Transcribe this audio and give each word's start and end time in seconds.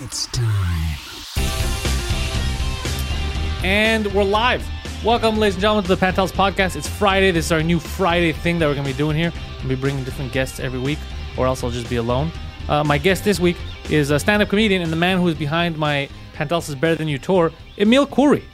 It's 0.00 0.26
time. 0.28 0.96
And 3.64 4.06
we're 4.14 4.22
live. 4.22 4.64
Welcome, 5.04 5.38
ladies 5.38 5.54
and 5.56 5.60
gentlemen, 5.62 5.84
to 5.84 5.96
the 5.96 6.06
Pantelis 6.06 6.30
Podcast. 6.32 6.76
It's 6.76 6.88
Friday. 6.88 7.30
This 7.32 7.46
is 7.46 7.52
our 7.52 7.62
new 7.62 7.80
Friday 7.80 8.32
thing 8.32 8.58
that 8.60 8.66
we're 8.66 8.74
going 8.74 8.86
to 8.86 8.92
be 8.92 8.96
doing 8.96 9.16
here. 9.16 9.32
We'll 9.60 9.70
be 9.70 9.74
bringing 9.74 10.04
different 10.04 10.32
guests 10.32 10.60
every 10.60 10.78
week, 10.78 10.98
or 11.36 11.46
else 11.46 11.64
I'll 11.64 11.70
just 11.70 11.90
be 11.90 11.96
alone. 11.96 12.30
Uh, 12.68 12.84
my 12.84 12.96
guest 12.98 13.24
this 13.24 13.40
week 13.40 13.56
is 13.90 14.10
a 14.10 14.18
stand 14.20 14.40
up 14.42 14.48
comedian 14.50 14.82
and 14.82 14.92
the 14.92 14.96
man 14.96 15.18
who 15.18 15.26
is 15.28 15.34
behind 15.34 15.76
my 15.76 16.08
Pantelis 16.34 16.68
is 16.68 16.74
Better 16.76 16.94
Than 16.94 17.08
You 17.08 17.18
tour, 17.18 17.50
Emile 17.78 18.06
Khoury. 18.06 18.44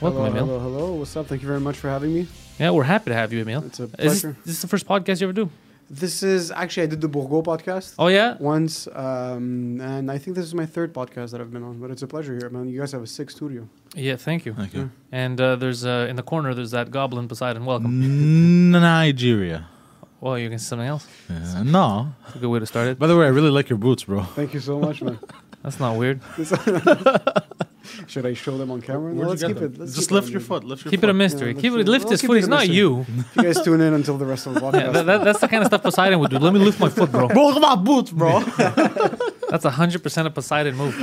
Welcome, 0.00 0.18
hello, 0.24 0.26
Emile. 0.30 0.46
hello, 0.46 0.58
hello. 0.60 0.92
What's 0.94 1.16
up? 1.16 1.26
Thank 1.26 1.40
you 1.42 1.48
very 1.48 1.60
much 1.60 1.76
for 1.76 1.88
having 1.88 2.12
me. 2.12 2.26
Yeah, 2.58 2.70
we're 2.70 2.82
happy 2.84 3.10
to 3.10 3.14
have 3.14 3.32
you, 3.32 3.40
Emile. 3.40 3.64
It's 3.64 3.80
a 3.80 3.84
Is 3.84 3.90
this, 3.90 3.96
pleasure. 4.20 4.36
this 4.44 4.54
is 4.56 4.60
the 4.62 4.68
first 4.68 4.86
podcast 4.86 5.20
you 5.22 5.26
ever 5.26 5.32
do? 5.32 5.48
This 5.94 6.22
is 6.22 6.50
actually 6.50 6.84
I 6.84 6.86
did 6.86 7.02
the 7.02 7.08
Bourgo 7.08 7.44
podcast 7.44 7.96
Oh, 7.98 8.06
yeah? 8.08 8.36
once, 8.40 8.88
um, 8.94 9.78
and 9.78 10.10
I 10.10 10.16
think 10.16 10.36
this 10.36 10.46
is 10.46 10.54
my 10.54 10.64
third 10.64 10.94
podcast 10.94 11.32
that 11.32 11.40
I've 11.42 11.52
been 11.52 11.62
on. 11.62 11.78
But 11.80 11.90
it's 11.90 12.00
a 12.00 12.06
pleasure 12.06 12.34
here, 12.34 12.48
man. 12.48 12.66
You 12.70 12.80
guys 12.80 12.92
have 12.92 13.02
a 13.02 13.06
sick 13.06 13.28
studio. 13.30 13.68
Yeah, 13.94 14.16
thank 14.16 14.46
you. 14.46 14.54
Thank 14.54 14.72
you. 14.72 14.90
And 15.12 15.38
uh, 15.38 15.56
there's 15.56 15.84
uh, 15.84 16.06
in 16.08 16.16
the 16.16 16.22
corner, 16.22 16.54
there's 16.54 16.70
that 16.70 16.90
goblin 16.90 17.28
Poseidon. 17.28 17.66
Welcome. 17.66 18.70
Nigeria. 18.70 19.68
Well, 20.22 20.38
you 20.38 20.48
can 20.48 20.58
say 20.58 20.68
something 20.70 20.88
else. 20.88 21.06
Uh, 21.28 21.62
no. 21.62 22.14
It's 22.26 22.36
a 22.36 22.38
good 22.38 22.48
way 22.48 22.60
to 22.60 22.66
start 22.66 22.88
it. 22.88 22.98
By 22.98 23.06
the 23.06 23.16
way, 23.16 23.26
I 23.26 23.28
really 23.28 23.50
like 23.50 23.68
your 23.68 23.78
boots, 23.78 24.04
bro. 24.04 24.22
Thank 24.22 24.54
you 24.54 24.60
so 24.60 24.78
much, 24.80 25.02
man. 25.02 25.18
That's 25.62 25.78
not 25.78 25.98
weird. 25.98 26.20
Should 28.06 28.26
I 28.26 28.34
show 28.34 28.56
them 28.58 28.70
on 28.70 28.80
camera? 28.82 29.12
No, 29.12 29.28
let's 29.28 29.42
keep 29.42 29.56
them? 29.56 29.64
it. 29.74 29.78
Let's 29.78 29.94
Just 29.94 30.08
keep 30.08 30.14
lift 30.14 30.26
on 30.26 30.32
your 30.32 30.40
foot. 30.40 30.64
Lift 30.64 30.84
your 30.84 30.90
Keep 30.90 31.00
foot. 31.00 31.08
it 31.08 31.10
a 31.10 31.14
mystery. 31.14 31.52
Yeah, 31.54 31.60
keep 31.60 31.72
it, 31.72 31.88
lift 31.88 32.08
his 32.08 32.20
foot. 32.22 32.34
it 32.36 32.40
He's 32.40 32.48
not 32.48 32.68
you. 32.68 33.04
You 33.36 33.42
guys 33.42 33.60
tune 33.64 33.80
in 33.80 33.94
until 33.94 34.18
the 34.18 34.26
rest 34.26 34.46
of 34.46 34.54
the 34.54 34.60
podcast. 34.60 34.74
Yeah, 34.74 34.90
that, 34.90 35.06
that, 35.06 35.24
that's 35.24 35.40
the 35.40 35.48
kind 35.48 35.62
of 35.62 35.68
stuff 35.68 35.82
Poseidon 35.82 36.18
would 36.20 36.30
do. 36.30 36.38
Let 36.38 36.52
me 36.52 36.60
lift 36.60 36.80
my 36.80 36.88
foot, 36.88 37.10
bro. 37.10 37.28
Bro, 37.34 37.46
look 37.48 37.56
at 37.56 37.62
my 37.62 37.76
boots, 37.76 38.10
bro. 38.10 38.40
That's 39.50 39.64
hundred 39.64 40.02
percent 40.02 40.26
a 40.26 40.30
Poseidon 40.30 40.76
move. 40.76 40.96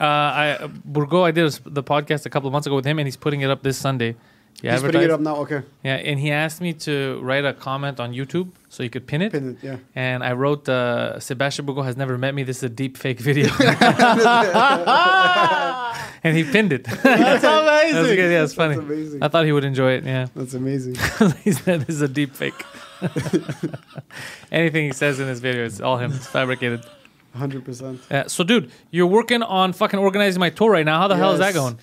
Uh, 0.00 0.04
I 0.04 0.70
Burgo, 0.84 1.24
I 1.24 1.30
did 1.30 1.44
a 1.44 1.46
s 1.48 1.60
the 1.64 1.82
podcast 1.82 2.24
a 2.26 2.30
couple 2.30 2.46
of 2.48 2.52
months 2.52 2.66
ago 2.66 2.76
with 2.76 2.86
him, 2.86 2.98
and 2.98 3.06
he's 3.06 3.16
putting 3.18 3.42
it 3.42 3.50
up 3.50 3.62
this 3.62 3.76
Sunday. 3.76 4.16
He 4.60 4.68
He's 4.68 4.82
putting 4.82 5.02
it 5.02 5.10
up 5.10 5.20
now. 5.20 5.36
Okay, 5.36 5.62
Yeah, 5.82 5.94
and 5.96 6.20
he 6.20 6.30
asked 6.30 6.60
me 6.60 6.74
to 6.74 7.18
write 7.22 7.46
a 7.46 7.54
comment 7.54 7.98
on 7.98 8.12
YouTube 8.12 8.50
so 8.68 8.82
you 8.82 8.90
could 8.90 9.06
pin 9.06 9.22
it. 9.22 9.32
pin 9.32 9.50
it. 9.50 9.56
Yeah. 9.64 9.76
And 9.94 10.22
I 10.22 10.32
wrote, 10.32 10.68
uh, 10.68 11.18
Sebastian 11.18 11.64
Burgo 11.64 11.80
has 11.82 11.96
never 11.96 12.18
met 12.18 12.34
me. 12.34 12.42
This 12.42 12.58
is 12.58 12.64
a 12.64 12.68
deep 12.68 12.98
fake 12.98 13.20
video. 13.20 13.48
and 16.22 16.36
he 16.36 16.44
pinned 16.44 16.72
it. 16.72 16.84
That's 16.84 17.02
That 17.42 17.42
was 17.42 17.94
amazing. 17.94 18.16
good. 18.16 18.32
Yeah, 18.32 18.44
it's 18.44 18.54
funny. 18.54 18.74
That's 18.76 18.86
amazing. 18.86 19.22
I 19.22 19.28
thought 19.28 19.44
he 19.46 19.52
would 19.52 19.64
enjoy 19.64 19.92
it. 19.92 20.04
Yeah. 20.04 20.26
That's 20.34 20.54
amazing. 20.54 20.94
he 21.44 21.52
said 21.52 21.80
this 21.82 21.96
is 21.96 22.02
a 22.02 22.08
deep 22.08 22.34
fake. 22.34 22.54
Anything 24.52 24.84
he 24.86 24.92
says 24.92 25.20
in 25.20 25.26
this 25.26 25.40
video 25.40 25.64
is 25.64 25.80
all 25.80 25.96
him. 25.96 26.12
It's 26.12 26.26
fabricated. 26.26 26.84
Hundred 27.34 27.64
percent. 27.64 28.00
Uh, 28.10 28.28
so, 28.28 28.44
dude, 28.44 28.70
you're 28.90 29.06
working 29.06 29.42
on 29.42 29.72
fucking 29.72 29.98
organizing 29.98 30.40
my 30.40 30.50
tour 30.50 30.70
right 30.70 30.84
now. 30.84 31.00
How 31.00 31.08
the 31.08 31.16
hell 31.16 31.32
is 31.32 31.38
that 31.38 31.54
going? 31.54 31.78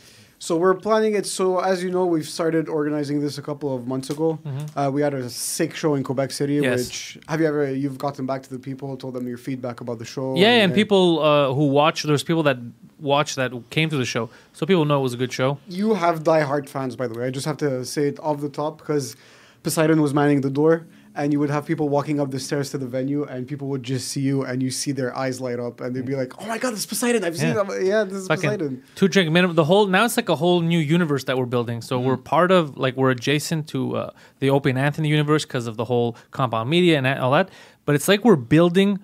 So 0.47 0.55
we're 0.55 0.75
planning 0.75 1.13
it. 1.15 1.25
So 1.25 1.59
as 1.59 1.83
you 1.83 1.91
know, 1.91 2.05
we've 2.05 2.29
started 2.39 2.69
organizing 2.69 3.19
this 3.19 3.37
a 3.37 3.41
couple 3.41 3.75
of 3.75 3.85
months 3.85 4.09
ago. 4.09 4.39
Uh, 4.77 4.89
we 4.93 5.01
had 5.01 5.13
a 5.13 5.29
sick 5.29 5.75
show 5.75 5.95
in 5.95 6.05
Quebec 6.05 6.31
City. 6.31 6.55
Mm-hmm. 6.55 6.63
Yes. 6.63 6.87
Which 6.87 7.17
have 7.27 7.41
you 7.41 7.47
ever? 7.47 7.69
You've 7.69 7.97
gotten 7.97 8.25
back 8.25 8.43
to 8.43 8.49
the 8.49 8.57
people, 8.57 8.95
told 8.95 9.13
them 9.15 9.27
your 9.27 9.37
feedback 9.37 9.81
about 9.81 9.99
the 9.99 10.05
show. 10.05 10.37
Yeah, 10.37 10.63
and 10.63 10.73
people 10.73 11.19
uh, 11.19 11.53
who 11.53 11.67
watch, 11.67 12.03
there's 12.03 12.23
people 12.23 12.43
that 12.43 12.59
watch 12.97 13.35
that 13.35 13.51
came 13.71 13.89
to 13.89 13.97
the 13.97 14.05
show. 14.05 14.29
So 14.53 14.65
people 14.65 14.85
know 14.85 14.99
it 14.99 15.03
was 15.03 15.13
a 15.13 15.17
good 15.17 15.33
show. 15.33 15.57
You 15.67 15.95
have 15.95 16.23
die-hard 16.23 16.69
fans, 16.69 16.95
by 16.95 17.07
the 17.09 17.19
way. 17.19 17.27
I 17.27 17.29
just 17.29 17.45
have 17.45 17.57
to 17.57 17.83
say 17.83 18.07
it 18.07 18.17
off 18.21 18.39
the 18.39 18.47
top 18.47 18.77
because 18.77 19.17
Poseidon 19.63 20.01
was 20.01 20.13
manning 20.13 20.39
the 20.39 20.49
door, 20.49 20.87
and 21.17 21.33
you 21.33 21.39
would 21.39 21.49
have 21.49 21.65
people 21.65 21.89
walking 21.89 22.19
up 22.19 22.29
the 22.29 22.39
stairs 22.39 22.69
to 22.69 22.77
the 22.77 22.85
venue, 22.85 23.23
and 23.23 23.47
people 23.47 23.67
would 23.69 23.81
just 23.81 24.07
see 24.09 24.21
you, 24.21 24.43
and 24.43 24.61
you 24.61 24.69
see 24.69 24.91
their 24.91 25.17
eyes 25.17 25.41
light 25.41 25.59
up, 25.59 25.81
and 25.81 25.95
they'd 25.95 26.05
be 26.05 26.15
like, 26.15 26.39
"Oh 26.41 26.45
my 26.47 26.59
god, 26.59 26.71
this 26.71 26.81
is 26.81 26.85
Poseidon! 26.85 27.23
I've 27.23 27.35
seen 27.35 27.55
Yeah. 27.55 27.79
Yeah, 27.81 28.03
this 28.03 28.19
is 28.19 28.27
Fucking 28.27 28.49
Poseidon." 28.49 28.83
two 28.95 29.07
drink 29.07 29.31
minimum. 29.31 29.55
The 29.55 29.65
whole 29.65 29.87
now 29.87 30.05
it's 30.05 30.15
like 30.15 30.29
a 30.29 30.35
whole 30.35 30.61
new 30.61 30.79
universe 30.79 31.23
that 31.25 31.37
we're 31.37 31.45
building. 31.45 31.81
So 31.81 31.99
we're 31.99 32.17
part 32.17 32.51
of 32.51 32.77
like 32.77 32.95
we're 32.95 33.09
adjacent 33.09 33.67
to 33.69 33.97
uh, 33.97 34.11
the 34.39 34.51
Opie 34.51 34.69
and 34.69 34.79
Anthony 34.79 35.09
universe 35.09 35.43
because 35.43 35.65
of 35.65 35.75
the 35.75 35.85
whole 35.85 36.15
compound 36.31 36.69
media 36.69 36.97
and 36.97 37.07
all 37.07 37.31
that. 37.31 37.49
But 37.85 37.95
it's 37.95 38.07
like 38.07 38.23
we're 38.23 38.35
building 38.35 38.99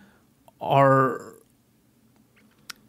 our. 0.62 1.34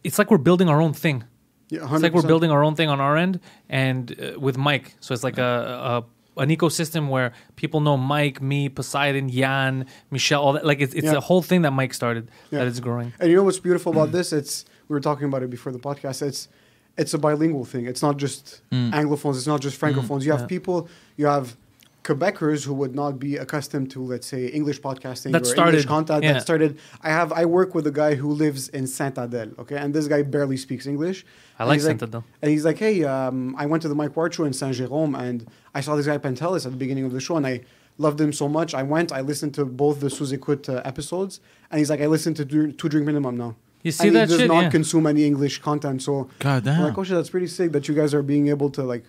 It's 0.04 0.18
like 0.18 0.30
we're 0.30 0.36
building 0.38 0.68
our 0.68 0.82
own 0.82 0.92
thing. 0.92 1.24
Yeah, 1.70 1.90
It's 1.90 2.02
like 2.02 2.12
we're 2.12 2.22
building 2.22 2.50
our 2.50 2.62
own 2.62 2.74
thing 2.74 2.90
on 2.90 3.00
our 3.00 3.16
end 3.16 3.40
and 3.70 4.14
uh, 4.20 4.38
with 4.38 4.58
Mike. 4.58 4.94
So 5.00 5.14
it's 5.14 5.24
like 5.24 5.38
a, 5.38 5.42
a 5.42 6.04
an 6.36 6.48
ecosystem 6.48 7.08
where 7.08 7.32
people 7.56 7.80
know 7.80 7.96
Mike, 7.96 8.40
me, 8.42 8.68
Poseidon, 8.68 9.28
Jan, 9.28 9.86
Michelle. 10.10 10.42
All 10.42 10.52
that. 10.54 10.66
Like 10.66 10.80
it's 10.80 10.94
it's 10.94 11.06
Yeah. 11.06 11.14
a 11.14 11.20
whole 11.20 11.42
thing 11.42 11.62
that 11.62 11.72
Mike 11.72 11.94
started 11.94 12.30
Yeah. 12.50 12.60
that 12.60 12.68
is 12.68 12.80
growing. 12.80 13.12
And 13.20 13.30
you 13.30 13.36
know 13.36 13.42
what's 13.44 13.58
beautiful 13.58 13.92
about 13.92 14.08
mm. 14.08 14.12
this? 14.12 14.32
It's 14.32 14.64
we 14.88 14.94
were 14.94 15.00
talking 15.00 15.26
about 15.26 15.42
it 15.42 15.50
before 15.50 15.72
the 15.72 15.78
podcast. 15.78 16.22
It's 16.22 16.48
it's 16.96 17.14
a 17.14 17.18
bilingual 17.18 17.64
thing. 17.64 17.86
It's 17.86 18.02
not 18.02 18.16
just 18.16 18.60
mm. 18.70 18.90
anglophones. 18.92 19.36
It's 19.36 19.46
not 19.46 19.60
just 19.60 19.80
francophones. 19.80 20.24
You 20.24 20.32
have 20.32 20.42
Yeah. 20.42 20.46
people. 20.46 20.88
You 21.16 21.26
have 21.26 21.56
Quebecers 22.04 22.64
who 22.66 22.74
would 22.74 22.94
not 22.94 23.18
be 23.18 23.36
accustomed 23.36 23.90
to, 23.92 24.00
let's 24.04 24.26
say, 24.26 24.46
English 24.48 24.80
podcasting 24.82 25.32
That 25.32 25.42
or 25.42 25.46
started- 25.46 25.70
English 25.70 25.86
content. 25.86 26.22
yeah. 26.22 26.34
That 26.34 26.42
started. 26.42 26.78
I 27.02 27.08
have. 27.08 27.32
I 27.32 27.44
work 27.46 27.74
with 27.74 27.86
a 27.86 27.90
guy 27.90 28.14
who 28.14 28.30
lives 28.30 28.68
in 28.68 28.86
Sainte-Adèle. 28.86 29.58
Okay, 29.58 29.76
and 29.76 29.94
this 29.94 30.06
guy 30.06 30.20
barely 30.22 30.58
speaks 30.58 30.86
English. 30.86 31.24
I 31.58 31.62
And 31.62 31.68
like 31.70 31.76
he's 31.78 31.86
Sainte-Adèle. 31.86 32.22
And 32.42 32.50
he's 32.52 32.64
like, 32.64 32.78
"Hey, 32.78 33.04
um, 33.04 33.56
I 33.58 33.64
went 33.66 33.80
to 33.84 33.88
the 33.88 33.94
Mike 33.94 34.14
Ward 34.16 34.34
show 34.34 34.44
in 34.44 34.52
Saint 34.52 34.76
Jérôme, 34.76 35.18
and 35.18 35.46
I 35.74 35.80
saw 35.80 35.96
this 35.96 36.06
guy 36.06 36.18
Pantelis 36.18 36.66
at 36.66 36.72
the 36.72 36.78
beginning 36.84 37.04
of 37.06 37.12
the 37.12 37.20
show, 37.20 37.36
and 37.36 37.46
I." 37.46 37.60
Loved 37.96 38.20
him 38.20 38.32
so 38.32 38.48
much. 38.48 38.74
I 38.74 38.82
went. 38.82 39.12
I 39.12 39.20
listened 39.20 39.54
to 39.54 39.64
both 39.64 40.00
the 40.00 40.10
Sous 40.10 40.32
Écoute 40.32 40.68
uh, 40.68 40.82
episodes, 40.84 41.38
and 41.70 41.78
he's 41.78 41.90
like, 41.90 42.00
"I 42.00 42.06
listened 42.08 42.34
to 42.38 42.44
Dr- 42.44 42.76
Two 42.76 42.88
Drink 42.88 43.06
Minimum 43.06 43.36
now." 43.36 43.54
You 43.84 43.92
see 43.92 44.08
and 44.08 44.16
that 44.16 44.28
he 44.28 44.32
does 44.34 44.40
shit? 44.40 44.48
not 44.48 44.62
Yeah. 44.64 44.70
consume 44.70 45.06
any 45.06 45.24
English 45.24 45.62
content. 45.62 46.02
So 46.02 46.28
God 46.40 46.66
I'm 46.66 46.74
damn. 46.74 46.82
like, 46.82 46.98
oh 46.98 47.04
shit, 47.04 47.14
that's 47.14 47.30
pretty 47.30 47.46
sick 47.46 47.70
that 47.70 47.86
you 47.86 47.94
guys 47.94 48.12
are 48.12 48.24
being 48.24 48.48
able 48.48 48.68
to 48.70 48.82
like 48.82 49.04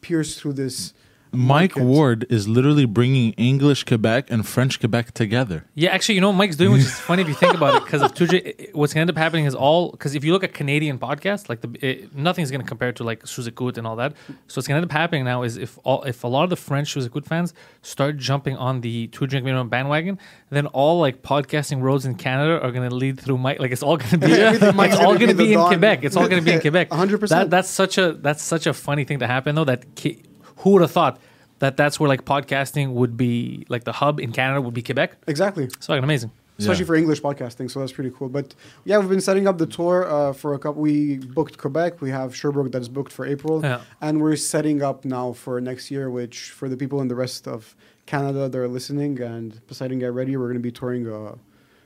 pierce 0.00 0.40
through 0.40 0.54
this. 0.54 0.94
Mike 1.32 1.76
market. 1.76 1.84
Ward 1.84 2.26
is 2.28 2.48
literally 2.48 2.84
bringing 2.84 3.32
English 3.32 3.84
Quebec 3.84 4.30
and 4.30 4.46
French 4.46 4.80
Quebec 4.80 5.12
together. 5.12 5.64
Yeah, 5.74 5.90
actually, 5.90 6.16
you 6.16 6.20
know 6.20 6.28
what 6.30 6.36
Mike's 6.36 6.56
doing, 6.56 6.72
which 6.72 6.82
is 6.82 6.98
funny 7.10 7.22
if 7.22 7.28
you 7.28 7.34
think 7.34 7.54
about 7.54 7.76
it, 7.76 7.84
because 7.84 8.02
of 8.02 8.14
2J, 8.14 8.74
what's 8.74 8.92
gonna 8.92 9.02
end 9.02 9.10
up 9.10 9.16
happening 9.16 9.44
is 9.44 9.54
all 9.54 9.90
because 9.92 10.14
if 10.14 10.24
you 10.24 10.32
look 10.32 10.44
at 10.44 10.52
Canadian 10.54 10.98
podcasts, 10.98 11.48
like 11.48 11.60
the 11.60 11.70
it, 11.80 12.14
nothing's 12.14 12.50
gonna 12.50 12.64
compare 12.64 12.92
to 12.92 13.04
like 13.04 13.26
Sous 13.26 13.48
Écoute 13.48 13.78
and 13.78 13.86
all 13.86 13.96
that. 13.96 14.14
So 14.48 14.58
what's 14.58 14.66
gonna 14.68 14.78
end 14.78 14.86
up 14.86 14.92
happening 14.92 15.24
now 15.24 15.42
is 15.42 15.56
if 15.56 15.78
all 15.84 16.02
if 16.04 16.24
a 16.24 16.28
lot 16.28 16.44
of 16.44 16.50
the 16.50 16.56
French 16.56 16.92
Sous 16.92 17.06
Écoute 17.08 17.26
fans 17.26 17.54
start 17.82 18.16
jumping 18.16 18.56
on 18.56 18.80
the 18.80 19.06
two 19.08 19.26
drink 19.26 19.44
minimum 19.44 19.68
bandwagon, 19.68 20.18
then 20.50 20.66
all 20.68 21.00
like 21.00 21.22
podcasting 21.22 21.80
roads 21.80 22.06
in 22.06 22.14
Canada 22.14 22.60
are 22.60 22.72
gonna 22.72 22.90
lead 22.90 23.20
through 23.20 23.38
Mike. 23.38 23.60
Like 23.60 23.72
it's 23.72 23.82
all 23.82 23.96
gonna 23.96 24.18
be 24.18 24.32
Everything 24.40 24.68
it's 24.80 24.96
all 24.96 25.12
gonna 25.14 25.18
gonna 25.18 25.34
be 25.34 25.46
be 25.48 25.52
in 25.54 25.60
Quebec. 25.60 26.04
It's 26.04 26.16
all 26.16 26.28
gonna 26.28 26.42
be 26.42 26.52
in 26.52 26.60
Quebec. 26.66 26.90
100%. 26.90 27.28
That 27.28 27.50
that's 27.50 27.68
such 27.68 27.98
a 27.98 28.12
that's 28.12 28.42
such 28.42 28.66
a 28.66 28.72
funny 28.72 29.04
thing 29.04 29.20
to 29.20 29.26
happen 29.26 29.54
though. 29.54 29.64
That 29.64 29.94
ki- 29.94 30.22
who 30.60 30.70
would 30.70 30.82
have 30.82 30.90
thought 30.92 31.20
that 31.58 31.76
that's 31.76 32.00
where 32.00 32.08
like 32.08 32.24
podcasting 32.24 32.92
would 32.92 33.16
be 33.16 33.66
like 33.68 33.84
the 33.84 33.92
hub 33.92 34.18
in 34.20 34.32
Canada 34.32 34.60
would 34.60 34.74
be 34.74 34.82
Quebec. 34.82 35.16
Exactly. 35.26 35.64
It's 35.64 35.86
fucking 35.86 36.04
amazing. 36.04 36.30
Especially 36.58 36.82
Yeah. 36.82 36.86
for 36.88 36.94
English 36.96 37.22
podcasting, 37.22 37.70
so 37.70 37.80
that's 37.80 37.92
pretty 37.92 38.10
cool. 38.16 38.28
But 38.28 38.54
yeah, 38.84 38.98
we've 38.98 39.08
been 39.08 39.22
setting 39.22 39.46
up 39.48 39.56
the 39.56 39.66
tour 39.66 40.06
uh, 40.06 40.32
for 40.34 40.52
a 40.52 40.58
couple. 40.58 40.82
We 40.82 41.16
booked 41.16 41.56
Quebec. 41.56 42.02
We 42.02 42.10
have 42.10 42.36
Sherbrooke 42.36 42.70
that's 42.70 42.88
booked 42.88 43.12
for 43.12 43.24
April, 43.26 43.62
Yeah. 43.62 43.80
and 44.02 44.20
we're 44.20 44.36
setting 44.36 44.82
up 44.82 45.06
now 45.06 45.32
for 45.32 45.58
next 45.60 45.90
year. 45.90 46.10
Which 46.10 46.50
for 46.50 46.68
the 46.68 46.76
people 46.76 47.00
in 47.00 47.08
the 47.08 47.14
rest 47.14 47.48
of 47.48 47.74
Canada 48.04 48.48
that 48.50 48.58
are 48.58 48.68
listening 48.68 49.20
and 49.22 49.58
Poseidon, 49.68 49.98
get 50.00 50.12
ready. 50.12 50.36
We're 50.36 50.46
going 50.52 50.62
to 50.64 50.68
be 50.70 50.72
touring. 50.72 51.08
Uh, 51.10 51.32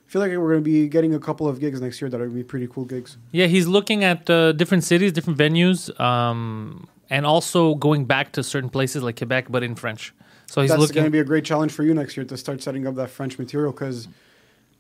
I 0.06 0.10
feel 0.10 0.20
like 0.22 0.30
we're 0.32 0.52
going 0.54 0.64
to 0.64 0.70
be 0.78 0.88
getting 0.88 1.14
a 1.14 1.20
couple 1.20 1.46
of 1.46 1.60
gigs 1.60 1.80
next 1.80 2.00
year 2.00 2.10
that 2.10 2.16
are 2.20 2.26
going 2.26 2.36
to 2.38 2.42
be 2.44 2.48
pretty 2.54 2.66
cool 2.66 2.84
gigs. 2.84 3.16
Yeah, 3.30 3.46
he's 3.46 3.66
looking 3.68 4.02
at 4.02 4.28
uh, 4.28 4.52
different 4.52 4.82
cities, 4.84 5.12
different 5.12 5.38
venues, 5.38 5.78
um, 6.00 6.88
and 7.10 7.26
also 7.26 7.74
going 7.74 8.04
back 8.04 8.32
to 8.32 8.42
certain 8.42 8.70
places 8.70 9.02
like 9.02 9.16
Quebec, 9.16 9.46
but 9.48 9.62
in 9.62 9.74
French. 9.74 10.14
So 10.46 10.60
he's 10.60 10.70
That's 10.70 10.80
looking. 10.80 10.94
going 10.94 11.06
to 11.06 11.10
be 11.10 11.18
a 11.18 11.24
great 11.24 11.44
challenge 11.44 11.72
for 11.72 11.82
you 11.82 11.94
next 11.94 12.16
year 12.16 12.24
to 12.26 12.36
start 12.36 12.62
setting 12.62 12.86
up 12.86 12.94
that 12.96 13.10
French 13.10 13.38
material 13.38 13.72
because 13.72 14.08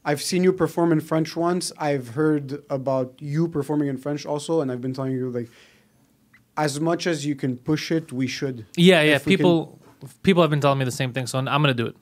I've 0.04 0.22
seen 0.22 0.44
you 0.44 0.52
perform 0.52 0.92
in 0.92 1.00
French 1.00 1.34
once. 1.36 1.72
I've 1.78 2.08
heard 2.10 2.62
about 2.68 3.14
you 3.18 3.48
performing 3.48 3.88
in 3.88 3.96
French 3.96 4.26
also, 4.26 4.60
and 4.60 4.70
I've 4.70 4.80
been 4.80 4.92
telling 4.92 5.12
you 5.12 5.30
like, 5.30 5.50
as 6.56 6.78
much 6.78 7.06
as 7.06 7.26
you 7.26 7.34
can 7.34 7.56
push 7.56 7.90
it, 7.90 8.12
we 8.12 8.26
should. 8.26 8.66
yeah, 8.76 9.02
yeah. 9.02 9.16
if 9.16 9.26
we 9.26 9.36
People, 9.36 9.80
people 10.22 10.42
have 10.42 10.50
been 10.50 10.60
telling 10.60 10.78
me 10.78 10.84
the 10.84 10.92
same 10.92 11.12
thing, 11.12 11.26
so 11.26 11.38
I'm 11.38 11.44
gonna 11.44 11.74
do 11.74 11.86
it. 11.86 11.96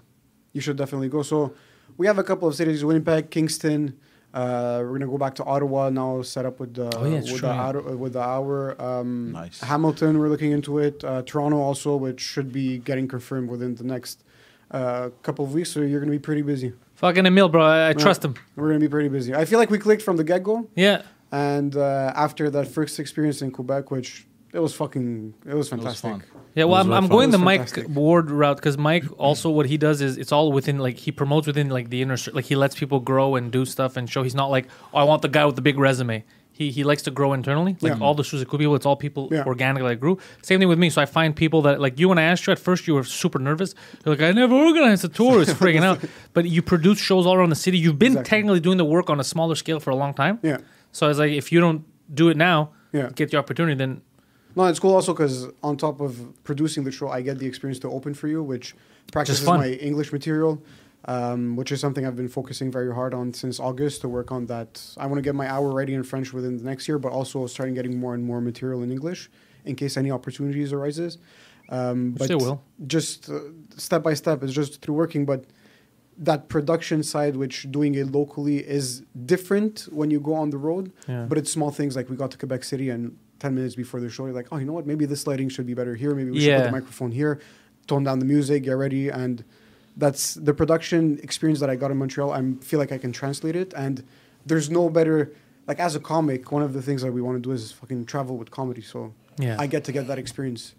You 0.53 0.61
should 0.61 0.77
definitely 0.77 1.09
go. 1.09 1.23
So 1.23 1.55
we 1.97 2.07
have 2.07 2.19
a 2.19 2.25
couple 2.25 2.49
of 2.49 2.55
cities: 2.55 2.85
Winnipeg, 2.85 3.31
Kingston, 3.31 3.99
Uh, 4.35 4.79
we're 4.83 4.93
gonna 4.99 5.07
go 5.11 5.19
back 5.19 5.35
to 5.35 5.45
Ottawa 5.45 5.91
now, 5.91 6.23
set 6.23 6.47
up 6.47 6.59
with 6.59 6.75
the 6.75 6.91
Oh, 6.97 7.05
yeah, 7.05 7.17
with, 7.17 7.27
true, 7.29 7.39
the 7.39 7.47
yeah. 7.49 7.95
With 7.95 8.13
the 8.15 8.21
hour. 8.21 8.81
Um, 8.81 9.33
Nice. 9.33 9.61
Hamilton, 9.61 10.19
we're 10.19 10.29
looking 10.31 10.53
into 10.53 10.79
it. 10.79 11.05
Uh, 11.05 11.23
Toronto 11.23 11.59
also, 11.59 11.97
which 11.97 12.21
should 12.21 12.51
be 12.53 12.79
getting 12.79 13.07
confirmed 13.09 13.51
within 13.51 13.75
the 13.75 13.85
next 13.85 14.25
uh, 14.71 15.11
couple 15.23 15.45
of 15.45 15.53
weeks. 15.53 15.71
So 15.71 15.81
you're 15.83 16.01
gonna 16.01 16.11
be 16.13 16.19
pretty 16.19 16.43
busy. 16.43 16.73
Fucking 16.95 17.27
Emile, 17.27 17.49
bro. 17.51 17.63
I, 17.65 17.91
I 17.91 17.93
trust 17.93 18.25
him. 18.25 18.35
We're 18.57 18.69
gonna 18.69 18.81
be 18.81 18.89
pretty 18.89 19.09
busy. 19.11 19.35
I 19.35 19.45
feel 19.45 19.59
like 19.59 19.71
we 19.71 19.79
clicked 19.79 20.03
from 20.03 20.17
the 20.17 20.25
get 20.25 20.43
go, 20.43 20.67
Yeah. 20.77 21.03
and 21.31 21.77
uh, 21.77 22.13
after 22.15 22.49
that 22.51 22.69
first 22.69 22.99
experience 23.01 23.43
in 23.43 23.51
Quebec, 23.51 23.91
which 23.91 24.27
it 24.53 24.59
was 24.59 24.75
fucking, 24.75 25.35
it 25.47 25.55
was 25.55 25.69
fantastic. 25.69 26.11
fun. 26.11 26.23
Yeah, 26.55 26.65
well, 26.65 26.73
was 26.79 26.81
I'm, 26.81 26.89
very 26.89 26.99
I'm 26.99 27.09
going 27.09 27.31
the 27.31 27.39
was 27.39 27.45
Mike 27.45 27.61
fantastic. 27.69 27.89
Ward 27.89 28.31
route 28.31 28.57
because 28.57 28.77
Mike 28.77 29.05
also 29.19 29.49
what 29.51 29.67
he 29.67 29.79
does 29.79 30.01
is 30.03 30.19
it's 30.19 30.33
all 30.33 30.53
within 30.53 30.79
like 30.79 30.99
he 30.99 31.11
promotes 31.13 31.47
within 31.47 31.71
like 31.71 31.89
the 31.91 32.03
inner 32.03 32.17
cir- 32.19 32.33
like 32.33 32.45
he 32.45 32.57
lets 32.57 32.79
people 32.79 33.01
grow 33.01 33.35
and 33.37 33.51
do 33.51 33.65
stuff 33.65 33.97
and 33.97 34.11
show 34.11 34.23
he's 34.23 34.35
not 34.35 34.51
like 34.51 34.67
oh 34.93 34.99
I 34.99 35.05
want 35.05 35.23
the 35.23 35.29
guy 35.29 35.45
with 35.47 35.57
the 35.57 35.63
big 35.63 35.79
resume. 35.79 36.25
He 36.55 36.71
he 36.71 36.85
likes 36.85 37.03
to 37.05 37.11
grow 37.11 37.33
internally. 37.33 37.79
Like 37.81 37.95
Yeah. 37.97 38.05
all 38.05 38.15
the 38.15 38.23
Sous 38.25 38.45
Écoute 38.45 38.59
people, 38.59 38.75
it's 38.75 38.85
all 38.85 38.95
people 38.97 39.29
Yeah. 39.33 39.45
organically 39.47 39.89
that 39.89 40.01
grew. 40.01 40.19
Same 40.43 40.59
thing 40.61 40.69
with 40.69 40.79
me. 40.79 40.91
So 40.91 41.01
I 41.01 41.07
find 41.07 41.35
people 41.35 41.63
that 41.63 41.81
like 41.81 41.99
you 41.99 42.11
and 42.11 42.21
I 42.21 42.25
asked 42.25 42.47
you 42.47 42.53
at 42.53 42.59
first, 42.59 42.87
you 42.87 42.93
were 42.95 43.05
super 43.05 43.39
nervous. 43.39 43.75
You're 44.05 44.15
like 44.15 44.23
I 44.23 44.33
never 44.33 44.55
organized 44.55 45.03
a 45.07 45.09
tour. 45.09 45.41
It's 45.41 45.55
freaking 45.55 45.83
out. 45.83 45.99
But 46.35 46.45
you 46.45 46.61
produce 46.61 46.99
shows 46.99 47.25
all 47.27 47.35
around 47.37 47.49
the 47.49 47.57
city. 47.67 47.79
You've 47.79 47.99
been 47.99 48.13
Exactly. 48.13 48.29
technically 48.37 48.61
doing 48.61 48.77
the 48.77 48.85
work 48.85 49.09
on 49.09 49.19
a 49.19 49.25
smaller 49.25 49.55
scale 49.55 49.81
for 49.81 49.89
a 49.91 49.97
long 49.97 50.13
time. 50.13 50.39
Yeah. 50.43 50.59
So 50.93 51.07
I 51.07 51.09
was 51.09 51.19
like, 51.19 51.33
if 51.33 51.51
you 51.53 51.59
don't 51.61 51.85
do 52.13 52.29
it 52.29 52.37
now, 52.37 52.73
Yeah. 52.93 53.09
get 53.15 53.31
the 53.31 53.39
opportunity, 53.39 53.75
then 53.75 54.03
No, 54.55 54.65
it's 54.67 54.79
cool 54.79 54.95
also 54.95 55.13
because 55.13 55.49
on 55.63 55.77
top 55.77 56.01
of 56.01 56.33
producing 56.45 56.85
the 56.85 56.93
show, 56.93 57.09
I 57.09 57.23
get 57.23 57.39
the 57.39 57.47
experience 57.47 57.79
to 57.81 57.91
open 57.91 58.15
for 58.15 58.29
you, 58.29 58.43
which 58.43 58.75
practices 59.11 59.47
my 59.47 59.69
English 59.69 60.13
material, 60.13 60.63
um, 61.07 61.57
which 61.57 61.73
is 61.73 61.81
something 61.81 62.07
I've 62.07 62.17
been 62.17 62.29
focusing 62.29 62.71
very 62.71 62.93
hard 62.95 63.15
on 63.15 63.33
since 63.33 63.59
August 63.59 64.03
to 64.03 64.09
work 64.09 64.31
on 64.31 64.47
that. 64.47 64.81
I 64.97 65.07
want 65.07 65.19
to 65.19 65.23
get 65.23 65.35
my 65.35 65.51
hour 65.51 65.73
ready 65.73 65.95
in 65.95 66.03
French 66.03 66.33
within 66.33 66.59
the 66.59 66.65
next 66.65 66.87
year, 66.89 66.99
but 66.99 67.13
also 67.13 67.47
starting 67.47 67.75
getting 67.75 67.99
more 67.99 68.15
and 68.15 68.25
more 68.25 68.41
material 68.41 68.83
in 68.83 68.91
English 68.91 69.31
in 69.65 69.77
case 69.77 69.97
any 69.97 70.11
opportunities 70.11 70.73
arises. 70.73 71.19
Um, 71.69 72.13
but 72.13 72.29
will. 72.31 72.63
just 72.87 73.31
uh, 73.31 73.41
step 73.77 74.03
by 74.03 74.15
step, 74.15 74.43
it's 74.43 74.53
just 74.53 74.83
through 74.83 74.95
working, 74.95 75.25
but 75.25 75.45
that 76.19 76.49
production 76.49 77.03
side, 77.03 77.37
which 77.37 77.71
doing 77.71 77.95
it 77.95 78.13
locally 78.13 78.59
is 78.59 79.03
different 79.25 79.89
when 79.91 80.11
you 80.11 80.21
go 80.21 80.35
on 80.35 80.51
the 80.51 80.59
road. 80.59 80.93
Yeah. 81.09 81.25
But 81.29 81.39
it's 81.39 81.51
small 81.51 81.71
things 81.71 81.97
like 81.97 82.11
we 82.11 82.17
got 82.17 82.31
to 82.33 82.39
Quebec 82.39 82.65
City 82.65 82.91
and 82.91 83.17
10 83.43 83.55
minutes 83.55 83.75
before 83.75 83.99
the 84.01 84.09
show, 84.09 84.25
you're 84.27 84.35
like, 84.35 84.47
oh, 84.53 84.57
you 84.59 84.65
know 84.65 84.73
what? 84.73 84.87
Maybe 84.87 85.05
this 85.05 85.27
lighting 85.27 85.49
should 85.49 85.67
be 85.67 85.75
better 85.75 85.95
here. 85.97 86.15
Maybe 86.15 86.31
we 86.31 86.41
should 86.41 86.57
put 86.57 86.65
the 86.67 86.71
microphone 86.81 87.11
here, 87.11 87.41
tone 87.89 88.05
down 88.05 88.19
the 88.21 88.25
music, 88.25 88.63
get 88.63 88.73
ready. 88.87 89.09
And 89.09 89.45
that's 89.97 90.35
the 90.35 90.55
production 90.55 91.19
experience 91.23 91.59
that 91.61 91.69
I 91.69 91.77
got 91.77 91.91
in 91.91 91.97
Montreal. 91.99 92.31
I 92.33 92.41
feel 92.63 92.79
like 92.79 92.93
I 92.93 92.99
can 92.99 93.13
translate 93.13 93.57
it. 93.57 93.75
And 93.75 94.05
there's 94.47 94.71
no 94.71 94.89
better, 94.89 95.33
like 95.67 95.81
as 95.81 95.97
a 95.97 96.01
comic, 96.01 96.51
one 96.53 96.63
of 96.63 96.73
the 96.73 96.83
things 96.83 97.03
that 97.03 97.13
we 97.13 97.21
want 97.21 97.37
to 97.37 97.43
do 97.49 97.51
is 97.53 97.73
fucking 97.73 98.07
travel 98.07 98.37
with 98.37 98.51
comedy. 98.53 98.83
So 98.83 99.13
Yeah. 99.39 99.57
I 99.59 99.67
get 99.67 99.83
to 99.85 99.93
get 99.93 100.07
that 100.07 100.19
experience. 100.19 100.75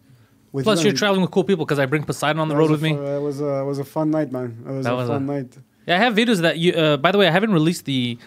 With 0.53 0.63
plus 0.65 0.79
you 0.79 0.85
you're 0.89 0.97
traveling 1.03 1.21
with 1.21 1.31
cool 1.31 1.43
people 1.43 1.65
because 1.65 1.79
I 1.79 1.85
bring 1.85 2.03
Poseidon 2.03 2.39
on 2.39 2.47
the 2.47 2.53
that 2.55 2.59
road 2.61 2.71
with 2.71 2.81
me. 2.81 2.91
It 2.93 3.21
was 3.21 3.41
a, 3.41 3.61
it 3.61 3.65
was 3.65 3.79
a 3.79 3.83
fun 3.83 4.09
night, 4.11 4.31
man. 4.31 4.49
It 4.67 4.71
was 4.71 4.85
That 4.85 4.93
a 4.93 4.95
was 4.95 5.09
fun 5.09 5.23
a- 5.29 5.33
night. 5.35 5.57
Yeah, 5.87 5.95
I 5.97 5.99
have 6.05 6.13
videos 6.15 6.39
that 6.45 6.57
you. 6.59 6.71
Uh, 6.73 6.95
by 6.95 7.11
the 7.11 7.17
way, 7.17 7.27
I 7.27 7.31
haven't 7.31 7.51
released 7.51 7.83
the 7.85 8.17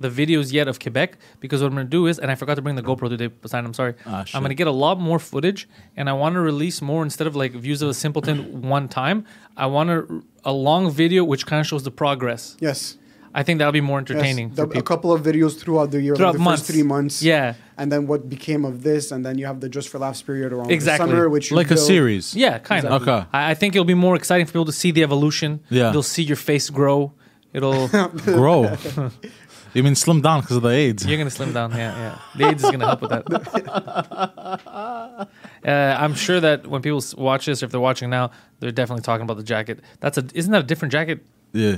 the 0.00 0.08
videos 0.08 0.52
yet 0.52 0.66
of 0.66 0.80
Quebec 0.80 1.18
because 1.40 1.60
what 1.62 1.68
I'm 1.68 1.74
gonna 1.74 1.84
do 1.88 2.06
is, 2.06 2.18
and 2.18 2.30
I 2.30 2.34
forgot 2.34 2.54
to 2.56 2.62
bring 2.62 2.74
the 2.76 2.82
GoPro 2.82 3.08
today. 3.08 3.28
Poseidon, 3.28 3.66
I'm 3.66 3.74
sorry. 3.74 3.94
Ah, 4.06 4.24
shit. 4.24 4.34
I'm 4.34 4.42
gonna 4.42 4.54
get 4.54 4.66
a 4.66 4.72
lot 4.72 4.98
more 4.98 5.18
footage, 5.18 5.68
and 5.96 6.08
I 6.08 6.14
want 6.14 6.34
to 6.34 6.40
release 6.40 6.80
more 6.82 7.02
instead 7.04 7.26
of 7.26 7.36
like 7.36 7.52
views 7.52 7.82
of 7.82 7.88
a 7.90 7.94
simpleton 7.94 8.62
one 8.76 8.88
time. 8.88 9.24
I 9.56 9.66
want 9.66 9.90
to 9.90 10.24
a 10.44 10.52
long 10.52 10.90
video 10.90 11.22
which 11.22 11.44
kind 11.46 11.60
of 11.60 11.66
shows 11.66 11.82
the 11.84 11.90
progress. 11.90 12.56
Yes. 12.60 12.96
I 13.32 13.44
think 13.44 13.58
that'll 13.58 13.70
be 13.70 13.80
more 13.80 14.00
Yes, 14.00 14.10
entertaining 14.10 14.54
the- 14.54 14.66
for 14.66 14.76
a 14.78 14.82
couple 14.82 15.12
of 15.12 15.22
videos 15.22 15.56
throughout 15.56 15.92
the 15.92 16.02
year, 16.02 16.16
Throughout 16.16 16.30
like 16.30 16.38
the 16.38 16.42
months. 16.42 16.62
first 16.62 16.72
three 16.72 16.82
months. 16.82 17.22
Yeah, 17.22 17.54
And 17.78 17.92
then 17.92 18.08
what 18.08 18.28
became 18.28 18.64
of 18.64 18.82
this, 18.82 19.12
and 19.12 19.24
then 19.24 19.38
you 19.38 19.46
have 19.46 19.60
the 19.60 19.68
Just 19.68 19.88
for 19.88 19.98
Laughs 20.00 20.20
period 20.20 20.52
around 20.52 20.72
Exactly. 20.72 21.06
the 21.06 21.12
summer, 21.12 21.28
which 21.28 21.48
you 21.50 21.56
Like 21.56 21.70
a 21.70 21.74
build- 21.74 21.86
series. 21.86 22.34
yeah, 22.34 22.58
kind 22.58 22.84
of. 22.84 23.02
Okay. 23.02 23.24
I, 23.32 23.50
I 23.52 23.54
think 23.54 23.76
it'll 23.76 23.84
be 23.84 23.94
more 23.94 24.16
exciting 24.16 24.46
for 24.46 24.52
people 24.52 24.64
to 24.64 24.72
see 24.72 24.90
the 24.90 25.04
evolution. 25.04 25.60
Yeah. 25.70 25.90
they'll 25.92 26.02
see 26.02 26.24
your 26.24 26.36
face 26.36 26.70
grow. 26.70 27.12
It'll. 27.52 27.86
Grow. 28.40 28.76
you 29.74 29.82
mean 29.82 29.94
slim 29.94 30.20
down 30.20 30.40
because 30.40 30.56
of 30.56 30.62
the 30.62 30.68
AIDS? 30.70 31.06
You're 31.06 31.18
gonna 31.18 31.30
slim 31.30 31.52
down, 31.52 31.70
yeah, 31.72 31.96
yeah. 31.96 32.18
The 32.36 32.48
AIDS 32.48 32.64
is 32.64 32.70
gonna 32.70 32.86
help 32.86 33.00
with 33.02 33.10
that. 33.10 33.26
Uh, 35.62 35.94
I'm 36.00 36.14
sure 36.14 36.40
that 36.40 36.66
when 36.66 36.80
people 36.80 36.98
s- 36.98 37.14
watch 37.14 37.44
this, 37.44 37.62
or 37.62 37.66
if 37.66 37.72
they're 37.72 37.80
watching 37.80 38.08
now, 38.08 38.30
they're 38.60 38.70
definitely 38.72 39.02
talking 39.02 39.24
about 39.24 39.36
the 39.36 39.42
jacket. 39.42 39.80
That's 40.00 40.16
a 40.16 40.24
isn't 40.34 40.50
that 40.52 40.60
a 40.60 40.66
different 40.66 40.90
jacket? 40.90 41.22
Yeah. 41.52 41.76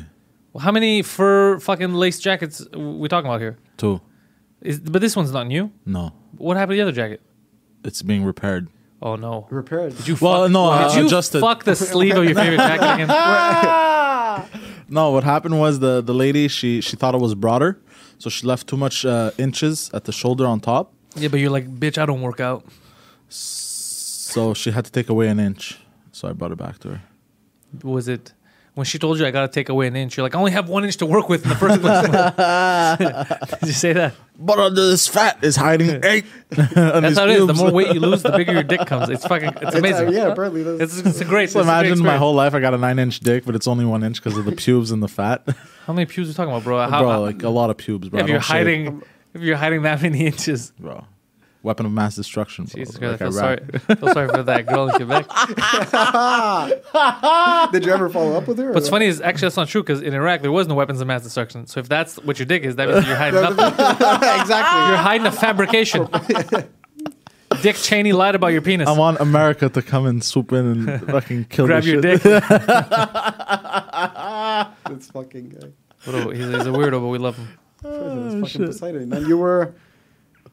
Well, 0.52 0.62
how 0.62 0.70
many 0.70 1.02
fur 1.02 1.58
fucking 1.58 1.92
lace 1.92 2.20
jackets 2.20 2.64
we 2.72 3.08
talking 3.08 3.28
about 3.28 3.40
here? 3.40 3.58
Two. 3.76 4.00
Is, 4.60 4.78
but 4.78 5.00
this 5.00 5.16
one's 5.16 5.32
not 5.32 5.48
new. 5.48 5.72
No. 5.84 6.12
What 6.38 6.56
happened 6.56 6.74
to 6.74 6.76
the 6.76 6.82
other 6.82 6.92
jacket? 6.92 7.22
It's 7.84 8.02
being 8.02 8.22
repaired. 8.24 8.68
Oh 9.02 9.16
no! 9.16 9.48
Repaired. 9.50 9.96
Did 9.96 10.06
you 10.06 10.16
Well, 10.20 10.44
fuck, 10.44 10.52
no, 10.52 10.66
I 10.66 10.86
did 10.88 10.96
you 10.98 11.06
adjusted. 11.06 11.40
fuck 11.40 11.64
the 11.64 11.74
sleeve 11.74 12.14
of 12.14 12.24
your 12.24 12.36
favorite 12.36 12.58
jacket 12.58 13.02
again? 13.02 13.08
No, 14.92 15.10
what 15.10 15.24
happened 15.24 15.58
was 15.58 15.80
the 15.80 16.02
the 16.02 16.12
lady 16.12 16.48
she 16.48 16.82
she 16.82 16.96
thought 16.96 17.14
it 17.14 17.20
was 17.20 17.34
broader, 17.34 17.78
so 18.18 18.28
she 18.28 18.46
left 18.46 18.66
too 18.66 18.76
much 18.76 19.06
uh, 19.06 19.30
inches 19.38 19.90
at 19.94 20.04
the 20.04 20.12
shoulder 20.12 20.44
on 20.46 20.60
top. 20.60 20.92
Yeah, 21.16 21.28
but 21.28 21.40
you're 21.40 21.54
like, 21.58 21.66
bitch, 21.80 21.96
I 21.96 22.04
don't 22.04 22.20
work 22.20 22.40
out. 22.40 22.62
So 23.28 24.52
she 24.54 24.70
had 24.70 24.84
to 24.84 24.92
take 24.92 25.08
away 25.08 25.28
an 25.28 25.40
inch. 25.40 25.78
So 26.12 26.28
I 26.28 26.32
brought 26.32 26.52
it 26.52 26.58
back 26.58 26.78
to 26.80 26.88
her. 26.88 27.00
Was 27.82 28.06
it 28.06 28.34
when 28.74 28.84
she 28.86 28.98
told 28.98 29.18
you 29.18 29.26
I 29.26 29.30
gotta 29.30 29.48
take 29.48 29.68
away 29.68 29.86
an 29.86 29.96
inch? 29.96 30.16
You're 30.16 30.22
like, 30.24 30.34
I 30.34 30.38
only 30.38 30.52
have 30.52 30.68
one 30.68 30.84
inch 30.84 30.96
to 30.98 31.06
work 31.06 31.28
with 31.28 31.42
in 31.44 31.48
the 31.50 31.56
first 31.56 31.80
place. 31.80 33.58
Did 33.60 33.66
you 33.68 33.72
say 33.74 33.92
that? 33.92 34.14
But 34.38 34.58
under 34.58 34.88
this 34.88 35.06
fat 35.06 35.38
is 35.42 35.56
hiding 35.56 36.04
eight. 36.04 36.24
That's 36.50 37.18
how 37.18 37.26
it 37.26 37.30
is. 37.30 37.46
The 37.46 37.54
more 37.54 37.70
weight 37.70 37.94
you 37.94 38.00
lose, 38.00 38.22
the 38.22 38.32
bigger 38.32 38.52
your 38.52 38.62
dick 38.62 38.86
comes. 38.86 39.08
It's 39.08 39.26
fucking. 39.26 39.48
It's 39.50 39.62
It's, 39.62 39.74
uh, 39.74 39.78
amazing. 39.78 40.12
yeah, 40.12 40.28
apparently. 40.28 40.62
That's, 40.62 40.98
It's, 40.98 41.06
it's 41.06 41.20
a 41.20 41.24
great. 41.24 41.50
So 41.50 41.60
it's 41.60 41.68
a 41.68 41.70
great 41.70 41.86
imagine 41.86 42.04
my 42.04 42.16
whole 42.16 42.34
life 42.34 42.54
I 42.54 42.60
got 42.60 42.74
a 42.74 42.78
nine 42.78 42.98
inch 42.98 43.20
dick, 43.20 43.44
but 43.44 43.54
it's 43.54 43.68
only 43.68 43.84
one 43.84 44.02
inch 44.02 44.22
because 44.22 44.38
of 44.38 44.44
the 44.44 44.52
pubes 44.52 44.90
and 44.90 45.02
the 45.02 45.08
fat. 45.08 45.46
How 45.86 45.92
many 45.92 46.06
pubes 46.06 46.28
are 46.28 46.32
we 46.32 46.34
talking 46.34 46.52
about, 46.52 46.64
bro? 46.64 46.88
How, 46.88 47.02
bro, 47.02 47.20
like 47.20 47.42
a 47.42 47.48
lot 47.50 47.70
of 47.70 47.76
pubes, 47.76 48.08
bro. 48.08 48.20
If 48.20 48.26
you're 48.28 48.36
don't 48.38 48.42
shave, 48.44 48.66
hiding, 48.66 49.02
if 49.34 49.42
you're 49.42 49.56
hiding 49.56 49.82
that 49.82 50.00
many 50.02 50.26
inches, 50.26 50.72
bro. 50.78 51.04
Weapon 51.64 51.86
of 51.86 51.92
mass 51.92 52.16
destruction. 52.16 52.66
Jesus 52.66 53.00
Like 53.00 53.18
Christ, 53.18 53.38
I 53.38 53.52
I 53.52 53.56
feel 53.56 53.62
sorry. 53.78 53.96
feel 53.96 54.08
sorry 54.12 54.28
for 54.28 54.42
that 54.42 54.66
girl 54.66 54.88
in 54.88 54.94
Quebec. 54.96 55.28
Did 57.72 57.86
you 57.86 57.92
ever 57.92 58.08
follow 58.08 58.36
up 58.36 58.48
with 58.48 58.58
her? 58.58 58.72
What's 58.72 58.88
funny 58.88 59.06
is 59.06 59.20
actually 59.20 59.46
that's 59.46 59.56
not 59.56 59.68
true 59.68 59.80
because 59.82 60.02
in 60.02 60.12
Iraq 60.12 60.42
there 60.42 60.50
was 60.50 60.66
no 60.66 60.74
weapons 60.74 61.00
of 61.00 61.06
mass 61.06 61.22
destruction. 61.22 61.68
So 61.68 61.78
if 61.78 61.88
that's 61.88 62.16
what 62.16 62.40
your 62.40 62.46
dick 62.46 62.64
is, 62.64 62.74
that 62.76 62.88
means 62.88 63.06
you're 63.06 63.14
hiding 63.14 63.40
nothing. 63.42 63.64
exactly. 63.64 64.88
You're 64.88 64.96
hiding 64.96 65.26
a 65.26 65.30
fabrication. 65.32 66.08
Dick 67.60 67.76
Cheney 67.76 68.12
lied 68.12 68.34
about 68.34 68.48
your 68.48 68.62
penis. 68.62 68.88
I 68.88 68.98
want 68.98 69.20
America 69.20 69.68
to 69.68 69.82
come 69.82 70.06
and 70.06 70.24
swoop 70.24 70.50
in 70.52 70.88
and 70.88 71.06
fucking 71.06 71.44
kill 71.44 71.66
Grab 71.66 71.84
your 71.84 72.02
shit. 72.02 72.22
dick. 72.22 72.42
This 74.88 75.10
fucking 75.10 75.48
guy. 75.50 75.68
What 76.04 76.14
a- 76.16 76.34
he's, 76.34 76.46
he's 76.46 76.66
a 76.66 76.70
weirdo, 76.70 77.00
but 77.00 77.08
we 77.08 77.18
love 77.18 77.36
him. 77.36 77.48
That's 77.82 78.34
fucking 78.52 78.62
ah, 78.64 78.66
Poseidon. 78.66 79.12
And 79.12 79.26
you 79.28 79.38
were. 79.38 79.74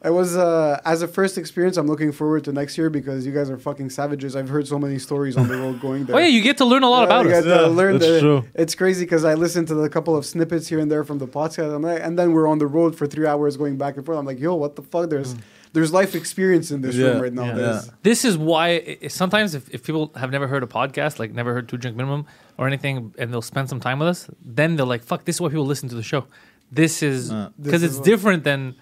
It 0.01 0.11
was 0.11 0.37
uh, 0.37 0.79
as 0.85 1.01
a 1.01 1.09
first 1.09 1.37
experience. 1.37 1.75
I'm 1.75 1.87
looking 1.87 2.13
forward 2.13 2.45
to 2.45 2.53
next 2.53 2.77
year 2.77 2.89
because 2.89 3.25
you 3.25 3.33
guys 3.33 3.49
are 3.49 3.57
fucking 3.57 3.89
savages. 3.89 4.33
I've 4.33 4.47
heard 4.47 4.65
so 4.65 4.79
many 4.79 4.97
stories 4.97 5.35
on 5.35 5.49
the 5.49 5.57
road 5.57 5.81
going 5.81 6.05
there. 6.05 6.15
Oh 6.15 6.19
yeah, 6.19 6.27
you 6.27 6.41
get 6.41 6.57
to 6.59 6.65
learn 6.65 6.83
a 6.83 6.89
lot 6.89 7.03
about 7.03 7.25
you 7.25 7.31
us. 7.31 7.43
get 7.43 7.49
to 7.53 7.61
Yeah, 7.63 7.67
learn 7.67 7.93
that's 7.99 8.05
the- 8.05 8.19
true. 8.21 8.43
It's 8.55 8.75
crazy 8.75 9.03
because 9.03 9.25
I 9.25 9.33
listened 9.33 9.67
to 9.67 9.81
a 9.81 9.89
couple 9.89 10.15
of 10.15 10.25
snippets 10.25 10.69
here 10.69 10.79
and 10.79 10.89
there 10.89 11.03
from 11.03 11.17
the 11.17 11.27
podcast, 11.27 11.75
I'm 11.75 11.81
like, 11.81 12.01
and 12.01 12.17
then 12.17 12.31
we're 12.31 12.47
on 12.47 12.59
the 12.59 12.67
road 12.67 12.95
for 12.95 13.07
three 13.07 13.27
hours 13.27 13.57
going 13.57 13.77
back 13.77 13.97
and 13.97 14.05
forth. 14.05 14.17
I'm 14.17 14.25
like, 14.25 14.39
yo, 14.39 14.55
what 14.55 14.77
the 14.77 14.83
fuck? 14.83 15.09
There's 15.09 15.35
there's 15.73 15.91
life 15.91 16.15
experience 16.15 16.71
in 16.71 16.81
this 16.81 16.95
Yeah, 16.95 17.07
room 17.09 17.21
right 17.21 17.33
now. 17.33 17.43
yeah. 17.47 17.53
There's- 17.55 17.91
This 18.03 18.23
is 18.25 18.37
why 18.37 18.67
i- 18.69 18.97
i- 19.03 19.07
sometimes 19.09 19.53
if, 19.53 19.69
if 19.69 19.83
people 19.83 20.13
have 20.15 20.31
never 20.31 20.47
heard 20.47 20.63
a 20.63 20.67
podcast, 20.67 21.19
like 21.19 21.33
never 21.33 21.53
heard 21.53 21.67
Two 21.67 21.75
Drink 21.77 21.97
Minimum 21.97 22.25
or 22.57 22.67
anything, 22.67 23.13
and 23.19 23.33
they'll 23.33 23.41
spend 23.41 23.67
some 23.67 23.81
time 23.81 23.99
with 23.99 24.07
us, 24.07 24.29
then 24.43 24.77
they're 24.77 24.85
like, 24.85 25.03
"Fuck, 25.03 25.25
this 25.25 25.35
is 25.35 25.41
why 25.41 25.49
people 25.49 25.65
listen 25.65 25.89
to 25.89 25.95
the 25.95 26.03
show." 26.03 26.23
This 26.71 27.03
is 27.03 27.31
Uh. 27.31 27.49
because 27.61 27.81
This 27.81 27.83
it's 27.83 27.93
is 27.95 27.99
what- 27.99 28.05
different 28.05 28.43
than 28.45 28.75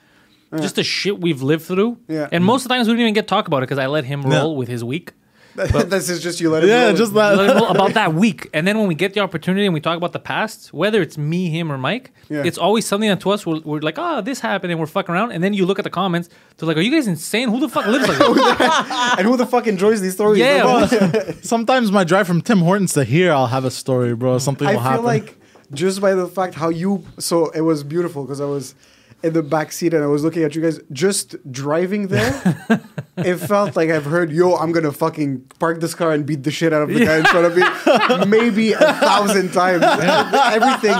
just 0.59 0.75
the 0.75 0.83
shit 0.83 1.19
we've 1.19 1.41
lived 1.41 1.63
through. 1.65 1.97
Yeah. 2.07 2.29
And 2.31 2.43
most 2.43 2.63
of 2.63 2.69
the 2.69 2.75
times 2.75 2.87
we 2.87 2.93
don't 2.93 3.01
even 3.01 3.13
get 3.13 3.23
to 3.23 3.27
talk 3.27 3.47
about 3.47 3.57
it 3.57 3.61
because 3.69 3.79
I 3.79 3.87
let 3.97 4.05
him 4.05 4.21
Yeah. 4.21 4.39
roll 4.39 4.55
with 4.55 4.67
his 4.69 4.83
week. 4.83 5.13
this 5.55 6.07
is 6.07 6.21
just 6.21 6.39
you 6.39 6.51
let 6.51 6.63
it 6.63 6.67
Yeah, 6.67 6.85
roll. 6.89 6.95
just 6.95 7.13
Let 7.13 7.35
that. 7.35 7.49
him 7.49 7.57
roll 7.57 7.69
about 7.69 7.95
that 7.95 8.13
week, 8.13 8.47
and 8.53 8.67
then 8.67 8.77
when 8.77 8.87
we 8.87 8.93
get 8.93 9.15
the 9.15 9.21
opportunity 9.21 9.65
and 9.65 9.73
we 9.73 9.79
talk 9.81 9.97
about 9.97 10.13
the 10.13 10.19
past, 10.19 10.71
whether 10.71 11.01
it's 11.01 11.17
me, 11.17 11.49
him, 11.49 11.71
or 11.71 11.79
Mike, 11.79 12.11
Yeah. 12.29 12.43
it's 12.45 12.59
always 12.59 12.85
something 12.85 13.09
that 13.09 13.21
to 13.21 13.31
us 13.31 13.43
we're, 13.43 13.61
we're 13.61 13.79
like, 13.79 13.95
"Oh, 13.97 14.21
this 14.21 14.39
happened," 14.39 14.69
and 14.71 14.79
we're 14.79 14.85
fucking 14.85 15.15
around. 15.15 15.31
And 15.31 15.43
then 15.43 15.55
you 15.55 15.65
look 15.65 15.79
at 15.79 15.83
the 15.83 15.89
comments, 15.89 16.29
they're 16.57 16.67
like, 16.67 16.77
"Are 16.77 16.81
you 16.81 16.91
guys 16.91 17.07
insane? 17.07 17.49
Who 17.49 17.59
the 17.59 17.69
fuck 17.69 17.87
lives 17.87 18.07
like 18.07 18.17
that?" 18.19 19.15
and 19.17 19.27
who 19.27 19.35
the 19.35 19.47
fuck 19.47 19.65
enjoys 19.65 19.99
these 19.99 20.13
stories? 20.13 20.37
Yeah, 20.39 20.63
Like, 20.63 21.37
Sometimes 21.41 21.91
my 21.91 22.03
drive 22.03 22.27
from 22.27 22.41
Tim 22.41 22.59
Hortons 22.59 22.93
to 22.93 23.03
here, 23.03 23.31
I'll 23.33 23.47
have 23.47 23.65
a 23.65 23.71
story, 23.71 24.13
bro. 24.15 24.37
Something 24.37 24.67
will 24.67 24.77
happen. 24.79 24.85
I 24.93 24.97
will 24.97 25.09
feel 25.09 25.09
happen. 25.21 25.25
like 25.27 25.41
just 25.73 26.01
by 26.01 26.13
the 26.13 26.27
fact 26.27 26.53
how 26.53 26.69
you 26.69 27.03
so 27.17 27.49
it 27.49 27.61
was 27.61 27.83
beautiful 27.83 28.23
because 28.25 28.39
I 28.41 28.45
was 28.45 28.75
in 29.23 29.33
the 29.33 29.41
back 29.41 29.71
seat 29.71 29.93
and 29.93 30.03
I 30.03 30.07
was 30.07 30.23
looking 30.23 30.43
at 30.43 30.55
you 30.55 30.61
guys 30.61 30.79
just 30.91 31.35
driving 31.51 32.07
there. 32.07 32.81
it 33.17 33.37
felt 33.37 33.75
like 33.75 33.89
I've 33.89 34.05
heard, 34.05 34.31
yo, 34.31 34.55
I'm 34.55 34.71
gonna 34.71 34.91
fucking 34.91 35.41
park 35.59 35.81
this 35.81 35.95
car 35.95 36.11
and 36.11 36.25
beat 36.25 36.43
the 36.43 36.51
shit 36.51 36.71
out 36.71 36.83
of 36.83 36.89
the 36.89 37.03
guy 37.03 37.17
in 37.17 37.25
front 37.25 37.45
of 37.45 37.55
me, 37.55 38.25
maybe 38.29 38.73
a 38.73 38.77
thousand 38.77 39.53
times. 39.53 39.83
Everything, 40.57 40.95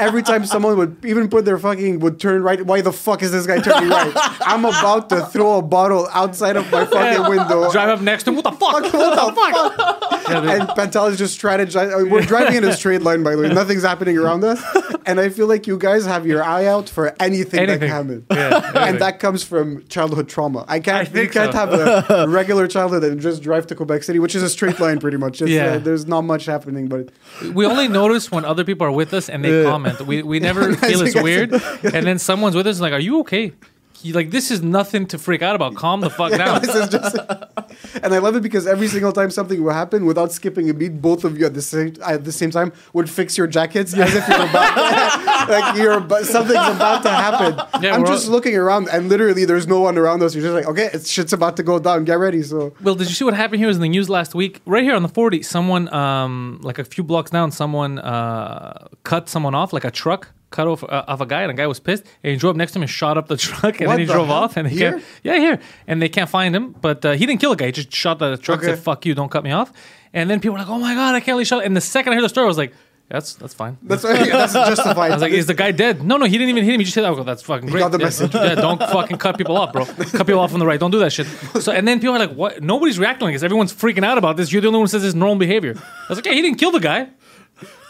every 0.00 0.22
time 0.22 0.44
someone 0.46 0.76
would 0.78 1.04
even 1.04 1.28
put 1.28 1.44
their 1.44 1.58
fucking 1.58 2.00
would 2.00 2.18
turn 2.18 2.42
right. 2.42 2.64
Why 2.64 2.80
the 2.80 2.92
fuck 2.92 3.22
is 3.22 3.32
this 3.32 3.46
guy 3.46 3.60
turning 3.60 3.90
right? 3.90 4.12
I'm 4.40 4.64
about 4.64 5.08
to 5.10 5.26
throw 5.26 5.58
a 5.58 5.62
bottle 5.62 6.08
outside 6.12 6.56
of 6.56 6.70
my 6.70 6.84
fucking 6.86 7.28
window. 7.28 7.70
Drive 7.70 7.88
up 7.90 8.00
next 8.00 8.24
to 8.24 8.30
him. 8.30 8.36
What 8.36 8.44
the 8.44 8.52
fuck? 8.52 8.92
What 8.92 8.92
the 8.92 9.32
fuck? 9.34 10.28
Yeah, 10.28 10.52
and 10.52 10.68
Pantel 10.70 11.10
is 11.10 11.18
just 11.18 11.40
strategizing. 11.40 11.96
Mean, 11.98 12.08
uh, 12.08 12.10
We're 12.10 12.22
driving 12.22 12.56
in 12.56 12.64
a 12.64 12.72
straight 12.72 13.02
line, 13.02 13.22
by 13.22 13.34
the 13.34 13.42
way. 13.42 13.48
Nothing's 13.48 13.82
happening 13.82 14.18
around 14.18 14.44
us. 14.44 14.62
And 15.06 15.18
I 15.18 15.30
feel 15.30 15.46
like 15.46 15.66
you 15.66 15.78
guys 15.78 16.04
have 16.04 16.26
your 16.26 16.42
eye 16.42 16.66
out 16.66 16.88
for 16.88 17.14
anything, 17.20 17.57
that 17.66 17.70
Anything. 17.70 17.88
can 17.88 17.88
happen. 17.88 18.26
Yeah, 18.30 18.86
and 18.88 18.98
that 19.00 19.20
comes 19.20 19.42
from 19.42 19.86
childhood 19.88 20.28
trauma. 20.28 20.64
I 20.68 20.80
can't, 20.80 21.08
I 21.14 21.20
you 21.22 21.28
can't 21.28 21.52
so. 21.52 21.58
have 21.58 21.72
a 22.10 22.26
regular 22.28 22.66
childhood 22.66 23.04
and 23.04 23.20
just 23.20 23.42
drive 23.42 23.66
to 23.68 23.74
Quebec 23.74 24.02
City, 24.02 24.18
which 24.18 24.34
is 24.34 24.42
a 24.42 24.48
straight 24.50 24.78
line 24.80 24.98
pretty 25.00 25.16
much. 25.16 25.40
It's, 25.42 25.50
Yeah. 25.50 25.74
uh, 25.74 25.78
there's 25.78 26.06
not 26.06 26.22
much 26.22 26.44
happening, 26.46 26.88
but 26.88 27.10
we 27.54 27.66
only 27.66 27.88
notice 27.88 28.30
when 28.30 28.44
other 28.44 28.64
people 28.64 28.86
are 28.86 28.92
with 28.92 29.12
us 29.14 29.28
and 29.28 29.44
they 29.44 29.64
comment. 29.64 30.00
We 30.02 30.22
we 30.22 30.40
never 30.48 30.74
feel 30.76 31.02
it's 31.02 31.14
weird. 31.20 31.52
And 31.52 32.06
then 32.06 32.18
someone's 32.18 32.54
with 32.56 32.66
us 32.66 32.80
like, 32.80 32.92
"Are 32.92 33.00
you 33.00 33.20
okay?" 33.20 33.52
He, 34.00 34.12
like 34.12 34.30
this 34.30 34.50
is 34.50 34.62
nothing 34.62 35.06
to 35.08 35.18
freak 35.18 35.42
out 35.42 35.56
about. 35.56 35.74
Calm 35.74 36.00
the 36.00 36.10
fuck 36.10 36.30
down. 36.42 36.62
this 36.62 36.74
is 36.74 36.88
just. 36.88 37.16
and 38.02 38.14
I 38.14 38.18
love 38.18 38.36
it 38.36 38.42
because 38.42 38.66
every 38.66 38.86
single 38.86 39.12
time 39.12 39.30
something 39.30 39.62
will 39.62 39.72
happen, 39.72 40.04
without 40.06 40.30
skipping 40.32 40.70
a 40.70 40.74
beat, 40.74 41.00
both 41.02 41.24
of 41.24 41.38
you 41.38 41.46
at 41.46 41.54
the 41.54 41.62
same 41.62 41.94
at 42.04 42.24
the 42.24 42.30
same 42.32 42.50
time 42.50 42.72
would 42.92 43.10
fix 43.10 43.36
your 43.36 43.46
jackets 43.48 43.92
as 43.94 44.14
if 44.14 44.28
you're 44.28 44.36
about 44.48 44.76
like 45.48 45.76
you're 45.76 45.94
about, 45.94 46.24
something's 46.24 46.76
about 46.76 47.02
to 47.02 47.10
happen. 47.10 47.82
Yeah, 47.82 47.94
I'm 47.94 48.06
just 48.06 48.26
all- 48.26 48.32
looking 48.32 48.56
around, 48.56 48.88
and 48.88 49.08
literally 49.08 49.44
there's 49.44 49.66
no 49.66 49.80
one 49.80 49.98
around 49.98 50.22
us. 50.22 50.34
You're 50.34 50.44
just 50.44 50.54
like, 50.54 50.66
okay, 50.66 50.90
it's, 50.92 51.08
shit's 51.10 51.32
about 51.32 51.56
to 51.56 51.62
go 51.62 51.78
down. 51.78 52.04
Get 52.04 52.18
ready. 52.18 52.42
So 52.42 52.74
Well, 52.82 52.94
did 52.94 53.08
you 53.08 53.14
see 53.14 53.24
what 53.24 53.34
happened 53.34 53.58
here? 53.58 53.66
Was 53.68 53.76
in 53.76 53.82
the 53.82 53.88
news 53.88 54.08
last 54.08 54.34
week, 54.34 54.60
right 54.64 54.82
here 54.84 54.94
on 54.94 55.02
the 55.02 55.08
forty. 55.08 55.42
Someone, 55.42 55.92
um, 55.92 56.60
like 56.62 56.78
a 56.78 56.84
few 56.84 57.02
blocks 57.02 57.30
down, 57.30 57.50
someone 57.50 57.98
uh, 57.98 58.86
cut 59.02 59.28
someone 59.28 59.54
off, 59.54 59.72
like 59.72 59.84
a 59.84 59.90
truck 59.90 60.28
cut 60.50 60.66
off 60.66 60.82
uh, 60.84 61.04
off 61.08 61.20
a 61.20 61.26
guy, 61.26 61.42
and 61.42 61.50
a 61.50 61.54
guy 61.54 61.66
was 61.66 61.80
pissed, 61.80 62.04
and 62.22 62.30
he 62.32 62.36
drove 62.36 62.50
up 62.52 62.56
next 62.56 62.72
to 62.72 62.78
him 62.78 62.82
and 62.82 62.90
shot 62.90 63.18
up 63.18 63.28
the 63.28 63.36
truck, 63.46 63.80
and 63.80 63.86
What 63.88 63.94
then 63.94 64.00
he 64.00 64.04
the 64.06 64.12
drove 64.14 64.28
hell? 64.28 64.36
off, 64.36 64.56
and 64.56 64.66
they 64.66 64.70
Here? 64.72 64.92
can't, 64.92 65.04
yeah, 65.22 65.36
here, 65.38 65.58
and 65.86 66.00
they 66.02 66.08
can't 66.08 66.30
find 66.30 66.54
him, 66.56 66.72
but 66.80 67.04
uh, 67.04 67.12
he 67.12 67.26
didn't 67.26 67.40
kill 67.40 67.52
a 67.52 67.56
guy. 67.56 67.66
He 67.66 67.72
just 67.72 67.92
shot 67.94 68.18
the 68.18 68.36
truck, 68.36 68.58
Okay. 68.60 68.68
said 68.68 68.78
"fuck 68.78 69.04
you, 69.06 69.14
don't 69.14 69.30
cut 69.30 69.44
me 69.44 69.50
off," 69.52 69.72
and 70.12 70.28
then 70.30 70.40
people 70.40 70.54
were 70.54 70.58
like, 70.60 70.68
"Oh 70.68 70.78
my 70.78 70.94
god, 70.94 71.14
I 71.14 71.20
can't 71.20 71.34
believe 71.34 71.46
shot!" 71.46 71.64
And 71.64 71.76
the 71.76 71.80
second 71.80 72.12
I 72.12 72.16
heard 72.16 72.24
the 72.24 72.28
story, 72.30 72.44
I 72.44 72.48
was 72.48 72.58
like, 72.58 72.72
"That's 73.10 73.34
that's 73.34 73.54
fine." 73.54 73.76
that's 73.82 74.02
that's 74.02 74.52
justified. 74.54 75.10
I 75.12 75.14
was 75.14 75.22
like, 75.22 75.32
"Is 75.32 75.46
the 75.46 75.54
guy 75.54 75.70
dead?" 75.72 76.02
No, 76.02 76.16
no, 76.16 76.24
he 76.26 76.32
didn't 76.38 76.50
even 76.50 76.64
hit 76.64 76.74
him. 76.74 76.80
He 76.80 76.84
just 76.84 76.94
hit. 76.94 77.04
I 77.04 77.14
go, 77.14 77.22
"That's 77.24 77.42
fucking 77.42 77.68
great." 77.68 77.80
got 77.80 77.92
the 77.92 77.98
yeah, 77.98 78.04
message. 78.04 78.34
Yeah, 78.34 78.54
don't 78.54 78.78
fucking 78.80 79.18
cut 79.18 79.36
people 79.36 79.56
off, 79.56 79.72
bro. 79.72 79.84
cut 79.84 80.26
people 80.26 80.40
off 80.40 80.52
on 80.54 80.60
the 80.60 80.66
right. 80.66 80.80
Don't 80.80 80.90
do 80.90 80.98
that 81.00 81.12
shit. 81.12 81.26
So, 81.60 81.72
and 81.72 81.86
then 81.86 82.00
people 82.00 82.14
are 82.16 82.18
like, 82.18 82.32
"What?" 82.34 82.62
Nobody's 82.62 82.98
reacting 82.98 83.26
like 83.26 83.34
this. 83.34 83.42
Everyone's 83.42 83.72
freaking 83.74 84.04
out 84.04 84.16
about 84.18 84.36
this. 84.38 84.50
You're 84.52 84.62
the 84.62 84.68
only 84.68 84.78
one 84.78 84.84
who 84.84 84.90
says 84.90 85.02
this 85.02 85.14
normal 85.14 85.36
behavior. 85.36 85.74
I 85.76 86.06
was 86.08 86.18
like, 86.18 86.26
"Yeah, 86.26 86.32
he 86.32 86.42
didn't 86.42 86.58
kill 86.58 86.70
the 86.70 86.80
guy. 86.80 87.08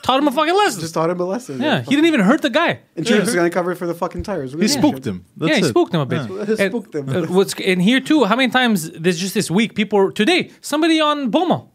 Taught 0.08 0.20
him 0.22 0.28
a 0.28 0.32
fucking 0.32 0.54
lesson." 0.54 0.80
just 0.80 0.94
taught 0.94 1.10
him 1.10 1.20
a 1.20 1.24
lesson. 1.24 1.60
yeah, 1.60 1.82
he 1.82 1.90
didn't 1.90 2.06
even 2.06 2.20
hurt 2.20 2.40
the 2.40 2.48
guy. 2.48 2.80
Insurance 2.96 3.28
is 3.28 3.34
gonna 3.34 3.50
cover 3.50 3.74
for 3.74 3.86
the 3.86 3.92
fucking 3.92 4.22
tires. 4.22 4.54
He 4.54 4.66
spooked 4.66 5.06
him. 5.06 5.26
That's 5.36 5.50
yeah, 5.50 5.56
he 5.56 5.66
it. 5.66 5.68
spooked 5.68 5.92
him 5.92 6.00
a 6.00 6.06
bit. 6.06 6.30
Yeah. 6.30 6.36
And, 6.64 6.72
Spooked 6.72 6.94
him. 6.94 7.08
uh, 7.10 7.26
what's 7.26 7.52
and 7.60 7.82
here 7.82 8.00
too? 8.00 8.24
How 8.24 8.34
many 8.34 8.50
times 8.50 8.90
this 8.92 9.18
just 9.18 9.34
this 9.34 9.50
week? 9.50 9.74
People 9.74 10.10
today 10.10 10.50
somebody 10.62 10.98
on 10.98 11.28
Boma. 11.28 11.66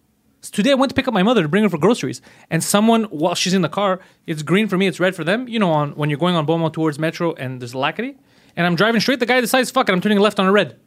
Today 0.51 0.71
I 0.71 0.73
went 0.73 0.89
to 0.89 0.95
pick 0.95 1.07
up 1.07 1.13
my 1.13 1.21
mother 1.21 1.43
to 1.43 1.47
bring 1.47 1.63
her 1.63 1.69
for 1.69 1.77
groceries, 1.77 2.21
and 2.49 2.63
someone 2.63 3.03
while 3.05 3.35
she's 3.35 3.53
in 3.53 3.61
the 3.61 3.69
car, 3.69 3.99
it's 4.25 4.41
green 4.41 4.67
for 4.67 4.77
me, 4.79 4.87
it's 4.87 4.99
red 4.99 5.15
for 5.15 5.23
them. 5.23 5.47
You 5.47 5.59
know, 5.59 5.71
on 5.71 5.91
when 5.91 6.09
you're 6.09 6.19
going 6.19 6.35
on 6.35 6.47
Boma 6.47 6.71
towards 6.71 6.97
Metro 6.97 7.33
and 7.35 7.61
there's 7.61 7.75
a 7.75 7.77
Lackady, 7.77 8.15
and 8.55 8.65
I'm 8.65 8.75
driving 8.75 8.99
straight. 8.99 9.19
The 9.19 9.27
guy 9.27 9.41
decides, 9.41 9.69
"Fuck 9.69 9.89
it, 9.89 9.91
I'm 9.91 10.01
turning 10.01 10.17
left 10.19 10.39
on 10.39 10.47
a 10.47 10.51
red," 10.51 10.79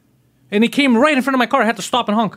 and 0.51 0.65
he 0.65 0.69
came 0.69 0.97
right 0.97 1.17
in 1.17 1.23
front 1.23 1.37
of 1.37 1.39
my 1.39 1.47
car. 1.47 1.63
I 1.63 1.67
had 1.67 1.77
to 1.77 1.83
stop 1.83 2.09
and 2.09 2.17
honk. 2.17 2.37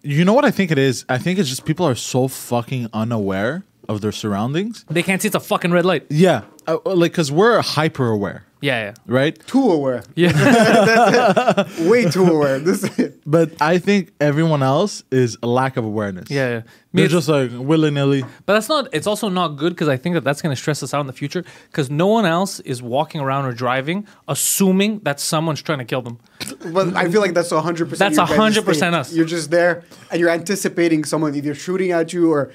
You 0.00 0.24
know 0.24 0.32
what 0.32 0.46
I 0.46 0.50
think 0.50 0.70
it 0.70 0.78
is? 0.78 1.04
I 1.10 1.18
think 1.18 1.38
it's 1.38 1.50
just 1.50 1.66
people 1.66 1.86
are 1.86 1.94
so 1.94 2.26
fucking 2.26 2.88
unaware 2.94 3.64
of 3.88 4.00
their 4.00 4.12
surroundings. 4.12 4.84
They 4.90 5.02
can't 5.02 5.20
see 5.22 5.28
it's 5.28 5.36
a 5.36 5.40
fucking 5.40 5.72
red 5.72 5.84
light. 5.84 6.06
Yeah, 6.10 6.42
uh, 6.66 6.78
like 6.84 7.12
because 7.12 7.30
we're 7.32 7.60
hyper 7.62 8.08
aware, 8.10 8.44
Yeah, 8.60 8.84
yeah, 8.86 8.94
right? 9.06 9.38
too 9.46 9.70
aware. 9.70 10.02
yeah, 10.16 11.64
Way 11.90 12.10
too 12.10 12.24
aware. 12.24 12.58
This 12.58 12.88
But 13.26 13.50
I 13.60 13.78
think 13.78 14.12
everyone 14.20 14.62
else 14.62 15.02
is 15.10 15.36
a 15.42 15.46
lack 15.46 15.76
of 15.76 15.84
awareness. 15.84 16.30
yeah. 16.30 16.48
yeah. 16.50 16.62
Me, 16.92 17.02
They're 17.02 17.08
just 17.08 17.28
like 17.28 17.50
willy 17.52 17.90
nilly. 17.90 18.22
But 18.46 18.52
that's 18.54 18.68
not. 18.68 18.88
It's 18.92 19.08
also 19.08 19.28
not 19.28 19.56
good 19.56 19.70
because 19.74 19.88
I 19.88 19.96
think 19.96 20.14
that 20.14 20.22
that's 20.22 20.40
going 20.40 20.54
to 20.54 20.60
stress 20.60 20.80
us 20.80 20.94
out 20.94 21.00
in 21.00 21.08
the 21.08 21.12
future 21.12 21.44
because 21.68 21.90
no 21.90 22.06
one 22.06 22.24
else 22.24 22.60
is 22.60 22.80
walking 22.84 23.20
around 23.20 23.46
or 23.46 23.52
driving 23.52 24.06
assuming 24.28 25.00
that 25.00 25.18
someone's 25.18 25.60
trying 25.60 25.78
to 25.80 25.84
kill 25.84 26.02
them. 26.02 26.20
But 26.72 26.94
I 26.94 27.10
feel 27.10 27.20
like 27.20 27.34
that's 27.34 27.50
100% 27.50 27.98
That's 27.98 28.16
your 28.16 28.26
100% 28.26 28.92
us. 28.94 29.12
You're 29.12 29.26
just 29.26 29.50
there 29.50 29.82
and 30.12 30.20
you're 30.20 30.30
anticipating 30.30 31.02
someone 31.02 31.34
either 31.34 31.52
shooting 31.54 31.90
at 31.90 32.12
you 32.12 32.30
or 32.32 32.52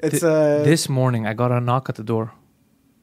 it's 0.00 0.22
uh 0.22 0.62
this 0.64 0.88
morning, 0.88 1.26
I 1.26 1.34
got 1.34 1.50
a 1.52 1.60
knock 1.60 1.88
at 1.88 1.96
the 1.96 2.04
door. 2.04 2.32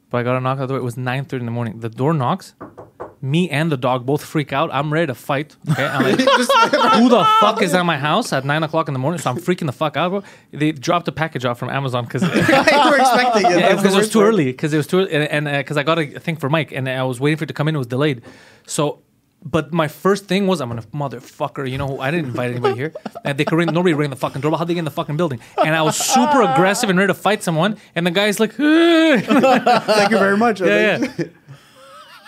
But 0.10 0.20
I 0.20 0.24
got 0.24 0.38
a 0.38 0.40
knock 0.40 0.60
at 0.60 0.62
the 0.62 0.68
door. 0.68 0.78
It 0.78 0.84
was 0.84 0.96
9:30 0.96 1.34
in 1.40 1.46
the 1.46 1.52
morning. 1.52 1.80
The 1.80 1.90
door 1.90 2.14
knocks. 2.14 2.54
Me 3.22 3.50
and 3.50 3.72
the 3.72 3.78
dog 3.78 4.06
both 4.06 4.24
freak 4.24 4.54
out. 4.54 4.70
I'm 4.72 4.94
ready 4.94 5.08
to 5.08 5.16
fight. 5.16 5.56
Okay, 5.72 5.84
I'm 5.84 6.04
like, 6.04 6.20
who 6.20 7.10
the 7.10 7.26
fuck 7.40 7.62
is 7.62 7.74
at 7.74 7.84
my 7.84 7.98
house 7.98 8.32
at 8.32 8.46
nine 8.46 8.62
o'clock 8.62 8.88
in 8.88 8.94
the 8.94 9.00
morning? 9.00 9.20
So 9.20 9.32
I'm 9.32 9.38
freaking 9.38 9.66
the 9.66 9.72
fuck 9.72 9.98
out, 9.98 10.10
bro. 10.10 10.24
They 10.52 10.72
dropped 10.72 11.08
a 11.08 11.12
package 11.12 11.44
off 11.44 11.58
from 11.58 11.70
Amazon 11.70 12.04
because 12.06 12.22
were 12.22 12.30
expecting 12.30 13.52
it. 13.52 13.60
Yeah, 13.60 13.76
because 13.76 13.96
it 13.96 13.98
was 13.98 14.10
too 14.10 14.22
early. 14.22 14.46
Because 14.46 14.74
it 14.74 14.78
was 14.78 14.86
too 14.86 15.00
early, 15.00 15.12
and 15.12 15.46
because 15.46 15.76
I 15.76 15.84
got 15.84 15.98
a 15.98 16.20
thing 16.20 16.36
for 16.36 16.50
Mike, 16.50 16.72
and 16.72 16.88
I 16.88 17.04
was 17.04 17.20
waiting 17.20 17.38
for 17.38 17.46
it 17.46 17.48
to 17.48 17.54
come 17.54 17.68
in. 17.68 17.76
It 17.76 17.80
was 17.80 17.88
delayed. 17.88 18.22
So, 18.68 19.02
but 19.46 19.72
my 19.72 19.88
first 19.88 20.26
thing 20.26 20.48
was, 20.48 20.60
I'm 20.60 20.70
gonna 20.70 20.82
motherfucker. 20.82 21.70
You 21.70 21.78
know, 21.78 22.00
I 22.00 22.10
didn't 22.10 22.28
invite 22.28 22.50
anybody 22.50 22.76
here, 22.76 22.94
and 23.24 23.38
they 23.38 23.46
could 23.46 23.56
ring. 23.56 23.70
Nobody 23.72 23.94
ring 23.94 24.10
the 24.10 24.16
fucking 24.16 24.42
doorbell. 24.42 24.58
How 24.58 24.66
they 24.66 24.74
get 24.74 24.80
in 24.80 24.86
the 24.86 24.92
fucking 24.92 25.18
building? 25.18 25.40
And 25.64 25.76
I 25.76 25.84
was 25.84 25.96
super 25.96 26.42
ah. 26.42 26.54
aggressive 26.54 26.90
and 26.90 26.98
ready 26.98 27.10
to 27.10 27.14
fight 27.14 27.44
someone, 27.44 27.78
and 27.94 28.08
the 28.08 28.12
guy's 28.12 28.40
like, 28.40 28.54
Thank 28.56 30.12
you 30.12 30.18
very 30.18 30.38
much. 30.38 30.62
yeah. 30.62 30.98
Yeah. 30.98 31.26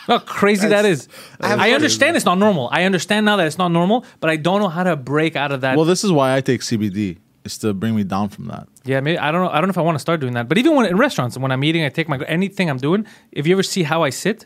How 0.06 0.20
crazy 0.20 0.68
that 0.70 0.86
is. 0.86 1.10
I 1.42 1.70
I 1.70 1.72
understand 1.72 2.16
it's 2.16 2.26
not 2.26 2.38
normal. 2.38 2.70
I 2.72 2.84
understand 2.84 3.26
now 3.26 3.36
that 3.36 3.48
it's 3.48 3.58
not 3.58 3.70
normal, 3.70 4.06
but 4.22 4.30
I 4.30 4.38
don't 4.38 4.62
know 4.62 4.70
how 4.70 4.84
to 4.84 4.96
break 4.96 5.36
out 5.36 5.52
of 5.52 5.62
that. 5.62 5.76
Well, 5.76 5.86
this 5.86 6.04
is 6.04 6.12
why 6.12 6.36
I 6.36 6.42
take 6.42 6.62
CBD. 6.62 7.18
Is 7.44 7.58
to 7.60 7.74
bring 7.74 7.96
me 7.96 8.04
down 8.04 8.28
from 8.28 8.48
that. 8.48 8.68
Yeah, 8.84 9.00
maybe 9.00 9.18
I 9.18 9.32
don't 9.32 9.42
know. 9.42 9.50
I 9.50 9.56
don't 9.56 9.68
know 9.68 9.72
if 9.72 9.78
I 9.78 9.82
want 9.82 9.96
to 9.96 10.00
start 10.00 10.20
doing 10.20 10.34
that. 10.34 10.50
But 10.50 10.58
even 10.58 10.76
when 10.76 10.86
in 10.86 10.98
restaurants, 10.98 11.38
when 11.38 11.52
I'm 11.52 11.64
eating, 11.64 11.84
I 11.86 11.90
take 11.90 12.10
my 12.10 12.18
anything 12.28 12.70
I'm 12.70 12.78
doing. 12.78 13.08
If 13.32 13.48
you 13.48 13.56
ever 13.56 13.64
see 13.64 13.84
how 13.84 14.04
I 14.04 14.10
sit, 14.10 14.46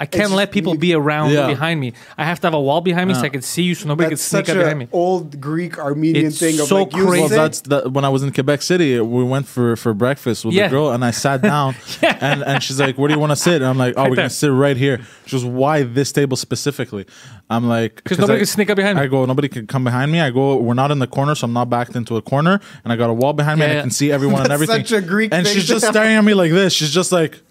I 0.00 0.06
can't 0.06 0.24
just- 0.24 0.34
let 0.34 0.50
people 0.50 0.72
you- 0.72 0.78
be 0.80 0.94
around 0.94 1.30
Yeah. 1.32 1.46
behind 1.46 1.78
me. 1.78 1.92
I 2.16 2.24
have 2.24 2.40
to 2.40 2.46
have 2.46 2.54
a 2.54 2.60
wall 2.60 2.80
behind 2.80 3.08
me 3.08 3.14
so 3.14 3.20
I 3.20 3.28
can 3.28 3.42
see 3.42 3.62
you, 3.62 3.74
so 3.74 3.86
nobody 3.86 4.08
That's 4.08 4.22
can 4.22 4.38
sneak 4.38 4.46
such 4.46 4.56
up 4.56 4.60
behind 4.62 4.78
me. 4.78 4.84
an 4.86 4.90
old 4.92 5.40
Greek 5.40 5.78
Armenian 5.78 6.26
It's 6.26 6.38
thing 6.38 6.58
of 6.58 6.66
so 6.68 6.78
like 6.84 6.90
crazy. 6.90 7.20
Well, 7.20 7.28
that's 7.28 7.60
the, 7.60 7.82
when 7.90 8.04
I 8.04 8.08
was 8.08 8.22
in 8.22 8.32
Quebec 8.32 8.62
City. 8.62 8.98
We 8.98 9.22
went 9.24 9.46
for, 9.46 9.76
for 9.76 9.92
breakfast 9.94 10.44
with 10.44 10.54
Yeah. 10.54 10.68
the 10.68 10.70
girl, 10.70 10.90
and 10.90 11.04
I 11.04 11.10
sat 11.10 11.42
down, 11.42 11.74
and, 12.02 12.42
and 12.42 12.62
she's 12.62 12.80
like, 12.80 12.96
"Where 12.96 13.08
do 13.08 13.14
you 13.14 13.20
want 13.20 13.30
to 13.32 13.36
sit?" 13.36 13.56
And 13.56 13.66
I'm 13.66 13.76
like, 13.78 13.92
"Oh, 13.96 14.04
we're 14.04 14.08
there. 14.10 14.16
gonna 14.16 14.30
sit 14.30 14.48
right 14.48 14.76
here." 14.76 15.00
She 15.26 15.36
goes, 15.36 15.44
"Why 15.44 15.82
this 15.82 16.12
table 16.12 16.36
specifically?" 16.36 17.04
I'm 17.50 17.68
like, 17.68 17.96
"Because 18.02 18.18
nobody 18.18 18.36
I- 18.36 18.38
can 18.40 18.46
sneak 18.46 18.70
up 18.70 18.76
behind 18.76 18.96
me. 18.96 19.04
I 19.04 19.06
go, 19.06 19.26
"Nobody 19.26 19.48
can 19.48 19.66
come 19.66 19.84
behind 19.84 20.10
me." 20.10 20.20
I 20.20 20.30
go, 20.30 20.56
"We're 20.56 20.72
not 20.74 20.90
in 20.90 20.98
the 20.98 21.06
corner, 21.06 21.34
so 21.34 21.44
I'm 21.44 21.52
not 21.52 21.68
backed 21.68 21.94
into 21.94 22.16
a 22.16 22.22
corner, 22.22 22.58
and 22.84 22.92
I 22.92 22.96
got 22.96 23.10
a 23.10 23.12
wall 23.14 23.34
behind 23.34 23.60
me, 23.60 23.66
Yeah, 23.66 23.70
and. 23.72 23.78
I 23.80 23.82
can 23.82 23.90
see 23.90 24.10
everyone 24.10 24.36
and 24.40 24.44
That's 24.50 24.54
everything." 24.62 24.86
such 24.86 24.92
a 24.92 25.00
Greek 25.02 25.34
and 25.34 25.44
thing 25.46 25.54
she's 25.54 25.68
just 25.68 25.86
staring 25.86 26.16
at 26.16 26.24
me 26.24 26.32
like 26.32 26.52
this. 26.52 26.72
She's 26.72 26.90
just 26.90 27.12
like, 27.12 27.42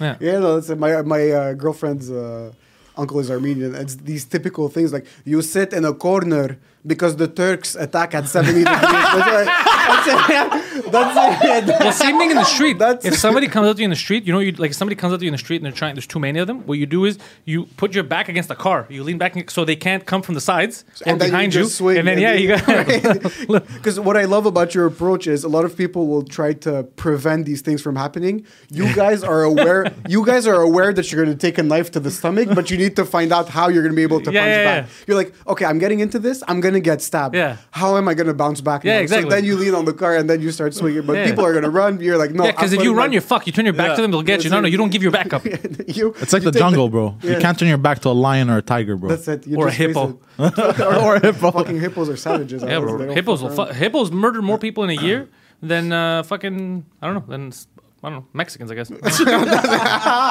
Yeah. 0.00 0.16
Yeah, 0.20 0.38
no, 0.38 0.56
it's 0.58 0.68
my 0.70 1.02
my 1.02 1.30
uh, 1.30 1.52
girlfriend's 1.54 2.10
uh, 2.10 2.52
uncle 2.96 3.20
is 3.20 3.30
Armenian. 3.30 3.74
It's 3.74 3.96
these 3.96 4.24
typical 4.24 4.68
things 4.68 4.92
like 4.92 5.06
you 5.24 5.42
sit 5.42 5.72
in 5.72 5.84
a 5.84 5.92
corner 5.92 6.58
because 6.86 7.16
the 7.16 7.28
Turks 7.28 7.74
attack 7.74 8.14
at 8.14 8.28
seventy 8.28 8.64
degrees. 8.64 8.80
That's. 8.80 10.06
That's. 10.06 10.69
That's 10.90 11.68
it. 11.68 11.76
Well, 11.80 11.92
same 11.92 12.18
thing 12.18 12.30
in 12.30 12.36
the 12.36 12.44
street. 12.44 12.78
That's- 12.78 13.04
if 13.04 13.16
somebody 13.16 13.46
comes 13.48 13.68
up 13.68 13.76
to 13.76 13.80
you 13.82 13.84
in 13.84 13.90
the 13.90 13.96
street, 13.96 14.24
you 14.26 14.32
know, 14.32 14.38
you 14.40 14.52
like 14.52 14.70
if 14.70 14.76
somebody 14.76 14.96
comes 14.96 15.12
up 15.12 15.20
to 15.20 15.24
you 15.24 15.28
in 15.28 15.32
the 15.32 15.38
street 15.38 15.56
and 15.56 15.64
they're 15.66 15.72
trying. 15.72 15.94
There's 15.94 16.06
too 16.06 16.18
many 16.20 16.38
of 16.38 16.46
them. 16.46 16.66
What 16.66 16.78
you 16.78 16.86
do 16.86 17.04
is 17.04 17.18
you 17.44 17.66
put 17.76 17.94
your 17.94 18.04
back 18.04 18.28
against 18.28 18.48
the 18.48 18.54
car. 18.54 18.86
You 18.88 19.02
lean 19.02 19.18
back 19.18 19.50
so 19.50 19.64
they 19.64 19.76
can't 19.76 20.04
come 20.06 20.22
from 20.22 20.34
the 20.34 20.40
sides 20.40 20.84
And 21.06 21.20
you 21.20 21.26
behind 21.26 21.54
you. 21.54 21.64
swing 21.64 21.98
and 21.98 22.08
then 22.08 22.14
and 22.18 22.22
yeah, 22.22 22.34
you 22.34 22.48
got. 22.48 23.64
Because 23.74 23.98
what 23.98 24.16
I 24.16 24.24
love 24.24 24.46
about 24.46 24.74
your 24.74 24.86
approach 24.86 25.26
is 25.26 25.44
a 25.44 25.48
lot 25.48 25.64
of 25.64 25.76
people 25.76 26.06
will 26.06 26.22
try 26.22 26.52
to 26.66 26.84
prevent 26.96 27.46
these 27.46 27.60
things 27.62 27.80
from 27.82 27.96
happening. 27.96 28.44
You 28.70 28.92
guys 28.94 29.22
are 29.22 29.42
aware. 29.42 29.92
you 30.08 30.24
guys 30.26 30.46
are 30.46 30.60
aware 30.60 30.92
that 30.92 31.10
you're 31.10 31.24
going 31.24 31.36
to 31.36 31.40
take 31.40 31.58
a 31.58 31.62
knife 31.62 31.90
to 31.92 32.00
the 32.00 32.10
stomach, 32.10 32.48
but 32.54 32.70
you 32.70 32.76
need 32.76 32.96
to 32.96 33.04
find 33.04 33.32
out 33.32 33.48
how 33.48 33.68
you're 33.68 33.82
going 33.82 33.92
to 33.92 33.96
be 33.96 34.02
able 34.02 34.20
to 34.22 34.32
Yeah, 34.32 34.40
punch 34.42 34.50
yeah, 34.50 34.64
back. 34.64 34.88
yeah. 34.88 35.04
You're 35.06 35.16
like, 35.16 35.34
okay, 35.46 35.64
I'm 35.64 35.78
getting 35.78 36.00
into 36.00 36.18
this. 36.18 36.42
I'm 36.48 36.60
going 36.60 36.74
to 36.74 36.80
get 36.80 37.02
stabbed. 37.02 37.34
Yeah. 37.34 37.56
How 37.70 37.96
am 37.96 38.08
I 38.08 38.14
going 38.14 38.26
to 38.26 38.34
bounce 38.34 38.60
back? 38.60 38.84
Yeah, 38.84 38.94
now? 38.96 39.00
exactly. 39.00 39.30
So 39.30 39.36
then 39.36 39.44
you 39.44 39.56
lean 39.56 39.74
on 39.74 39.84
the 39.84 39.92
car 39.94 40.16
and 40.16 40.28
then 40.28 40.40
you 40.40 40.50
start 40.52 40.69
swinging. 40.72 41.02
But 41.02 41.14
Yeah. 41.16 41.26
people 41.26 41.44
are 41.44 41.52
going 41.52 41.64
to 41.64 41.70
run. 41.70 42.00
You're 42.00 42.18
like, 42.18 42.30
no. 42.32 42.44
yeah, 42.44 42.50
because 42.52 42.72
I'm 42.72 42.78
if 42.80 42.84
you 42.84 42.90
putting 42.90 42.96
run, 42.96 43.08
my- 43.10 43.12
you're 43.14 43.22
fucked. 43.22 43.46
You 43.46 43.52
turn 43.52 43.64
your 43.64 43.74
back 43.74 43.96
to 43.96 44.02
them, 44.02 44.10
they'll 44.10 44.22
get 44.22 44.44
you. 44.44 44.50
No, 44.50 44.60
no, 44.60 44.68
you 44.68 44.76
don't 44.76 44.90
give 44.90 45.02
your 45.02 45.12
back 45.12 45.32
up. 45.32 45.44
you, 45.98 46.14
"It's 46.20 46.32
like 46.32 46.42
you 46.42 46.50
the 46.50 46.52
take 46.52 46.60
jungle, 46.60 46.88
bro. 46.88 47.16
You 47.22 47.32
Yeah. 47.32 47.40
can't 47.40 47.58
turn 47.58 47.68
your 47.68 47.78
back 47.78 48.00
to 48.00 48.08
a 48.08 48.16
lion 48.26 48.50
or 48.50 48.58
a 48.58 48.62
tiger, 48.62 48.96
bro." 48.96 49.08
That's 49.10 49.28
it. 49.28 49.46
You 49.46 49.56
Or 49.58 49.66
a 49.66 49.70
just 49.70 49.78
face 49.78 49.86
hippo. 49.88 50.18
it. 50.38 50.78
or 51.04 51.14
a 51.16 51.20
hippo. 51.20 51.50
Fucking 51.50 51.80
hippos 51.80 52.08
are 52.08 52.16
savages. 52.16 52.62
Yeah, 52.62 52.76
I 52.76 52.80
bro. 52.80 52.98
They 52.98 53.06
don't 53.06 53.14
Hippos 53.16 53.42
will 53.42 53.48
fuck 53.50 53.56
fu- 53.56 53.62
around. 53.72 53.76
hippos 53.76 54.10
murder 54.10 54.42
more 54.42 54.58
people 54.58 54.84
in 54.84 54.90
a 54.90 55.00
year 55.02 55.28
than 55.62 55.92
uh, 55.92 56.22
fucking 56.24 56.84
I 57.02 57.06
don't 57.06 57.14
know 57.16 57.24
than 57.28 57.48
s- 57.48 57.66
I 58.02 58.08
don't 58.10 58.18
know 58.20 58.26
Mexicans 58.32 58.70
I 58.70 58.74
guess. 58.76 58.88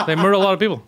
they 0.08 0.16
murder 0.16 0.34
a 0.34 0.38
lot 0.40 0.54
of 0.54 0.60
people. 0.60 0.84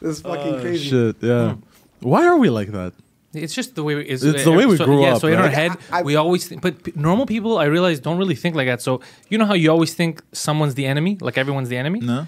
That's 0.00 0.20
fucking 0.20 0.60
crazy. 0.60 0.90
Shit, 0.90 1.16
yeah. 1.20 1.54
Why 2.00 2.26
are 2.26 2.36
we 2.36 2.50
like 2.50 2.72
that? 2.72 2.92
It's 3.34 3.54
just 3.54 3.74
the 3.74 3.82
way 3.82 3.94
we, 3.94 4.02
it's, 4.04 4.22
It's 4.22 4.44
the 4.44 4.52
way 4.52 4.66
we 4.66 4.76
so, 4.76 4.84
grew 4.84 5.02
yeah, 5.02 5.14
up, 5.14 5.20
So 5.20 5.28
in 5.28 5.38
our 5.38 5.48
head, 5.48 5.72
I- 5.90 6.00
I- 6.00 6.02
we 6.02 6.16
always 6.16 6.46
think, 6.46 6.60
but 6.60 6.82
p- 6.84 6.92
normal 6.94 7.24
people, 7.26 7.56
I 7.58 7.64
realize, 7.64 7.98
don't 8.00 8.18
really 8.18 8.34
think 8.34 8.54
like 8.54 8.66
that. 8.66 8.82
So 8.82 9.00
you 9.30 9.38
know 9.38 9.46
how 9.46 9.54
you 9.54 9.70
always 9.70 9.94
think 9.94 10.22
someone's 10.32 10.74
the 10.74 10.84
enemy, 10.86 11.16
like 11.20 11.38
everyone's 11.38 11.68
the 11.70 11.78
enemy. 11.78 12.00
No. 12.00 12.26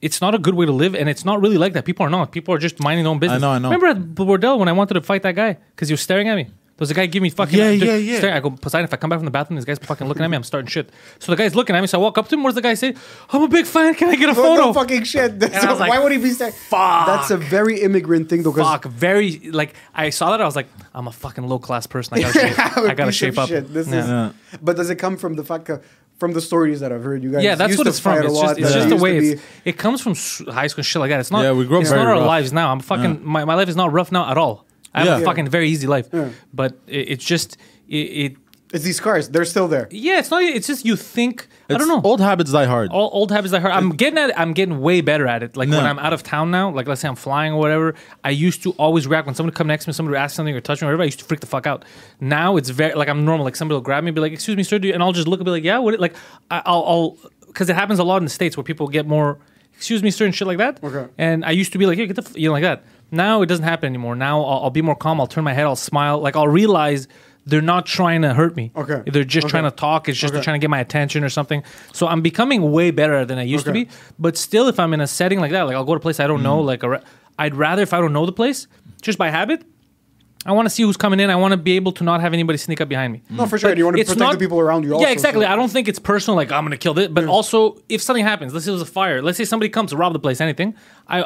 It's 0.00 0.20
not 0.20 0.32
a 0.36 0.38
good 0.38 0.54
way 0.54 0.64
to 0.64 0.70
live, 0.70 0.94
and 0.94 1.08
it's 1.08 1.24
not 1.24 1.40
really 1.40 1.58
like 1.58 1.72
that. 1.72 1.84
People 1.84 2.06
are 2.06 2.10
not. 2.10 2.30
People 2.30 2.54
are 2.54 2.58
just 2.58 2.78
minding 2.80 3.02
their 3.04 3.10
own 3.10 3.18
business. 3.18 3.42
I 3.42 3.46
know, 3.46 3.50
I 3.50 3.58
know. 3.58 3.68
Remember 3.70 3.88
at 3.88 4.14
Bordel 4.14 4.56
when 4.60 4.68
I 4.68 4.72
wanted 4.72 4.94
to 4.94 5.00
fight 5.00 5.22
that 5.22 5.34
guy 5.34 5.56
because 5.74 5.88
he 5.88 5.92
was 5.92 6.00
staring 6.00 6.28
at 6.28 6.36
me. 6.36 6.46
There 6.78 6.84
was 6.84 6.92
a 6.92 6.94
guy 6.94 7.06
giving 7.06 7.24
me 7.24 7.30
fucking 7.30 7.58
Yeah, 7.58 7.72
just 7.72 7.84
yeah, 7.84 7.96
yeah. 7.96 8.18
staring. 8.18 8.36
I 8.36 8.40
go 8.40 8.50
Poseidon. 8.50 8.84
If 8.84 8.94
I 8.94 8.98
come 8.98 9.10
back 9.10 9.18
from 9.18 9.24
the 9.24 9.32
bathroom, 9.32 9.56
this 9.56 9.64
guy's 9.64 9.78
fucking 9.80 10.06
looking 10.06 10.22
at 10.22 10.30
me. 10.30 10.36
I'm 10.36 10.44
starting 10.44 10.68
shit. 10.68 10.90
So 11.18 11.32
the 11.32 11.36
guy's 11.36 11.56
looking 11.56 11.74
at 11.74 11.80
me. 11.80 11.88
So 11.88 11.98
I 11.98 12.00
walk 12.02 12.16
up 12.18 12.28
to 12.28 12.36
him. 12.36 12.44
What 12.44 12.50
does 12.50 12.54
the 12.54 12.62
guy 12.62 12.74
say? 12.74 12.94
I'm 13.30 13.42
a 13.42 13.48
big 13.48 13.66
fan. 13.66 13.96
Can 13.96 14.10
I 14.10 14.14
get 14.14 14.28
a 14.28 14.32
No, 14.32 14.42
photo? 14.42 14.62
no 14.66 14.72
fucking 14.72 15.02
shit. 15.02 15.40
That's 15.40 15.56
I 15.64 15.70
was 15.72 15.80
like, 15.80 15.90
why 15.90 15.98
would 15.98 16.12
he 16.12 16.18
be 16.18 16.30
saying? 16.30 16.52
Fuck. 16.52 17.06
That's 17.08 17.30
a 17.32 17.36
very 17.36 17.80
immigrant 17.80 18.28
thing, 18.30 18.44
though. 18.44 18.52
'cause 18.52 18.62
Fuck, 18.64 18.84
very 18.84 19.50
like 19.50 19.74
I 19.92 20.10
saw 20.10 20.30
that. 20.30 20.40
I 20.40 20.44
was 20.44 20.54
like, 20.54 20.68
I'm 20.94 21.08
a 21.08 21.12
fucking 21.12 21.48
low 21.48 21.58
class 21.58 21.88
person. 21.88 22.14
I 22.16 22.20
gotta 22.20 22.38
shape, 22.38 22.58
I'm 22.76 22.86
a 22.86 22.88
I 22.90 22.94
gotta 22.94 23.12
shape 23.12 23.38
up. 23.38 23.48
shit. 23.48 23.74
This 23.74 23.88
Yeah. 23.88 23.98
is, 24.00 24.06
Yeah. 24.08 24.32
But 24.62 24.76
does 24.76 24.88
it 24.90 24.96
come 24.96 25.16
from 25.16 25.34
the 25.34 25.42
fact 25.42 25.64
that 25.66 25.82
from 26.20 26.32
the 26.32 26.40
stories 26.40 26.78
that 26.78 26.92
I've 26.92 27.02
heard, 27.02 27.24
you 27.24 27.32
guys? 27.32 27.42
Yeah, 27.42 27.56
that's 27.56 27.70
used 27.70 27.78
what 27.78 27.84
to 27.84 27.90
it's 27.90 27.98
from. 27.98 28.18
It's 28.22 28.40
just, 28.40 28.58
it's 28.58 28.72
just 28.72 28.88
you 28.88 28.96
the 28.96 29.02
way 29.02 29.18
it's, 29.18 29.42
it 29.64 29.78
comes 29.78 30.00
from 30.00 30.14
high 30.54 30.68
school 30.68 30.80
and 30.82 30.86
shit 30.86 31.00
like 31.00 31.10
that. 31.10 31.18
It's 31.18 31.32
not. 31.32 31.42
Yeah, 31.42 31.50
we 31.52 31.64
grew 31.64 31.78
up 31.78 31.82
It's 31.82 31.90
very 31.90 32.04
not 32.04 32.10
our 32.14 32.18
rough. 32.20 32.26
lives 32.28 32.52
now. 32.52 32.70
I'm 32.70 32.78
fucking. 32.80 33.24
My, 33.24 33.44
my 33.44 33.54
life 33.54 33.68
is 33.68 33.74
not 33.74 33.92
rough 33.92 34.12
now 34.12 34.30
at 34.30 34.38
all. 34.38 34.64
I 34.94 35.00
have 35.00 35.06
Yeah. 35.08 35.18
a 35.18 35.24
fucking 35.24 35.48
very 35.48 35.68
easy 35.68 35.86
life. 35.86 36.08
Yeah. 36.12 36.30
But 36.52 36.72
it, 36.86 37.10
it's 37.12 37.24
just 37.24 37.56
it, 37.88 37.96
it. 37.96 38.36
It's 38.70 38.84
these 38.84 38.96
scars. 38.98 39.30
They're 39.30 39.46
still 39.46 39.66
there. 39.66 39.88
Yeah, 39.90 40.18
it's 40.18 40.30
not. 40.30 40.42
It's 40.42 40.66
just 40.66 40.84
you 40.84 40.94
think. 40.94 41.48
I 41.70 41.78
don't 41.78 41.88
know. 41.88 42.02
Old 42.04 42.20
habits 42.20 42.52
die 42.52 42.66
hard. 42.66 42.90
all 42.90 43.08
old 43.14 43.30
habits 43.32 43.52
die 43.52 43.60
hard. 43.60 43.72
I'm 43.72 43.90
getting 43.96 44.18
at 44.18 44.28
it. 44.28 44.38
I'm 44.38 44.52
getting 44.52 44.80
way 44.80 45.00
better 45.00 45.26
at 45.26 45.42
it. 45.42 45.56
Like 45.56 45.70
when 45.70 45.86
I'm 45.86 45.98
out 45.98 46.12
of 46.12 46.22
town 46.22 46.50
now, 46.50 46.68
like 46.70 46.86
let's 46.86 47.00
say 47.00 47.08
I'm 47.08 47.16
flying 47.16 47.54
or 47.54 47.58
whatever, 47.60 47.94
I 48.24 48.28
used 48.30 48.62
to 48.64 48.72
always 48.72 49.06
react 49.06 49.24
when 49.26 49.34
somebody 49.34 49.56
come 49.56 49.68
next 49.68 49.84
to 49.84 49.88
me, 49.88 49.94
somebody 49.94 50.12
would 50.16 50.20
ask 50.22 50.36
something 50.36 50.54
or 50.54 50.60
touch 50.60 50.82
me 50.82 50.86
or 50.86 50.88
whatever. 50.90 51.02
I 51.02 51.06
used 51.06 51.18
to 51.20 51.24
freak 51.24 51.40
the 51.40 51.46
fuck 51.46 51.66
out. 51.66 51.86
Now 52.20 52.58
it's 52.58 52.68
very 52.68 52.92
like 52.94 53.08
I'm 53.08 53.24
normal. 53.24 53.44
Like 53.46 53.56
somebody 53.56 53.76
will 53.76 53.80
grab 53.80 54.04
me, 54.04 54.08
and 54.08 54.14
be 54.14 54.20
like, 54.20 54.32
"Excuse 54.34 54.56
me, 54.58 54.62
sir," 54.64 54.78
do 54.78 54.88
you-" 54.88 54.92
and 54.94 55.02
I'll 55.02 55.12
just 55.12 55.28
look 55.28 55.40
and 55.40 55.46
be 55.46 55.50
like, 55.50 55.64
"Yeah, 55.64 55.78
what?" 55.78 55.98
Like 55.98 56.14
I- 56.50 56.62
I'll, 56.66 56.84
I'll, 56.86 57.16
because 57.46 57.70
it 57.70 57.74
happens 57.76 58.00
a 58.00 58.04
lot 58.04 58.18
in 58.18 58.24
the 58.24 58.30
states 58.30 58.54
where 58.58 58.64
people 58.64 58.86
get 58.88 59.06
more, 59.06 59.38
"Excuse 59.76 60.02
me, 60.02 60.10
sir," 60.10 60.26
and 60.26 60.34
shit 60.34 60.46
like 60.46 60.58
that. 60.58 60.84
Okay. 60.84 61.06
And 61.16 61.42
I 61.42 61.52
used 61.52 61.72
to 61.72 61.78
be 61.78 61.86
like, 61.86 61.96
"Yeah, 61.96 62.04
get 62.04 62.16
the," 62.16 62.22
f-, 62.22 62.36
you 62.36 62.48
know, 62.48 62.52
like 62.52 62.64
that. 62.64 62.84
Now 63.10 63.42
it 63.42 63.46
doesn't 63.46 63.64
happen 63.64 63.86
anymore. 63.86 64.14
Now 64.14 64.42
I'll, 64.42 64.64
I'll 64.64 64.70
be 64.70 64.82
more 64.82 64.96
calm. 64.96 65.20
I'll 65.20 65.26
turn 65.26 65.44
my 65.44 65.52
head. 65.54 65.64
I'll 65.64 65.76
smile. 65.76 66.18
Like 66.20 66.36
I'll 66.36 66.48
realize. 66.48 67.08
They're 67.46 67.62
not 67.62 67.86
trying 67.86 68.20
to 68.22 68.34
hurt 68.34 68.56
me. 68.56 68.72
Okay. 68.76 69.02
They're 69.10 69.24
just 69.24 69.46
Okay. 69.46 69.52
trying 69.52 69.64
to 69.64 69.70
talk. 69.70 70.06
It's 70.06 70.18
just 70.18 70.34
Okay. 70.34 70.42
trying 70.44 70.60
to 70.60 70.62
get 70.62 70.68
my 70.68 70.80
attention 70.80 71.24
or 71.24 71.30
something. 71.30 71.62
So 71.94 72.06
I'm 72.06 72.20
becoming 72.20 72.72
way 72.72 72.90
better 72.90 73.24
than 73.24 73.38
I 73.38 73.42
used 73.42 73.66
Okay. 73.66 73.84
to 73.86 73.86
be. 73.86 73.90
But 74.18 74.36
still, 74.36 74.68
if 74.68 74.78
I'm 74.78 74.92
in 74.92 75.00
a 75.00 75.06
setting 75.06 75.40
like 75.40 75.52
that, 75.52 75.62
like 75.62 75.74
I'll 75.74 75.84
go 75.84 75.94
to 75.94 75.96
a 75.96 76.00
place 76.00 76.20
I 76.20 76.26
don't 76.26 76.42
know, 76.42 76.58
mm-hmm. 76.58 76.66
like 76.66 76.82
a 76.82 76.90
re- 76.90 77.00
I'd 77.38 77.54
rather 77.54 77.80
if 77.80 77.94
I 77.94 78.00
don't 78.02 78.12
know 78.12 78.26
the 78.26 78.32
place, 78.32 78.66
just 79.00 79.16
by 79.16 79.30
habit, 79.30 79.64
I 80.44 80.52
want 80.52 80.66
to 80.66 80.70
see 80.70 80.82
who's 80.82 80.98
coming 80.98 81.20
in. 81.20 81.30
I 81.30 81.36
want 81.36 81.52
to 81.52 81.56
be 81.56 81.72
able 81.76 81.92
to 81.92 82.04
not 82.04 82.20
have 82.20 82.34
anybody 82.34 82.58
sneak 82.58 82.82
up 82.82 82.88
behind 82.90 83.14
me. 83.14 83.22
No, 83.30 83.46
for 83.46 83.56
sure. 83.58 83.70
But 83.70 83.78
You 83.78 83.84
want 83.86 83.96
to 83.96 84.02
protect 84.02 84.18
not- 84.20 84.32
the 84.32 84.38
people 84.38 84.60
around 84.60 84.84
you. 84.84 84.92
Also, 84.92 85.06
yeah, 85.06 85.12
exactly. 85.12 85.46
so- 85.46 85.50
I 85.50 85.56
don't 85.56 85.70
think 85.70 85.88
it's 85.88 85.98
personal. 85.98 86.36
Like 86.36 86.52
I'm 86.52 86.64
gonna 86.66 86.76
kill 86.76 86.92
this, 86.92 87.08
but 87.08 87.24
also 87.24 87.78
if 87.88 88.02
something 88.02 88.24
happens, 88.26 88.52
let's 88.52 88.66
say 88.66 88.72
there's 88.72 88.82
a 88.82 88.84
fire. 88.84 89.22
Let's 89.22 89.38
say 89.38 89.46
somebody 89.46 89.70
comes 89.70 89.88
to 89.92 89.96
rob 89.96 90.12
the 90.12 90.18
place. 90.18 90.42
Anything, 90.42 90.74
I 91.08 91.24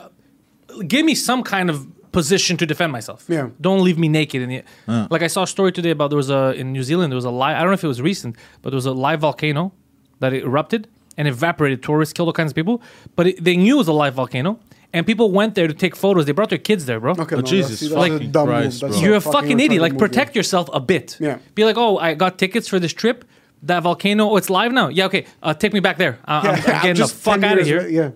give 0.86 1.04
me 1.04 1.14
some 1.14 1.42
kind 1.42 1.70
of 1.70 1.86
position 2.12 2.56
to 2.58 2.66
defend 2.66 2.92
myself. 2.92 3.24
Yeah. 3.28 3.48
Don't 3.60 3.82
leave 3.82 3.98
me 3.98 4.08
naked 4.08 4.42
in 4.42 4.48
the 4.48 5.06
like 5.10 5.22
I 5.22 5.28
saw 5.28 5.42
a 5.44 5.46
story 5.46 5.72
today 5.72 5.90
about 5.90 6.10
there 6.10 6.16
was 6.16 6.30
a 6.30 6.52
in 6.52 6.72
New 6.72 6.82
Zealand 6.82 7.10
there 7.10 7.16
was 7.16 7.24
a 7.24 7.30
live 7.30 7.56
I 7.56 7.60
don't 7.60 7.68
know 7.68 7.74
if 7.74 7.84
it 7.84 7.88
was 7.88 8.02
recent, 8.02 8.36
but 8.60 8.70
there 8.70 8.76
was 8.76 8.86
a 8.86 8.92
live 8.92 9.20
volcano 9.20 9.72
that 10.20 10.32
erupted 10.34 10.88
and 11.16 11.28
evaporated 11.28 11.82
tourists, 11.82 12.12
killed 12.12 12.28
all 12.28 12.32
kinds 12.32 12.52
of 12.52 12.56
people. 12.56 12.82
But 13.16 13.26
it, 13.28 13.44
they 13.44 13.56
knew 13.56 13.76
it 13.76 13.78
was 13.78 13.88
a 13.88 13.92
live 13.92 14.14
volcano. 14.14 14.58
And 14.94 15.06
people 15.06 15.30
went 15.30 15.54
there 15.54 15.66
to 15.66 15.72
take 15.74 15.96
photos. 15.96 16.26
They 16.26 16.32
brought 16.32 16.50
their 16.50 16.58
kids 16.58 16.84
there, 16.84 17.00
bro. 17.00 17.12
Okay, 17.12 17.36
Oh, 17.36 17.40
no, 17.40 17.42
Jesus 17.42 17.80
that's, 17.80 17.94
that's 17.94 18.24
a 18.24 18.26
dumb 18.26 18.46
Christ, 18.46 18.80
bro. 18.80 18.90
You're 18.90 19.14
a 19.16 19.20
fucking 19.20 19.58
idiot. 19.58 19.80
Like 19.80 19.96
protect 19.96 20.34
yeah. 20.34 20.40
yourself 20.40 20.68
a 20.72 20.80
bit. 20.80 21.16
Yeah. 21.18 21.38
Be 21.54 21.64
like, 21.64 21.78
oh, 21.78 21.96
I 21.96 22.12
got 22.14 22.38
tickets 22.38 22.68
for 22.68 22.78
this 22.78 22.92
trip. 22.92 23.24
That 23.62 23.84
volcano, 23.84 24.28
oh, 24.30 24.36
it's 24.36 24.50
live 24.50 24.72
now. 24.72 24.88
Yeah, 24.88 25.06
okay. 25.06 25.24
Uh, 25.42 25.54
take 25.54 25.72
me 25.72 25.80
back 25.80 25.96
there. 25.96 26.18
Uh, 26.26 26.42
I'm, 26.44 26.50
I'm 26.50 26.56
Yeah, 26.58 26.64
getting 26.82 26.88
the 26.90 26.94
just 26.94 27.14
fuck 27.14 27.42
out 27.42 27.58
of 27.58 27.66
years, 27.66 27.88
here. 27.88 28.12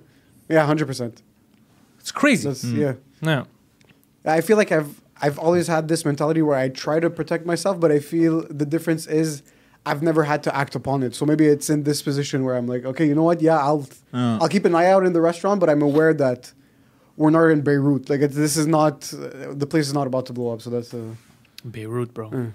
Yeah, 0.48 0.54
yeah, 0.54 0.66
hundred 0.66 0.86
percent. 0.86 1.22
It's 2.06 2.12
crazy. 2.12 2.46
That's 2.46 2.62
yeah. 2.62 2.92
no. 3.20 3.48
I 4.24 4.40
feel 4.40 4.56
like 4.56 4.70
I've 4.70 5.00
I've 5.20 5.40
always 5.40 5.66
had 5.66 5.88
this 5.88 6.04
mentality 6.04 6.40
where 6.40 6.56
I 6.56 6.68
try 6.68 7.00
to 7.00 7.10
protect 7.10 7.46
myself, 7.46 7.80
but 7.80 7.90
I 7.90 7.98
feel 7.98 8.46
the 8.46 8.64
difference 8.64 9.08
is 9.08 9.42
I've 9.84 10.04
never 10.04 10.22
had 10.22 10.44
to 10.44 10.54
act 10.54 10.76
upon 10.76 11.02
it. 11.02 11.16
So 11.16 11.26
maybe 11.26 11.46
it's 11.46 11.68
in 11.68 11.82
this 11.82 12.02
position 12.02 12.44
where 12.44 12.54
I'm 12.54 12.68
like, 12.68 12.84
okay, 12.84 13.04
you 13.08 13.16
know 13.16 13.24
what? 13.24 13.42
Yeah, 13.42 13.58
I'll 13.58 13.88
I'll 14.40 14.48
keep 14.48 14.64
an 14.64 14.76
eye 14.76 14.86
out 14.86 15.04
in 15.04 15.14
the 15.14 15.20
restaurant, 15.20 15.58
but 15.58 15.68
I'm 15.68 15.82
aware 15.82 16.14
that 16.14 16.52
we're 17.16 17.30
not 17.30 17.46
in 17.46 17.62
Beirut. 17.62 18.08
Like 18.08 18.20
it's, 18.20 18.36
this 18.36 18.56
is 18.56 18.68
not 18.68 19.12
uh, 19.12 19.52
the 19.62 19.66
place 19.66 19.88
is 19.88 19.94
not 19.94 20.06
about 20.06 20.26
to 20.26 20.32
blow 20.32 20.52
up. 20.54 20.62
So 20.62 20.70
that's 20.70 20.94
uh, 20.94 21.16
Beirut, 21.68 22.14
bro. 22.14 22.52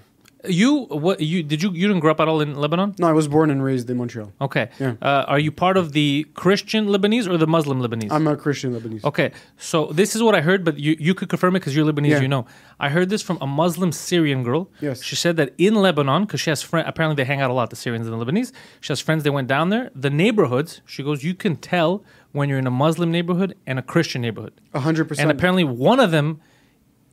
You 0.48 0.86
what? 0.86 1.20
You 1.22 1.44
did 1.44 1.62
you 1.62 1.70
you 1.72 1.88
didn't 1.88 2.00
grow 2.00 2.12
up 2.12 2.20
at 2.20 2.28
all 2.28 2.42
in 2.42 2.56
Lebanon? 2.56 2.96
no. 2.98 3.08
I 3.08 3.12
was 3.12 3.28
born 3.28 3.52
and 3.52 3.64
raised 3.64 3.88
in 3.92 3.98
Montreal. 3.98 4.32
Okay. 4.42 4.70
Yeah. 4.80 4.96
Uh, 5.02 5.26
are 5.28 5.38
you 5.38 5.52
part 5.52 5.78
of 5.78 5.92
the 5.92 6.26
Christian 6.34 6.88
Lebanese 6.88 7.28
or 7.32 7.38
the 7.38 7.46
Muslim 7.46 7.80
Lebanese? 7.80 8.12
I'm 8.12 8.26
a 8.26 8.36
Christian 8.36 8.74
Lebanese. 8.74 9.04
Okay, 9.04 9.32
so 9.58 9.88
this 9.94 10.16
is 10.16 10.24
what 10.24 10.34
I 10.34 10.42
heard, 10.42 10.64
but 10.66 10.80
you, 10.80 10.96
you 11.00 11.14
could 11.14 11.30
confirm 11.30 11.56
it 11.56 11.60
because 11.60 11.76
you're 11.76 11.86
Lebanese, 11.86 12.10
Yeah. 12.10 12.22
you 12.22 12.28
know. 12.28 12.48
I 12.80 12.90
heard 12.90 13.10
this 13.10 13.22
from 13.22 13.38
a 13.40 13.46
Muslim 13.46 13.92
Syrian 13.92 14.42
girl. 14.44 14.68
Yes. 14.80 15.04
She 15.04 15.16
said 15.16 15.38
that 15.38 15.54
in 15.60 15.76
Lebanon, 15.76 16.26
because 16.26 16.42
she 16.42 16.50
has 16.50 16.64
friends, 16.64 16.88
apparently 16.90 17.16
they 17.22 17.26
hang 17.28 17.40
out 17.42 17.52
a 17.52 17.54
lot, 17.54 17.70
the 17.70 17.76
Syrians 17.76 18.08
and 18.08 18.20
the 18.20 18.26
Lebanese. 18.26 18.52
She 18.80 18.90
has 18.92 19.00
friends, 19.00 19.22
they 19.24 19.30
went 19.30 19.48
down 19.48 19.70
there. 19.70 19.92
The 19.94 20.10
neighborhoods, 20.10 20.82
she 20.88 21.04
goes, 21.04 21.24
you 21.24 21.36
can 21.36 21.56
tell 21.58 22.04
when 22.32 22.50
you're 22.50 22.58
in 22.58 22.66
a 22.66 22.72
Muslim 22.72 23.12
neighborhood 23.12 23.56
and 23.68 23.78
a 23.78 23.84
Christian 23.84 24.22
neighborhood. 24.24 24.54
A 24.74 24.80
hundred 24.80 25.06
percent. 25.08 25.30
And 25.30 25.38
apparently 25.38 25.64
one 25.64 26.00
of 26.00 26.10
them 26.10 26.42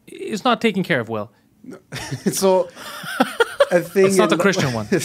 is 0.07 0.45
not 0.45 0.63
taken 0.63 0.83
care 0.83 1.01
of 1.01 1.11
well. 1.11 1.31
so 2.33 2.69
a 3.71 3.81
thing. 3.81 4.07
It's 4.07 4.17
not 4.17 4.31
the 4.31 4.37
in- 4.37 4.41
Christian 4.41 4.73
one. 4.73 4.87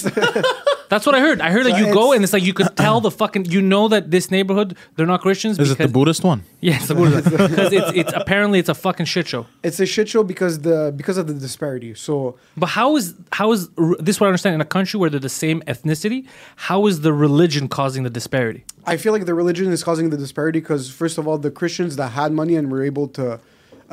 That's 0.90 1.08
what 1.08 1.16
I 1.16 1.22
heard. 1.22 1.42
I 1.42 1.50
heard 1.50 1.66
that 1.66 1.80
you 1.80 1.92
go 1.92 2.14
and 2.14 2.24
it's 2.24 2.34
like 2.34 2.44
you 2.44 2.54
could 2.54 2.78
tell 2.78 3.02
the 3.02 3.10
fucking, 3.10 3.46
you 3.46 3.64
know 3.64 3.88
that 3.88 4.12
this 4.12 4.30
neighborhood, 4.30 4.78
they're 4.96 5.08
not 5.08 5.22
Christians. 5.22 5.58
Is 5.58 5.72
it 5.72 5.80
the 5.80 5.88
Buddhist 5.88 6.24
one? 6.24 6.44
Yes, 6.62 6.88
the 6.88 6.94
Buddhist. 6.96 7.30
Because 7.32 7.74
it's, 7.74 7.92
it's 7.96 8.14
apparently 8.14 8.60
it's 8.60 8.70
a 8.70 8.76
fucking 8.76 9.08
shit 9.08 9.28
show. 9.28 9.48
It's 9.64 9.80
a 9.80 9.86
shit 9.88 10.08
show 10.08 10.24
because 10.24 10.60
the 10.60 10.94
because 10.96 11.18
of 11.18 11.26
the 11.28 11.34
disparity. 11.34 11.94
So 11.96 12.38
But 12.56 12.68
how 12.68 12.96
is 12.96 13.16
how 13.32 13.52
is 13.54 13.70
r- 13.78 13.96
this? 14.00 14.20
What 14.20 14.28
I 14.28 14.30
understand 14.30 14.56
in 14.56 14.62
a 14.62 14.66
country 14.66 14.98
where 15.00 15.10
they're 15.10 15.20
the 15.20 15.30
same 15.30 15.62
ethnicity, 15.64 16.28
how 16.56 16.86
is 16.86 17.02
the 17.02 17.12
religion 17.12 17.68
causing 17.68 18.04
the 18.04 18.10
disparity? 18.10 18.64
I 18.86 18.96
feel 18.98 19.14
like 19.14 19.26
the 19.26 19.34
religion 19.34 19.72
is 19.74 19.84
causing 19.84 20.10
the 20.10 20.18
disparity 20.18 20.60
because, 20.60 20.90
first 20.92 21.18
of 21.18 21.28
all, 21.28 21.38
the 21.38 21.52
Christians 21.52 21.96
that 21.98 22.10
had 22.10 22.32
money 22.32 22.56
and 22.56 22.72
were 22.72 22.84
able 22.84 23.08
to 23.10 23.40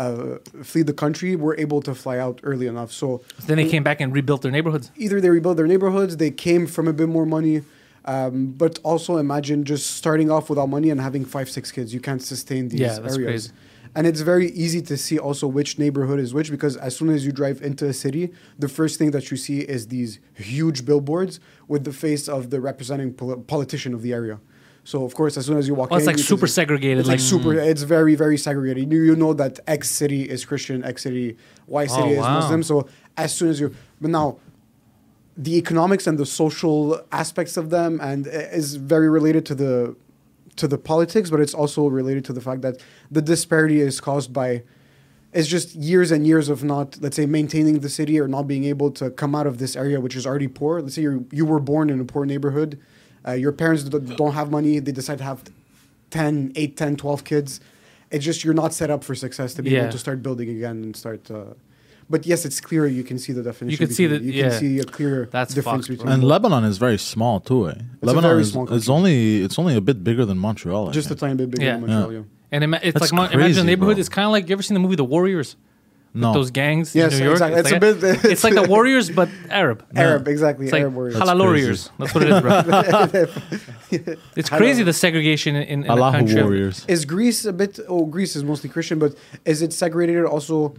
uh, 0.01 0.39
flee 0.71 0.83
the 0.83 0.93
country 1.05 1.37
were 1.45 1.55
able 1.65 1.81
to 1.89 1.95
fly 1.95 2.17
out 2.19 2.37
early 2.51 2.67
enough. 2.67 2.91
So 3.01 3.07
Then 3.47 3.57
they 3.61 3.69
came 3.69 3.83
back 3.89 4.01
and 4.01 4.09
rebuilt 4.19 4.41
their 4.43 4.51
neighborhoods. 4.59 4.91
either 5.05 5.21
they 5.21 5.31
rebuilt 5.39 5.57
their 5.61 5.67
neighborhoods, 5.75 6.17
they 6.17 6.31
came 6.47 6.67
from 6.67 6.89
a 6.89 6.95
bit 7.01 7.09
more 7.17 7.27
money, 7.27 7.57
um, 8.15 8.35
but 8.63 8.79
also 8.83 9.19
imagine 9.27 9.59
just 9.65 9.85
starting 10.01 10.29
off 10.31 10.49
without 10.51 10.69
money 10.77 10.89
and 10.93 11.01
having 11.09 11.25
five, 11.37 11.49
six 11.51 11.71
kids. 11.77 11.89
You 11.97 12.01
can't 12.09 12.23
sustain 12.23 12.63
these 12.73 12.81
Yeah, 12.81 12.99
areas. 13.15 13.17
crazy. 13.49 13.51
And 13.97 14.07
it's 14.07 14.21
very 14.35 14.49
easy 14.65 14.81
to 14.91 14.97
see 14.97 15.19
also 15.19 15.47
which 15.59 15.71
neighborhood 15.85 16.21
is 16.25 16.33
which 16.33 16.49
because 16.57 16.75
as 16.77 16.93
soon 16.99 17.09
as 17.17 17.27
you 17.27 17.33
drive 17.33 17.61
into 17.69 17.85
a 17.87 17.93
city, 18.05 18.25
the 18.65 18.69
first 18.79 18.95
thing 18.99 19.11
that 19.17 19.25
you 19.31 19.37
see 19.47 19.59
is 19.75 19.81
these 19.97 20.13
huge 20.35 20.79
billboards 20.89 21.41
with 21.73 21.83
the 21.89 21.93
face 21.93 22.25
of 22.37 22.41
the 22.53 22.61
representing 22.61 23.13
pol- 23.13 23.39
politician 23.55 23.93
of 23.93 24.01
the 24.03 24.13
area. 24.21 24.37
So 24.85 25.05
of 25.05 25.15
course, 25.15 25.37
as 25.37 25.47
soon 25.47 25.59
as 25.59 25.69
you 25.69 25.75
walk 25.75 25.91
Oh, 25.91 25.95
in, 25.97 26.01
it's 26.01 26.07
like 26.07 26.19
super 26.19 26.47
see- 26.47 26.55
segregated, 26.55 26.99
It's 27.01 27.09
like, 27.09 27.19
like- 27.19 27.21
super. 27.21 27.51
Mm. 27.55 27.67
It's 27.71 27.83
very 27.83 28.15
very 28.15 28.39
segregated. 28.39 28.91
You, 28.93 29.03
you 29.03 29.17
know 29.17 29.33
that 29.35 29.61
X 29.67 29.91
city 29.91 30.23
is 30.23 30.45
Christian, 30.45 30.83
X 30.85 31.03
city, 31.03 31.37
Y 31.67 31.85
oh, 31.85 31.87
city 31.87 32.09
Oh, 32.09 32.13
is 32.13 32.19
wow. 32.19 32.41
Muslim. 32.41 32.63
So 32.63 32.89
as 33.17 33.35
soon 33.35 33.51
as 33.51 33.61
you, 33.61 33.75
but 34.01 34.11
now 34.11 34.39
the 35.37 35.57
economics 35.57 36.07
and 36.07 36.19
the 36.19 36.27
social 36.27 37.01
aspects 37.13 37.57
of 37.57 37.71
them 37.71 38.01
and 38.03 38.27
is 38.27 38.77
very 38.77 39.09
related 39.09 39.47
to 39.47 39.55
the 39.55 39.97
to 40.57 40.67
the 40.69 40.77
politics 40.77 41.31
but 41.31 41.41
it's 41.41 41.55
also 41.55 41.87
related 41.87 42.25
to 42.25 42.33
the 42.33 42.41
fact 42.41 42.61
that 42.61 42.77
the 43.11 43.23
disparity 43.23 43.81
is 43.81 44.01
caused 44.01 44.33
by 44.33 44.63
it's 45.33 45.47
just 45.47 45.75
years 45.77 46.11
and 46.11 46.27
years 46.27 46.49
of 46.51 46.65
not 46.65 46.99
let's 47.01 47.17
say 47.17 47.25
maintaining 47.25 47.79
the 47.79 47.89
city 47.89 48.21
or 48.21 48.27
not 48.29 48.43
being 48.49 48.65
able 48.65 48.91
to 48.91 49.11
come 49.11 49.35
out 49.35 49.47
of 49.47 49.57
this 49.59 49.77
area 49.77 50.01
which 50.01 50.17
is 50.17 50.27
already 50.27 50.49
poor 50.49 50.83
let's 50.83 50.97
say 50.97 51.03
you 51.03 51.27
you 51.31 51.47
were 51.47 51.61
born 51.61 51.89
in 51.89 52.01
a 52.01 52.05
poor 52.05 52.27
neighborhood 52.27 52.79
uh, 53.27 53.33
your 53.33 53.53
parents 53.53 53.83
don't 53.85 54.33
have 54.41 54.51
money 54.51 54.79
they 54.79 54.93
decide 54.93 55.19
to 55.19 55.25
have 55.25 55.43
10 56.11 56.53
8 56.57 56.77
10 56.77 56.97
12 56.97 57.25
kids 57.25 57.61
it's 58.11 58.25
just 58.25 58.43
you're 58.45 58.55
not 58.55 58.73
set 58.73 58.91
up 58.91 59.05
for 59.05 59.15
success 59.15 59.55
to 59.55 59.63
be 59.63 59.71
Yeah. 59.71 59.83
able 59.83 59.93
to 59.93 59.99
start 59.99 60.23
building 60.23 60.49
again 60.51 60.77
and 60.85 60.97
start 60.97 61.31
uh, 61.31 61.45
but 62.13 62.27
yes, 62.27 62.45
it's 62.45 62.61
clear. 62.61 62.89
You 62.89 63.05
can 63.05 63.21
see 63.21 63.33
the 63.33 63.41
definition. 63.51 63.79
could 63.87 63.95
see 63.95 64.09
between- 64.09 64.27
that- 64.27 64.27
You 64.27 64.33
yeah. 64.43 64.51
can 64.51 64.59
see 64.59 64.79
a 64.81 64.85
clear 64.85 65.29
That's 65.31 65.55
difference 65.55 65.87
fucked, 65.87 65.99
bro. 65.99 66.07
between 66.07 66.13
And 66.15 66.25
Lebanon 66.25 66.65
is 66.65 66.77
very 66.77 66.99
small 66.99 67.39
too. 67.39 67.69
Eh? 67.69 67.75
Lebanon 68.03 68.31
very 68.31 68.43
is 68.43 68.51
small 68.51 68.73
it's 68.75 68.89
only 68.89 69.43
it's 69.45 69.61
only 69.61 69.77
a 69.77 69.81
bit 69.81 70.03
bigger 70.03 70.25
than 70.25 70.37
Montreal. 70.37 70.89
I 70.89 70.91
just 70.91 71.09
a 71.13 71.15
tiny 71.15 71.37
bit 71.37 71.51
bigger 71.53 71.65
Yeah. 71.65 71.73
than 71.79 71.83
Montreal. 71.83 72.13
Yeah. 72.13 72.19
Yeah. 72.19 72.25
And 72.51 72.65
ima- 72.65 72.81
it's 72.83 72.95
That's 72.95 73.13
like 73.13 73.13
Mon- 73.13 73.29
crazy, 73.29 73.41
imagine 73.45 73.63
a 73.63 73.67
neighborhood. 73.71 73.95
bro. 73.95 74.01
It's 74.01 74.09
kind 74.09 74.27
of 74.27 74.33
like 74.33 74.49
you 74.49 74.55
ever 74.55 74.63
seen 74.65 74.75
the 74.75 74.81
movie 74.81 74.97
The 74.97 75.05
Warriors, 75.05 75.55
No. 76.13 76.29
With 76.31 76.35
those 76.35 76.51
gangs 76.51 76.93
Yes, 76.95 77.13
in 77.13 77.19
New 77.21 77.25
York. 77.27 77.35
exactly. 77.41 77.61
It's, 77.61 77.71
It's 77.71 77.73
like 77.73 77.83
a 77.83 78.21
bit- 78.23 78.33
it's 78.33 78.45
like 78.45 78.55
the 78.55 78.69
Warriors, 78.77 79.11
but 79.11 79.29
Arab. 79.49 79.85
Arab, 79.95 80.27
exactly. 80.27 80.67
It's 80.67 80.73
like 80.73 80.83
Arab 80.83 80.95
warriors. 80.95 81.15
halal 81.17 81.39
warriors. 81.39 81.91
That's 81.99 82.13
what 82.15 82.25
it 82.25 82.31
is, 82.33 82.41
bro. 82.41 84.17
it's 84.37 84.51
crazy 84.51 84.83
the 84.83 84.93
segregation 84.93 85.57
in, 85.57 85.63
in, 85.63 85.69
in 85.69 85.81
the 85.83 85.91
Allahu 85.91 86.17
country. 86.19 86.43
Warriors. 86.43 86.85
Is 86.89 87.05
Greece 87.05 87.45
a 87.45 87.53
bit? 87.53 87.79
Oh, 87.89 88.07
Greece 88.07 88.35
is 88.37 88.45
mostly 88.45 88.69
Christian, 88.71 88.99
but 88.99 89.15
is 89.45 89.63
it 89.63 89.73
segregated 89.73 90.25
also? 90.25 90.75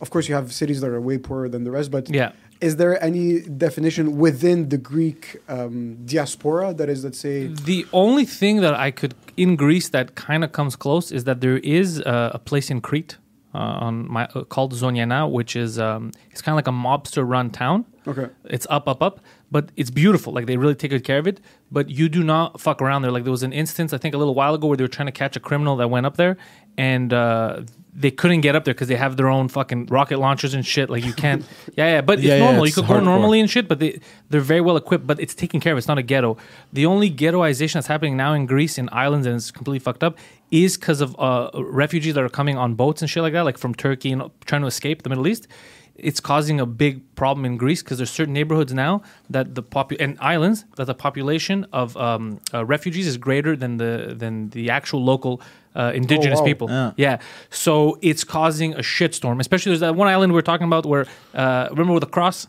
Of 0.00 0.10
course, 0.10 0.28
you 0.28 0.34
have 0.34 0.52
cities 0.52 0.80
that 0.82 0.90
are 0.90 1.00
way 1.00 1.18
poorer 1.18 1.48
than 1.48 1.64
the 1.64 1.70
rest, 1.70 1.90
but 1.90 2.10
Yeah. 2.10 2.32
is 2.60 2.76
there 2.76 3.02
any 3.02 3.40
definition 3.40 4.18
within 4.18 4.68
the 4.68 4.76
Greek 4.76 5.36
um, 5.48 5.96
diaspora 6.04 6.74
that 6.74 6.88
is, 6.90 7.04
let's 7.04 7.18
say, 7.18 7.46
The 7.46 7.86
only 7.92 8.26
thing 8.26 8.60
that 8.60 8.74
I 8.74 8.90
could 8.90 9.14
in 9.36 9.56
Greece 9.56 9.88
that 9.90 10.14
kind 10.14 10.44
of 10.44 10.52
comes 10.52 10.76
close 10.76 11.10
is 11.10 11.24
that 11.24 11.40
there 11.40 11.56
is 11.58 12.00
uh, 12.00 12.30
a 12.34 12.38
place 12.38 12.70
in 12.70 12.80
Crete 12.82 13.16
on 13.58 14.10
my 14.10 14.24
uh, 14.34 14.44
called 14.44 14.72
Zoniana, 14.74 15.30
which 15.30 15.56
is 15.56 15.78
um, 15.78 16.10
it's 16.30 16.42
kind 16.42 16.54
of 16.54 16.56
like 16.56 16.68
a 16.68 16.72
mobster 16.72 17.28
run 17.28 17.50
town. 17.50 17.84
okay, 18.06 18.28
It's 18.44 18.66
up, 18.68 18.88
up, 18.88 19.02
up, 19.02 19.20
but 19.50 19.70
it's 19.76 19.90
beautiful. 19.90 20.32
Like 20.32 20.46
they 20.46 20.56
really 20.56 20.74
take 20.74 20.90
good 20.90 21.04
care 21.04 21.18
of 21.18 21.26
it. 21.26 21.40
But 21.70 21.88
you 21.90 22.08
do 22.08 22.22
not 22.22 22.60
fuck 22.60 22.80
around 22.82 23.02
there. 23.02 23.10
Like 23.10 23.24
there 23.24 23.30
was 23.32 23.42
an 23.42 23.52
instance 23.52 23.92
I 23.92 23.98
think 23.98 24.14
a 24.14 24.18
little 24.18 24.34
while 24.34 24.54
ago 24.54 24.66
where 24.68 24.76
they 24.76 24.84
were 24.84 24.88
trying 24.88 25.06
to 25.06 25.12
catch 25.12 25.36
a 25.36 25.40
criminal 25.40 25.76
that 25.76 25.88
went 25.88 26.06
up 26.06 26.16
there, 26.16 26.36
and 26.76 27.12
uh, 27.12 27.62
they 27.96 28.10
couldn't 28.10 28.40
get 28.40 28.56
up 28.56 28.64
there 28.64 28.74
because 28.74 28.88
they 28.88 28.96
have 28.96 29.16
their 29.16 29.28
own 29.28 29.48
fucking 29.48 29.86
rocket 29.86 30.18
launchers 30.18 30.52
and 30.54 30.66
shit. 30.66 30.90
Like 30.90 31.04
you 31.04 31.12
can't. 31.12 31.44
yeah, 31.76 31.94
yeah. 31.94 32.00
But 32.00 32.18
Yeah, 32.20 32.34
it's 32.34 32.40
yeah, 32.40 32.44
normal. 32.46 32.64
it's 32.64 32.76
you 32.76 32.82
could 32.82 32.88
go 32.88 33.00
normally 33.00 33.40
and 33.40 33.48
shit. 33.48 33.68
But 33.68 33.78
they 33.78 34.00
they're 34.30 34.40
very 34.40 34.60
well 34.60 34.76
equipped. 34.76 35.06
But 35.06 35.20
it's 35.20 35.34
taken 35.34 35.60
care 35.60 35.72
of. 35.72 35.78
It's 35.78 35.88
not 35.88 35.98
a 35.98 36.02
ghetto. 36.02 36.36
The 36.72 36.86
only 36.86 37.10
ghettoization 37.10 37.74
that's 37.74 37.86
happening 37.86 38.16
now 38.16 38.34
in 38.34 38.46
Greece 38.46 38.78
in 38.78 38.88
islands 38.92 39.26
and 39.26 39.36
it's 39.36 39.50
completely 39.50 39.78
fucked 39.78 40.02
up 40.04 40.18
is 40.50 40.76
because 40.76 41.00
of 41.00 41.18
uh, 41.18 41.50
refugees 41.54 42.14
that 42.14 42.24
are 42.24 42.28
coming 42.28 42.56
on 42.56 42.74
boats 42.74 43.02
and 43.02 43.10
shit 43.10 43.22
like 43.22 43.32
that, 43.32 43.42
like 43.42 43.58
from 43.58 43.74
Turkey 43.74 44.12
and 44.12 44.30
trying 44.44 44.62
to 44.62 44.68
escape 44.68 45.02
the 45.02 45.08
Middle 45.08 45.26
East 45.26 45.48
it's 45.96 46.20
causing 46.20 46.60
a 46.60 46.66
big 46.66 47.14
problem 47.14 47.44
in 47.44 47.56
Greece 47.56 47.82
because 47.82 47.98
there's 47.98 48.10
certain 48.10 48.34
neighborhoods 48.34 48.74
now 48.74 49.02
that 49.30 49.54
the 49.54 49.62
popu- 49.62 49.96
and 50.00 50.18
islands 50.20 50.64
that 50.76 50.86
the 50.86 50.94
population 50.94 51.66
of 51.72 51.96
um, 51.96 52.40
uh, 52.52 52.64
refugees 52.64 53.06
is 53.06 53.16
greater 53.16 53.54
than 53.54 53.76
the 53.76 54.14
than 54.16 54.50
the 54.50 54.70
actual 54.70 55.04
local 55.04 55.40
uh, 55.74 55.92
indigenous 55.94 56.40
wow. 56.40 56.46
people. 56.46 56.92
Yeah. 56.96 57.20
so 57.50 57.98
it's 58.02 58.24
causing 58.24 58.74
a 58.74 58.78
shitstorm. 58.78 59.40
Especially 59.40 59.70
there's 59.70 59.80
that 59.80 59.94
one 59.94 60.08
island 60.08 60.32
we 60.32 60.38
are 60.38 60.42
talking 60.42 60.66
about 60.66 60.84
where 60.84 61.06
uh, 61.32 61.68
remember 61.70 61.92
with 61.92 62.02
the 62.02 62.10
cross. 62.10 62.48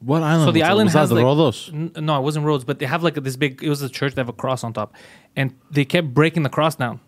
What 0.00 0.22
island? 0.22 0.48
So 0.48 0.52
the 0.52 0.62
island 0.62 0.86
was 0.86 0.94
has 0.94 1.08
that 1.10 1.16
the 1.16 1.22
like 1.22 1.36
Rhodos? 1.36 1.68
N- 1.74 2.06
no, 2.06 2.18
it 2.18 2.22
wasn't 2.22 2.46
roads, 2.46 2.64
but 2.64 2.78
they 2.78 2.86
have 2.86 3.02
like 3.02 3.14
this 3.14 3.36
big. 3.36 3.62
It 3.62 3.68
was 3.68 3.82
a 3.82 3.88
church. 3.88 4.14
They 4.14 4.20
have 4.20 4.28
a 4.28 4.32
cross 4.32 4.64
on 4.64 4.72
top, 4.72 4.94
and 5.36 5.54
they 5.70 5.84
kept 5.84 6.14
breaking 6.14 6.44
the 6.44 6.48
cross 6.48 6.76
down. 6.76 7.00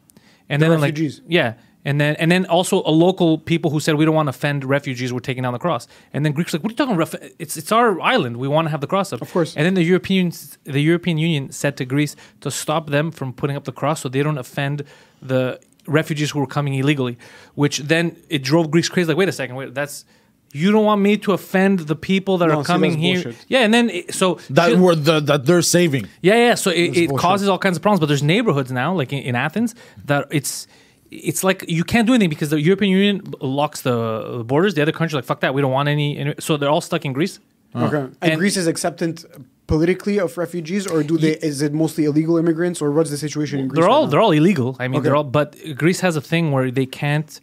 And 0.48 0.60
The 0.60 0.68
then 0.68 0.80
refugees. 0.80 1.20
like 1.20 1.26
yeah, 1.28 1.54
and 1.84 2.00
then 2.00 2.14
and 2.16 2.30
then 2.30 2.46
also 2.46 2.82
a 2.84 2.90
local 2.90 3.38
people 3.38 3.70
who 3.70 3.80
said 3.80 3.94
we 3.96 4.04
don't 4.04 4.14
want 4.14 4.26
to 4.26 4.30
offend 4.30 4.64
refugees. 4.64 5.12
We're 5.12 5.20
taking 5.20 5.42
down 5.42 5.52
the 5.52 5.58
cross. 5.58 5.88
And 6.12 6.24
then 6.24 6.32
Greeks 6.32 6.52
like, 6.52 6.62
what 6.62 6.70
are 6.70 6.74
you 6.74 6.76
talking 6.76 6.94
about? 6.94 7.14
It's 7.38 7.56
it's 7.56 7.72
our 7.72 8.00
island. 8.00 8.36
We 8.36 8.48
want 8.48 8.66
to 8.66 8.70
have 8.70 8.80
the 8.80 8.86
cross 8.86 9.12
up. 9.12 9.20
Of 9.22 9.32
course. 9.32 9.56
And 9.56 9.64
then 9.66 9.74
the 9.74 9.82
European 9.82 10.32
the 10.64 10.80
European 10.80 11.18
Union 11.18 11.50
said 11.50 11.76
to 11.78 11.84
Greece 11.84 12.14
to 12.40 12.50
stop 12.50 12.90
them 12.90 13.10
from 13.10 13.32
putting 13.32 13.56
up 13.56 13.64
the 13.64 13.72
cross 13.72 14.00
so 14.02 14.08
they 14.08 14.22
don't 14.22 14.38
offend 14.38 14.84
the 15.20 15.58
refugees 15.86 16.30
who 16.30 16.38
were 16.40 16.46
coming 16.46 16.74
illegally. 16.74 17.16
Which 17.54 17.78
then 17.78 18.16
it 18.28 18.42
drove 18.42 18.70
Greece 18.70 18.88
crazy. 18.88 19.08
Like 19.08 19.16
wait 19.16 19.28
a 19.28 19.32
second, 19.32 19.56
wait 19.56 19.74
that's. 19.74 20.04
You 20.54 20.70
don't 20.70 20.84
want 20.84 21.00
me 21.00 21.16
to 21.18 21.32
offend 21.32 21.80
the 21.80 21.96
people 21.96 22.36
that 22.38 22.48
No, 22.48 22.58
are 22.58 22.64
see, 22.64 22.66
coming 22.72 22.90
that's 22.92 23.02
here. 23.02 23.22
bullshit. 23.22 23.46
Yeah, 23.48 23.60
and 23.60 23.72
then 23.72 23.88
it, 23.90 24.14
so 24.14 24.38
That 24.50 24.70
shit- 24.70 24.78
were 24.78 24.94
the, 24.94 25.20
that 25.20 25.46
they're 25.46 25.62
saving. 25.62 26.06
yeah, 26.20 26.34
yeah. 26.36 26.54
So 26.56 26.70
it, 26.70 26.96
it 26.96 27.10
causes 27.16 27.48
all 27.48 27.58
kinds 27.58 27.76
of 27.76 27.82
problems. 27.82 28.00
But 28.00 28.06
there's 28.06 28.22
neighborhoods 28.22 28.70
now, 28.70 28.92
like 28.94 29.12
in, 29.12 29.20
in 29.20 29.34
Athens, 29.34 29.74
that 30.04 30.26
it's 30.30 30.66
it's 31.10 31.42
like 31.44 31.64
you 31.68 31.84
can't 31.84 32.06
do 32.06 32.12
anything 32.14 32.28
because 32.30 32.50
the 32.50 32.60
European 32.60 32.90
Union 32.92 33.22
locks 33.40 33.80
the 33.82 34.42
borders. 34.46 34.74
The 34.74 34.82
other 34.82 34.92
countries 34.92 35.14
like 35.14 35.24
fuck 35.24 35.40
that. 35.40 35.54
We 35.54 35.60
don't 35.62 35.72
want 35.72 35.88
any. 35.88 36.18
any 36.18 36.34
so 36.38 36.56
they're 36.58 36.70
all 36.70 36.80
stuck 36.82 37.04
in 37.04 37.12
Greece. 37.12 37.38
Uh-huh. 37.74 37.86
okay, 37.86 37.96
and, 38.20 38.32
And- 38.32 38.38
Greece 38.38 38.58
is 38.58 38.66
acceptant 38.66 39.24
politically 39.66 40.18
of 40.20 40.36
refugees, 40.36 40.86
or 40.86 41.02
do 41.02 41.16
they? 41.16 41.36
Is 41.50 41.62
it 41.62 41.72
mostly 41.72 42.04
illegal 42.04 42.36
immigrants, 42.36 42.82
or 42.82 42.90
what's 42.90 43.08
the 43.10 43.16
situation 43.16 43.58
in 43.60 43.68
Greece? 43.68 43.76
They're 43.80 43.88
right 43.88 43.94
all 43.94 44.06
they're 44.06 44.20
all 44.20 44.32
illegal. 44.32 44.76
I 44.78 44.88
mean, 44.88 44.98
Okay. 44.98 45.04
they're 45.04 45.16
all. 45.16 45.24
But 45.24 45.56
Greece 45.76 46.00
has 46.00 46.14
a 46.16 46.20
thing 46.20 46.52
where 46.52 46.70
they 46.70 46.84
can't. 46.86 47.40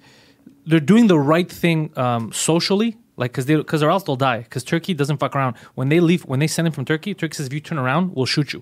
They're 0.70 0.88
doing 0.94 1.08
the 1.08 1.20
right 1.34 1.50
thing 1.64 1.80
um, 1.98 2.32
socially, 2.32 2.92
like 3.22 3.32
because 3.32 3.46
they 3.48 3.56
because 3.56 3.82
or 3.86 3.90
else 3.90 4.04
they'll 4.04 4.16
die. 4.32 4.40
Because 4.48 4.64
Turkey 4.64 4.94
doesn't 4.94 5.18
fuck 5.18 5.36
around. 5.36 5.56
When 5.76 5.90
they 5.90 6.00
leave, 6.00 6.22
when 6.32 6.40
they 6.40 6.48
send 6.56 6.66
them 6.68 6.74
from 6.74 6.86
Turkey, 6.86 7.14
Turkey 7.14 7.36
says 7.38 7.48
if 7.48 7.54
you 7.54 7.60
turn 7.70 7.80
around, 7.86 8.04
we'll 8.16 8.26
shoot 8.36 8.54
you. 8.54 8.62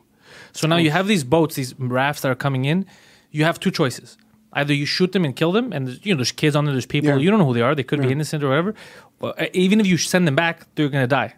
So 0.53 0.67
now 0.67 0.77
you 0.85 0.91
have 0.91 1.07
these 1.07 1.23
boats, 1.35 1.55
these 1.55 1.71
rafts 1.79 2.21
that 2.21 2.29
are 2.33 2.35
coming 2.45 2.63
in. 2.65 2.85
You 3.31 3.43
have 3.43 3.59
two 3.59 3.71
choices. 3.71 4.17
Either 4.53 4.73
you 4.73 4.85
shoot 4.85 5.11
them 5.11 5.23
and 5.25 5.35
kill 5.35 5.51
them, 5.51 5.73
and 5.73 5.87
there's, 5.87 5.99
you 6.05 6.13
know 6.13 6.17
there's 6.17 6.31
kids 6.31 6.55
on 6.55 6.63
there, 6.65 6.73
there's 6.73 6.85
people 6.95 7.09
Yeah. 7.09 7.17
you 7.17 7.29
don't 7.29 7.39
know 7.39 7.45
who 7.45 7.53
they 7.53 7.61
are. 7.67 7.75
They 7.75 7.83
could 7.83 8.01
be 8.01 8.11
innocent 8.11 8.41
or 8.43 8.49
whatever. 8.49 8.73
But 9.19 9.31
uh, 9.41 9.45
even 9.65 9.79
if 9.81 9.85
you 9.87 9.97
send 9.97 10.25
them 10.27 10.35
back, 10.35 10.65
they're 10.75 10.89
gonna 10.95 11.07
die. 11.21 11.35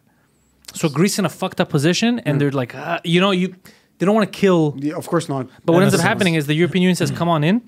So 0.75 0.87
Greece 0.87 1.17
in 1.19 1.25
a 1.25 1.29
fucked 1.29 1.59
up 1.59 1.69
position, 1.69 2.19
and 2.25 2.39
they're 2.39 2.51
like, 2.51 2.75
ah, 2.75 2.99
you 3.03 3.19
know, 3.19 3.31
you 3.31 3.55
they 3.97 4.05
don't 4.05 4.15
want 4.15 4.31
to 4.31 4.39
kill 4.39 4.75
Yeah, 4.77 4.93
of 5.01 5.07
course 5.07 5.27
not. 5.27 5.47
but 5.65 5.73
what 5.73 5.81
ends 5.83 5.95
up 5.95 6.01
happening 6.01 6.35
is 6.35 6.45
the 6.45 6.53
European 6.53 6.83
Union 6.83 6.95
says, 6.95 7.11
"Come 7.11 7.27
on 7.27 7.43
in," 7.43 7.61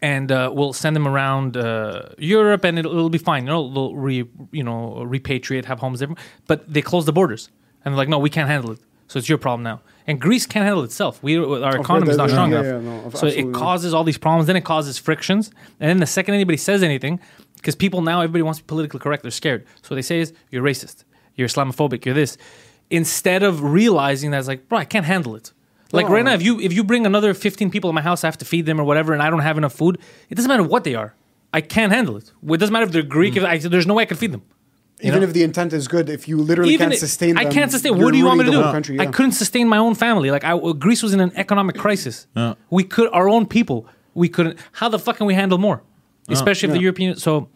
and 0.00 0.30
uh, 0.30 0.50
we'll 0.52 0.72
send 0.72 0.94
them 0.94 1.06
around 1.06 1.56
uh, 1.56 2.10
Europe, 2.18 2.64
and 2.64 2.78
it'll, 2.78 2.92
it'll 2.92 3.10
be 3.10 3.18
fine. 3.18 3.44
You 3.44 3.50
know, 3.50 3.72
they'll 3.72 3.96
re, 3.96 4.24
you 4.52 4.62
know 4.62 5.04
repatriate, 5.06 5.64
have 5.64 5.80
homes. 5.80 6.02
But 6.46 6.72
they 6.72 6.82
close 6.82 7.06
the 7.06 7.12
borders, 7.12 7.50
and 7.84 7.92
they're 7.92 7.98
like, 7.98 8.08
"No, 8.08 8.18
we 8.18 8.30
can't 8.30 8.48
handle 8.48 8.72
it. 8.72 8.78
So 9.08 9.18
it's 9.18 9.28
your 9.28 9.38
problem 9.38 9.62
now." 9.62 9.80
And 10.06 10.20
Greece 10.20 10.46
can't 10.46 10.64
handle 10.64 10.84
itself. 10.84 11.22
We 11.22 11.36
our 11.36 11.76
economy 11.76 12.10
is 12.10 12.16
not 12.16 12.30
strong 12.30 12.52
yeah, 12.52 12.60
enough. 12.60 12.84
yeah, 12.84 12.90
no, 12.90 13.10
so 13.10 13.26
it 13.26 13.52
causes 13.52 13.92
all 13.92 14.04
these 14.04 14.18
problems. 14.18 14.46
Then 14.46 14.56
it 14.56 14.64
causes 14.64 14.98
frictions, 14.98 15.50
and 15.80 15.88
then 15.88 15.98
the 15.98 16.06
second 16.06 16.34
anybody 16.34 16.58
says 16.58 16.82
anything, 16.82 17.20
because 17.56 17.74
people 17.74 18.00
now 18.00 18.20
everybody 18.20 18.42
wants 18.42 18.58
to 18.58 18.64
be 18.64 18.68
politically 18.68 19.00
correct, 19.00 19.22
they're 19.22 19.30
scared. 19.30 19.66
So 19.82 19.90
what 19.90 19.96
they 19.96 20.02
say 20.02 20.20
is, 20.20 20.32
"You're 20.50 20.62
racist. 20.62 21.04
You're 21.34 21.48
Islamophobic. 21.48 22.04
You're 22.04 22.14
this." 22.14 22.38
Instead 22.90 23.42
of 23.42 23.62
realizing 23.62 24.30
that 24.30 24.38
it's 24.38 24.48
like, 24.48 24.66
bro, 24.66 24.78
I 24.78 24.86
can't 24.86 25.04
handle 25.04 25.36
it. 25.36 25.52
Like 25.92 26.06
No. 26.06 26.12
right 26.12 26.24
now, 26.24 26.34
if 26.34 26.42
you 26.42 26.60
if 26.60 26.72
you 26.72 26.84
bring 26.84 27.06
another 27.06 27.32
fifteen 27.34 27.70
people 27.70 27.88
in 27.90 27.94
my 27.94 28.02
house, 28.02 28.24
I 28.24 28.26
have 28.26 28.38
to 28.38 28.44
feed 28.44 28.66
them 28.66 28.80
or 28.80 28.84
whatever, 28.84 29.12
and 29.12 29.22
I 29.22 29.30
don't 29.30 29.40
have 29.40 29.56
enough 29.56 29.72
food. 29.72 29.98
It 30.28 30.34
doesn't 30.34 30.48
matter 30.48 30.62
what 30.62 30.84
they 30.84 30.94
are. 30.94 31.14
I 31.52 31.62
can't 31.62 31.92
handle 31.92 32.16
it. 32.16 32.30
It 32.46 32.58
doesn't 32.58 32.72
matter 32.72 32.84
if 32.84 32.92
they're 32.92 33.02
Greek. 33.02 33.36
If 33.36 33.44
I, 33.44 33.56
there's 33.58 33.86
no 33.86 33.94
way 33.94 34.02
I 34.02 34.06
can 34.06 34.18
feed 34.18 34.32
them. 34.32 34.42
Even 35.00 35.20
know? 35.20 35.28
if 35.28 35.32
the 35.32 35.44
intent 35.44 35.72
is 35.72 35.86
good, 35.86 36.10
if 36.10 36.26
you 36.28 36.36
literally 36.38 36.74
Even 36.74 36.90
can't 36.90 37.00
sustain 37.00 37.36
them, 37.36 37.46
I 37.46 37.50
can't 37.50 37.70
sustain. 37.70 37.98
What 37.98 38.12
do 38.12 38.18
you 38.18 38.26
want 38.26 38.38
me 38.40 38.44
to 38.46 38.50
do? 38.50 38.62
Country, 38.62 39.00
I 39.00 39.06
couldn't 39.06 39.32
sustain 39.32 39.68
my 39.68 39.78
own 39.78 39.94
family. 39.94 40.30
Like 40.30 40.44
I, 40.44 40.58
Greece 40.72 41.02
was 41.02 41.14
in 41.14 41.20
an 41.20 41.32
economic 41.36 41.76
crisis. 41.76 42.26
We 42.70 42.84
could 42.84 43.08
our 43.12 43.28
own 43.28 43.46
people. 43.46 43.86
We 44.14 44.28
couldn't. 44.28 44.58
How 44.72 44.88
the 44.88 44.98
fuck 44.98 45.16
can 45.16 45.26
we 45.26 45.34
handle 45.34 45.58
more? 45.58 45.82
Especially 46.28 46.68
if 46.68 46.74
the 46.74 46.80
European. 46.80 47.16
So 47.16 47.48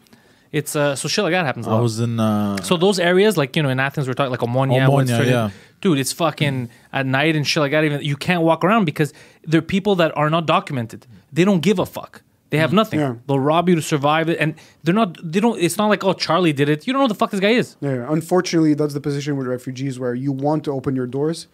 it's 0.53 0.77
uh, 0.77 0.95
so 0.95 1.09
shit 1.09 1.25
like 1.25 1.33
that 1.33 1.45
happens. 1.45 1.66
A 1.66 1.71
I 1.71 1.73
lot. 1.73 1.79
I 1.81 1.83
was 1.83 2.01
in. 2.01 2.21
Uh, 2.21 2.57
So 2.62 2.77
those 2.77 2.99
areas, 3.01 3.37
like 3.37 3.57
you 3.57 3.62
know, 3.62 3.71
in 3.71 3.81
Athens, 3.81 4.07
we're 4.07 4.14
talking 4.14 4.31
like 4.31 4.40
Omonia, 4.40 5.27
yeah. 5.27 5.51
Dude, 5.83 5.99
it's 5.99 6.12
fucking 6.12 6.71
at 6.92 7.05
night 7.05 7.37
and 7.37 7.47
shit 7.47 7.61
like 7.61 7.73
that. 7.73 7.85
Even 7.85 8.01
you 8.03 8.16
can't 8.16 8.42
walk 8.42 8.64
around 8.64 8.87
because 8.87 9.12
there 9.45 9.59
are 9.59 9.62
people 9.62 9.95
that 9.97 10.16
are 10.16 10.31
not 10.31 10.47
documented. 10.47 11.07
They 11.31 11.45
don't 11.45 11.61
give 11.61 11.79
a 11.79 11.85
fuck. 11.85 12.23
They 12.49 12.59
have 12.59 12.71
mm, 12.71 12.75
nothing. 12.75 13.01
Yeah. 13.01 13.14
They'll 13.27 13.40
rob 13.40 13.68
you 13.68 13.75
to 13.75 13.83
survive 13.83 14.29
it, 14.29 14.38
and 14.38 14.55
they're 14.83 14.95
not. 14.95 15.18
They 15.23 15.40
don't. 15.40 15.59
It's 15.61 15.77
not 15.77 15.88
like 15.88 16.05
oh, 16.05 16.12
Charlie 16.12 16.53
did 16.53 16.68
it. 16.68 16.87
You 16.87 16.92
don't 16.92 17.01
know 17.01 17.07
who 17.07 17.09
the 17.09 17.14
fuck 17.14 17.31
this 17.31 17.40
guy 17.40 17.51
is. 17.51 17.77
Yeah, 17.81 18.07
unfortunately, 18.11 18.75
that's 18.75 18.95
the 18.95 19.01
position 19.01 19.37
with 19.37 19.47
refugees 19.47 19.99
where 19.99 20.14
you 20.14 20.33
want 20.33 20.64
to 20.64 20.71
open 20.73 20.95
your 20.95 21.07
doors, 21.07 21.49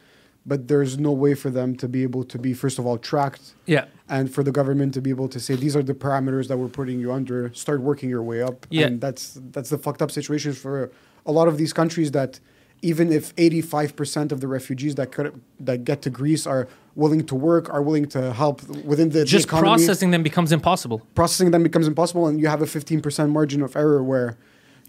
but 0.45 0.67
there's 0.67 0.99
no 0.99 1.13
way 1.13 1.35
for 1.35 1.51
them 1.51 1.77
to 1.77 1.89
be 1.89 2.03
able 2.03 2.25
to 2.25 2.37
be, 2.37 2.53
first 2.53 2.81
of 2.81 2.87
all, 2.87 2.99
tracked, 2.99 3.55
Yeah. 3.67 3.85
and 4.09 4.33
for 4.35 4.43
the 4.43 4.51
government 4.51 4.93
to 4.95 5.01
be 5.01 5.11
able 5.11 5.29
to 5.29 5.39
say 5.39 5.55
these 5.55 5.77
are 5.77 5.85
the 5.85 5.95
parameters 5.95 6.49
that 6.49 6.59
we're 6.59 6.69
putting 6.69 6.99
you 6.99 7.13
under. 7.13 7.53
Start 7.55 7.81
working 7.81 8.11
your 8.11 8.25
way 8.25 8.43
up. 8.43 8.67
Yeah. 8.69 8.87
and 8.87 9.01
that's 9.01 9.39
that's 9.53 9.71
the 9.71 9.79
fucked 9.79 10.03
up 10.03 10.11
situation 10.11 10.53
for 10.53 10.91
a 11.25 11.33
lot 11.33 11.47
of 11.49 11.57
these 11.59 11.73
countries 11.73 12.11
that. 12.13 12.41
Even 12.83 13.13
if 13.13 13.35
85% 13.37 14.33
of 14.33 14.41
the 14.41 14.47
refugees 14.47 14.95
that 14.97 15.11
could, 15.13 15.41
that 15.61 15.85
get 15.85 16.03
to 16.03 16.11
Greece 16.11 16.47
are 16.47 16.69
willing 16.95 17.25
to 17.27 17.35
work, 17.35 17.69
are 17.73 17.83
willing 17.83 18.07
to 18.09 18.33
help 18.33 18.63
within 18.85 19.11
the, 19.11 19.21
the 19.21 19.25
Just 19.25 19.47
economy, 19.47 19.69
processing 19.69 20.11
them 20.11 20.23
becomes 20.23 20.53
impossible. 20.53 21.07
processing 21.15 21.51
them 21.51 21.63
becomes 21.63 21.87
impossible 21.87 22.27
and 22.27 22.41
you 22.41 22.49
have 22.49 22.63
a 22.63 22.67
15% 22.67 23.31
margin 23.31 23.63
of 23.63 23.77
error 23.77 24.03
where 24.03 24.37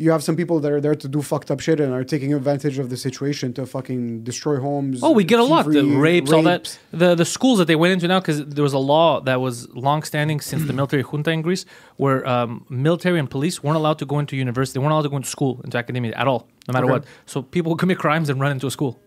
you 0.02 0.12
have 0.12 0.24
some 0.24 0.36
people 0.38 0.62
that 0.62 0.72
are 0.72 0.80
there 0.80 0.96
to 0.96 1.08
do 1.10 1.22
fucked 1.22 1.52
up 1.52 1.60
shit 1.60 1.80
and 1.82 1.94
are 1.94 2.06
taking 2.06 2.34
advantage 2.34 2.80
of 2.80 2.90
the 2.90 2.96
situation 2.96 3.54
to 3.58 3.66
fucking 3.66 4.24
destroy 4.24 4.58
homes. 4.58 5.02
Oh, 5.04 5.12
we 5.12 5.26
get 5.26 5.40
a 5.40 5.44
lot. 5.44 5.66
The 5.66 5.74
thievery, 5.74 5.96
rapes, 5.98 6.32
all 6.32 6.42
that. 6.44 6.80
The 6.92 7.16
the 7.16 7.26
schools 7.26 7.58
that 7.60 7.66
they 7.66 7.76
went 7.76 7.92
into 7.94 8.08
now, 8.08 8.20
because 8.22 8.46
there 8.46 8.64
was 8.64 8.72
a 8.74 8.80
law 8.94 9.20
that 9.30 9.42
was 9.42 9.68
long-standing 9.88 10.40
since 10.40 10.64
the 10.66 10.74
military 10.74 11.04
junta 11.04 11.32
in 11.32 11.42
Greece, 11.42 11.66
where 11.98 12.26
um, 12.26 12.66
military 12.70 13.20
and 13.20 13.30
police 13.30 13.62
weren't 13.62 13.76
allowed 13.76 14.00
to 14.00 14.06
go 14.06 14.20
into 14.20 14.38
university. 14.38 14.74
They 14.80 14.82
weren't 14.84 14.94
allowed 14.94 15.04
to 15.10 15.14
go 15.16 15.18
into 15.18 15.30
school, 15.38 15.60
into 15.66 15.78
academia 15.78 16.14
at 16.16 16.28
all, 16.28 16.48
no 16.68 16.72
matter 16.74 16.86
Okay. 16.86 16.94
what. 16.94 17.06
So 17.26 17.42
people 17.42 17.72
would 17.72 17.80
commit 17.84 17.98
crimes 18.00 18.30
and 18.30 18.40
run 18.40 18.52
into 18.54 18.68
a 18.68 18.72
school 18.72 18.98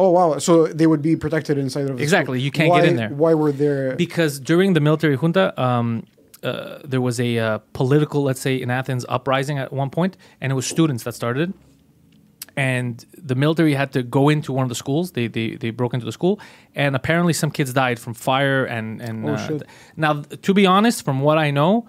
Oh, 0.00 0.10
wow. 0.10 0.38
So 0.38 0.68
they 0.68 0.86
would 0.86 1.02
be 1.02 1.16
protected 1.16 1.58
inside 1.58 1.90
of 1.90 2.00
Exactly, 2.00 2.38
school. 2.38 2.44
you 2.44 2.52
can't 2.52 2.70
why, 2.70 2.80
get 2.82 2.88
in 2.90 2.94
there. 2.96 3.08
Why 3.08 3.34
were 3.34 3.50
there? 3.50 3.96
because 3.96 4.38
during 4.38 4.74
the 4.74 4.80
military 4.80 5.16
junta. 5.16 5.60
Um, 5.60 6.04
uh, 6.42 6.78
there 6.84 7.00
was 7.00 7.18
a 7.20 7.38
uh, 7.38 7.58
political, 7.72 8.22
let's 8.22 8.40
say, 8.40 8.60
in 8.60 8.70
Athens 8.70 9.04
uprising 9.08 9.58
at 9.58 9.72
one 9.72 9.90
point, 9.90 10.16
and 10.40 10.52
it 10.52 10.54
was 10.54 10.66
students 10.66 11.04
that 11.04 11.14
started. 11.14 11.52
And 12.56 13.04
the 13.16 13.36
military 13.36 13.74
had 13.74 13.92
to 13.92 14.02
go 14.02 14.28
into 14.28 14.52
one 14.52 14.64
of 14.64 14.68
the 14.68 14.74
schools. 14.74 15.12
They, 15.12 15.28
they, 15.28 15.54
they 15.54 15.70
broke 15.70 15.94
into 15.94 16.04
the 16.06 16.12
school, 16.12 16.40
and 16.74 16.96
apparently 16.96 17.32
some 17.32 17.52
kids 17.52 17.72
died 17.72 18.00
from 18.00 18.14
fire. 18.14 18.64
And 18.64 19.00
and 19.00 19.28
Oh, 19.28 19.34
uh, 19.34 19.46
shit. 19.46 19.62
now, 19.96 20.22
to 20.22 20.54
be 20.54 20.66
honest, 20.66 21.04
from 21.04 21.20
what 21.20 21.38
I 21.38 21.52
know, 21.52 21.86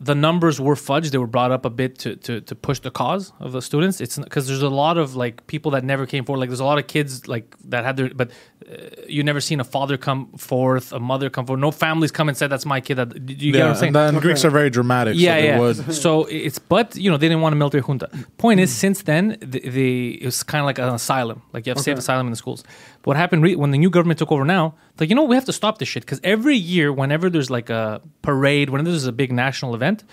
the 0.00 0.14
numbers 0.14 0.58
were 0.58 0.74
fudged. 0.74 1.10
They 1.10 1.18
were 1.18 1.26
brought 1.26 1.52
up 1.52 1.66
a 1.66 1.70
bit 1.70 1.98
to, 1.98 2.16
to, 2.16 2.40
to 2.40 2.54
push 2.54 2.78
the 2.80 2.90
cause 2.90 3.32
of 3.40 3.52
the 3.52 3.60
students. 3.60 4.00
It's 4.00 4.16
because 4.18 4.46
there's 4.48 4.62
a 4.62 4.70
lot 4.70 4.96
of 4.96 5.16
like 5.16 5.46
people 5.48 5.70
that 5.72 5.84
never 5.84 6.06
came 6.06 6.24
forward. 6.24 6.40
Like 6.40 6.48
there's 6.48 6.60
a 6.60 6.64
lot 6.64 6.78
of 6.78 6.86
kids 6.86 7.28
like 7.28 7.54
that 7.68 7.84
had 7.84 7.96
their, 7.98 8.08
but 8.08 8.30
uh, 8.70 9.02
you 9.08 9.22
never 9.22 9.40
seen 9.40 9.60
a 9.60 9.64
father 9.64 9.96
come 9.96 10.28
forth, 10.32 10.92
a 10.92 10.98
mother 10.98 11.28
come 11.28 11.46
forth. 11.46 11.60
No 11.60 11.70
families 11.70 12.10
come 12.10 12.28
and 12.28 12.36
said 12.36 12.48
that's 12.48 12.64
my 12.64 12.80
kid. 12.80 12.94
That 12.96 13.26
do 13.26 13.34
you 13.34 13.52
get 13.52 13.60
what 13.60 13.70
I'm 13.70 13.76
saying? 13.76 13.96
and 13.96 14.16
then 14.16 14.22
Greeks 14.22 14.44
are 14.44 14.50
very 14.50 14.70
dramatic. 14.70 15.16
yeah, 15.16 15.36
so 15.36 15.44
yeah. 15.44 15.58
would. 15.58 15.94
So 16.04 16.24
it's 16.24 16.58
but 16.58 16.96
you 16.96 17.10
know 17.10 17.16
they 17.16 17.28
didn't 17.28 17.42
want 17.42 17.52
a 17.52 17.56
military 17.56 17.82
junta. 17.82 18.08
Point 18.38 18.60
is, 18.60 18.74
since 18.74 19.02
then 19.02 19.36
they, 19.40 19.60
they 19.60 20.06
it 20.20 20.24
was 20.24 20.42
kind 20.42 20.60
of 20.60 20.66
like 20.66 20.78
an 20.78 20.88
asylum, 20.88 21.42
like 21.52 21.66
you 21.66 21.70
have 21.70 21.80
safe 21.80 21.98
asylum 21.98 22.26
in 22.26 22.30
the 22.30 22.36
schools. 22.36 22.62
But 23.02 23.08
what 23.08 23.16
happened 23.16 23.42
re- 23.42 23.56
when 23.56 23.70
the 23.70 23.78
new 23.78 23.90
government 23.90 24.18
took 24.18 24.32
over 24.32 24.44
now? 24.44 24.74
Like 24.98 25.08
you 25.08 25.14
know 25.14 25.24
we 25.24 25.34
have 25.34 25.44
to 25.46 25.52
stop 25.52 25.78
this 25.78 25.88
shit 25.88 26.02
because 26.04 26.20
every 26.24 26.56
year, 26.56 26.92
whenever 26.92 27.28
there's 27.28 27.50
like 27.50 27.70
a 27.70 28.00
parade, 28.22 28.70
whenever 28.70 28.90
there's 28.90 29.06
a 29.06 29.12
big 29.12 29.30
national 29.32 29.74
event, 29.74 30.04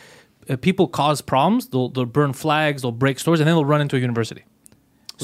uh, 0.49 0.57
people 0.57 0.87
cause 0.87 1.21
problems. 1.21 1.67
They'll 1.67 1.89
they'll 1.89 2.05
burn 2.05 2.33
flags, 2.33 2.81
they'll 2.81 2.91
break 2.91 3.19
stores, 3.19 3.39
and 3.39 3.47
then 3.47 3.55
they'll 3.55 3.65
run 3.65 3.81
into 3.81 3.95
a 3.95 3.99
university. 3.99 4.43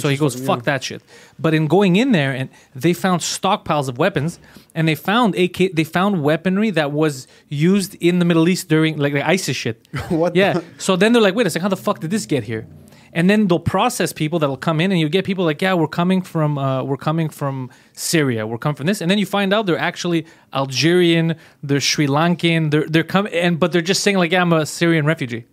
So 0.01 0.09
he 0.09 0.17
goes, 0.17 0.35
fuck 0.45 0.63
that 0.63 0.83
shit. 0.83 1.01
But 1.39 1.53
in 1.53 1.67
going 1.67 1.95
in 1.95 2.11
there, 2.11 2.31
and 2.33 2.49
they 2.75 2.93
found 2.93 3.21
stockpiles 3.21 3.87
of 3.89 3.97
weapons, 3.97 4.39
and 4.75 4.87
they 4.87 4.95
found 4.95 5.35
AK, 5.35 5.73
they 5.73 5.83
found 5.83 6.23
weaponry 6.23 6.69
that 6.71 6.91
was 6.91 7.27
used 7.49 7.95
in 7.95 8.19
the 8.19 8.25
Middle 8.25 8.47
East 8.49 8.69
during 8.69 8.97
like, 8.97 9.13
the 9.13 9.27
ISIS 9.27 9.55
shit. 9.57 9.87
What 10.09 10.35
Yeah. 10.35 10.53
the- 10.53 10.63
So 10.77 10.95
then 10.95 11.13
they're 11.13 11.21
like, 11.21 11.35
wait 11.35 11.47
a 11.47 11.49
second, 11.49 11.63
how 11.63 11.69
the 11.69 11.77
fuck 11.87 11.99
did 11.99 12.11
this 12.11 12.25
get 12.25 12.43
here? 12.43 12.67
And 13.13 13.29
then 13.29 13.47
they'll 13.47 13.57
process 13.77 14.13
people 14.13 14.37
that'll 14.37 14.57
come 14.57 14.79
in, 14.81 14.91
and 14.91 14.99
you 14.99 15.09
get 15.09 15.25
people 15.25 15.45
like, 15.45 15.61
yeah, 15.61 15.73
we're 15.73 15.87
coming 15.87 16.21
from, 16.21 16.57
uh, 16.57 16.83
we're 16.83 16.97
coming 16.97 17.29
from 17.29 17.69
Syria, 17.93 18.45
we're 18.45 18.59
coming 18.59 18.75
from 18.75 18.85
this, 18.85 19.01
and 19.01 19.09
then 19.09 19.17
you 19.17 19.25
find 19.25 19.53
out 19.53 19.65
they're 19.65 19.77
actually 19.91 20.25
Algerian, 20.53 21.35
they're 21.63 21.79
Sri 21.79 22.05
Lankan, 22.07 22.69
they're 22.71 22.85
they're 22.87 23.03
coming, 23.03 23.33
and 23.33 23.59
but 23.59 23.71
they're 23.71 23.81
just 23.93 24.03
saying 24.03 24.17
like, 24.17 24.31
yeah, 24.33 24.41
I'm 24.41 24.53
a 24.53 24.65
Syrian 24.65 25.05
refugee. 25.05 25.45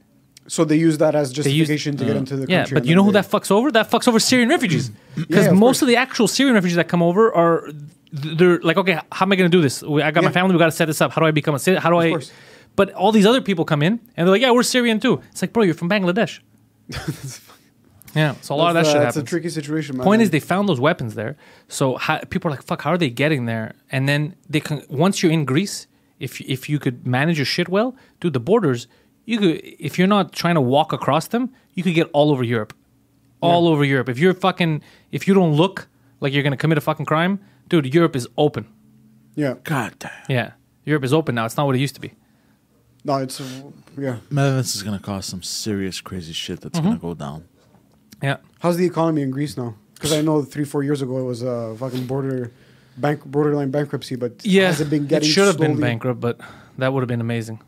So 0.46 0.64
they 0.64 0.76
use 0.76 0.98
that 0.98 1.14
as 1.14 1.28
use- 1.30 1.44
justification 1.46 1.96
to 1.96 2.04
get 2.04 2.16
into 2.16 2.36
the 2.36 2.46
Yeah, 2.46 2.58
country. 2.60 2.74
but 2.74 2.84
you 2.86 2.94
know 2.94 3.02
who 3.04 3.12
they- 3.12 3.20
that 3.22 3.30
fucks 3.30 3.50
over? 3.50 3.70
That 3.72 3.90
fucks 3.90 4.06
over 4.06 4.20
Syrian 4.20 4.48
refugees. 4.50 4.90
Because 5.16 5.46
Yeah, 5.46 5.52
most 5.52 5.60
course. 5.78 5.82
of 5.82 5.88
the 5.88 5.96
actual 5.96 6.28
Syrian 6.28 6.54
refugees 6.54 6.76
that 6.76 6.88
come 6.88 7.02
over 7.02 7.32
are, 7.34 7.70
they're 8.12 8.58
like, 8.60 8.76
okay, 8.76 9.00
how 9.10 9.24
am 9.26 9.32
I 9.32 9.36
going 9.36 9.50
to 9.50 9.56
do 9.56 9.62
this? 9.62 9.82
I 9.82 10.10
got 10.10 10.22
my 10.24 10.30
family. 10.32 10.52
We 10.54 10.58
got 10.58 10.66
to 10.66 10.70
set 10.72 10.86
this 10.86 11.00
up. 11.00 11.12
How 11.12 11.20
do 11.20 11.26
I 11.26 11.30
become 11.30 11.54
a 11.54 11.58
citizen? 11.58 11.82
How 11.82 11.90
do 11.90 11.96
I? 11.98 12.10
course. 12.10 12.30
But 12.76 12.92
all 12.92 13.12
these 13.12 13.26
other 13.26 13.40
people 13.40 13.64
come 13.64 13.82
in 13.82 14.00
and 14.16 14.26
they're 14.26 14.34
like, 14.34 14.42
yeah, 14.42 14.50
we're 14.50 14.64
Syrian 14.64 14.98
too. 15.00 15.20
It's 15.30 15.40
like, 15.42 15.52
bro, 15.52 15.62
you're 15.62 15.74
from 15.74 15.88
Bangladesh. 15.88 16.40
yeah, 18.14 18.34
so 18.42 18.54
a 18.54 18.56
lot 18.56 18.68
of 18.68 18.74
that 18.74 18.80
That's, 18.82 18.88
shit 18.88 18.96
uh, 18.96 19.00
happens. 19.00 19.16
It's 19.16 19.26
a 19.28 19.30
tricky 19.30 19.48
situation, 19.48 19.96
man. 19.96 20.04
Point 20.04 20.22
is, 20.22 20.30
they 20.30 20.40
found 20.40 20.68
those 20.68 20.80
weapons 20.80 21.14
there. 21.14 21.36
So 21.68 21.96
how, 21.96 22.18
people 22.30 22.48
are 22.48 22.54
like, 22.54 22.62
"Fuck, 22.62 22.82
how 22.82 22.90
are 22.90 22.98
they 22.98 23.10
getting 23.10 23.46
there?" 23.46 23.74
And 23.90 24.08
then 24.08 24.34
they 24.48 24.60
can. 24.60 24.82
Once 24.88 25.22
you're 25.22 25.32
in 25.32 25.44
Greece, 25.44 25.86
if 26.20 26.40
if 26.42 26.68
you 26.68 26.78
could 26.78 27.06
manage 27.06 27.38
your 27.38 27.46
shit 27.46 27.68
well, 27.68 27.96
dude, 28.20 28.32
the 28.32 28.40
borders, 28.40 28.86
you 29.24 29.38
could. 29.38 29.60
If 29.78 29.98
you're 29.98 30.08
not 30.08 30.32
trying 30.32 30.54
to 30.54 30.60
walk 30.60 30.92
across 30.92 31.28
them, 31.28 31.50
you 31.74 31.82
could 31.82 31.94
get 31.94 32.08
all 32.12 32.30
over 32.30 32.42
Europe, 32.44 32.72
all 33.40 33.66
over 33.68 33.84
Europe. 33.84 34.08
If 34.08 34.18
you're 34.18 34.34
fucking, 34.34 34.82
if 35.12 35.26
you 35.28 35.34
don't 35.34 35.52
look 35.54 35.88
like 36.20 36.32
you're 36.32 36.42
gonna 36.42 36.56
commit 36.56 36.78
a 36.78 36.80
fucking 36.80 37.06
crime, 37.06 37.40
dude, 37.68 37.92
Europe 37.94 38.16
is 38.16 38.26
open. 38.38 38.66
yeah. 39.34 39.54
God 39.64 39.94
damn. 39.98 40.10
Yeah, 40.28 40.52
Europe 40.84 41.04
is 41.04 41.12
open 41.12 41.34
now. 41.34 41.44
It's 41.44 41.56
not 41.56 41.66
what 41.66 41.76
it 41.76 41.80
used 41.80 41.94
to 41.96 42.00
be. 42.00 42.12
No, 43.04 43.16
it's 43.18 43.40
uh, 43.40 43.44
yeah. 43.98 44.16
Man, 44.30 44.56
this 44.56 44.74
is 44.74 44.82
gonna 44.82 44.98
cause 44.98 45.26
some 45.26 45.42
serious 45.42 46.00
crazy 46.00 46.32
shit 46.32 46.60
that's 46.60 46.78
Mm-hmm. 46.78 46.88
gonna 46.88 47.00
go 47.00 47.14
down. 47.14 47.44
Yeah. 48.22 48.36
How's 48.60 48.76
the 48.78 48.86
economy 48.86 49.22
in 49.22 49.30
Greece 49.30 49.56
now? 49.56 49.74
Because 49.94 50.12
I 50.12 50.22
know 50.22 50.42
three, 50.42 50.64
four 50.64 50.82
years 50.82 51.02
ago 51.02 51.18
it 51.18 51.22
was 51.24 51.42
a 51.42 51.74
fucking 51.78 52.06
border, 52.06 52.50
bank, 52.96 53.24
borderline 53.24 53.70
bankruptcy. 53.70 54.16
But 54.16 54.44
Yeah, 54.44 54.66
has 54.68 54.80
it 54.80 54.88
been 54.90 55.06
getting? 55.06 55.28
It? 55.28 55.32
Should 55.32 55.46
have 55.46 55.58
been 55.58 55.78
bankrupt, 55.78 56.20
but 56.20 56.40
that 56.78 56.92
would 56.92 57.00
have 57.00 57.08
been 57.08 57.20
amazing. 57.20 57.60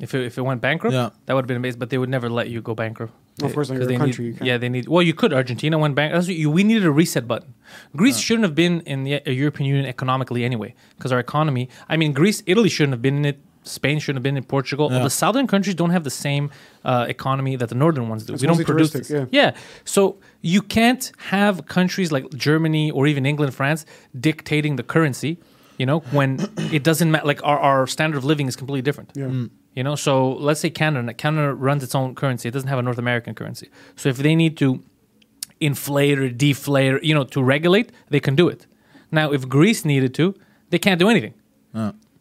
If 0.00 0.14
it, 0.14 0.24
if 0.26 0.38
it 0.38 0.42
went 0.42 0.60
bankrupt, 0.60 0.94
Yeah. 0.94 1.10
that 1.26 1.34
would 1.34 1.42
have 1.42 1.48
been 1.48 1.56
amazing. 1.56 1.80
But 1.80 1.90
they 1.90 1.98
would 1.98 2.08
never 2.08 2.28
let 2.30 2.48
you 2.48 2.60
go 2.60 2.74
bankrupt. 2.74 3.12
Of 3.42 3.54
course, 3.54 3.68
not 3.68 3.74
'Cause 3.76 3.80
your 3.82 3.88
they 3.88 3.96
country, 3.96 4.24
Need, 4.30 4.40
you 4.40 4.46
yeah, 4.46 4.56
they 4.58 4.68
need. 4.68 4.88
Well, 4.88 5.02
you 5.02 5.14
could. 5.14 5.32
Argentina 5.32 5.78
went 5.78 5.94
bankrupt. 5.94 6.16
That's 6.18 6.28
what 6.28 6.36
you, 6.36 6.50
we 6.50 6.64
needed 6.64 6.84
a 6.84 6.90
reset 6.90 7.26
button. 7.28 7.54
Greece 7.96 8.18
shouldn't 8.18 8.44
have 8.44 8.54
been 8.54 8.80
in 8.82 9.04
the 9.04 9.20
European 9.26 9.66
Union 9.68 9.86
economically 9.86 10.44
anyway, 10.44 10.74
because 10.96 11.12
our 11.12 11.20
economy. 11.20 11.68
I 11.88 11.96
mean, 11.96 12.12
Greece, 12.12 12.42
Italy 12.46 12.68
shouldn't 12.68 12.92
have 12.94 13.02
been 13.02 13.16
in 13.16 13.24
it. 13.24 13.38
Spain 13.64 13.98
shouldn't 13.98 14.16
have 14.18 14.22
been 14.22 14.36
in 14.36 14.44
Portugal. 14.44 14.88
Yeah. 14.90 15.02
The 15.02 15.10
southern 15.10 15.46
countries 15.46 15.74
don't 15.74 15.90
have 15.90 16.02
the 16.02 16.10
same 16.10 16.50
uh, 16.84 17.04
economy 17.08 17.54
that 17.56 17.68
the 17.68 17.74
northern 17.74 18.08
ones 18.08 18.24
do. 18.24 18.32
It's 18.32 18.42
we 18.42 18.48
don't 18.48 18.64
produce. 18.64 18.90
touristic, 18.90 19.08
this. 19.08 19.10
yeah. 19.10 19.26
Yeah. 19.30 19.50
So 19.84 20.16
you 20.40 20.62
can't 20.62 21.12
have 21.18 21.66
countries 21.66 22.10
like 22.10 22.24
Germany 22.34 22.90
or 22.90 23.06
even 23.06 23.26
England, 23.26 23.52
France 23.54 23.84
dictating 24.18 24.76
the 24.76 24.82
currency, 24.82 25.38
you 25.76 25.84
know, 25.86 25.98
when 26.12 26.38
it 26.72 26.82
doesn't 26.82 27.10
matter. 27.10 27.26
Like 27.26 27.40
our, 27.44 27.58
our 27.58 27.86
standard 27.86 28.16
of 28.16 28.24
living 28.24 28.48
is 28.48 28.56
completely 28.56 28.82
different. 28.82 29.10
Yeah. 29.14 29.26
Mm. 29.26 29.50
You 29.78 29.84
know, 29.84 29.94
so 29.94 30.32
let's 30.32 30.58
say 30.58 30.70
Canada. 30.70 31.14
Canada 31.14 31.54
runs 31.54 31.84
its 31.84 31.94
own 31.94 32.16
currency. 32.16 32.48
It 32.48 32.50
doesn't 32.50 32.68
have 32.68 32.80
a 32.80 32.82
North 32.82 32.98
American 32.98 33.32
currency. 33.32 33.70
So 33.94 34.08
if 34.08 34.16
they 34.16 34.34
need 34.34 34.56
to 34.56 34.82
inflate 35.60 36.18
or 36.18 36.28
deflate, 36.28 36.94
or, 36.94 36.98
you 37.00 37.14
know, 37.14 37.22
to 37.22 37.40
regulate, 37.40 37.92
they 38.10 38.18
can 38.18 38.34
do 38.34 38.48
it. 38.48 38.66
Now, 39.12 39.30
if 39.30 39.48
Greece 39.48 39.84
needed 39.84 40.14
to, 40.14 40.34
they 40.70 40.80
can't 40.80 40.98
do 40.98 41.08
anything. 41.08 41.32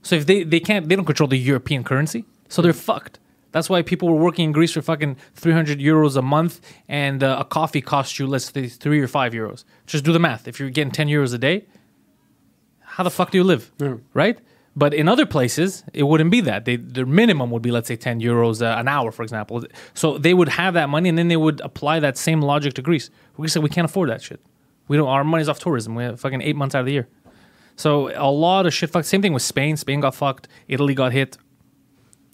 So 0.04 0.16
if 0.16 0.28
they 0.28 0.44
they 0.44 0.60
can't, 0.60 0.88
they 0.88 0.96
don't 0.96 1.06
control 1.06 1.28
the 1.28 1.40
European 1.52 1.84
currency. 1.84 2.26
So 2.48 2.62
they're 2.62 2.74
fucked. 2.74 3.18
That's 3.54 3.72
why 3.72 3.82
people 3.82 4.08
were 4.08 4.22
working 4.28 4.46
in 4.46 4.52
Greece 4.52 4.74
for 4.74 4.84
fucking 4.84 5.18
300 5.34 5.80
euros 5.80 6.16
a 6.16 6.22
month, 6.22 6.62
and 6.88 7.24
uh, 7.24 7.38
a 7.40 7.44
coffee 7.44 7.82
costs 7.82 8.20
you, 8.20 8.28
let's 8.28 8.52
say, 8.52 8.68
three 8.68 9.02
or 9.02 9.08
five 9.08 9.34
euros. 9.34 9.64
Just 9.88 10.04
do 10.04 10.14
the 10.14 10.20
math. 10.20 10.48
If 10.48 10.60
you're 10.60 10.70
getting 10.70 10.92
10 10.92 11.08
euros 11.08 11.34
a 11.34 11.40
day, 11.40 11.66
how 12.82 13.04
the 13.04 13.10
fuck 13.10 13.32
do 13.32 13.40
you 13.40 13.44
live? 13.44 13.72
Yeah. 13.80 13.96
Right? 14.14 14.38
But 14.78 14.94
in 14.94 15.08
other 15.08 15.26
places, 15.26 15.84
it 15.92 16.04
wouldn't 16.04 16.30
be 16.30 16.40
that. 16.42 16.66
They, 16.66 16.76
their 16.76 17.08
minimum 17.08 17.50
would 17.50 17.64
be, 17.64 17.72
let's 17.72 17.88
say, 17.88 17.96
10 17.96 18.22
euros 18.22 18.62
uh, 18.62 18.80
an 18.80 18.88
hour, 18.88 19.12
for 19.12 19.24
example. 19.24 19.66
So 19.96 20.20
they 20.20 20.36
would 20.36 20.50
have 20.50 20.76
that 20.76 20.88
money, 20.88 21.10
and 21.10 21.18
then 21.18 21.30
they 21.30 21.36
would 21.36 21.62
apply 21.62 22.00
that 22.02 22.16
same 22.16 22.44
logic 22.44 22.76
to 22.76 22.84
Greece. 22.84 23.10
We 23.38 23.48
said 23.48 23.64
we 23.64 23.70
can't 23.70 23.86
afford 23.86 24.10
that 24.10 24.22
shit. 24.22 24.40
We 24.88 24.96
don't. 24.96 25.08
Our 25.08 25.24
money's 25.24 25.50
off 25.50 25.58
tourism. 25.58 25.96
We 25.96 26.04
have 26.04 26.20
fucking 26.20 26.44
eight 26.44 26.56
months 26.56 26.76
out 26.76 26.82
of 26.82 26.86
the 26.86 26.92
year. 26.92 27.08
So 27.76 28.12
a 28.16 28.30
lot 28.30 28.68
of 28.68 28.74
shit. 28.74 28.92
Fucked. 28.92 29.08
Same 29.08 29.24
thing 29.24 29.34
with 29.34 29.42
Spain. 29.42 29.78
Spain 29.78 30.00
got 30.00 30.14
fucked. 30.14 30.48
Italy 30.68 30.94
got 30.94 31.12
hit. 31.12 31.40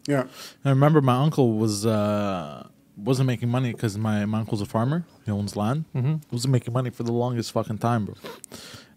Yeah. 0.06 0.26
I 0.66 0.70
remember 0.70 1.00
my 1.00 1.16
uncle 1.16 1.54
was 1.54 1.86
uh, 1.86 2.68
wasn't 2.98 3.28
making 3.28 3.48
money 3.48 3.72
because 3.72 3.98
my, 3.98 4.26
my 4.26 4.40
uncle's 4.40 4.62
a 4.62 4.66
farmer. 4.66 5.06
He 5.26 5.32
owns 5.32 5.56
land. 5.56 5.86
Mm-hmm. 5.96 6.16
Wasn't 6.30 6.52
making 6.52 6.74
money 6.74 6.90
for 6.90 7.04
the 7.04 7.14
longest 7.14 7.54
fucking 7.54 7.78
time, 7.78 8.06
bro. 8.06 8.16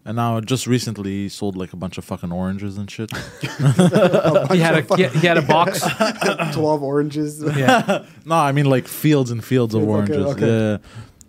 And 0.07 0.15
now, 0.15 0.39
just 0.39 0.67
recently, 0.67 1.11
he 1.23 1.29
sold 1.29 1.57
like 1.57 1.73
a 1.73 1.75
bunch 1.75 1.97
of 1.97 2.05
fucking 2.05 2.31
oranges 2.31 2.77
and 2.77 2.89
shit. 2.89 3.11
He 3.51 4.59
had 4.59 4.75
a 4.89 4.95
he, 4.95 5.03
he 5.19 5.27
had 5.27 5.37
a 5.37 5.41
box. 5.41 5.81
Twelve 6.53 6.81
oranges. 6.81 7.43
yeah. 7.43 8.05
no, 8.25 8.35
I 8.35 8.53
mean 8.53 8.65
like 8.67 8.87
fields 8.87 9.31
and 9.31 9.43
fields 9.43 9.75
of 9.75 9.83
oranges. 9.83 10.25
okay. 10.33 10.47
Yeah, 10.47 10.77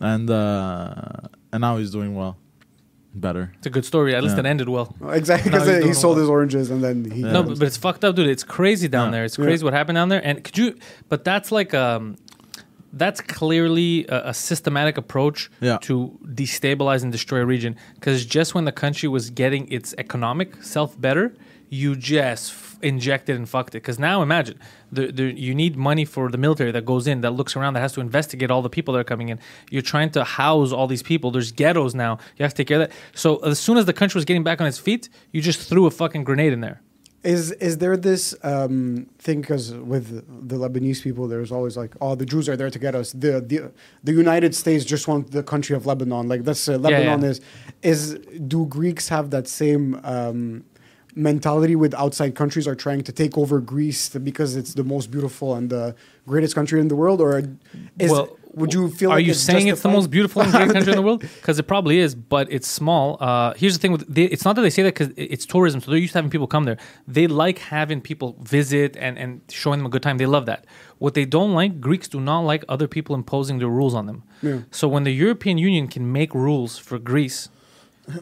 and 0.00 0.30
uh, 0.30 0.94
and 1.52 1.60
now 1.60 1.76
he's 1.78 1.90
doing 1.90 2.14
well, 2.14 2.36
better. 3.14 3.52
It's 3.58 3.66
a 3.66 3.70
good 3.70 3.84
story. 3.84 4.14
At 4.14 4.22
least 4.22 4.36
Yeah. 4.36 4.40
it 4.40 4.46
ended 4.46 4.68
well. 4.68 4.94
Exactly, 5.10 5.50
because 5.50 5.84
he 5.84 5.92
sold 5.92 6.14
well. 6.16 6.22
his 6.22 6.30
oranges 6.30 6.70
and 6.70 6.82
then 6.84 7.10
he. 7.10 7.22
No, 7.22 7.42
but, 7.42 7.58
but 7.58 7.66
it's 7.66 7.76
fucked 7.76 8.04
up, 8.04 8.14
dude. 8.14 8.28
It's 8.28 8.44
crazy 8.44 8.86
down 8.86 9.06
Yeah. 9.06 9.10
there. 9.12 9.24
It's 9.24 9.36
Yeah. 9.38 9.44
crazy 9.44 9.64
what 9.64 9.74
happened 9.74 9.96
down 9.96 10.08
there. 10.08 10.24
And 10.24 10.44
could 10.44 10.56
you? 10.56 10.76
But 11.08 11.24
that's 11.24 11.50
like 11.50 11.74
um, 11.74 12.16
that's 12.92 13.20
clearly 13.20 14.06
a, 14.08 14.28
a 14.30 14.34
systematic 14.34 14.96
approach 14.98 15.50
Yeah. 15.60 15.78
to 15.82 16.18
destabilize 16.24 17.02
and 17.02 17.12
destroy 17.12 17.40
a 17.40 17.46
region. 17.46 17.76
Because 17.94 18.24
just 18.26 18.54
when 18.54 18.64
the 18.64 18.72
country 18.72 19.08
was 19.08 19.30
getting 19.30 19.70
its 19.70 19.94
economic 19.98 20.62
self 20.62 20.98
better, 21.00 21.34
you 21.70 21.94
just 21.94 22.50
f- 22.52 22.78
injected 22.80 23.36
and 23.36 23.46
fucked 23.46 23.74
it. 23.74 23.82
Because 23.82 23.98
now 23.98 24.22
imagine, 24.22 24.58
the, 24.90 25.12
the, 25.12 25.38
you 25.38 25.54
need 25.54 25.76
money 25.76 26.06
for 26.06 26.30
the 26.30 26.38
military 26.38 26.70
that 26.72 26.86
goes 26.86 27.06
in, 27.06 27.20
that 27.20 27.32
looks 27.32 27.56
around, 27.56 27.74
that 27.74 27.80
has 27.80 27.92
to 27.92 28.00
investigate 28.00 28.50
all 28.50 28.62
the 28.62 28.70
people 28.70 28.94
that 28.94 29.00
are 29.00 29.04
coming 29.04 29.28
in. 29.28 29.38
You're 29.70 29.82
trying 29.82 30.08
to 30.12 30.24
house 30.24 30.72
all 30.72 30.86
these 30.86 31.02
people. 31.02 31.30
There's 31.30 31.52
ghettos 31.52 31.94
now. 31.94 32.18
You 32.38 32.42
have 32.44 32.52
to 32.54 32.56
take 32.56 32.68
care 32.68 32.80
of 32.80 32.88
that. 32.88 32.96
So 33.14 33.36
as 33.38 33.58
soon 33.58 33.76
as 33.76 33.84
the 33.84 33.92
country 33.92 34.18
was 34.18 34.24
getting 34.24 34.44
back 34.44 34.62
on 34.62 34.66
its 34.66 34.78
feet, 34.78 35.10
you 35.30 35.42
just 35.42 35.60
threw 35.68 35.84
a 35.84 35.90
fucking 35.90 36.24
grenade 36.24 36.54
in 36.54 36.62
there. 36.62 36.80
Is 37.28 37.52
is 37.52 37.76
there 37.76 37.96
this 37.98 38.34
um, 38.42 39.06
thing? 39.18 39.42
Because 39.42 39.74
with 39.74 40.06
the 40.48 40.56
Lebanese 40.56 41.02
people, 41.02 41.28
there's 41.28 41.52
always 41.52 41.76
like, 41.76 41.92
oh, 42.00 42.14
the 42.14 42.24
Jews 42.24 42.48
are 42.48 42.56
there 42.56 42.70
to 42.70 42.78
get 42.78 42.94
us. 42.94 43.12
The 43.12 43.32
the 43.50 43.70
the 44.02 44.12
United 44.12 44.54
States 44.54 44.82
just 44.94 45.06
want 45.06 45.30
the 45.30 45.42
country 45.42 45.76
of 45.76 45.84
Lebanon. 45.84 46.26
Like 46.26 46.44
that's 46.44 46.66
uh, 46.68 46.78
Lebanon 46.78 47.20
yeah. 47.20 47.28
is 47.28 47.40
is. 47.82 48.14
Do 48.52 48.64
Greeks 48.64 49.08
have 49.10 49.28
that 49.30 49.46
same? 49.46 50.00
Um, 50.04 50.64
mentality 51.14 51.74
with 51.74 51.94
outside 51.94 52.34
countries 52.36 52.68
are 52.68 52.76
trying 52.76 53.02
to 53.02 53.12
take 53.12 53.36
over 53.36 53.60
Greece 53.60 54.08
because 54.10 54.54
it's 54.54 54.74
the 54.74 54.84
most 54.84 55.10
beautiful 55.10 55.56
and 55.56 55.68
the 55.68 55.94
greatest 56.28 56.54
country 56.54 56.80
in 56.80 56.86
the 56.86 56.94
world 56.94 57.20
or 57.20 57.42
is 57.98 58.12
would 58.58 58.72
you 58.74 58.90
feel 58.90 59.10
Are 59.10 59.16
like 59.16 59.26
you 59.26 59.32
it's 59.32 59.40
saying 59.40 59.68
it's 59.68 59.82
the 59.82 59.88
most 59.88 60.10
beautiful 60.10 60.42
and 60.42 60.50
great 60.52 60.70
country 60.70 60.92
in 60.92 60.96
the 60.96 61.02
world? 61.02 61.22
Because 61.40 61.58
it 61.58 61.66
probably 61.66 61.98
is, 61.98 62.14
but 62.14 62.50
it's 62.50 62.68
small. 62.68 63.16
Uh, 63.20 63.54
here's 63.54 63.74
the 63.76 63.80
thing: 63.80 63.92
with 63.92 64.04
they, 64.12 64.24
it's 64.24 64.44
not 64.44 64.56
that 64.56 64.62
they 64.62 64.70
say 64.70 64.82
that 64.82 64.94
because 64.94 65.10
it's 65.16 65.46
tourism, 65.46 65.80
so 65.80 65.90
they're 65.90 66.00
used 66.00 66.12
to 66.12 66.18
having 66.18 66.30
people 66.30 66.46
come 66.46 66.64
there. 66.64 66.78
They 67.06 67.26
like 67.26 67.58
having 67.58 68.00
people 68.00 68.36
visit 68.40 68.96
and 68.96 69.18
and 69.18 69.40
showing 69.50 69.78
them 69.78 69.86
a 69.86 69.90
good 69.90 70.02
time. 70.02 70.18
They 70.18 70.26
love 70.26 70.46
that. 70.46 70.64
What 70.98 71.14
they 71.14 71.24
don't 71.24 71.54
like, 71.54 71.80
Greeks 71.80 72.08
do 72.08 72.20
not 72.20 72.40
like 72.40 72.64
other 72.68 72.88
people 72.88 73.14
imposing 73.14 73.58
their 73.58 73.68
rules 73.68 73.94
on 73.94 74.06
them. 74.06 74.22
Yeah. 74.42 74.60
So 74.70 74.88
when 74.88 75.04
the 75.04 75.12
European 75.12 75.56
Union 75.58 75.86
can 75.88 76.10
make 76.12 76.34
rules 76.34 76.78
for 76.78 76.98
Greece, 76.98 77.48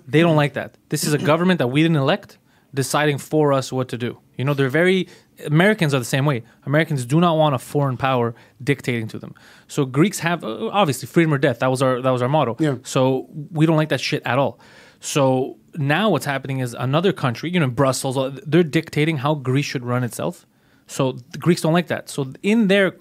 they 0.07 0.21
don't 0.21 0.37
like 0.37 0.55
that. 0.55 0.77
This 0.89 1.05
is 1.05 1.13
a 1.13 1.19
government 1.19 1.59
that 1.59 1.69
we 1.69 1.83
didn't 1.83 1.97
elect. 1.97 2.39
Deciding 2.77 3.19
for 3.19 3.53
us 3.53 3.73
what 3.73 3.89
to 3.89 3.99
do. 3.99 4.19
You 4.37 4.45
know, 4.45 4.55
they're 4.55 4.69
very 4.69 5.09
Americans 5.45 5.93
are 5.93 5.99
the 5.99 6.05
same 6.05 6.25
way. 6.25 6.43
Americans 6.65 7.05
do 7.05 7.21
not 7.21 7.37
want 7.37 7.55
a 7.55 7.59
foreign 7.59 7.97
power 7.97 8.35
dictating 8.63 9.09
to 9.09 9.19
them. 9.19 9.35
So 9.69 9.85
Greeks 9.85 10.21
have 10.21 10.45
uh, 10.45 10.69
obviously 10.69 11.07
freedom 11.09 11.35
or 11.35 11.39
death. 11.39 11.59
That 11.59 11.71
was 11.71 11.83
our 11.83 12.01
that 12.01 12.11
was 12.11 12.23
our 12.23 12.29
motto. 12.29 12.57
Yeah. 12.59 12.77
So 12.85 13.29
we 13.51 13.67
don't 13.67 13.77
like 13.77 13.89
that 13.89 14.01
shit 14.01 14.23
at 14.25 14.39
all. 14.39 14.61
So 15.01 15.59
now 15.77 16.11
what's 16.11 16.25
happening 16.25 16.61
is 16.61 16.75
another 16.75 17.13
country, 17.13 17.51
you 17.51 17.61
know, 17.61 17.69
Brussels, 17.69 18.17
uh, 18.17 18.39
they're 18.47 18.63
dictating 18.63 19.19
how 19.19 19.35
Greece 19.35 19.67
should 19.67 19.85
run 19.85 20.05
itself. 20.05 20.47
So 20.87 21.19
Greeks 21.39 21.61
don't 21.61 21.73
like 21.75 21.89
that. 21.89 22.09
So 22.09 22.33
in 22.43 22.69
their 22.69 22.97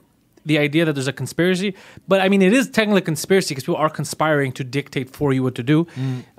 the 0.46 0.58
idea 0.60 0.86
that 0.86 0.94
there's 0.94 1.08
a 1.08 1.14
conspiracy, 1.14 1.74
but 2.08 2.22
I 2.22 2.30
mean 2.30 2.42
it 2.42 2.54
is 2.54 2.70
technically 2.70 3.00
a 3.02 3.06
conspiracy 3.14 3.50
because 3.54 3.64
people 3.64 3.78
are 3.78 3.90
conspiring 3.90 4.52
to 4.54 4.64
dictate 4.64 5.10
for 5.10 5.34
you 5.34 5.42
what 5.44 5.56
to 5.56 5.64
do. 5.64 5.88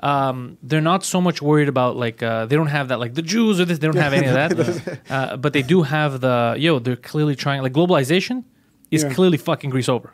Um, 0.00 0.58
they're 0.62 0.80
not 0.92 1.04
so 1.04 1.20
much 1.20 1.42
worried 1.42 1.68
about 1.68 1.96
like 1.96 2.22
uh, 2.22 2.46
they 2.46 2.56
don't 2.56 2.68
have 2.78 2.88
that 2.88 2.98
like 3.00 3.14
the 3.14 3.22
Jews 3.22 3.60
or 3.60 3.64
this. 3.64 3.78
They 3.80 3.86
don't 3.88 3.96
have 3.96 4.12
any 4.12 4.26
of 4.26 4.34
that, 4.34 4.98
uh, 5.10 5.36
but 5.36 5.52
they 5.52 5.62
do 5.62 5.82
have 5.82 6.20
the 6.20 6.54
yo. 6.58 6.78
They're 6.78 6.96
clearly 6.96 7.34
trying 7.36 7.62
like 7.62 7.72
globalization 7.72 8.44
is 8.90 9.02
Yeah. 9.02 9.12
clearly 9.14 9.38
fucking 9.38 9.70
Greece 9.70 9.88
over, 9.88 10.12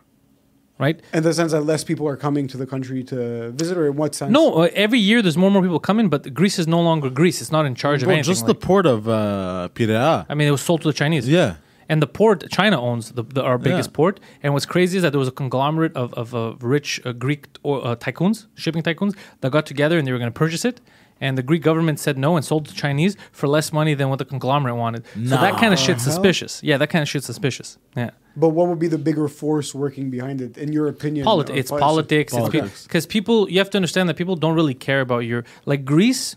right? 0.79 0.99
In 1.13 1.23
the 1.23 1.35
sense 1.35 1.53
that 1.53 1.61
less 1.63 1.85
people 1.85 2.09
are 2.09 2.17
coming 2.17 2.49
to 2.49 2.57
the 2.57 2.67
country 2.67 3.05
to 3.05 3.51
visit, 3.51 3.77
or 3.77 3.87
in 3.91 3.97
what 3.97 4.15
sense? 4.15 4.33
No, 4.33 4.55
uh, 4.63 4.69
every 4.75 4.99
year 4.99 5.21
there's 5.21 5.37
more 5.37 5.49
and 5.49 5.55
more 5.55 5.63
people 5.63 5.79
coming, 5.81 6.09
but 6.09 6.33
Greece 6.33 6.59
is 6.59 6.67
no 6.67 6.81
longer 6.81 7.11
Greece. 7.11 7.43
It's 7.43 7.53
not 7.53 7.67
in 7.67 7.75
charge 7.75 8.03
of 8.03 8.09
anything. 8.09 8.25
just 8.25 8.47
the 8.47 8.55
port 8.55 8.87
of 8.87 9.07
uh, 9.09 9.69
Pirea. 9.75 10.25
I 10.31 10.35
mean, 10.35 10.49
it 10.49 10.53
was 10.53 10.63
sold 10.63 10.81
to 10.83 10.89
the 10.89 10.95
Chinese. 10.95 11.29
Yeah. 11.29 11.57
And 11.89 12.01
the 12.01 12.07
port, 12.07 12.49
China 12.51 12.81
owns 12.81 13.13
the, 13.13 13.23
the 13.23 13.43
our 13.43 13.59
biggest 13.59 13.91
Yeah. 13.91 13.97
port. 13.97 14.21
And 14.43 14.53
what's 14.55 14.67
crazy 14.67 14.97
is 14.99 15.03
that 15.03 15.11
there 15.11 15.19
was 15.19 15.29
a 15.29 15.33
conglomerate 15.33 15.95
of, 15.97 16.13
of 16.15 16.35
uh, 16.35 16.55
rich 16.61 17.01
uh, 17.05 17.13
Greek 17.13 17.47
or, 17.63 17.85
uh, 17.87 17.97
tycoons, 17.97 18.47
shipping 18.55 18.83
tycoons, 18.83 19.15
that 19.41 19.51
got 19.53 19.67
together 19.67 19.99
and 19.99 20.07
they 20.07 20.13
were 20.13 20.19
going 20.19 20.33
to 20.33 20.39
purchase 20.39 20.65
it. 20.65 20.81
And 21.21 21.39
the 21.39 21.43
Greek 21.43 21.63
government 21.63 22.01
said 22.01 22.19
no 22.19 22.35
and 22.35 22.45
sold 22.45 22.67
to 22.67 22.75
Chinese 22.75 23.17
for 23.31 23.47
less 23.47 23.73
money 23.73 23.95
than 23.95 24.09
what 24.09 24.19
the 24.19 24.25
conglomerate 24.25 24.75
wanted. 24.75 25.05
So 25.15 25.37
that 25.37 25.57
kind 25.61 25.73
of 25.73 25.79
shit's 25.79 26.05
hell? 26.05 26.13
suspicious. 26.15 26.61
Yeah, 26.65 26.79
that 26.79 26.91
kind 26.91 27.01
of 27.03 27.09
shit's 27.09 27.27
suspicious. 27.27 27.79
Yeah. 27.97 28.11
But 28.37 28.49
what 28.49 28.67
would 28.67 28.81
be 28.81 28.89
the 28.89 28.99
bigger 28.99 29.29
force 29.29 29.73
working 29.73 30.11
behind 30.11 30.41
it, 30.41 30.59
in 30.59 30.73
your 30.73 30.89
opinion? 30.89 31.25
Polit- 31.25 31.49
or 31.51 31.55
it's 31.55 31.71
policy? 31.71 31.85
politics. 31.85 32.33
Politics. 32.33 32.83
Because 32.85 33.07
people, 33.07 33.49
you 33.49 33.59
have 33.59 33.71
to 33.71 33.79
understand 33.79 34.09
that 34.09 34.17
people 34.17 34.35
don't 34.35 34.57
really 34.57 34.75
care 34.75 35.01
about 35.01 35.21
your 35.21 35.45
like 35.65 35.85
Greece. 35.85 36.35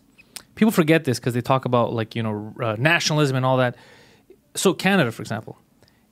People 0.53 0.71
forget 0.71 1.03
this 1.05 1.19
because 1.19 1.33
they 1.33 1.41
talk 1.41 1.65
about 1.65 1.93
like 1.93 2.15
you 2.15 2.21
know 2.21 2.53
uh, 2.61 2.75
nationalism 2.77 3.35
and 3.37 3.45
all 3.45 3.57
that. 3.57 3.75
So 4.55 4.73
Canada, 4.73 5.11
for 5.11 5.21
example, 5.21 5.57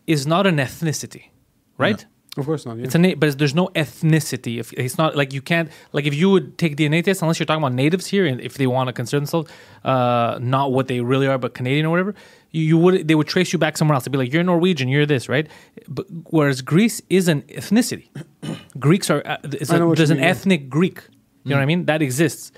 is 0.07 0.27
not 0.27 0.45
an 0.47 0.57
ethnicity, 0.57 1.29
right? 1.77 2.05
Of 2.35 2.45
course 2.45 2.65
not. 2.65 2.77
Yeah. 2.77 2.85
It's 2.85 2.95
a 2.95 3.13
but 3.13 3.37
there's 3.37 3.53
no 3.53 3.67
ethnicity. 3.75 4.59
If 4.59 4.73
it's 4.73 4.97
not 4.97 5.15
like 5.15 5.33
you 5.33 5.41
can't 5.41 5.69
like 5.91 6.05
if 6.05 6.15
you 6.15 6.31
would 6.31 6.57
take 6.57 6.75
DNA 6.75 7.03
test, 7.03 7.21
unless 7.21 7.39
you're 7.39 7.45
talking 7.45 7.61
about 7.61 7.73
natives 7.73 8.07
here, 8.07 8.25
and 8.25 8.41
if 8.41 8.55
they 8.55 8.65
want 8.65 8.87
to 8.87 8.93
consider 8.93 9.19
themselves 9.19 9.51
uh, 9.83 10.39
not 10.41 10.71
what 10.71 10.87
they 10.87 11.01
really 11.01 11.27
are, 11.27 11.37
but 11.37 11.53
Canadian 11.53 11.85
or 11.85 11.91
whatever, 11.91 12.15
you, 12.49 12.63
you 12.63 12.77
would 12.77 13.07
they 13.07 13.13
would 13.13 13.27
trace 13.27 13.53
you 13.53 13.59
back 13.59 13.77
somewhere 13.77 13.93
else. 13.93 14.05
They'd 14.05 14.11
be 14.11 14.17
like, 14.17 14.33
you're 14.33 14.43
Norwegian, 14.43 14.89
you're 14.89 15.05
this, 15.05 15.29
right? 15.29 15.47
But 15.87 16.07
whereas 16.31 16.63
Greece 16.63 17.03
is 17.07 17.27
an 17.27 17.43
ethnicity. 17.43 18.07
Greeks 18.79 19.11
are 19.11 19.21
uh, 19.25 19.37
it's 19.43 19.71
a, 19.71 19.93
there's 19.95 20.09
an 20.09 20.17
mean, 20.17 20.23
yeah. 20.23 20.29
ethnic 20.31 20.69
Greek. 20.69 21.03
You 21.43 21.51
know 21.51 21.57
what 21.57 21.63
I 21.63 21.65
mean? 21.65 21.85
That 21.85 22.01
exists. 22.01 22.51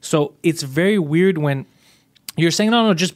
So 0.00 0.34
it's 0.42 0.62
very 0.62 0.98
weird 0.98 1.38
when 1.38 1.66
you're 2.36 2.50
saying 2.50 2.70
no, 2.70 2.84
no, 2.84 2.94
just 2.94 3.14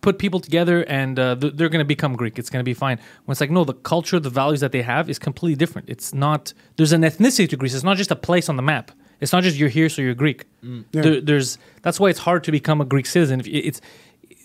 put 0.00 0.18
people 0.18 0.40
together 0.40 0.82
and 0.84 1.18
uh, 1.18 1.34
th- 1.36 1.54
they're 1.56 1.68
going 1.68 1.84
to 1.84 1.92
become 1.96 2.14
Greek. 2.16 2.38
It's 2.38 2.50
going 2.50 2.60
to 2.60 2.64
be 2.64 2.74
fine. 2.74 2.98
When 3.24 3.32
it's 3.32 3.40
like 3.40 3.50
no, 3.50 3.64
the 3.64 3.74
culture, 3.74 4.18
the 4.20 4.30
values 4.30 4.60
that 4.60 4.72
they 4.72 4.82
have 4.82 5.08
is 5.10 5.18
completely 5.18 5.56
different. 5.56 5.88
It's 5.88 6.12
not. 6.12 6.52
There's 6.76 6.92
an 6.92 7.02
ethnicity 7.02 7.48
to 7.50 7.56
Greece. 7.56 7.74
It's 7.74 7.84
not 7.84 7.96
just 7.96 8.10
a 8.10 8.16
place 8.16 8.48
on 8.48 8.56
the 8.56 8.62
map. 8.62 8.90
It's 9.20 9.32
not 9.32 9.42
just 9.44 9.56
you're 9.56 9.68
here, 9.68 9.88
so 9.88 10.02
you're 10.02 10.14
Greek. 10.14 10.46
Yeah. 10.62 10.80
There, 11.02 11.20
there's 11.20 11.58
that's 11.82 11.98
why 12.00 12.08
it's 12.10 12.18
hard 12.20 12.42
to 12.44 12.52
become 12.52 12.80
a 12.80 12.84
Greek 12.84 13.06
citizen. 13.06 13.40
If 13.40 13.46
It's 13.46 13.80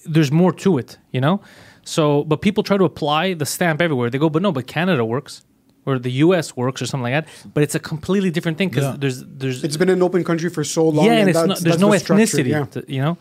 there's 0.05 0.31
more 0.31 0.53
to 0.53 0.77
it, 0.77 0.97
you 1.11 1.19
know. 1.21 1.41
So, 1.83 2.23
but 2.25 2.41
people 2.41 2.63
try 2.63 2.77
to 2.77 2.83
apply 2.85 3.33
the 3.33 3.45
stamp 3.45 3.81
everywhere. 3.81 4.09
They 4.09 4.17
go, 4.17 4.29
but 4.29 4.41
no, 4.41 4.51
but 4.51 4.67
Canada 4.67 5.03
works, 5.05 5.43
or 5.85 5.97
the 5.99 6.11
U.S. 6.25 6.55
works, 6.55 6.81
or 6.81 6.85
something 6.85 7.11
like 7.11 7.25
that. 7.25 7.51
But 7.53 7.63
it's 7.63 7.75
a 7.75 7.79
completely 7.79 8.29
different 8.29 8.57
thing 8.57 8.69
because 8.69 8.83
Yeah. 8.83 8.95
there's 8.99 9.23
there's 9.25 9.63
It's 9.63 9.77
been 9.77 9.89
an 9.89 10.03
open 10.03 10.23
country 10.23 10.49
for 10.49 10.63
so 10.63 10.87
long. 10.89 11.05
yeah, 11.05 11.13
and, 11.13 11.29
it's 11.29 11.37
that's- 11.37 11.47
not, 11.47 11.57
there's 11.63 11.75
that's 11.75 11.81
no 11.81 11.91
the 11.91 11.99
structure, 11.99 12.23
ethnicity, 12.43 12.49
Yeah. 12.49 12.65
to- 12.65 12.85
you 12.87 13.01
know. 13.01 13.17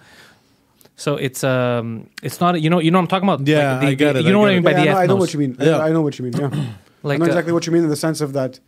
So 0.98 1.16
it's 1.16 1.44
um, 1.44 2.08
it's 2.22 2.40
not 2.40 2.60
you 2.60 2.70
know 2.70 2.78
you 2.80 2.90
know 2.90 2.98
what 2.98 3.02
I'm 3.02 3.08
talking 3.08 3.28
about. 3.28 3.46
Yeah, 3.46 3.72
Like, 3.72 3.80
the- 3.80 3.86
I 3.86 3.94
get 3.94 4.16
it, 4.16 4.24
You 4.24 4.32
know 4.32 4.40
I 4.40 4.42
what 4.42 4.50
I 4.50 4.54
get 4.54 4.56
mean 4.56 4.64
by 4.64 4.70
yeah, 4.70 4.76
the 4.76 4.80
I 4.82 4.92
know, 4.94 4.98
I 5.00 5.06
know 5.06 5.16
what 5.16 5.32
you 5.34 5.38
mean. 5.40 5.56
Yeah. 5.60 5.78
I 5.78 5.90
know 5.92 6.02
what 6.02 6.18
you 6.18 6.24
mean. 6.24 6.32
Yeah. 6.34 6.50
Like 7.02 7.16
I 7.16 7.18
know 7.18 7.24
uh, 7.26 7.28
exactly 7.28 7.52
what 7.52 7.66
you 7.66 7.72
mean 7.72 7.84
in 7.84 7.90
the 7.90 7.96
sense 7.96 8.20
of 8.20 8.32
that. 8.32 8.58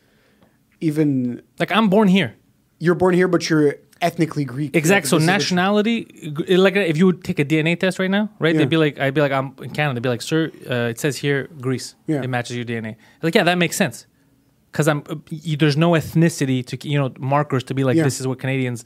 Even 0.81 1.43
like 1.59 1.73
I'm 1.73 1.89
born 1.89 2.09
here. 2.09 2.35
you're 2.79 2.95
born 2.95 3.15
here, 3.15 3.27
but 3.27 3.49
you're 3.51 3.75
ethnically 4.01 4.45
Greek. 4.45 4.77
Exactly. 4.77 5.09
So 5.09 5.17
This 5.17 5.25
is 5.25 5.27
what- 5.29 5.33
nationality, 5.35 6.05
g- 6.47 6.57
like 6.57 6.77
if 6.77 6.97
you 6.97 7.07
would 7.07 7.25
take 7.25 7.41
a 7.41 7.45
DNA 7.45 7.75
test 7.81 7.99
right 7.99 8.11
now, 8.11 8.31
right? 8.39 8.55
Yeah. 8.55 8.61
They'd 8.61 8.69
be 8.71 8.77
like, 8.77 9.01
I'd 9.01 9.13
be 9.15 9.21
like, 9.21 9.33
I'm 9.33 9.55
in 9.61 9.71
Canada. 9.71 9.95
They'd 9.99 10.03
be 10.05 10.09
like, 10.09 10.23
sir, 10.23 10.53
uh, 10.71 10.91
it 10.93 11.01
says 11.01 11.17
here 11.17 11.49
Greece. 11.61 11.97
Yeah. 12.07 12.23
It 12.23 12.29
matches 12.31 12.55
your 12.55 12.65
DNA. 12.65 12.95
Like, 13.23 13.35
yeah, 13.35 13.43
that 13.43 13.59
makes 13.59 13.77
sense. 13.77 14.07
Because 14.71 14.87
I'm, 14.87 15.03
uh, 15.11 15.17
y- 15.33 15.57
there's 15.59 15.77
no 15.77 15.93
ethnicity 15.93 16.65
to, 16.67 16.89
you 16.89 16.97
know, 17.01 17.13
markers 17.19 17.65
to 17.65 17.75
be 17.75 17.83
like, 17.83 17.97
Yeah. 17.97 18.05
this 18.05 18.21
is 18.21 18.27
what 18.29 18.39
Canadians 18.39 18.85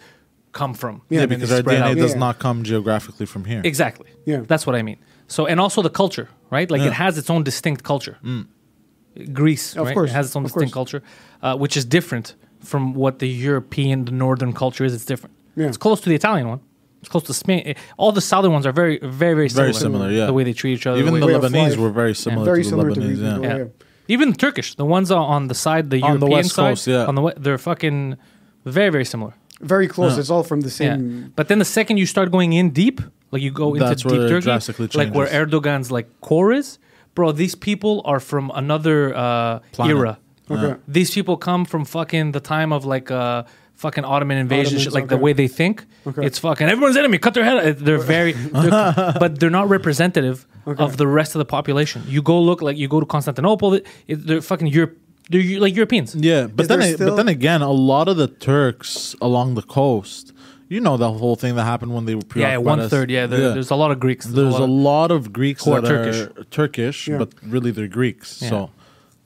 come 0.52 0.74
from. 0.74 1.02
Yeah, 1.08 1.20
Yeah, 1.20 1.26
because 1.26 1.50
our 1.52 1.62
DNA 1.62 1.80
out. 1.92 1.96
does 1.96 2.12
Yeah. 2.12 2.18
not 2.26 2.38
come 2.38 2.62
geographically 2.62 3.26
from 3.26 3.44
here. 3.44 3.60
Exactly. 3.64 4.08
Yeah. 4.26 4.40
That's 4.46 4.66
what 4.66 4.76
I 4.76 4.82
mean. 4.82 4.98
So, 5.26 5.46
and 5.46 5.58
also 5.60 5.80
the 5.82 5.90
culture, 5.90 6.28
right? 6.50 6.70
Like 6.70 6.82
Yeah. 6.82 6.88
it 6.88 6.92
has 7.04 7.16
its 7.18 7.30
own 7.30 7.42
distinct 7.42 7.82
culture. 7.84 8.18
Greece, 9.32 9.76
Of 9.76 9.86
right? 9.86 9.94
course, 9.94 10.10
it 10.10 10.14
has 10.14 10.26
its 10.26 10.36
own 10.36 10.44
of 10.44 10.48
distinct 10.50 10.72
course. 10.72 10.92
culture, 10.92 11.02
uh, 11.42 11.56
which 11.56 11.76
is 11.76 11.84
different 11.84 12.34
from 12.60 12.94
what 12.94 13.18
the 13.18 13.28
European, 13.28 14.04
the 14.06 14.12
northern 14.12 14.52
culture 14.52 14.84
is. 14.84 14.94
It's 14.94 15.04
different. 15.04 15.34
Yeah. 15.56 15.66
It's 15.68 15.76
close 15.76 16.00
to 16.00 16.08
the 16.08 16.14
Italian 16.14 16.48
one. 16.48 16.60
It's 17.00 17.08
close 17.08 17.24
to 17.24 17.34
Spain. 17.34 17.74
All 17.98 18.12
the 18.12 18.20
southern 18.20 18.52
ones 18.52 18.64
are 18.64 18.72
very, 18.72 18.98
very, 19.02 19.34
very 19.34 19.48
similar. 19.48 19.64
Very 19.72 19.72
similar, 19.74 20.10
yeah. 20.10 20.26
The 20.26 20.32
way 20.32 20.44
they 20.44 20.52
treat 20.52 20.74
each 20.74 20.86
other. 20.86 20.98
Even 21.00 21.14
the 21.14 21.20
the 21.20 21.26
way, 21.26 21.32
way 21.34 21.38
of 21.46 21.52
Lebanese 21.52 21.76
were 21.76 21.90
very 21.90 22.14
similar 22.14 22.44
very 22.44 22.62
to 22.62 22.64
the 22.64 22.70
similar 22.70 22.90
to 22.94 23.00
Lebanese. 23.00 23.06
Greek 23.40 23.42
yeah. 23.42 23.56
yeah. 23.56 23.56
yeah. 23.64 23.64
even 24.14 24.30
the 24.30 24.36
Turkish, 24.36 24.74
the 24.76 24.84
ones 24.84 25.10
on- 25.10 25.18
on 25.36 25.48
the 25.48 25.54
side, 25.54 25.90
the 25.90 25.96
On 26.02 26.20
the 26.20 26.26
European 26.26 26.30
West 26.32 26.54
side, 26.54 26.70
Coast, 26.70 26.86
yeah. 26.86 27.06
on 27.06 27.14
the 27.16 27.22
we- 27.22 27.32
they're 27.36 27.58
fucking 27.58 28.16
very, 28.64 28.90
very 28.90 29.04
similar. 29.04 29.34
Very 29.62 29.88
close. 29.88 30.12
Yeah. 30.14 30.20
It's 30.20 30.30
all 30.30 30.42
from 30.42 30.60
the 30.60 30.68
Yeah. 30.68 30.96
same. 30.96 31.32
But 31.36 31.48
then 31.48 31.58
the 31.58 31.64
second 31.64 31.96
you 31.98 32.06
start 32.06 32.30
going 32.30 32.52
in 32.52 32.70
deep, 32.70 33.00
like 33.30 33.42
you 33.42 33.50
go 33.50 33.74
into 33.74 33.86
That's 33.86 34.02
deep 34.02 34.12
where 34.12 34.28
Turkey, 34.28 34.44
drastically 34.44 34.88
like 34.94 35.14
where. 35.14 35.28
Erdogan's 35.28 35.90
like 35.90 36.08
core 36.20 36.52
is, 36.52 36.78
bro. 37.14 37.32
These 37.32 37.54
people 37.54 38.02
are 38.04 38.20
from 38.20 38.50
another 38.54 39.14
uh, 39.16 39.60
era. 39.78 40.18
Okay. 40.50 40.74
These 40.88 41.10
people 41.12 41.36
come 41.36 41.64
from 41.64 41.84
fucking 41.84 42.32
the 42.32 42.40
time 42.40 42.72
of 42.72 42.84
like 42.84 43.10
uh, 43.10 43.44
fucking 43.76 44.04
Ottoman 44.04 44.36
invasion, 44.38 44.66
Ottomans, 44.76 44.82
shit, 44.84 44.92
like 44.92 45.08
the 45.08 45.16
way 45.16 45.32
they 45.32 45.48
think. 45.48 45.84
Okay. 46.06 46.26
It's 46.26 46.38
fucking 46.38 46.68
everyone's 46.68 46.96
enemy. 46.96 47.18
Cut 47.18 47.32
their 47.34 47.44
head. 47.44 47.56
Uh, 47.58 47.72
They're 47.78 47.98
very, 48.16 48.32
they're, 48.32 48.70
but 49.18 49.38
they're 49.40 49.50
not 49.60 49.68
representative 49.68 50.46
of 50.66 50.96
the 50.96 51.06
rest 51.06 51.34
of 51.34 51.38
the 51.38 51.44
population. 51.46 52.02
You 52.06 52.20
go 52.22 52.40
look 52.40 52.60
like 52.60 52.76
you 52.76 52.88
go 52.88 53.00
to 53.00 53.06
Constantinople. 53.06 53.74
It, 53.74 53.86
it- 54.08 54.26
they're 54.26 54.42
fucking 54.42 54.66
Europe. 54.66 54.98
They're 55.30 55.40
Eu- 55.40 55.60
like 55.60 55.74
Europeans. 55.76 56.14
Yeah, 56.14 56.46
but 56.46 56.62
Is 56.64 56.68
then 56.68 56.80
there 56.80 56.88
I- 56.88 56.92
still- 56.94 57.08
but 57.10 57.16
then 57.16 57.28
again, 57.28 57.62
a 57.62 57.70
lot 57.70 58.08
of 58.08 58.16
the 58.16 58.26
Turks 58.28 59.14
along 59.20 59.54
the 59.54 59.62
coast, 59.62 60.32
you 60.68 60.80
know, 60.80 60.96
the 60.96 61.12
whole 61.12 61.36
thing 61.36 61.54
that 61.56 61.64
happened 61.64 61.94
when 61.94 62.04
they 62.06 62.14
were 62.14 62.22
Yeah, 62.22 62.28
preoccupied 62.56 62.66
one 62.66 62.80
us. 62.80 62.90
third. 62.90 63.10
Yeah, 63.10 63.26
there, 63.26 63.52
there's 63.54 63.70
a 63.70 63.76
lot 63.76 63.90
of 63.90 64.00
Greeks. 64.00 64.26
There's 64.26 64.54
a 64.54 64.58
lot 64.58 64.62
of- 64.62 64.70
lot 64.70 65.10
of 65.10 65.32
Greeks 65.32 65.64
Who 65.64 65.72
are 65.72 65.80
that 65.80 65.88
Turkish. 65.88 66.20
are 66.20 66.44
Turkish, 66.50 67.08
Yeah. 67.08 67.18
but 67.18 67.30
really 67.46 67.70
they're 67.70 67.88
Greeks. 67.88 68.40
Yeah. 68.42 68.48
So, 68.50 68.70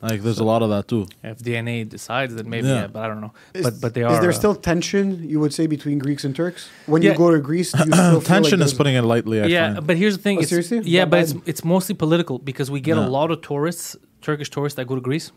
like, 0.02 0.22
there's 0.22 0.38
a 0.38 0.44
lot 0.44 0.62
of 0.62 0.68
that 0.70 0.86
too. 0.88 1.06
if 1.24 1.38
DNA 1.38 1.84
decides 1.84 2.34
that 2.34 2.46
maybe, 2.46 2.68
Yeah. 2.68 2.82
yeah. 2.82 2.86
but 2.88 3.00
I 3.04 3.08
don't 3.08 3.20
know. 3.20 3.32
Is, 3.54 3.62
but 3.64 3.80
but 3.80 3.94
they 3.94 4.02
are. 4.02 4.12
Is 4.12 4.20
there 4.20 4.30
uh, 4.30 4.42
still 4.42 4.54
tension? 4.54 5.26
You 5.32 5.40
would 5.40 5.54
say 5.54 5.66
between 5.66 5.98
Greeks 5.98 6.24
and 6.24 6.34
Turks 6.36 6.68
when 6.86 7.00
Yeah. 7.02 7.12
you 7.12 7.16
go 7.18 7.30
to 7.30 7.38
Greece. 7.40 7.72
Do 7.72 7.78
you 7.78 7.92
still 7.92 8.20
feel 8.20 8.20
Tension 8.20 8.58
like 8.60 8.66
is 8.66 8.72
there's- 8.72 8.74
putting 8.74 8.94
it 8.96 9.02
lightly. 9.02 9.40
I 9.40 9.46
yeah, 9.46 9.74
find. 9.74 9.86
but 9.86 9.96
here's 9.96 10.16
the 10.18 10.22
thing. 10.22 10.36
Oh, 10.38 10.40
it's, 10.40 10.50
seriously? 10.50 10.82
Yeah, 10.84 11.00
That 11.04 11.10
but 11.10 11.20
it's 11.20 11.32
bad? 11.32 11.42
it's 11.46 11.64
mostly 11.64 11.94
political 11.94 12.38
because 12.38 12.70
we 12.70 12.80
get 12.80 12.96
a 12.98 13.08
lot 13.08 13.30
of 13.30 13.40
tourists, 13.42 13.96
Turkish 14.20 14.50
tourists 14.50 14.76
that 14.76 14.86
go 14.86 14.94
to 14.96 15.00
Greece, 15.00 15.30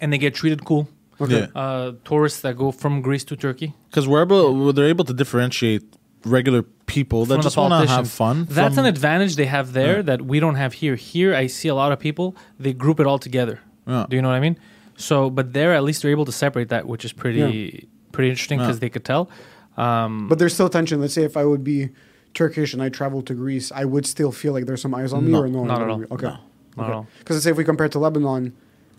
and 0.00 0.12
they 0.12 0.18
get 0.18 0.34
treated 0.34 0.64
cool. 0.64 0.88
Yeah. 1.26 1.46
Uh, 1.54 1.92
tourists 2.04 2.40
that 2.42 2.56
go 2.56 2.70
from 2.70 3.02
Greece 3.02 3.24
to 3.24 3.36
Turkey 3.36 3.74
because 3.90 4.06
we're 4.06 4.22
able, 4.22 4.72
they're 4.72 4.86
able 4.86 5.04
to 5.04 5.12
differentiate 5.12 5.82
regular 6.24 6.62
people 6.86 7.26
that 7.26 7.40
just 7.42 7.56
want 7.56 7.72
to 7.86 7.92
have 7.92 8.08
fun. 8.08 8.46
That's 8.48 8.76
from- 8.76 8.84
an 8.84 8.88
advantage 8.88 9.34
they 9.36 9.46
have 9.46 9.72
there 9.72 9.96
Yeah. 9.96 10.02
that 10.02 10.22
we 10.22 10.38
don't 10.40 10.54
have 10.54 10.74
here. 10.74 10.94
Here, 10.94 11.34
I 11.34 11.48
see 11.48 11.68
a 11.68 11.74
lot 11.74 11.90
of 11.92 11.98
people 11.98 12.36
they 12.60 12.72
group 12.72 13.00
it 13.00 13.06
all 13.06 13.18
together. 13.18 13.60
Yeah. 13.86 14.06
Do 14.08 14.14
you 14.16 14.22
know 14.22 14.28
what 14.28 14.36
I 14.36 14.40
mean? 14.40 14.58
So, 14.96 15.28
but 15.30 15.52
there 15.54 15.74
at 15.74 15.82
least 15.84 16.02
they're 16.02 16.10
able 16.12 16.24
to 16.26 16.32
separate 16.32 16.68
that, 16.68 16.86
which 16.86 17.04
is 17.04 17.12
pretty 17.12 17.88
pretty 18.12 18.30
interesting 18.30 18.58
because 18.58 18.76
Yeah. 18.76 18.80
they 18.80 18.90
could 18.90 19.04
tell. 19.04 19.28
Um, 19.76 20.28
But 20.28 20.38
there's 20.38 20.54
still 20.54 20.68
tension. 20.68 21.00
Let's 21.00 21.14
say 21.14 21.22
if 21.24 21.36
I 21.36 21.44
would 21.44 21.62
be 21.64 21.90
Turkish 22.34 22.72
and 22.74 22.82
I 22.82 22.88
traveled 22.90 23.26
to 23.26 23.34
Greece, 23.34 23.70
I 23.74 23.84
would 23.84 24.06
still 24.06 24.32
feel 24.32 24.52
like 24.52 24.66
there's 24.66 24.82
some 24.82 24.94
eyes 24.94 25.12
on 25.12 25.26
me, 25.26 25.34
or 25.36 25.48
no? 25.48 25.64
not 25.64 25.82
at 25.82 25.88
all. 25.88 26.02
Okay. 26.12 26.32
Not 26.76 26.86
at 26.88 26.92
all. 26.94 27.06
Because 27.18 27.36
let's 27.36 27.44
say 27.44 27.50
if 27.50 27.56
we 27.56 27.64
compare 27.64 27.86
it 27.86 27.92
to 27.92 27.98
Lebanon, 27.98 28.52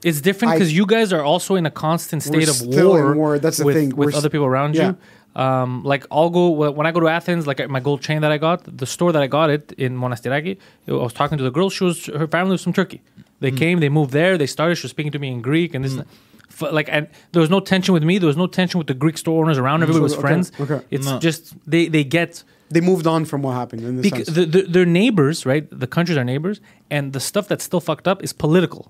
It's 0.04 0.22
different 0.22 0.54
because 0.54 0.74
you 0.74 0.86
guys 0.86 1.12
are 1.14 1.24
also 1.24 1.56
in 1.56 1.66
a 1.66 1.72
constant 1.72 2.24
state 2.24 2.48
of 2.48 2.56
still 2.56 2.90
war, 2.90 3.12
in 3.12 3.18
war, 3.18 3.40
that's 3.40 3.58
the 3.58 3.66
with, 3.66 3.76
thing, 3.76 3.90
with 3.90 3.98
we're 3.98 4.12
s- 4.12 4.18
other 4.18 4.30
people 4.30 4.46
around 4.46 4.76
yeah. 4.76 4.90
you. 4.90 4.98
Um, 5.42 5.84
like 5.84 6.06
I'll 6.12 6.30
go 6.30 6.54
wh- 6.54 6.76
when 6.76 6.88
I 6.88 6.92
go 6.92 7.00
to 7.02 7.08
Athens, 7.08 7.46
like 7.48 7.60
my 7.70 7.80
gold 7.80 8.02
chain 8.02 8.22
that 8.22 8.32
I 8.32 8.38
got, 8.38 8.64
the 8.78 8.86
store 8.86 9.12
that 9.12 9.22
I 9.22 9.28
got 9.28 9.50
it 9.50 9.72
in 9.74 9.98
Monastiraki. 9.98 10.58
I 10.88 10.92
was 10.92 11.14
talking 11.14 11.38
to 11.38 11.44
the 11.44 11.52
girl. 11.52 11.70
She 11.70 11.84
was 11.84 12.06
her 12.08 12.28
family 12.28 12.52
was 12.54 12.64
from 12.64 12.74
Turkey. 12.74 13.02
They 13.40 13.52
mm. 13.52 13.58
came, 13.58 13.80
they 13.80 13.90
moved 13.90 14.12
there. 14.12 14.38
They 14.38 14.48
started. 14.48 14.76
She 14.76 14.84
was 14.84 14.92
speaking 14.92 15.12
to 15.12 15.20
me 15.20 15.30
in 15.32 15.42
Greek 15.42 15.74
and 15.76 15.86
this. 15.86 15.94
Mm. 15.94 16.06
f- 16.50 16.74
Like 16.74 16.90
and 16.92 17.08
there 17.32 17.42
was 17.42 17.50
no 17.50 17.60
tension 17.60 17.94
with 17.94 18.04
me. 18.04 18.18
There 18.18 18.28
was 18.28 18.38
no 18.38 18.48
tension 18.48 18.78
with 18.80 18.88
the 18.88 18.94
Greek 19.04 19.18
store 19.18 19.44
owners 19.44 19.58
around. 19.58 19.82
Everybody 19.84 20.04
was 20.04 20.14
mm. 20.16 20.20
okay, 20.20 20.28
friends. 20.28 20.52
okay. 20.60 20.80
It's 20.90 21.06
No. 21.06 21.20
just 21.20 21.54
they 21.68 21.88
they 21.90 22.04
get 22.04 22.44
They 22.70 22.82
moved 22.82 23.06
on 23.08 23.26
from 23.26 23.42
what 23.44 23.54
happened 23.62 23.82
in 23.84 23.96
the 23.98 24.02
Because 24.02 24.26
sense. 24.28 24.38
the, 24.38 24.46
the, 24.46 24.62
they're 24.74 24.86
neighbors, 25.02 25.46
right? 25.46 25.66
The 25.84 25.88
countries 25.88 26.18
are 26.18 26.26
neighbors, 26.34 26.58
and 26.90 27.14
the 27.14 27.20
stuff 27.20 27.46
that's 27.50 27.64
still 27.64 27.82
fucked 27.90 28.08
up 28.12 28.24
is 28.24 28.34
political. 28.34 28.84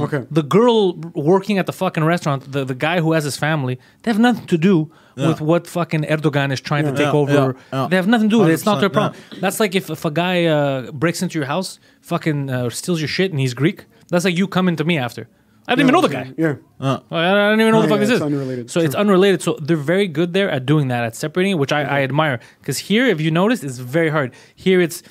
Okay. 0.00 0.26
The 0.30 0.42
girl 0.42 0.94
working 1.14 1.58
at 1.58 1.66
the 1.66 1.72
fucking 1.72 2.04
restaurant, 2.04 2.50
the, 2.50 2.64
the 2.64 2.74
guy 2.74 3.00
who 3.00 3.12
has 3.12 3.24
his 3.24 3.36
family, 3.36 3.78
they 4.02 4.10
have 4.10 4.18
nothing 4.20 4.46
to 4.46 4.58
do 4.58 4.90
with 5.16 5.40
what 5.40 5.66
fucking 5.66 6.02
Erdogan 6.04 6.50
is 6.52 6.60
trying 6.60 6.84
to 6.84 6.92
take 6.92 7.00
Yeah, 7.00 7.12
over. 7.12 7.32
yeah, 7.32 7.52
yeah. 7.82 7.88
They 7.90 7.96
have 7.96 8.06
nothing 8.08 8.28
to 8.30 8.34
do 8.36 8.40
with 8.40 8.48
it. 8.50 8.54
It's 8.54 8.64
not 8.64 8.80
their 8.80 8.88
100%, 8.90 8.92
problem. 8.92 9.20
That's 9.40 9.60
like 9.60 9.74
if, 9.74 9.90
if 9.90 10.04
a 10.04 10.10
guy 10.10 10.46
uh, 10.46 10.90
breaks 10.92 11.22
into 11.22 11.38
your 11.38 11.46
house, 11.46 11.78
fucking 12.00 12.48
uh, 12.50 12.70
steals 12.70 13.00
your 13.00 13.08
shit, 13.08 13.30
and 13.30 13.38
he's 13.40 13.52
Greek. 13.54 13.84
That's 14.08 14.24
like 14.24 14.36
you 14.36 14.48
coming 14.48 14.76
to 14.76 14.84
me 14.84 14.96
after. 14.98 15.28
I 15.68 15.76
didn't 15.76 15.90
even 15.90 15.92
know 15.94 16.00
the 16.08 16.08
guy. 16.08 16.32
Yeah. 16.36 16.56
Well, 16.80 17.04
I 17.10 17.32
don't 17.50 17.60
even 17.60 17.72
know 17.72 17.78
what 17.78 17.82
the 17.82 17.88
Yeah, 17.88 17.94
fuck 17.94 18.00
this 18.00 18.08
yeah, 18.10 18.16
is. 18.16 18.22
unrelated. 18.22 18.70
So 18.70 18.80
it's 18.80 18.96
unrelated. 18.96 19.42
So 19.42 19.56
they're 19.62 19.76
very 19.76 20.08
good 20.08 20.32
there 20.32 20.50
at 20.50 20.66
doing 20.66 20.88
that, 20.88 21.04
at 21.04 21.14
separating 21.14 21.56
which 21.56 21.70
I, 21.72 21.82
I 21.82 22.02
admire. 22.02 22.40
Because 22.58 22.78
here, 22.78 23.06
if 23.06 23.20
you 23.20 23.30
notice, 23.30 23.62
it's 23.62 23.78
very 23.78 24.08
hard. 24.10 24.34
Here, 24.56 24.80
it's 24.80 25.04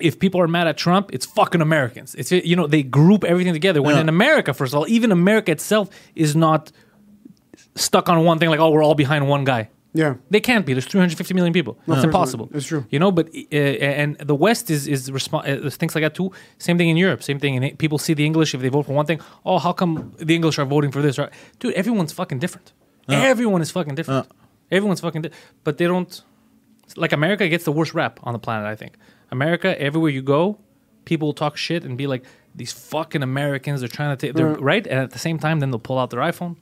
if 0.00 0.18
people 0.18 0.40
are 0.40 0.48
mad 0.48 0.66
at 0.66 0.76
Trump, 0.76 1.10
it's 1.12 1.26
fucking 1.26 1.60
Americans. 1.60 2.14
It's 2.14 2.30
you 2.32 2.56
know 2.56 2.66
they 2.66 2.82
group 2.82 3.24
everything 3.24 3.52
together. 3.52 3.80
When 3.82 3.94
Yeah. 3.94 4.02
in 4.02 4.08
America, 4.08 4.52
first 4.54 4.72
of 4.72 4.78
all, 4.78 4.86
even 4.88 5.12
America 5.12 5.50
itself 5.52 5.88
is 6.14 6.34
not 6.34 6.72
stuck 7.74 8.08
on 8.08 8.24
one 8.24 8.38
thing. 8.38 8.50
Like 8.50 8.60
oh, 8.60 8.70
we're 8.70 8.82
all 8.84 8.94
behind 8.94 9.28
one 9.28 9.44
guy. 9.44 9.68
Yeah. 9.94 10.14
They 10.30 10.40
can't 10.40 10.66
be. 10.66 10.74
There's 10.74 10.84
350 10.84 11.34
million 11.34 11.52
people. 11.52 11.78
It's 11.80 11.86
course 11.86 12.04
impossible. 12.04 12.48
It's 12.52 12.66
true. 12.66 12.84
You 12.90 12.98
know, 12.98 13.10
but 13.10 13.28
uh, 13.52 13.56
and 13.56 14.16
the 14.18 14.34
West 14.34 14.70
is 14.70 14.86
is 14.86 15.10
respon 15.10 15.40
uh, 15.66 15.70
things 15.70 15.94
like 15.94 16.02
that 16.04 16.14
too. 16.14 16.30
Same 16.58 16.76
thing 16.78 16.88
in 16.90 16.96
Europe. 16.96 17.22
Same 17.22 17.38
thing. 17.38 17.56
And 17.56 17.78
people 17.78 17.98
see 17.98 18.14
the 18.14 18.24
English 18.24 18.54
if 18.54 18.60
they 18.60 18.68
vote 18.68 18.86
for 18.86 18.92
one 18.92 19.06
thing. 19.06 19.20
Oh, 19.44 19.58
how 19.58 19.72
come 19.72 20.12
the 20.18 20.34
English 20.34 20.58
are 20.58 20.66
voting 20.66 20.92
for 20.92 21.02
this? 21.02 21.18
Right, 21.18 21.30
dude. 21.58 21.74
Everyone's 21.74 22.12
fucking 22.12 22.38
different. 22.38 22.72
Everyone 23.08 23.62
is 23.62 23.70
fucking 23.70 23.94
different. 23.94 24.26
Everyone's 24.70 25.00
fucking. 25.00 25.22
Di- 25.22 25.30
but 25.64 25.78
they 25.78 25.86
don't. 25.86 26.22
Like 26.96 27.12
America 27.12 27.48
gets 27.48 27.64
the 27.64 27.72
worst 27.72 27.92
rap 27.94 28.20
on 28.22 28.32
the 28.34 28.38
planet. 28.38 28.66
I 28.66 28.76
think 28.76 28.92
America. 29.30 29.80
Everywhere 29.80 30.10
you 30.10 30.22
go, 30.22 30.58
people 31.04 31.28
will 31.28 31.34
talk 31.34 31.56
shit 31.56 31.84
and 31.84 31.96
be 31.96 32.06
like, 32.06 32.24
"These 32.54 32.72
fucking 32.72 33.22
Americans. 33.22 33.80
They're 33.80 33.88
trying 33.88 34.16
to 34.16 34.26
take. 34.26 34.34
They're 34.34 34.56
mm. 34.56 34.60
right." 34.60 34.86
And 34.86 34.98
at 35.00 35.10
the 35.10 35.18
same 35.18 35.38
time, 35.38 35.60
then 35.60 35.70
they'll 35.70 35.78
pull 35.78 35.98
out 35.98 36.10
their 36.10 36.20
iPhone. 36.20 36.56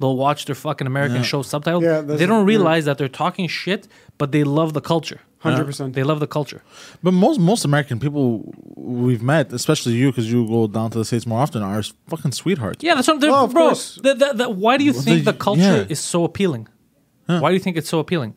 They'll 0.00 0.16
watch 0.16 0.44
their 0.46 0.54
fucking 0.54 0.86
American 0.86 1.22
show 1.22 1.42
subtitled. 1.42 1.82
Yeah, 1.82 2.00
they 2.00 2.26
don't 2.26 2.40
yeah. 2.40 2.54
realize 2.54 2.84
that 2.86 2.98
they're 2.98 3.08
talking 3.08 3.48
shit, 3.48 3.88
but 4.16 4.32
they 4.32 4.44
love 4.44 4.72
the 4.72 4.80
culture. 4.80 5.20
100%. 5.44 5.92
They 5.92 6.02
love 6.02 6.18
the 6.20 6.26
culture. 6.26 6.62
But 7.02 7.12
most 7.12 7.38
most 7.38 7.64
American 7.64 8.00
people 8.00 8.52
we've 8.74 9.22
met, 9.22 9.52
especially 9.52 9.92
you, 9.92 10.10
because 10.10 10.30
you 10.32 10.46
go 10.46 10.66
down 10.66 10.90
to 10.90 10.98
the 10.98 11.04
states 11.04 11.26
more 11.26 11.40
often, 11.40 11.62
are 11.62 11.82
fucking 12.08 12.32
sweethearts. 12.32 12.82
Yeah, 12.82 12.94
that's 12.96 13.06
what 13.06 13.22
I'm 13.22 13.30
Oh, 13.30 13.44
of 13.44 13.52
bro. 13.52 13.68
course. 13.68 14.00
The, 14.02 14.14
the, 14.14 14.32
the, 14.34 14.48
why 14.48 14.76
do 14.78 14.84
you 14.84 14.92
think 14.92 15.24
the- 15.24 15.32
the 15.32 15.38
culture 15.38 15.60
yeah. 15.60 15.86
is 15.88 16.00
so 16.00 16.24
appealing? 16.24 16.68
Why 17.26 17.50
do 17.50 17.54
you 17.54 17.60
think 17.60 17.76
it's 17.76 17.90
so 17.90 17.98
appealing? 17.98 18.34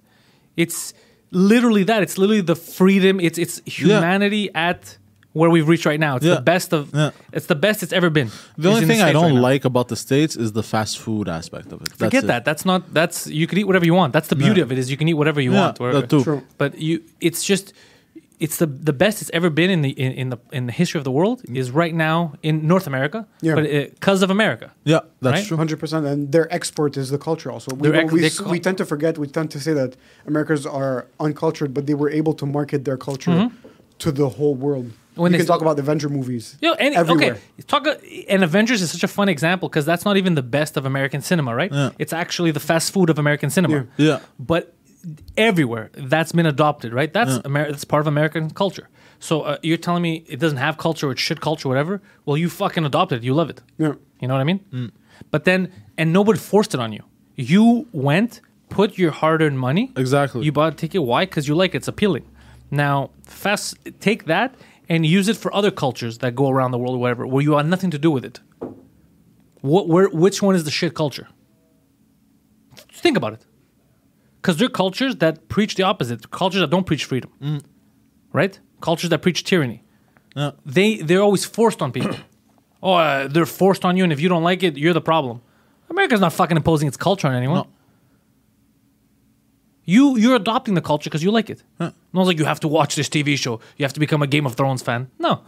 It's 0.58 0.94
literally 1.32 1.84
that. 1.86 2.04
It's 2.04 2.18
literally 2.18 2.42
the 2.42 2.56
freedom. 2.56 3.20
It's 3.20 3.38
it's 3.38 3.62
humanity 3.66 4.50
at 4.54 4.98
where 5.34 5.50
we've 5.50 5.68
reached 5.68 5.86
right 5.86 6.00
now. 6.00 6.18
It's 6.18 6.26
Yeah. 6.26 6.36
the 6.36 6.42
best 6.42 6.74
of. 6.74 6.94
Yeah. 6.94 7.12
It's 7.32 7.46
the 7.46 7.56
best 7.56 7.84
it's 7.84 7.94
ever 7.94 8.10
been. 8.10 8.30
The 8.58 8.68
only 8.70 8.82
in 8.82 8.88
thing 8.90 9.02
I 9.02 9.14
don't 9.14 9.34
right 9.36 9.42
like 9.54 9.66
about 9.66 9.88
the 9.88 9.96
states 9.96 10.36
is 10.36 10.52
the 10.52 10.64
fast 10.64 11.00
food 11.00 11.30
aspect 11.30 11.68
of 11.72 11.82
it. 11.82 11.88
That's 11.90 11.98
Forget 12.00 12.24
it. 12.26 12.28
that. 12.28 12.44
That's 12.46 12.66
not. 12.66 12.94
That's 12.94 13.28
you 13.28 13.48
can 13.48 13.58
eat 13.60 13.64
whatever 13.66 13.86
you 13.86 13.94
want. 13.94 14.12
That's 14.14 14.28
the 14.28 14.36
beauty 14.36 14.60
Yeah. 14.60 14.64
of 14.66 14.72
it 14.74 14.78
is 14.78 14.92
you 14.92 14.98
can 14.98 15.08
eat 15.08 15.14
whatever 15.14 15.40
you 15.40 15.54
Yeah, 15.54 15.62
want. 15.62 15.80
wherever- 15.80 16.02
that 16.02 16.10
too. 16.10 16.24
True. 16.24 16.42
But 16.58 16.78
you, 16.80 17.02
it's 17.22 17.44
just, 17.46 17.72
it's 18.46 18.58
the 18.58 18.66
the 18.90 18.94
best 19.04 19.16
it's 19.22 19.32
ever 19.40 19.50
been 19.62 19.70
in 19.76 19.82
the 19.88 19.92
in, 20.06 20.12
in 20.22 20.28
the 20.34 20.38
in 20.58 20.64
the 20.70 20.76
history 20.82 20.98
of 21.02 21.06
the 21.10 21.16
world 21.20 21.38
is 21.62 21.68
right 21.84 21.96
now 22.08 22.18
in 22.42 22.54
North 22.74 22.88
America. 22.92 23.20
Yeah. 23.48 23.56
But 23.56 23.64
because 23.98 24.22
of 24.26 24.30
America. 24.38 24.68
Yeah, 24.84 25.00
that's 25.22 25.36
Right? 25.38 25.48
true. 25.48 25.58
Hundred 25.64 25.80
percent, 25.84 26.04
and 26.12 26.20
their 26.36 26.48
export 26.58 26.92
is 27.02 27.08
the 27.16 27.18
culture. 27.30 27.50
Also, 27.56 27.70
we, 27.76 27.88
ex- 28.02 28.12
we, 28.16 28.20
they 28.26 28.32
we 28.56 28.60
tend 28.68 28.78
to 28.82 28.86
forget. 28.94 29.12
We 29.24 29.28
tend 29.38 29.50
to 29.56 29.60
say 29.66 29.74
that 29.82 29.92
Americans 30.32 30.64
are 30.66 30.96
uncultured, 31.28 31.72
but 31.76 31.84
they 31.88 31.98
were 32.02 32.10
able 32.20 32.34
to 32.42 32.46
market 32.58 32.80
their 32.88 32.98
culture 32.98 33.50
to 34.04 34.12
the 34.12 34.28
whole 34.38 34.56
world. 34.66 34.86
Mm-hmm. 34.88 34.98
When 35.22 35.32
you 35.32 35.38
they 35.38 35.44
can 35.44 35.48
talk 35.54 35.62
about 35.62 35.76
the 35.80 35.84
Avenger 35.88 36.10
movies. 36.10 36.46
Yeah, 36.66 36.84
and 36.86 36.96
everywhere. 36.96 37.34
okay, 37.34 37.64
talk. 37.74 37.84
uh, 37.86 37.96
And 38.34 38.40
Avengers 38.50 38.82
is 38.82 38.90
such 38.96 39.04
a 39.10 39.12
fun 39.20 39.28
example 39.36 39.68
because 39.70 39.86
that's 39.92 40.06
not 40.10 40.16
even 40.22 40.36
the 40.42 40.48
best 40.58 40.78
of 40.80 40.84
American 40.86 41.22
cinema, 41.22 41.52
right? 41.62 41.72
Yeah. 41.72 41.90
It's 42.04 42.14
actually 42.24 42.52
the 42.60 42.62
fast 42.72 42.88
food 42.94 43.10
of 43.10 43.18
American 43.20 43.50
cinema. 43.50 43.76
Yeah. 43.76 44.08
Yeah. 44.10 44.20
But 44.52 44.64
everywhere 45.38 45.90
that's 45.96 46.32
been 46.32 46.46
adopted, 46.46 46.94
right? 46.94 47.12
That's 47.12 47.40
Amer- 47.46 47.72
that's 47.72 47.86
part 47.86 48.02
of 48.02 48.08
American 48.08 48.50
culture. 48.52 48.88
So 49.20 49.42
uh, 49.42 49.58
you're 49.62 49.78
telling 49.78 50.02
me 50.02 50.24
it 50.28 50.40
doesn't 50.40 50.58
have 50.58 50.78
culture, 50.78 51.08
or 51.08 51.12
it's 51.12 51.22
shit 51.22 51.42
culture, 51.42 51.68
whatever. 51.70 52.02
Well, 52.26 52.38
you 52.38 52.50
fucking 52.50 52.86
adopted 52.86 53.20
it. 53.20 53.24
You 53.24 53.34
love 53.34 53.50
it. 53.50 53.62
Yeah. 53.78 53.94
You 54.20 54.28
know 54.28 54.34
what 54.34 54.42
I 54.42 54.44
mean? 54.44 54.60
Mm. 54.74 54.92
But 55.30 55.44
then, 55.44 55.72
and 55.98 56.12
nobody 56.12 56.40
forced 56.40 56.74
it 56.74 56.80
on 56.80 56.92
you. 56.92 57.04
You 57.36 57.88
went, 57.92 58.42
put 58.70 58.98
your 58.98 59.12
hard-earned 59.12 59.60
money. 59.60 59.92
Exactly. 59.96 60.44
You 60.44 60.52
bought 60.52 60.74
a 60.74 60.76
ticket. 60.76 61.04
Why? 61.04 61.26
Because 61.26 61.48
you 61.48 61.56
like 61.56 61.74
it. 61.76 61.78
It's 61.78 61.88
appealing. 61.88 62.26
Now, 62.72 63.12
fast 63.26 63.78
take 64.00 64.26
that 64.26 64.56
and 64.90 65.06
use 65.06 65.28
it 65.28 65.38
for 65.38 65.54
other 65.54 65.72
cultures 65.72 66.18
that 66.20 66.36
go 66.36 66.50
around 66.50 66.72
the 66.72 66.78
world 66.78 66.96
or 66.96 67.00
whatever, 67.00 67.28
where 67.28 67.44
you 67.44 67.54
have 67.54 67.68
nothing 67.68 67.92
to 67.92 68.00
do 68.00 68.12
with 68.12 68.26
it. 68.26 68.40
What? 69.62 69.88
Where? 69.88 70.10
Which 70.10 70.42
one 70.42 70.56
is 70.56 70.64
the 70.64 70.72
shit 70.72 70.94
culture? 70.96 71.28
Think 73.04 73.18
about 73.18 73.34
it. 73.34 73.46
Because 74.42 74.58
they're 74.58 74.70
cultures 74.70 75.18
that 75.18 75.48
preach 75.50 75.76
the 75.76 75.84
opposite. 75.84 76.32
Cultures 76.32 76.62
that 76.62 76.70
don't 76.72 76.86
preach 76.86 77.06
freedom. 77.06 77.62
Right? 78.34 78.60
Cultures 78.82 79.10
that 79.12 79.22
preach 79.22 79.44
tyranny 79.44 79.84
Yeah. 80.36 80.52
they 80.66 80.98
they're 80.98 81.22
always 81.22 81.46
forced 81.46 81.82
on 81.82 81.92
people. 81.92 82.16
oh, 82.84 82.94
uh, 82.94 83.28
they're 83.28 83.46
forced 83.46 83.86
on 83.86 83.98
you, 83.98 84.04
and 84.04 84.12
if 84.14 84.20
you 84.20 84.30
don't 84.30 84.44
like 84.44 84.64
it, 84.64 84.78
you're 84.78 84.94
the 84.94 85.02
problem. 85.02 85.42
America's 85.90 86.22
not 86.22 86.34
fucking 86.34 86.58
imposing 86.58 86.88
its 86.88 86.98
culture 86.98 87.28
on 87.28 87.36
anyone. 87.36 87.58
No. 87.58 87.68
You 89.84 90.18
you're 90.18 90.36
adopting 90.36 90.76
the 90.76 90.82
culture 90.82 91.10
because 91.10 91.24
you 91.24 91.32
like 91.32 91.50
it. 91.50 91.64
No 91.80 91.92
one's 92.14 92.28
like 92.28 92.38
you 92.40 92.46
have 92.46 92.60
to 92.62 92.68
watch 92.68 92.96
this 92.96 93.10
TV 93.10 93.38
show. 93.38 93.60
You 93.78 93.84
have 93.86 93.94
to 93.94 94.00
become 94.00 94.22
a 94.22 94.28
Game 94.28 94.46
of 94.46 94.54
Thrones 94.56 94.82
fan. 94.82 95.10
No, 95.20 95.42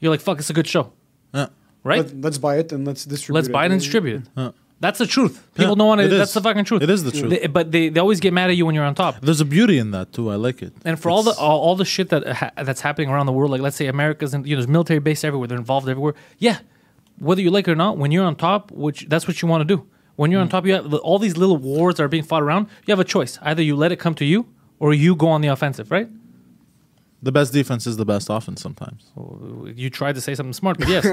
you're 0.00 0.10
like 0.10 0.20
fuck. 0.20 0.38
It's 0.38 0.50
a 0.50 0.54
good 0.54 0.66
show, 0.68 0.92
Yeah. 1.34 1.48
right? 1.82 1.98
Let, 2.06 2.20
let's 2.20 2.38
buy 2.38 2.58
it 2.58 2.72
and 2.72 2.86
let's 2.86 3.04
distribute. 3.04 3.34
Let's 3.34 3.48
it. 3.48 3.52
buy 3.52 3.66
it 3.66 3.72
and 3.72 3.80
distribute 3.80 4.22
it. 4.36 4.54
That's 4.80 4.98
the 4.98 5.06
truth. 5.06 5.42
People 5.54 5.72
Yeah, 5.72 5.78
don't 5.78 5.86
want 5.86 6.00
to. 6.00 6.06
is. 6.06 6.18
That's 6.18 6.34
the 6.34 6.42
fucking 6.42 6.64
truth. 6.64 6.82
It 6.82 6.90
is 6.90 7.04
the 7.04 7.12
truth. 7.12 7.30
They- 7.30 7.46
but 7.46 7.70
they, 7.70 7.88
they 7.88 8.00
always 8.00 8.20
get 8.20 8.32
mad 8.32 8.50
at 8.50 8.56
you 8.56 8.66
when 8.66 8.74
you're 8.74 8.84
on 8.84 8.94
top. 8.94 9.20
There's 9.20 9.40
a 9.40 9.44
beauty 9.44 9.78
in 9.78 9.92
that 9.92 10.12
too. 10.12 10.30
I 10.30 10.34
like 10.34 10.62
it. 10.62 10.72
And 10.84 11.00
for 11.00 11.10
all 11.10 11.22
the 11.22 11.32
all, 11.32 11.60
all 11.60 11.76
the 11.76 11.84
shit 11.84 12.08
that 12.10 12.26
ha- 12.28 12.50
that's 12.62 12.80
happening 12.80 13.08
around 13.08 13.26
the 13.26 13.32
world, 13.32 13.50
like 13.50 13.60
let's 13.62 13.76
say 13.76 13.86
America's 13.86 14.34
in, 14.34 14.44
you 14.44 14.54
know, 14.54 14.60
there's 14.60 14.68
military 14.68 14.98
base 14.98 15.24
everywhere, 15.24 15.48
they're 15.48 15.58
involved 15.58 15.88
everywhere. 15.88 16.14
Yeah, 16.38 16.58
whether 17.18 17.40
you 17.40 17.50
like 17.50 17.68
it 17.68 17.70
or 17.72 17.76
not, 17.76 17.96
when 17.98 18.10
you're 18.10 18.24
on 18.24 18.36
top, 18.36 18.70
which 18.72 19.06
that's 19.08 19.26
what 19.28 19.40
you 19.40 19.48
want 19.48 19.66
to 19.66 19.76
do. 19.76 19.86
When 20.16 20.30
you're 20.30 20.40
on 20.40 20.48
mm. 20.48 20.52
top, 20.52 20.66
you 20.66 20.74
have 20.74 20.92
all 20.94 21.18
these 21.18 21.36
little 21.36 21.56
wars 21.56 21.96
that 21.96 22.04
are 22.04 22.08
being 22.08 22.22
fought 22.22 22.42
around. 22.42 22.68
You 22.86 22.92
have 22.92 23.00
a 23.00 23.04
choice: 23.04 23.38
either 23.42 23.62
you 23.62 23.76
let 23.76 23.92
it 23.92 23.96
come 23.96 24.14
to 24.16 24.24
you, 24.24 24.46
or 24.78 24.92
you 24.92 25.16
go 25.16 25.28
on 25.28 25.40
the 25.40 25.48
offensive. 25.48 25.90
Right? 25.90 26.08
The 27.24 27.32
best 27.32 27.52
defense 27.52 27.86
is 27.86 27.96
the 27.96 28.04
best 28.04 28.28
offense 28.30 28.60
sometimes. 28.60 29.00
You 29.82 29.88
tried 29.90 30.14
to 30.14 30.20
say 30.20 30.34
something 30.34 30.52
smart, 30.52 30.78
but 30.78 30.88
yes, 30.88 31.04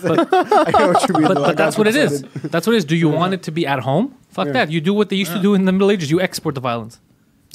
but, 0.02 0.28
I 0.32 0.70
know 0.78 0.88
what 0.92 1.08
you 1.08 1.14
mean. 1.14 1.28
but, 1.28 1.34
but 1.34 1.56
that's 1.56 1.76
what 1.78 1.86
it 1.86 1.96
is. 1.96 2.22
That's 2.52 2.66
what 2.66 2.74
it 2.74 2.78
is. 2.78 2.84
Do 2.84 2.96
you 2.96 3.08
want 3.08 3.34
it 3.34 3.42
to 3.44 3.50
be 3.50 3.66
at 3.66 3.80
home? 3.80 4.14
Fuck 4.30 4.46
Yeah. 4.46 4.52
that. 4.58 4.70
You 4.70 4.80
do 4.80 4.94
what 4.94 5.08
they 5.10 5.16
used 5.16 5.32
to 5.32 5.42
do 5.42 5.54
in 5.54 5.64
the 5.64 5.72
Middle 5.72 5.90
Ages. 5.90 6.10
You 6.10 6.20
export 6.20 6.54
the 6.54 6.60
violence. 6.60 7.00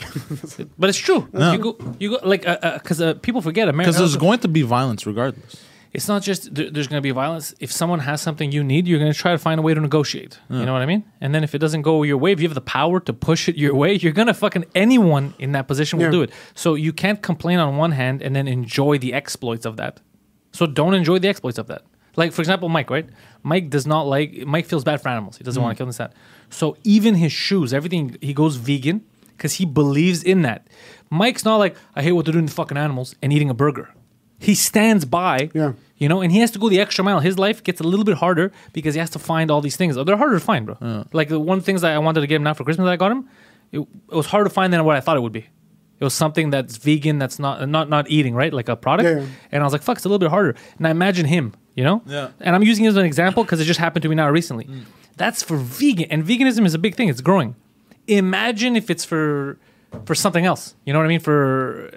but 0.79 0.89
it's 0.89 0.97
true. 0.97 1.27
You 1.33 1.57
go, 1.57 1.77
you 1.99 2.09
go 2.11 2.19
like 2.23 2.43
because 2.43 3.01
uh, 3.01 3.13
people 3.15 3.41
forget 3.41 3.67
America. 3.67 3.91
Because 3.91 3.99
there's 3.99 4.17
going 4.17 4.39
to 4.39 4.47
be 4.47 4.61
violence 4.63 5.05
regardless. 5.05 5.63
It's 5.93 6.07
not 6.07 6.21
just 6.21 6.53
there, 6.55 6.69
there's 6.69 6.87
going 6.87 6.99
to 6.99 7.03
be 7.03 7.11
violence. 7.11 7.53
If 7.59 7.71
someone 7.71 7.99
has 7.99 8.21
something 8.21 8.51
you 8.51 8.63
need, 8.63 8.87
you're 8.87 8.99
going 8.99 9.11
to 9.11 9.17
try 9.17 9.31
to 9.31 9.37
find 9.37 9.59
a 9.59 9.61
way 9.61 9.73
to 9.73 9.81
negotiate. 9.81 10.39
You 10.49 10.65
know 10.65 10.73
what 10.73 10.81
I 10.81 10.85
mean? 10.85 11.03
And 11.19 11.35
then 11.35 11.43
if 11.43 11.53
it 11.53 11.59
doesn't 11.59 11.81
go 11.81 12.03
your 12.03 12.17
way, 12.17 12.31
if 12.31 12.39
you 12.39 12.47
have 12.47 12.55
the 12.55 12.61
power 12.61 12.99
to 13.01 13.13
push 13.13 13.49
it 13.49 13.57
your 13.57 13.75
way, 13.75 13.95
you're 13.95 14.13
going 14.13 14.27
to 14.27 14.33
fucking 14.33 14.65
anyone 14.73 15.33
in 15.37 15.51
that 15.51 15.67
position 15.67 15.99
will 15.99 16.05
Yeah. 16.05 16.11
do 16.11 16.21
it. 16.21 16.31
So 16.55 16.75
you 16.75 16.93
can't 16.93 17.21
complain 17.21 17.59
on 17.59 17.75
one 17.75 17.91
hand 17.91 18.21
and 18.21 18.35
then 18.35 18.47
enjoy 18.47 18.99
the 18.99 19.13
exploits 19.13 19.65
of 19.65 19.75
that. 19.77 19.99
So 20.53 20.65
don't 20.65 20.93
enjoy 20.93 21.19
the 21.19 21.27
exploits 21.27 21.57
of 21.57 21.67
that. 21.67 21.83
Like 22.15 22.31
for 22.33 22.41
example, 22.41 22.69
Mike, 22.69 22.89
right? 22.89 23.09
Mike 23.43 23.69
does 23.69 23.87
not 23.87 24.03
like. 24.03 24.45
Mike 24.45 24.65
feels 24.65 24.83
bad 24.83 25.01
for 25.01 25.09
animals. 25.09 25.37
He 25.37 25.43
doesn't 25.43 25.61
want 25.61 25.71
to 25.71 25.75
mm. 25.75 25.85
kill 25.85 25.91
them. 25.91 26.09
That. 26.09 26.13
So 26.49 26.77
even 26.83 27.15
his 27.15 27.31
shoes, 27.31 27.73
everything, 27.73 28.17
he 28.21 28.33
goes 28.33 28.57
vegan 28.57 29.05
because 29.37 29.53
he 29.53 29.65
believes 29.65 30.21
in 30.23 30.41
that. 30.43 30.67
Mike's 31.09 31.45
not 31.45 31.57
like 31.57 31.75
I 31.95 32.03
hate 32.03 32.11
what 32.11 32.25
they're 32.25 32.33
doing 32.33 32.47
to 32.47 32.53
fucking 32.53 32.77
animals 32.77 33.15
and 33.21 33.31
eating 33.31 33.49
a 33.49 33.53
burger. 33.53 33.93
He 34.41 34.55
stands 34.55 35.05
by, 35.05 35.49
Yeah. 35.53 35.73
you 35.97 36.09
know, 36.09 36.21
and 36.21 36.31
he 36.31 36.39
has 36.39 36.51
to 36.51 36.59
go 36.59 36.67
the 36.67 36.79
extra 36.81 37.03
mile. 37.03 37.19
His 37.19 37.37
life 37.37 37.63
gets 37.63 37.79
a 37.79 37.83
little 37.83 38.03
bit 38.05 38.17
harder 38.17 38.51
because 38.73 38.95
he 38.95 38.99
has 38.99 39.09
to 39.11 39.19
find 39.19 39.51
all 39.51 39.61
these 39.61 39.77
things. 39.77 39.95
They're 39.95 40.17
harder 40.17 40.39
to 40.39 40.45
find, 40.45 40.65
bro. 40.65 41.05
Like 41.13 41.29
the 41.29 41.39
one 41.39 41.61
things 41.61 41.81
that 41.81 41.91
I 41.93 41.99
wanted 41.99 42.21
to 42.21 42.27
get 42.27 42.35
him 42.37 42.43
now 42.43 42.53
for 42.55 42.63
Christmas 42.63 42.85
that 42.85 42.91
I 42.93 42.97
got 42.97 43.11
him, 43.11 43.29
it, 43.71 43.79
it 43.79 44.15
was 44.15 44.25
harder 44.25 44.45
to 44.49 44.53
find 44.53 44.73
than 44.73 44.83
what 44.83 44.95
I 44.97 44.99
thought 44.99 45.15
it 45.15 45.21
would 45.21 45.31
be. 45.31 45.45
It 45.99 46.03
was 46.03 46.15
something 46.15 46.49
that's 46.49 46.77
vegan, 46.77 47.19
that's 47.19 47.37
not 47.37 47.69
not 47.69 47.87
not 47.87 48.09
eating, 48.09 48.33
right? 48.33 48.51
Like 48.51 48.67
a 48.69 48.75
product. 48.75 49.07
Yeah, 49.07 49.19
yeah. 49.21 49.27
And 49.51 49.61
I 49.61 49.65
was 49.65 49.71
like, 49.73 49.83
fuck, 49.83 49.97
it's 49.97 50.05
a 50.05 50.09
little 50.09 50.17
bit 50.17 50.31
harder. 50.31 50.55
And 50.79 50.87
I 50.87 50.89
imagine 50.89 51.27
him, 51.27 51.53
you 51.75 51.83
know? 51.83 52.01
Yeah. 52.07 52.29
And 52.39 52.55
I'm 52.55 52.63
using 52.63 52.85
it 52.85 52.87
as 52.87 52.95
an 52.97 53.05
example 53.05 53.43
because 53.43 53.59
it 53.61 53.65
just 53.65 53.79
happened 53.79 54.01
to 54.01 54.09
me 54.09 54.15
now 54.15 54.27
recently. 54.31 54.65
Mm. 54.65 54.85
That's 55.17 55.43
for 55.43 55.57
vegan. 55.57 56.07
And 56.09 56.25
veganism 56.25 56.65
is 56.65 56.73
a 56.73 56.79
big 56.79 56.95
thing. 56.95 57.07
It's 57.09 57.21
growing. 57.21 57.55
Imagine 58.07 58.75
if 58.75 58.89
it's 58.89 59.05
for 59.05 59.59
for 60.05 60.15
something 60.15 60.43
else. 60.45 60.73
You 60.85 60.93
know 60.93 60.97
what 60.99 61.05
I 61.05 61.09
mean? 61.09 61.19
For 61.19 61.91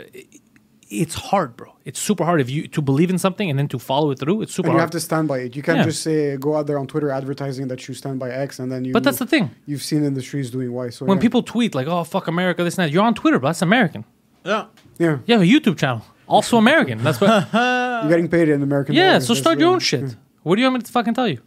it's 1.03 1.15
hard, 1.15 1.57
bro. 1.57 1.69
It's 1.85 2.01
super 2.01 2.25
hard 2.25 2.41
if 2.41 2.49
you 2.49 2.67
to 2.69 2.81
believe 2.83 3.11
in 3.11 3.19
something 3.19 3.49
and 3.51 3.59
then 3.59 3.69
to 3.69 3.79
follow 3.79 4.11
it 4.13 4.19
through. 4.19 4.43
It's 4.43 4.55
super 4.55 4.69
And 4.69 4.75
you 4.75 4.79
hard. 4.79 4.87
have 4.89 4.91
to 4.99 5.01
stand 5.01 5.29
by 5.29 5.39
it. 5.45 5.55
You 5.57 5.63
can't 5.63 5.79
Yeah. 5.79 5.85
just 5.85 6.03
say 6.03 6.37
go 6.37 6.57
out 6.57 6.67
there 6.69 6.79
on 6.79 6.87
Twitter 6.87 7.11
advertising 7.11 7.69
that 7.69 7.87
you 7.87 7.95
stand 7.95 8.19
by 8.19 8.31
X, 8.31 8.59
and 8.61 8.71
then 8.73 8.85
you. 8.85 8.93
But 8.93 9.05
that's 9.05 9.19
the 9.19 9.27
thing. 9.27 9.51
You've 9.67 9.83
seen 9.83 10.03
industries 10.05 10.51
doing 10.51 10.73
Y. 10.73 10.91
So 10.91 11.05
when 11.07 11.19
yeah. 11.19 11.23
people 11.27 11.43
tweet 11.43 11.75
like, 11.75 11.87
"Oh 11.87 12.05
fuck 12.05 12.27
America," 12.29 12.65
this 12.65 12.77
and 12.79 12.83
that, 12.85 12.91
you're 12.93 13.05
on 13.05 13.15
Twitter, 13.15 13.39
but 13.39 13.49
that's 13.49 13.63
American. 13.63 14.05
Yeah. 14.45 14.67
Yeah, 14.99 15.19
You 15.27 15.33
have 15.35 15.43
a 15.43 15.47
YouTube 15.55 15.77
channel, 15.77 16.03
also 16.29 16.57
American. 16.57 17.03
That's 17.03 17.21
what. 17.21 17.31
you're 17.53 18.11
getting 18.11 18.29
paid 18.29 18.49
in 18.49 18.63
American. 18.63 18.95
yeah, 18.95 19.09
dollars. 19.09 19.27
so 19.27 19.33
That's 19.35 19.41
start 19.45 19.59
your 19.59 19.71
own 19.71 19.81
shit. 19.81 20.17
What 20.43 20.55
do 20.57 20.61
you 20.63 20.67
want 20.69 20.83
me 20.83 20.87
to 20.87 20.93
fucking 20.93 21.15
tell 21.15 21.27
you? 21.29 21.41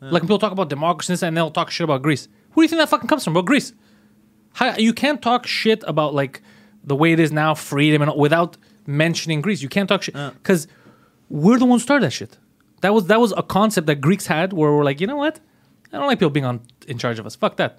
Like 0.00 0.12
when 0.12 0.22
people 0.22 0.38
talk 0.38 0.52
about 0.52 0.68
democracy 0.68 1.14
and 1.26 1.36
they'll 1.36 1.50
talk 1.50 1.70
shit 1.70 1.84
about 1.84 2.02
Greece. 2.02 2.28
Who 2.52 2.60
do 2.60 2.64
you 2.64 2.68
think 2.68 2.80
that 2.80 2.88
fucking 2.90 3.08
comes 3.08 3.24
from, 3.24 3.32
bro? 3.32 3.42
Greece. 3.42 3.72
How, 4.54 4.76
you 4.76 4.92
can't 4.92 5.20
talk 5.20 5.46
shit 5.46 5.82
about 5.86 6.14
like 6.14 6.40
the 6.84 6.94
way 6.94 7.12
it 7.12 7.20
is 7.20 7.32
now, 7.32 7.54
freedom, 7.54 8.02
and 8.02 8.14
without 8.16 8.56
mentioning 8.86 9.40
Greece. 9.40 9.62
You 9.62 9.68
can't 9.68 9.88
talk 9.88 10.02
shit 10.02 10.14
because 10.14 10.66
we're 11.28 11.58
the 11.58 11.64
ones 11.64 11.82
who 11.82 11.84
started 11.86 12.04
that 12.06 12.12
shit. 12.12 12.38
That 12.82 12.92
was 12.94 13.06
that 13.06 13.20
was 13.20 13.32
a 13.36 13.42
concept 13.42 13.86
that 13.86 13.96
Greeks 14.00 14.26
had, 14.26 14.52
where 14.52 14.72
we're 14.72 14.84
like, 14.84 15.00
you 15.00 15.06
know 15.06 15.16
what? 15.16 15.40
I 15.92 15.98
don't 15.98 16.06
like 16.06 16.18
people 16.18 16.30
being 16.30 16.44
on 16.44 16.60
in 16.88 16.98
charge 16.98 17.18
of 17.18 17.26
us. 17.26 17.34
Fuck 17.36 17.56
that. 17.56 17.78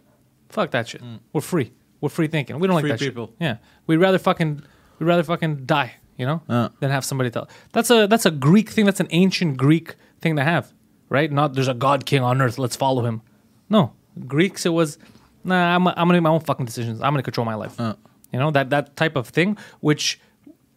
Fuck 0.50 0.72
that 0.72 0.88
shit. 0.88 1.04
Mm. 1.04 1.20
We're 1.34 1.42
free. 1.42 1.74
We're 2.02 2.10
free 2.10 2.28
thinking. 2.28 2.60
We 2.60 2.68
don't 2.68 2.80
Free 2.80 2.90
like 2.92 3.00
that 3.00 3.06
people. 3.06 3.28
shit. 3.28 3.36
Yeah, 3.40 3.58
we'd 3.88 3.98
rather 3.98 4.18
fucking 4.20 4.64
we'd 5.00 5.06
rather 5.06 5.24
fucking 5.24 5.66
die, 5.66 5.94
you 6.18 6.26
know, 6.26 6.42
Yeah. 6.50 6.70
than 6.80 6.92
have 6.92 7.04
somebody 7.06 7.30
tell. 7.30 7.48
That's 7.74 7.90
a 7.90 8.08
that's 8.08 8.26
a 8.26 8.32
Greek 8.32 8.70
thing. 8.70 8.86
That's 8.86 9.00
an 9.00 9.08
ancient 9.12 9.58
Greek 9.58 9.96
thing 10.22 10.36
to 10.38 10.44
have, 10.44 10.72
right? 11.10 11.32
Not 11.32 11.54
there's 11.54 11.68
a 11.68 11.74
god 11.74 12.06
king 12.06 12.22
on 12.24 12.42
earth. 12.42 12.58
Let's 12.58 12.76
follow 12.76 13.04
him. 13.06 13.22
No, 13.70 13.94
Greeks 14.28 14.66
it 14.66 14.70
was. 14.70 14.98
Nah, 15.44 15.76
I'm 15.76 15.88
I'm 15.88 15.94
gonna 15.96 16.14
make 16.14 16.24
my 16.24 16.30
own 16.30 16.40
fucking 16.40 16.66
decisions. 16.66 17.02
I'm 17.02 17.14
gonna 17.14 17.22
control 17.24 17.46
my 17.46 17.56
life. 17.56 17.76
You 17.80 18.40
know 18.40 18.50
that 18.52 18.70
that 18.72 18.96
type 18.96 19.16
of 19.16 19.28
thing, 19.30 19.58
which 19.82 20.20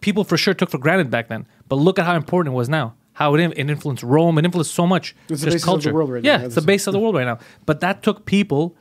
people 0.00 0.24
for 0.24 0.36
sure 0.36 0.54
took 0.54 0.70
for 0.70 0.78
granted 0.78 1.10
back 1.10 1.28
then. 1.28 1.46
But 1.68 1.76
look 1.76 1.98
at 1.98 2.04
how 2.06 2.14
important 2.16 2.54
it 2.54 2.56
was 2.56 2.68
now. 2.68 2.94
How 3.12 3.34
it, 3.34 3.40
it 3.40 3.70
influenced 3.70 4.02
Rome. 4.02 4.38
It 4.38 4.44
influenced 4.44 4.72
so 4.74 4.86
much. 4.86 5.14
It's 5.28 5.40
the 5.42 5.50
just 5.50 5.56
of 5.56 5.60
the 5.62 5.64
culture. 5.64 5.92
world 5.92 6.10
right 6.10 6.22
now. 6.22 6.30
yeah, 6.30 6.38
Yeah, 6.40 6.46
it's 6.46 6.54
the 6.54 6.62
base 6.62 6.86
of 6.86 6.92
the 6.92 7.00
world 7.00 7.14
right 7.16 7.24
now. 7.24 7.38
But 7.66 7.80
that 7.80 8.02
took 8.02 8.24
people 8.26 8.76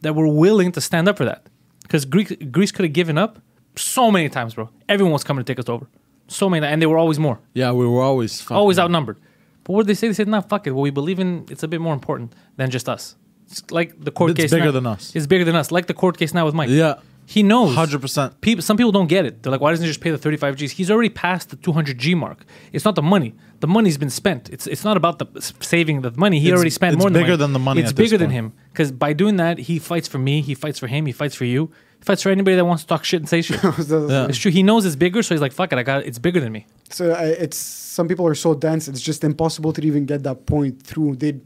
that 0.00 0.14
were 0.14 0.26
willing 0.28 0.72
to 0.72 0.80
stand 0.80 1.08
up 1.08 1.16
for 1.18 1.24
that. 1.26 1.46
Because 1.82 2.04
Greece, 2.06 2.32
Greece 2.50 2.72
could 2.72 2.84
have 2.84 2.94
given 2.94 3.18
up 3.18 3.38
so 3.76 4.10
many 4.10 4.28
times, 4.28 4.54
bro. 4.54 4.70
Everyone 4.88 5.12
was 5.12 5.24
coming 5.24 5.44
to 5.44 5.50
take 5.52 5.58
us 5.58 5.68
over. 5.68 5.86
So 6.28 6.48
many, 6.48 6.66
and 6.66 6.80
they 6.80 6.86
were 6.86 6.96
always 6.96 7.18
more, 7.18 7.40
Yeah, 7.52 7.72
we 7.72 7.86
were 7.86 8.00
always 8.00 8.40
fucking, 8.40 8.56
always 8.56 8.78
outnumbered. 8.78 9.18
But 9.64 9.74
what 9.74 9.82
did 9.82 9.88
they 9.88 9.94
say? 9.94 10.08
They 10.08 10.14
said, 10.14 10.28
"Nah, 10.28 10.40
fuck 10.40 10.66
it. 10.66 10.70
What 10.70 10.82
we 10.82 10.90
believe 10.90 11.18
in, 11.18 11.44
it's 11.50 11.62
a 11.62 11.68
bit 11.68 11.80
more 11.80 11.92
important 11.92 12.34
than 12.56 12.70
just 12.70 12.88
us." 12.88 13.16
It's 13.50 13.70
like 13.70 14.02
the 14.02 14.10
court 14.10 14.34
case. 14.34 14.44
It's 14.44 14.52
case. 14.52 14.58
bigger 14.58 14.66
now- 14.66 14.70
than 14.72 14.86
us. 14.86 15.14
It's 15.14 15.26
bigger 15.26 15.44
than 15.44 15.54
us. 15.56 15.70
Like 15.70 15.86
the 15.86 15.94
court 15.94 16.16
case 16.16 16.32
now 16.32 16.46
with 16.46 16.54
Mike. 16.54 16.70
Yeah. 16.70 16.94
He 17.26 17.42
knows. 17.42 17.74
100%. 17.76 18.40
People, 18.40 18.62
some 18.62 18.76
people 18.76 18.92
don't 18.92 19.06
get 19.06 19.24
it. 19.24 19.42
They're 19.42 19.50
like, 19.52 19.60
"Why 19.60 19.70
doesn't 19.70 19.84
he 19.84 19.90
just 19.90 20.00
pay 20.00 20.10
the 20.10 20.18
35 20.18 20.56
Gs?" 20.56 20.72
He's 20.72 20.90
already 20.90 21.08
passed 21.08 21.50
the 21.50 21.56
200 21.56 21.96
G 21.98 22.14
mark. 22.14 22.44
It's 22.72 22.84
not 22.84 22.94
the 22.94 23.02
money. 23.02 23.34
The 23.60 23.66
money's 23.68 23.96
been 23.96 24.10
spent. 24.10 24.50
It's 24.50 24.66
it's 24.66 24.84
not 24.84 24.96
about 24.96 25.18
the 25.18 25.26
saving 25.60 26.02
the 26.02 26.10
money. 26.16 26.40
He 26.40 26.46
It's- 26.48 26.56
already 26.56 26.70
spent 26.70 26.94
it's 26.94 27.00
more 27.02 27.10
than 27.10 27.22
bigger 27.22 27.36
than 27.36 27.52
the 27.52 27.58
money 27.58 27.80
It's 27.80 27.90
at 27.90 27.96
this 27.96 28.04
bigger 28.10 28.18
than 28.18 28.30
him 28.30 28.52
because 28.72 28.90
by 28.90 29.12
doing 29.12 29.36
that, 29.36 29.58
he 29.58 29.78
fights 29.78 30.08
for 30.08 30.18
me. 30.18 30.40
He 30.42 30.54
fights 30.54 30.78
for 30.78 30.88
him. 30.88 31.06
He 31.06 31.12
fights 31.12 31.34
for 31.36 31.44
you. 31.44 31.70
He 32.00 32.04
fights 32.04 32.22
for 32.22 32.30
anybody 32.30 32.56
that 32.56 32.64
wants 32.64 32.82
to 32.82 32.88
talk 32.88 33.04
shit 33.04 33.20
and 33.20 33.28
say 33.28 33.40
shit. 33.42 33.62
Yeah. 33.88 34.26
It's 34.28 34.38
true. 34.38 34.50
He 34.50 34.64
knows 34.64 34.84
it's 34.84 34.96
bigger, 34.96 35.22
so 35.22 35.34
he's 35.34 35.40
like, 35.40 35.52
"Fuck 35.52 35.72
it, 35.72 35.78
I 35.78 35.84
got 35.84 36.00
it. 36.02 36.08
It's 36.08 36.18
bigger 36.18 36.40
than 36.40 36.52
me." 36.52 36.66
So 36.90 37.12
uh, 37.12 37.18
it's 37.44 37.56
some 37.56 38.08
people 38.08 38.26
are 38.26 38.34
so 38.34 38.54
dense. 38.54 38.88
It's 38.88 39.00
just 39.00 39.22
impossible 39.22 39.72
to 39.74 39.80
even 39.86 40.06
get 40.06 40.24
that 40.24 40.44
point 40.46 40.82
through. 40.82 41.16
They. 41.16 41.40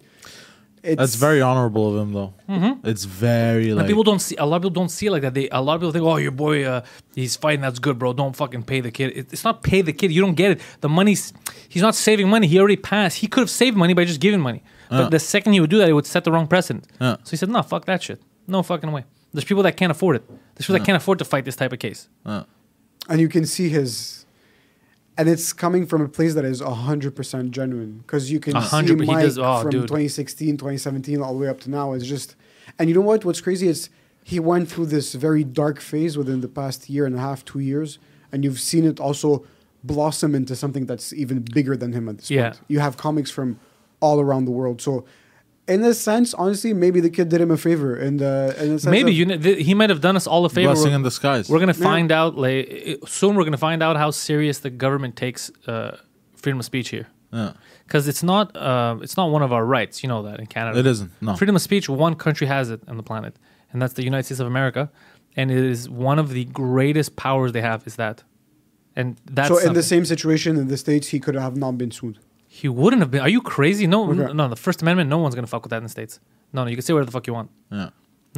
It's, 0.87 0.99
That's 0.99 1.15
very 1.17 1.41
honorable 1.43 1.85
of 1.91 2.01
him, 2.03 2.13
though. 2.13 2.33
It's 2.85 3.05
very 3.05 3.71
And 3.71 3.87
people 3.89 4.05
don't 4.05 4.21
see. 4.21 4.37
A 4.37 4.47
lot 4.47 4.57
of 4.59 4.63
people 4.63 4.71
don't 4.81 4.89
see 4.89 5.07
it 5.07 5.11
like 5.11 5.23
that. 5.23 5.35
They 5.35 5.49
a 5.51 5.61
lot 5.61 5.75
of 5.75 5.81
people 5.81 5.93
think, 5.93 6.05
"Oh, 6.05 6.17
your 6.17 6.31
boy, 6.31 6.65
uh, 6.65 6.83
he's 7.15 7.35
fighting. 7.37 7.63
That's 7.63 7.79
good, 7.81 7.99
bro. 7.99 8.13
Don't 8.13 8.37
fucking 8.37 8.63
pay 8.63 8.81
the 8.81 8.91
kid." 8.91 9.09
It, 9.17 9.33
it's 9.33 9.45
not 9.45 9.63
pay 9.63 9.83
the 9.83 9.93
kid. 9.93 10.13
You 10.13 10.21
don't 10.21 10.35
get 10.35 10.53
it. 10.53 10.61
The 10.81 10.89
money's. 10.89 11.33
He's 11.69 11.83
not 11.83 11.95
saving 11.95 12.29
money. 12.29 12.47
He 12.47 12.59
already 12.61 12.77
passed. 12.77 13.19
He 13.19 13.27
could 13.27 13.41
have 13.41 13.51
saved 13.51 13.77
money 13.77 13.95
by 13.95 14.05
just 14.05 14.21
giving 14.21 14.41
money. 14.41 14.63
But 14.89 15.11
the 15.11 15.19
second 15.19 15.55
he 15.55 15.61
would 15.61 15.71
do 15.71 15.79
that, 15.79 15.89
it 15.89 15.93
would 15.93 16.07
set 16.07 16.23
the 16.25 16.31
wrong 16.31 16.47
precedent. 16.47 16.87
Yeah. 17.01 17.17
So 17.25 17.31
he 17.33 17.37
said, 17.37 17.49
"No, 17.49 17.63
fuck 17.63 17.85
that 17.87 18.03
shit. 18.03 18.21
No 18.47 18.63
fucking 18.63 18.93
way." 18.93 19.05
There's 19.33 19.45
people 19.45 19.63
that 19.65 19.77
can't 19.77 19.91
afford 19.91 20.17
it. 20.17 20.25
There's 20.55 20.67
people 20.67 20.79
that 20.79 20.87
can't 20.87 20.97
afford 20.97 21.19
to 21.19 21.25
fight 21.25 21.45
this 21.45 21.57
type 21.57 21.73
of 21.73 21.79
case. 21.81 22.09
and 23.09 23.21
you 23.21 23.29
can 23.29 23.45
see 23.47 23.69
his 23.69 24.26
and 25.19 25.29
it's 25.29 25.53
coming 25.53 25.87
from 25.87 26.03
a 26.03 26.09
place 26.09 26.35
that 26.35 26.45
is 26.45 26.61
100% 26.61 27.51
genuine 27.51 27.99
because 28.07 28.31
you 28.31 28.41
can 28.41 28.57
A 28.57 28.63
see 28.63 28.69
hundred- 28.69 29.01
he 29.01 29.07
Mike 29.07 29.25
does- 29.25 29.39
oh, 29.39 29.63
from 29.63 29.71
dude. 29.71 29.83
2016 29.83 30.57
2017 30.57 31.21
all 31.23 31.33
the 31.33 31.39
way 31.39 31.49
up 31.49 31.61
to 31.61 31.71
now 31.71 31.93
it's 31.93 32.07
just 32.07 32.37
and 32.79 32.89
you 32.89 32.95
know 32.95 33.01
what 33.01 33.25
what's 33.25 33.41
crazy 33.41 33.69
is 33.69 33.89
he 34.23 34.41
went 34.41 34.69
through 34.69 34.87
this 34.87 35.15
very 35.15 35.45
dark 35.45 35.81
phase 35.81 36.19
within 36.19 36.41
the 36.41 36.49
past 36.49 36.91
year 36.91 37.07
and 37.07 37.15
a 37.15 37.19
half 37.21 37.45
two 37.45 37.61
years 37.61 37.99
and 38.33 38.45
you've 38.45 38.61
seen 38.61 38.85
it 38.85 38.99
also 39.01 39.45
blossom 39.85 40.35
into 40.35 40.57
something 40.57 40.87
that's 40.87 41.13
even 41.13 41.41
bigger 41.41 41.77
than 41.77 41.93
him 41.93 42.09
at 42.09 42.19
this 42.19 42.31
Yeah. 42.31 42.51
point 42.51 42.61
you 42.69 42.81
have 42.81 42.97
comics 42.97 43.31
from 43.31 43.59
all 44.01 44.21
around 44.21 44.45
the 44.45 44.51
world 44.51 44.81
so 44.83 45.05
in 45.69 45.83
a 45.83 45.93
sense 45.95 46.33
honestly 46.35 46.73
maybe 46.73 47.01
the 47.01 47.11
kid 47.11 47.29
did 47.29 47.41
him 47.41 47.51
a 47.51 47.57
favor 47.57 47.97
in 47.97 48.19
the 48.19 48.55
in 48.63 48.75
the 48.75 48.79
sense 48.79 48.87
Maybe 48.87 49.11
of- 49.11 49.17
you. 49.19 49.27
kn- 49.27 49.41
th- 49.43 49.67
He 49.67 49.75
might 49.75 49.91
have 49.91 50.01
done 50.01 50.17
us 50.17 50.27
all 50.27 50.45
a 50.45 50.49
favor. 50.49 50.69
blessing 50.73 50.85
We're- 50.93 50.97
in 50.97 51.03
disguise. 51.03 51.49
We're 51.49 51.59
gonna 51.59 51.73
Yeah. 51.79 51.91
find 51.93 52.13
out 52.13 52.37
like 52.37 53.01
soon. 53.07 53.35
We're 53.37 53.45
gonna 53.45 53.57
find 53.71 53.83
out 53.83 53.97
how 53.97 54.11
serious 54.13 54.59
the 54.61 54.71
government 54.71 55.17
takes 55.17 55.51
uh, 55.67 55.97
freedom 56.37 56.59
of 56.61 56.65
speech 56.67 56.89
here, 56.91 57.07
yeah. 57.33 57.53
because 57.87 58.07
it's 58.07 58.23
not 58.23 58.57
uh, 58.57 58.97
it's 59.05 59.17
not 59.17 59.31
one 59.37 59.43
of 59.43 59.53
our 59.53 59.65
rights. 59.77 60.03
You 60.03 60.09
know 60.09 60.23
that 60.23 60.39
in 60.41 60.47
Canada, 60.47 60.79
It 60.79 60.87
isn't, 60.87 61.11
no. 61.21 61.35
freedom 61.37 61.57
of 61.57 61.63
speech. 61.63 61.89
One 61.89 62.15
country 62.15 62.47
has 62.47 62.71
it 62.71 62.81
on 62.91 62.97
the 62.97 63.03
planet, 63.11 63.35
and 63.73 63.83
that's 63.83 63.95
the 63.95 64.05
United 64.05 64.25
States 64.27 64.41
of 64.41 64.47
America, 64.47 64.83
and 65.37 65.51
it 65.51 65.59
is 65.75 65.89
one 65.91 66.19
of 66.21 66.29
the 66.31 66.45
greatest 66.45 67.17
powers 67.17 67.51
they 67.53 67.63
have. 67.71 67.81
Is 67.87 67.97
that, 67.97 68.23
and 68.95 69.17
that's 69.39 69.49
so 69.49 69.59
in 69.59 69.73
the 69.75 69.83
same 69.83 70.05
situation 70.05 70.57
in 70.57 70.69
the 70.69 70.77
states 70.77 71.09
he 71.09 71.19
could 71.19 71.35
have 71.35 71.57
not 71.57 71.73
been 71.77 71.91
sued 71.91 72.19
he 72.61 72.69
wouldn't 72.81 73.01
have 73.05 73.11
been. 73.11 73.21
Are 73.27 73.29
you 73.37 73.43
crazy? 73.55 73.87
No, 73.87 73.99
Okay. 74.11 74.33
no. 74.33 74.49
The 74.49 74.57
First 74.67 74.81
Amendment. 74.83 75.09
No 75.11 75.19
one's 75.19 75.35
gonna 75.35 75.47
fuck 75.55 75.63
with 75.65 75.71
that 75.71 75.79
in 75.83 75.87
the 75.89 75.95
states. 75.99 76.15
No, 76.55 76.65
no. 76.65 76.71
You 76.71 76.77
can 76.77 76.85
say 76.87 76.93
whatever 76.95 77.07
the 77.11 77.17
fuck 77.17 77.27
you 77.27 77.35
want. 77.35 77.51
Yeah. 77.71 77.91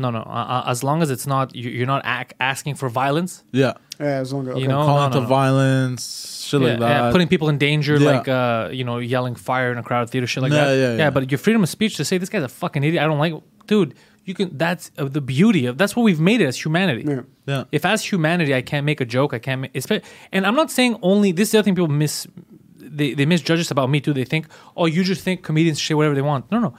No, 0.03 0.11
no. 0.11 0.21
Uh, 0.21 0.63
uh, 0.65 0.73
as 0.73 0.85
long 0.85 1.03
as 1.03 1.11
it's 1.11 1.27
not 1.27 1.55
you, 1.55 1.71
you're 1.71 1.87
not 1.97 2.03
ac- 2.07 2.35
asking 2.41 2.75
for 2.81 2.89
violence. 2.89 3.33
Yeah. 3.53 3.73
yeah 3.99 4.23
as 4.25 4.33
long 4.33 4.43
as 4.47 4.53
okay. 4.55 4.61
You 4.63 4.69
know, 4.69 4.85
Calling 4.85 5.11
no, 5.11 5.17
to 5.19 5.21
no. 5.23 5.27
violence, 5.27 6.47
shit 6.49 6.61
like 6.61 6.79
that. 6.79 6.89
Yeah, 7.07 7.11
putting 7.13 7.29
people 7.29 7.49
in 7.49 7.59
danger, 7.59 7.97
Yeah. 7.97 8.11
like 8.13 8.29
uh, 8.29 8.69
you 8.73 8.85
know, 8.85 8.99
yelling 8.99 9.35
fire 9.35 9.71
in 9.73 9.79
a 9.79 9.83
crowded 9.83 10.11
theater, 10.11 10.27
shit 10.27 10.43
like 10.43 10.53
Yeah, 10.53 10.65
that. 10.67 10.77
yeah, 10.77 10.97
yeah. 10.97 11.11
but 11.11 11.31
your 11.31 11.39
freedom 11.39 11.63
of 11.63 11.69
speech 11.69 11.97
to 11.97 12.05
say 12.05 12.17
this 12.19 12.29
guy's 12.29 12.43
a 12.45 12.49
fucking 12.49 12.83
idiot, 12.85 13.03
I 13.03 13.07
don't 13.07 13.19
like, 13.19 13.35
dude. 13.67 13.95
You 14.25 14.35
can. 14.35 14.49
That's 14.59 14.91
uh, 14.99 15.05
the 15.19 15.23
beauty 15.23 15.65
of. 15.65 15.79
That's 15.79 15.97
what 15.97 16.03
we've 16.03 16.21
made 16.21 16.43
it 16.43 16.47
as 16.47 16.57
humanity. 16.63 17.03
Yeah. 17.09 17.23
Yeah. 17.47 17.65
If 17.73 17.87
as 17.87 18.05
humanity 18.05 18.55
I 18.55 18.61
can't 18.61 18.85
make 18.85 19.01
a 19.01 19.07
joke, 19.07 19.33
I 19.33 19.39
can't. 19.39 19.63
Make, 19.63 19.73
espe- 19.73 20.03
and 20.33 20.47
I'm 20.47 20.55
not 20.55 20.71
saying 20.71 20.99
only. 21.01 21.33
This 21.33 21.49
is 21.49 21.53
the 21.53 21.59
other 21.61 21.65
thing 21.65 21.75
people 21.75 21.89
miss. 21.89 22.27
They 22.99 23.15
they 23.19 23.27
misjudge 23.27 23.61
us 23.65 23.71
about 23.77 23.89
me 23.95 23.99
too. 24.01 24.13
They 24.21 24.25
think, 24.35 24.45
oh, 24.77 24.87
you 24.97 25.03
just 25.13 25.23
think 25.27 25.37
comedians 25.49 25.79
say 25.87 25.95
whatever 25.99 26.15
they 26.19 26.27
want. 26.33 26.43
No, 26.53 26.59
no. 26.67 26.71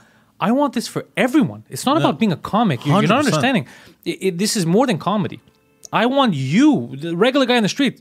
I 0.48 0.50
want 0.52 0.72
this 0.78 0.86
for 0.94 1.02
everyone. 1.16 1.60
It's 1.74 1.84
not 1.88 1.96
about 2.02 2.18
being 2.22 2.32
a 2.32 2.36
comic. 2.54 2.78
You- 2.86 2.92
You're 3.02 3.14
not 3.16 3.24
understanding. 3.34 3.64
It, 4.10 4.18
it, 4.26 4.38
this 4.42 4.52
is 4.58 4.64
more 4.76 4.86
than 4.90 4.98
comedy. 4.98 5.38
I 6.02 6.04
want 6.06 6.32
you, 6.54 6.94
the 7.04 7.16
regular 7.26 7.46
guy 7.50 7.56
in 7.56 7.64
the 7.68 7.68
street, 7.76 8.00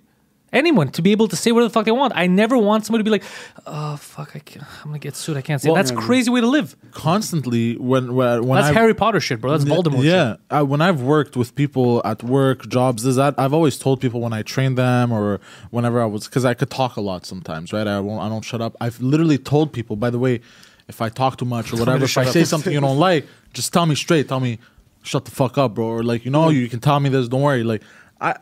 anyone, 0.51 0.89
to 0.89 1.01
be 1.01 1.11
able 1.11 1.27
to 1.27 1.35
say 1.35 1.51
whatever 1.51 1.67
the 1.69 1.73
fuck 1.73 1.85
they 1.85 1.91
want. 1.91 2.13
I 2.15 2.27
never 2.27 2.57
want 2.57 2.85
somebody 2.85 3.01
to 3.01 3.05
be 3.05 3.11
like, 3.11 3.23
oh 3.65 3.97
fuck, 3.97 4.35
I 4.35 4.39
can't, 4.39 4.65
I'm 4.81 4.87
gonna 4.87 4.99
get 4.99 5.15
sued. 5.15 5.37
I 5.37 5.41
can't 5.41 5.61
say. 5.61 5.69
Well, 5.69 5.75
That's 5.75 5.91
a 5.91 5.95
crazy 5.95 6.29
way 6.29 6.41
to 6.41 6.47
live. 6.47 6.75
Constantly 6.91 7.75
when 7.77 8.13
when 8.15 8.45
when 8.45 8.61
That's 8.61 8.71
I 8.71 8.79
Harry 8.79 8.93
Potter 8.93 9.19
shit, 9.19 9.41
bro. 9.41 9.51
That's 9.51 9.63
Voldemort. 9.63 10.03
Yeah, 10.03 10.33
shit. 10.33 10.39
I, 10.49 10.61
when 10.63 10.81
I've 10.81 11.01
worked 11.01 11.35
with 11.35 11.55
people 11.55 12.01
at 12.05 12.23
work, 12.23 12.67
jobs, 12.67 13.05
is 13.05 13.15
that 13.15 13.35
I've 13.37 13.53
always 13.53 13.77
told 13.77 14.01
people 14.01 14.21
when 14.21 14.33
I 14.33 14.41
train 14.41 14.75
them 14.75 15.11
or 15.11 15.39
whenever 15.71 16.01
I 16.01 16.05
was 16.05 16.25
because 16.27 16.45
I 16.45 16.53
could 16.53 16.69
talk 16.69 16.97
a 16.97 17.01
lot 17.01 17.25
sometimes, 17.25 17.73
right? 17.73 17.87
I 17.87 17.99
won't, 17.99 18.21
I 18.21 18.29
don't 18.29 18.43
shut 18.43 18.61
up. 18.61 18.75
I've 18.81 18.99
literally 19.01 19.37
told 19.37 19.73
people, 19.73 19.95
by 19.95 20.09
the 20.09 20.19
way, 20.19 20.41
if 20.87 21.01
I 21.01 21.09
talk 21.09 21.37
too 21.37 21.45
much 21.45 21.71
or 21.71 21.77
whatever, 21.77 22.05
if 22.05 22.17
I 22.17 22.25
say 22.25 22.43
something 22.43 22.73
you 22.73 22.81
don't 22.81 22.97
like, 23.09 23.27
just 23.53 23.71
tell 23.71 23.85
me 23.85 23.95
straight. 23.95 24.27
Tell 24.27 24.39
me, 24.39 24.59
shut 25.03 25.25
the 25.25 25.31
fuck 25.31 25.57
up, 25.57 25.75
bro. 25.75 25.85
Or 25.85 26.03
like, 26.03 26.25
you 26.25 26.31
know, 26.31 26.49
you 26.49 26.67
can 26.67 26.79
tell 26.79 26.99
me 26.99 27.09
this. 27.09 27.27
Don't 27.27 27.41
worry. 27.41 27.63
Like, 27.63 27.83
I, 28.19 28.35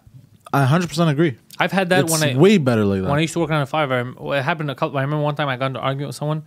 I 0.53 0.66
100% 0.66 1.10
agree. 1.10 1.38
I've 1.60 1.72
had 1.72 1.89
that 1.89 2.05
it's 2.05 2.12
when 2.12 2.24
I 2.24 2.38
way 2.38 2.58
better 2.58 2.86
like 2.86 3.01
that. 3.01 3.10
when 3.10 3.18
I 3.18 3.22
used 3.22 3.34
to 3.34 3.39
work 3.39 3.51
on 3.51 3.62
a 3.62 3.66
five, 3.66 3.91
I, 3.91 4.01
it 4.38 4.43
happened 4.43 4.70
a 4.72 4.76
couple. 4.76 4.97
I 4.97 5.01
remember 5.01 5.24
one 5.24 5.36
time 5.36 5.49
I 5.49 5.58
got 5.58 5.68
into 5.68 5.80
argument 5.80 6.10
with 6.10 6.16
someone, 6.16 6.45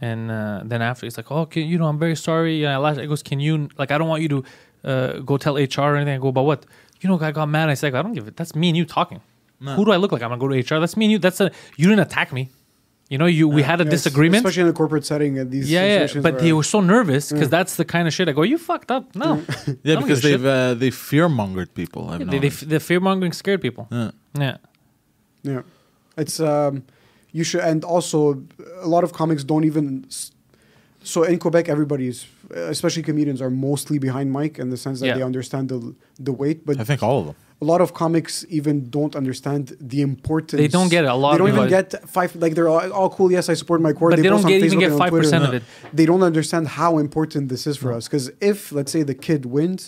and 0.00 0.30
uh, 0.30 0.62
then 0.64 0.82
after 0.82 1.06
he's 1.06 1.16
like, 1.16 1.30
"Oh, 1.30 1.46
can, 1.46 1.66
you 1.66 1.78
know, 1.78 1.86
I'm 1.86 1.98
very 1.98 2.16
sorry." 2.16 2.64
And 2.64 2.72
I 2.72 2.76
last, 2.76 2.98
I 2.98 3.06
goes, 3.06 3.22
"Can 3.22 3.40
you 3.40 3.68
like? 3.78 3.90
I 3.90 3.98
don't 3.98 4.08
want 4.08 4.22
you 4.22 4.28
to 4.28 4.44
uh, 4.84 5.12
go 5.20 5.36
tell 5.36 5.56
HR 5.56 5.80
or 5.80 5.96
anything." 5.96 6.14
I 6.14 6.18
go, 6.18 6.32
"But 6.32 6.42
what?" 6.42 6.66
You 7.00 7.08
know, 7.08 7.18
I 7.20 7.32
got 7.32 7.48
mad. 7.48 7.68
I 7.68 7.74
said, 7.74 7.94
"I 7.94 8.02
don't 8.02 8.12
give 8.12 8.28
it. 8.28 8.36
That's 8.36 8.54
me 8.54 8.68
and 8.68 8.76
you 8.76 8.84
talking. 8.84 9.20
Who 9.76 9.84
do 9.84 9.92
I 9.92 9.96
look 9.96 10.10
like? 10.10 10.22
I'm 10.22 10.30
gonna 10.30 10.40
go 10.40 10.48
to 10.48 10.56
HR. 10.58 10.80
That's 10.80 10.96
me 10.96 11.04
and 11.06 11.12
you. 11.12 11.18
That's 11.18 11.40
a 11.40 11.50
you 11.76 11.88
didn't 11.88 12.00
attack 12.00 12.32
me. 12.32 12.50
You 13.12 13.18
know, 13.18 13.26
you 13.38 13.44
we 13.58 13.62
had 13.62 13.80
a 13.80 13.84
Yes, 13.84 13.92
disagreement." 13.96 14.40
especially 14.42 14.62
in 14.68 14.68
a 14.68 14.78
corporate 14.82 15.04
setting. 15.12 15.32
At 15.42 15.48
these 15.54 15.66
yeah, 15.70 15.84
yeah, 15.84 16.20
but 16.26 16.32
where- 16.34 16.42
they 16.42 16.52
were 16.58 16.68
so 16.76 16.80
nervous 16.94 17.24
because 17.32 17.50
that's 17.56 17.74
the 17.80 17.84
kind 17.94 18.04
of 18.08 18.12
shit 18.16 18.26
I 18.30 18.32
go. 18.32 18.42
You 18.52 18.58
fucked 18.70 18.90
up. 18.96 19.04
No, 19.14 19.30
yeah, 19.88 19.96
because 20.00 20.20
they've 20.26 20.46
uh, 20.56 20.74
they 20.82 20.90
fear 21.08 21.28
mongered 21.28 21.70
people. 21.80 22.02
I've 22.10 22.20
shit. 22.20 22.30
they, 22.30 22.38
they, 22.38 22.48
noticed. 22.48 22.68
the 22.74 22.80
fear 22.80 23.00
mongering 23.00 23.32
scared 23.42 23.60
people. 23.60 23.84
yeah. 23.90 24.10
Yeah, 24.44 24.56
Yeah, 25.50 25.62
it's 26.22 26.36
um, 26.40 26.74
you 27.38 27.44
should, 27.48 27.60
and 27.70 27.84
also 27.84 28.18
a 28.82 28.88
lot 28.94 29.02
of 29.04 29.10
comics 29.12 29.44
don't 29.44 29.64
even. 29.70 30.06
So 31.04 31.18
in 31.24 31.38
Quebec, 31.38 31.68
everybody's, 31.68 32.26
especially 32.74 33.02
comedians, 33.02 33.42
are 33.42 33.50
mostly 33.50 33.98
behind 33.98 34.30
Mike 34.32 34.58
in 34.62 34.70
the 34.70 34.76
sense 34.76 35.00
that 35.00 35.06
Yeah. 35.08 35.16
they 35.18 35.24
understand 35.30 35.68
the 35.68 35.78
the 36.28 36.32
weight. 36.32 36.58
But 36.64 36.80
I 36.80 36.84
think 36.84 37.02
all 37.02 37.18
of 37.20 37.26
them. 37.26 37.34
A 37.62 37.64
lot 37.72 37.80
of 37.80 37.88
comics 38.02 38.44
even 38.58 38.90
don't 38.96 39.14
understand 39.22 39.62
the 39.92 40.00
importance. 40.10 40.58
They 40.62 40.66
don't 40.78 40.90
get 40.90 41.04
it. 41.04 41.10
A 41.10 41.14
lot 41.14 41.32
They 41.32 41.38
don't 41.38 41.48
even 41.56 41.68
get 41.68 41.88
five. 42.16 42.30
Like 42.44 42.54
they're 42.56 42.68
all, 42.74 42.92
all 42.98 43.10
cool. 43.16 43.30
Yes, 43.36 43.48
I 43.48 43.54
support 43.62 43.80
my 43.88 43.92
court. 43.98 44.10
But 44.12 44.16
they 44.22 44.28
post 44.28 44.42
don't 44.42 44.52
on 44.52 44.58
get- 44.60 44.66
even 44.66 44.80
get 44.80 44.92
5% 44.92 45.08
Twitter. 45.10 45.36
of 45.36 45.54
it. 45.54 45.62
They 45.98 46.06
don't 46.10 46.24
understand 46.30 46.64
how 46.80 46.90
important 47.06 47.42
this 47.52 47.62
is 47.70 47.76
for 47.82 47.90
us. 47.92 48.02
Because 48.08 48.26
if 48.40 48.72
let's 48.76 48.90
say 48.90 49.02
the 49.12 49.14
kid 49.14 49.46
wins, 49.46 49.82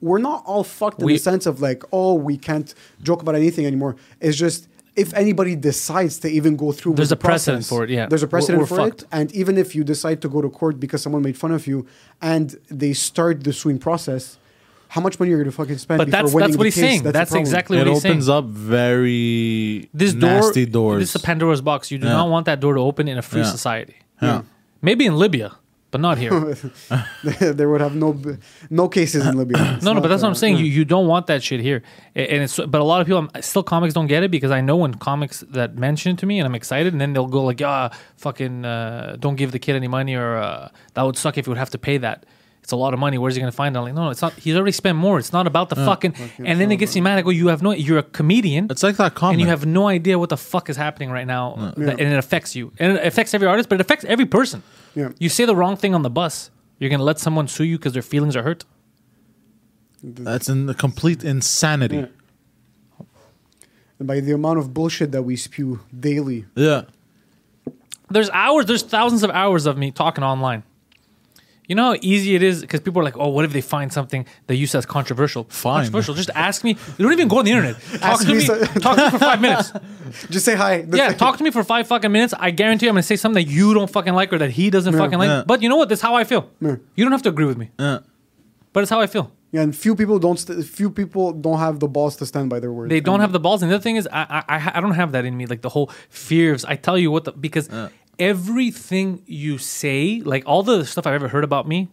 we're 0.00 0.18
not 0.30 0.40
all 0.46 0.64
fucked 0.64 1.00
in 1.02 1.08
the 1.08 1.18
sense 1.18 1.44
of 1.46 1.60
like, 1.60 1.82
oh, 1.92 2.14
we 2.14 2.36
can't 2.48 2.74
joke 3.02 3.20
about 3.24 3.34
anything 3.34 3.66
anymore. 3.66 3.96
It's 4.20 4.36
just 4.46 4.60
if 4.94 5.12
anybody 5.14 5.54
decides 5.56 6.18
to 6.20 6.28
even 6.38 6.56
go 6.56 6.72
through, 6.72 6.94
There's 6.94 7.12
a 7.12 7.16
precedent 7.16 7.66
for 7.66 7.84
it, 7.84 7.90
yeah. 7.90 8.06
there's 8.06 8.22
a 8.22 8.26
We're- 8.26 8.30
precedent 8.30 8.60
we're 8.60 8.66
for 8.66 8.76
fucked. 8.76 9.02
it. 9.02 9.08
And 9.12 9.26
even 9.32 9.58
if 9.58 9.74
you 9.76 9.84
decide 9.84 10.18
to 10.22 10.28
go 10.34 10.40
to 10.40 10.48
court 10.48 10.80
because 10.80 11.02
someone 11.02 11.22
made 11.28 11.36
fun 11.36 11.52
of 11.52 11.66
you, 11.66 11.78
and 12.32 12.46
they 12.70 12.92
start 12.94 13.44
the 13.44 13.52
suing 13.52 13.78
process, 13.78 14.38
how 14.96 15.00
much 15.06 15.20
money 15.20 15.30
you're 15.30 15.38
you 15.40 15.44
gonna 15.44 15.52
fucking 15.62 15.78
spend? 15.78 15.98
But 15.98 16.06
before 16.06 16.22
that's 16.22 16.34
winning 16.34 16.48
that's 16.48 16.56
what 16.58 16.62
the 16.64 16.68
he's 16.70 16.74
case? 16.74 16.82
saying. 16.84 17.02
the 17.04 17.12
That's, 17.12 17.30
problem. 17.30 17.46
exactly 17.46 17.74
it 17.78 17.80
what 17.80 17.88
he's 17.92 18.02
saying. 18.02 18.12
It 18.14 18.16
opens 18.16 18.28
up 18.38 18.44
very 18.46 19.88
this 19.94 20.12
door, 20.14 20.30
nasty 20.30 20.66
doors. 20.66 21.00
This 21.02 21.10
is 21.14 21.22
a 21.22 21.24
Pandora's 21.28 21.60
box. 21.70 21.90
You 21.92 21.98
do 21.98 22.06
Yeah. 22.06 22.14
not 22.14 22.28
want 22.30 22.46
that 22.46 22.58
door 22.60 22.74
to 22.74 22.80
open 22.80 23.06
in 23.08 23.16
a 23.18 23.22
free 23.22 23.42
Yeah. 23.42 23.50
society. 23.58 23.96
Yeah. 24.22 24.42
Maybe 24.82 25.04
in 25.06 25.16
Libya, 25.24 25.48
but 25.90 26.00
not 26.00 26.16
here. 26.18 26.30
there 27.60 27.68
would 27.70 27.80
have 27.80 27.94
no 27.94 28.10
no 28.70 28.88
cases 28.88 29.26
in 29.26 29.36
Libya. 29.36 29.56
It's 29.76 29.84
No, 29.84 29.92
no, 29.92 30.00
but 30.00 30.08
that's 30.08 30.22
what 30.22 30.28
uh, 30.28 30.30
I'm 30.30 30.40
saying. 30.42 30.56
You 30.58 30.64
you 30.78 30.84
don't 30.84 31.06
want 31.06 31.26
that 31.26 31.42
shit 31.42 31.60
here, 31.60 31.80
and 32.14 32.42
it's 32.44 32.56
but 32.74 32.80
a 32.80 32.84
lot 32.92 33.00
of 33.00 33.06
people 33.06 33.20
I'm- 33.34 33.42
still 33.42 33.62
comics 33.62 33.92
don't 33.94 34.06
get 34.14 34.22
it 34.22 34.30
because 34.30 34.50
I 34.50 34.60
know 34.60 34.76
when 34.76 34.94
comics 34.94 35.44
that 35.58 35.76
mention 35.76 36.12
it 36.12 36.18
to 36.22 36.26
me 36.26 36.38
and 36.40 36.46
I'm 36.48 36.54
excited, 36.54 36.92
and 36.94 37.00
then 37.00 37.12
they'll 37.12 37.26
go 37.38 37.42
like, 37.50 37.60
ah, 37.62 37.90
fucking, 38.16 38.64
uh, 38.64 39.16
don't 39.18 39.36
give 39.36 39.50
the 39.52 39.58
kid 39.58 39.74
any 39.76 39.88
money, 39.88 40.14
or 40.14 40.36
uh, 40.36 40.68
that 40.94 41.02
would 41.06 41.16
suck 41.16 41.36
if 41.38 41.46
you 41.46 41.50
would 41.52 41.58
have 41.64 41.70
to 41.70 41.78
pay 41.78 41.98
that. 41.98 42.24
It's 42.66 42.72
a 42.72 42.76
lot 42.76 42.92
of 42.94 42.98
money. 42.98 43.16
Where's 43.16 43.36
he 43.36 43.40
gonna 43.40 43.52
find 43.52 43.76
it? 43.76 43.78
I'm 43.78 43.84
like, 43.84 43.94
no, 43.94 44.06
no, 44.06 44.10
it's 44.10 44.20
not. 44.20 44.32
He's 44.32 44.56
already 44.56 44.72
spent 44.72 44.98
more. 44.98 45.20
It's 45.20 45.32
not 45.32 45.46
about 45.46 45.68
the 45.68 45.76
fucking. 45.76 46.16
And 46.44 46.60
then 46.60 46.72
it 46.72 46.78
gets 46.78 46.96
you 46.96 47.02
mad. 47.02 47.16
I 47.16 47.22
go, 47.22 47.30
you 47.30 47.46
have 47.46 47.62
no. 47.62 47.70
You're 47.70 47.98
a 47.98 48.02
comedian. 48.02 48.66
It's 48.70 48.82
like 48.82 48.96
that 48.96 49.14
comment. 49.14 49.34
and 49.34 49.40
you 49.40 49.46
have 49.46 49.64
no 49.64 49.86
idea 49.86 50.18
what 50.18 50.30
the 50.30 50.36
fuck 50.36 50.68
is 50.68 50.76
happening 50.76 51.10
right 51.12 51.28
now, 51.28 51.72
that- 51.76 52.00
and 52.00 52.12
it 52.12 52.18
affects 52.18 52.56
you, 52.56 52.72
and 52.80 52.96
it 52.98 53.06
affects 53.06 53.34
every 53.34 53.46
artist, 53.46 53.68
but 53.68 53.76
it 53.76 53.82
affects 53.82 54.04
every 54.06 54.26
person. 54.26 54.64
Yeah. 54.96 55.10
You 55.20 55.28
say 55.28 55.44
the 55.44 55.54
wrong 55.54 55.76
thing 55.76 55.94
on 55.94 56.02
the 56.02 56.10
bus, 56.10 56.50
you're 56.80 56.90
gonna 56.90 57.04
let 57.04 57.20
someone 57.20 57.46
sue 57.46 57.62
you 57.62 57.78
because 57.78 57.92
their 57.92 58.02
feelings 58.02 58.34
are 58.34 58.42
hurt. 58.42 58.64
That's 60.02 60.48
in 60.48 60.66
the 60.66 60.74
complete 60.74 61.22
insanity. 61.22 61.98
Yeah. 61.98 62.06
And 64.00 64.08
by 64.08 64.18
the 64.18 64.32
amount 64.32 64.58
of 64.58 64.74
bullshit 64.74 65.12
that 65.12 65.22
we 65.22 65.36
spew 65.36 65.80
daily. 65.98 66.46
Yeah. 66.56 66.82
There's 68.10 68.28
hours, 68.30 68.66
there's 68.66 68.82
thousands 68.82 69.22
of 69.22 69.30
hours 69.30 69.66
of 69.66 69.78
me 69.78 69.92
talking 69.92 70.24
online. 70.24 70.64
You 71.68 71.74
know 71.74 71.84
how 71.92 71.96
easy 72.00 72.34
it 72.34 72.42
is 72.42 72.60
because 72.60 72.80
people 72.80 73.00
are 73.00 73.04
like, 73.04 73.16
"Oh, 73.18 73.28
what 73.28 73.44
if 73.44 73.52
they 73.52 73.60
find 73.60 73.92
something 73.92 74.24
that 74.46 74.56
you 74.56 74.66
say 74.66 74.78
is 74.78 74.86
controversial?" 74.86 75.44
Fine. 75.48 75.84
Controversial. 75.84 76.14
Just 76.14 76.30
ask 76.34 76.62
me. 76.64 76.70
You 76.98 77.02
don't 77.04 77.12
even 77.12 77.28
go 77.28 77.38
on 77.38 77.44
the 77.44 77.50
internet. 77.52 77.76
Talk 77.92 78.02
Ask 78.02 78.26
to 78.26 78.34
me 78.34 78.40
so- 78.40 78.64
talk 78.64 78.96
to 78.96 79.04
me 79.04 79.10
for 79.10 79.18
five 79.18 79.40
minutes. 79.40 79.72
Just 80.30 80.44
say 80.44 80.54
hi. 80.54 80.82
That's 80.82 80.96
Yeah, 80.96 81.10
it. 81.10 81.18
talk 81.18 81.36
to 81.38 81.44
me 81.44 81.50
for 81.50 81.64
five 81.64 81.86
fucking 81.88 82.12
minutes. 82.12 82.34
I 82.38 82.50
guarantee 82.52 82.86
I'm 82.88 82.94
gonna 82.94 83.02
say 83.02 83.16
something 83.16 83.44
that 83.44 83.50
you 83.50 83.74
don't 83.74 83.90
fucking 83.90 84.14
like 84.14 84.32
or 84.32 84.38
that 84.38 84.50
he 84.50 84.70
doesn't 84.70 84.94
fucking 84.94 85.18
like. 85.18 85.28
Yeah. 85.28 85.44
But 85.46 85.62
you 85.62 85.68
know 85.68 85.76
what? 85.76 85.88
That's 85.88 86.00
how 86.00 86.14
I 86.14 86.24
feel. 86.24 86.48
Yeah. 86.60 86.76
You 86.94 87.04
don't 87.04 87.12
have 87.12 87.22
to 87.22 87.28
agree 87.30 87.46
with 87.46 87.58
me, 87.58 87.70
Yeah. 87.78 87.98
but 88.72 88.82
it's 88.82 88.90
how 88.90 89.00
I 89.00 89.06
feel. 89.08 89.32
Yeah, 89.52 89.62
and 89.62 89.74
few 89.74 89.94
people 89.96 90.18
don't. 90.18 90.38
St- 90.38 90.64
few 90.64 90.90
people 90.90 91.32
don't 91.32 91.58
have 91.58 91.78
the 91.80 91.88
balls 91.88 92.16
to 92.16 92.26
stand 92.26 92.50
by 92.50 92.58
their 92.60 92.72
word. 92.72 92.90
They 92.90 93.00
don't 93.00 93.20
have 93.20 93.32
the 93.32 93.38
balls. 93.40 93.62
And 93.62 93.70
the 93.70 93.76
other 93.76 93.82
thing 93.82 93.96
is, 93.96 94.06
I, 94.12 94.42
I, 94.48 94.56
I- 94.56 94.72
I 94.74 94.80
don't 94.80 94.94
have 94.94 95.12
that 95.12 95.24
in 95.24 95.36
me. 95.36 95.46
Like 95.46 95.62
the 95.62 95.68
whole 95.70 95.90
fears. 96.10 96.64
I 96.64 96.74
tell 96.76 96.98
you 96.98 97.10
what, 97.10 97.24
the, 97.24 97.32
because 97.32 97.68
everything 98.18 99.22
you 99.26 99.58
say, 99.58 100.20
like 100.24 100.44
all 100.46 100.62
the 100.62 100.84
stuff 100.84 101.06
I've 101.06 101.14
ever 101.14 101.28
heard 101.28 101.44
about 101.44 101.66
me, 101.68 101.88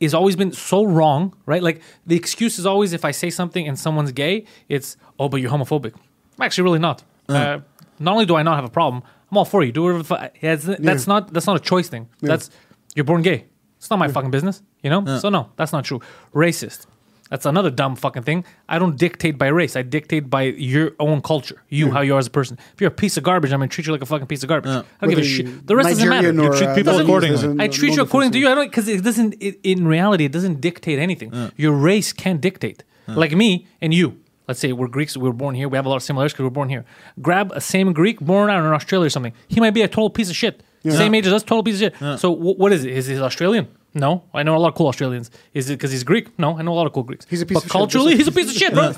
is 0.00 0.14
always 0.14 0.36
been 0.36 0.52
so 0.52 0.84
wrong, 0.84 1.34
right? 1.46 1.62
Like 1.62 1.80
the 2.06 2.16
excuse 2.16 2.58
is 2.58 2.66
always 2.66 2.92
if 2.92 3.04
I 3.04 3.10
say 3.10 3.30
something 3.30 3.66
and 3.66 3.78
someone's 3.78 4.12
gay, 4.12 4.44
it's 4.68 4.96
oh, 5.18 5.28
but 5.28 5.40
you're 5.40 5.50
homophobic. 5.50 5.94
I'm 6.38 6.42
actually 6.44 6.64
really 6.64 6.78
not. 6.80 7.04
Uh, 7.28 7.60
not 7.98 8.12
only 8.12 8.26
do 8.26 8.36
I 8.36 8.42
not 8.42 8.56
have 8.56 8.64
a 8.64 8.70
problem, 8.70 9.02
I'm 9.30 9.38
all 9.38 9.44
for 9.44 9.62
you. 9.62 9.72
Do 9.72 9.82
whatever. 9.84 9.98
The 10.02 10.04
fu- 10.04 10.38
yeah, 10.42 10.56
that's 10.56 11.06
not 11.06 11.32
that's 11.32 11.46
not 11.46 11.56
a 11.56 11.60
choice 11.60 11.88
thing. 11.88 12.08
That's 12.20 12.50
you're 12.94 13.04
born 13.04 13.22
gay. 13.22 13.46
It's 13.78 13.88
not 13.90 13.98
my 13.98 14.08
fucking 14.08 14.30
business, 14.30 14.62
you 14.82 14.90
know. 14.90 15.04
So 15.18 15.28
no, 15.30 15.50
that's 15.56 15.72
not 15.72 15.84
true. 15.84 16.00
Racist. 16.34 16.86
That's 17.34 17.46
another 17.46 17.68
dumb 17.82 17.96
fucking 17.96 18.22
thing. 18.22 18.44
I 18.68 18.78
don't 18.78 18.96
dictate 18.96 19.36
by 19.38 19.48
race. 19.48 19.74
I 19.74 19.82
dictate 19.82 20.30
by 20.30 20.42
your 20.42 20.92
own 21.00 21.20
culture. 21.20 21.60
You, 21.68 21.90
how 21.90 22.00
you 22.00 22.14
are 22.14 22.18
as 22.20 22.28
a 22.28 22.30
person. 22.30 22.56
If 22.74 22.80
you're 22.80 22.92
a 22.96 23.00
piece 23.04 23.16
of 23.16 23.24
garbage, 23.24 23.50
I'm 23.52 23.58
gonna 23.58 23.66
treat 23.76 23.88
you 23.88 23.92
like 23.92 24.02
a 24.02 24.06
fucking 24.06 24.28
piece 24.28 24.44
of 24.44 24.48
garbage. 24.48 24.70
I 24.70 24.84
don't 25.00 25.10
give 25.10 25.18
a 25.18 25.24
shit. 25.24 25.66
The 25.66 25.74
rest 25.74 25.88
doesn't 25.88 26.08
matter. 26.08 26.32
Nigerian 26.32 26.52
or, 26.52 26.56
treat 26.56 26.68
uh, 26.68 26.74
people 26.76 26.92
Lebanese 26.92 27.02
accordingly. 27.02 27.34
doesn't- 27.36 27.60
I 27.60 27.66
no 27.66 27.72
treat 27.72 27.96
you 27.96 28.02
according 28.02 28.30
to 28.30 28.38
you. 28.38 28.48
I 28.48 28.54
don't 28.54 28.66
because 28.70 28.86
it 28.86 29.02
doesn't. 29.02 29.34
It, 29.40 29.58
in 29.64 29.88
reality, 29.88 30.24
it 30.26 30.30
doesn't 30.30 30.60
dictate 30.60 31.00
anything. 31.00 31.32
Your 31.56 31.72
race 31.72 32.12
can't 32.12 32.40
dictate. 32.40 32.84
Like 33.08 33.32
me 33.32 33.66
and 33.82 33.92
you. 33.92 34.08
Let's 34.46 34.60
say 34.60 34.72
we're 34.72 34.86
Greeks. 34.96 35.16
We 35.16 35.24
were 35.28 35.32
born 35.44 35.56
here. 35.56 35.68
We 35.68 35.76
have 35.76 35.86
a 35.86 35.88
lot 35.88 35.96
of 35.96 36.04
similarities 36.04 36.34
because 36.34 36.44
we're 36.44 36.50
born 36.60 36.68
here. 36.68 36.84
Grab 37.20 37.50
a 37.52 37.60
same 37.60 37.92
Greek 37.92 38.20
born 38.20 38.48
out 38.48 38.60
in 38.64 38.72
Australia 38.72 39.06
or 39.08 39.10
something. 39.10 39.32
He 39.48 39.58
might 39.58 39.74
be 39.74 39.82
a 39.82 39.88
total 39.88 40.10
piece 40.10 40.30
of 40.30 40.36
shit. 40.36 40.62
Same 40.88 41.12
age 41.16 41.26
as 41.26 41.32
us, 41.32 41.42
total 41.42 41.64
piece 41.64 41.82
of 41.82 41.92
shit. 42.00 42.20
So 42.20 42.32
wh- 42.32 42.56
what 42.60 42.70
is 42.72 42.84
it? 42.84 42.92
Is 42.92 43.06
he 43.08 43.18
Australian? 43.18 43.66
No, 43.94 44.24
I 44.34 44.42
know 44.42 44.56
a 44.56 44.58
lot 44.58 44.68
of 44.68 44.74
cool 44.74 44.88
Australians. 44.88 45.30
Is 45.52 45.70
it 45.70 45.74
because 45.74 45.92
he's 45.92 46.02
Greek? 46.02 46.36
No, 46.38 46.58
I 46.58 46.62
know 46.62 46.72
a 46.72 46.74
lot 46.74 46.86
of 46.86 46.92
cool 46.92 47.04
Greeks. 47.04 47.26
He's 47.30 47.42
a 47.42 47.46
piece 47.46 47.54
but 47.54 47.62
of 47.62 47.68
shit, 47.68 47.72
culturally, 47.72 48.16
just 48.16 48.18
he's 48.18 48.28
a 48.28 48.32
piece 48.32 48.50
of 48.50 48.56
shit, 48.56 48.74
bro. 48.74 48.92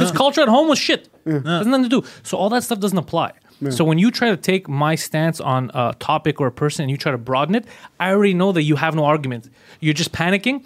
His 0.00 0.10
culture 0.10 0.40
at 0.40 0.48
home 0.48 0.68
was 0.68 0.78
shit. 0.78 1.08
Has 1.24 1.66
nothing 1.66 1.84
to 1.84 1.88
do. 1.88 2.08
So 2.24 2.36
all 2.36 2.48
that 2.50 2.64
stuff 2.64 2.80
doesn't 2.80 2.98
apply. 2.98 3.32
So 3.68 3.84
when 3.84 3.98
you 3.98 4.10
try 4.10 4.30
to 4.30 4.38
take 4.38 4.68
my 4.68 4.94
stance 4.94 5.38
on 5.38 5.70
a 5.74 5.94
topic 5.98 6.40
or 6.40 6.46
a 6.46 6.52
person 6.52 6.82
and 6.82 6.90
you 6.90 6.96
try 6.96 7.12
to 7.12 7.18
broaden 7.18 7.54
it, 7.54 7.66
I 8.00 8.10
already 8.10 8.32
know 8.32 8.52
that 8.52 8.62
you 8.62 8.76
have 8.76 8.94
no 8.94 9.04
argument. 9.04 9.50
You're 9.80 9.94
just 9.94 10.12
panicking, 10.12 10.64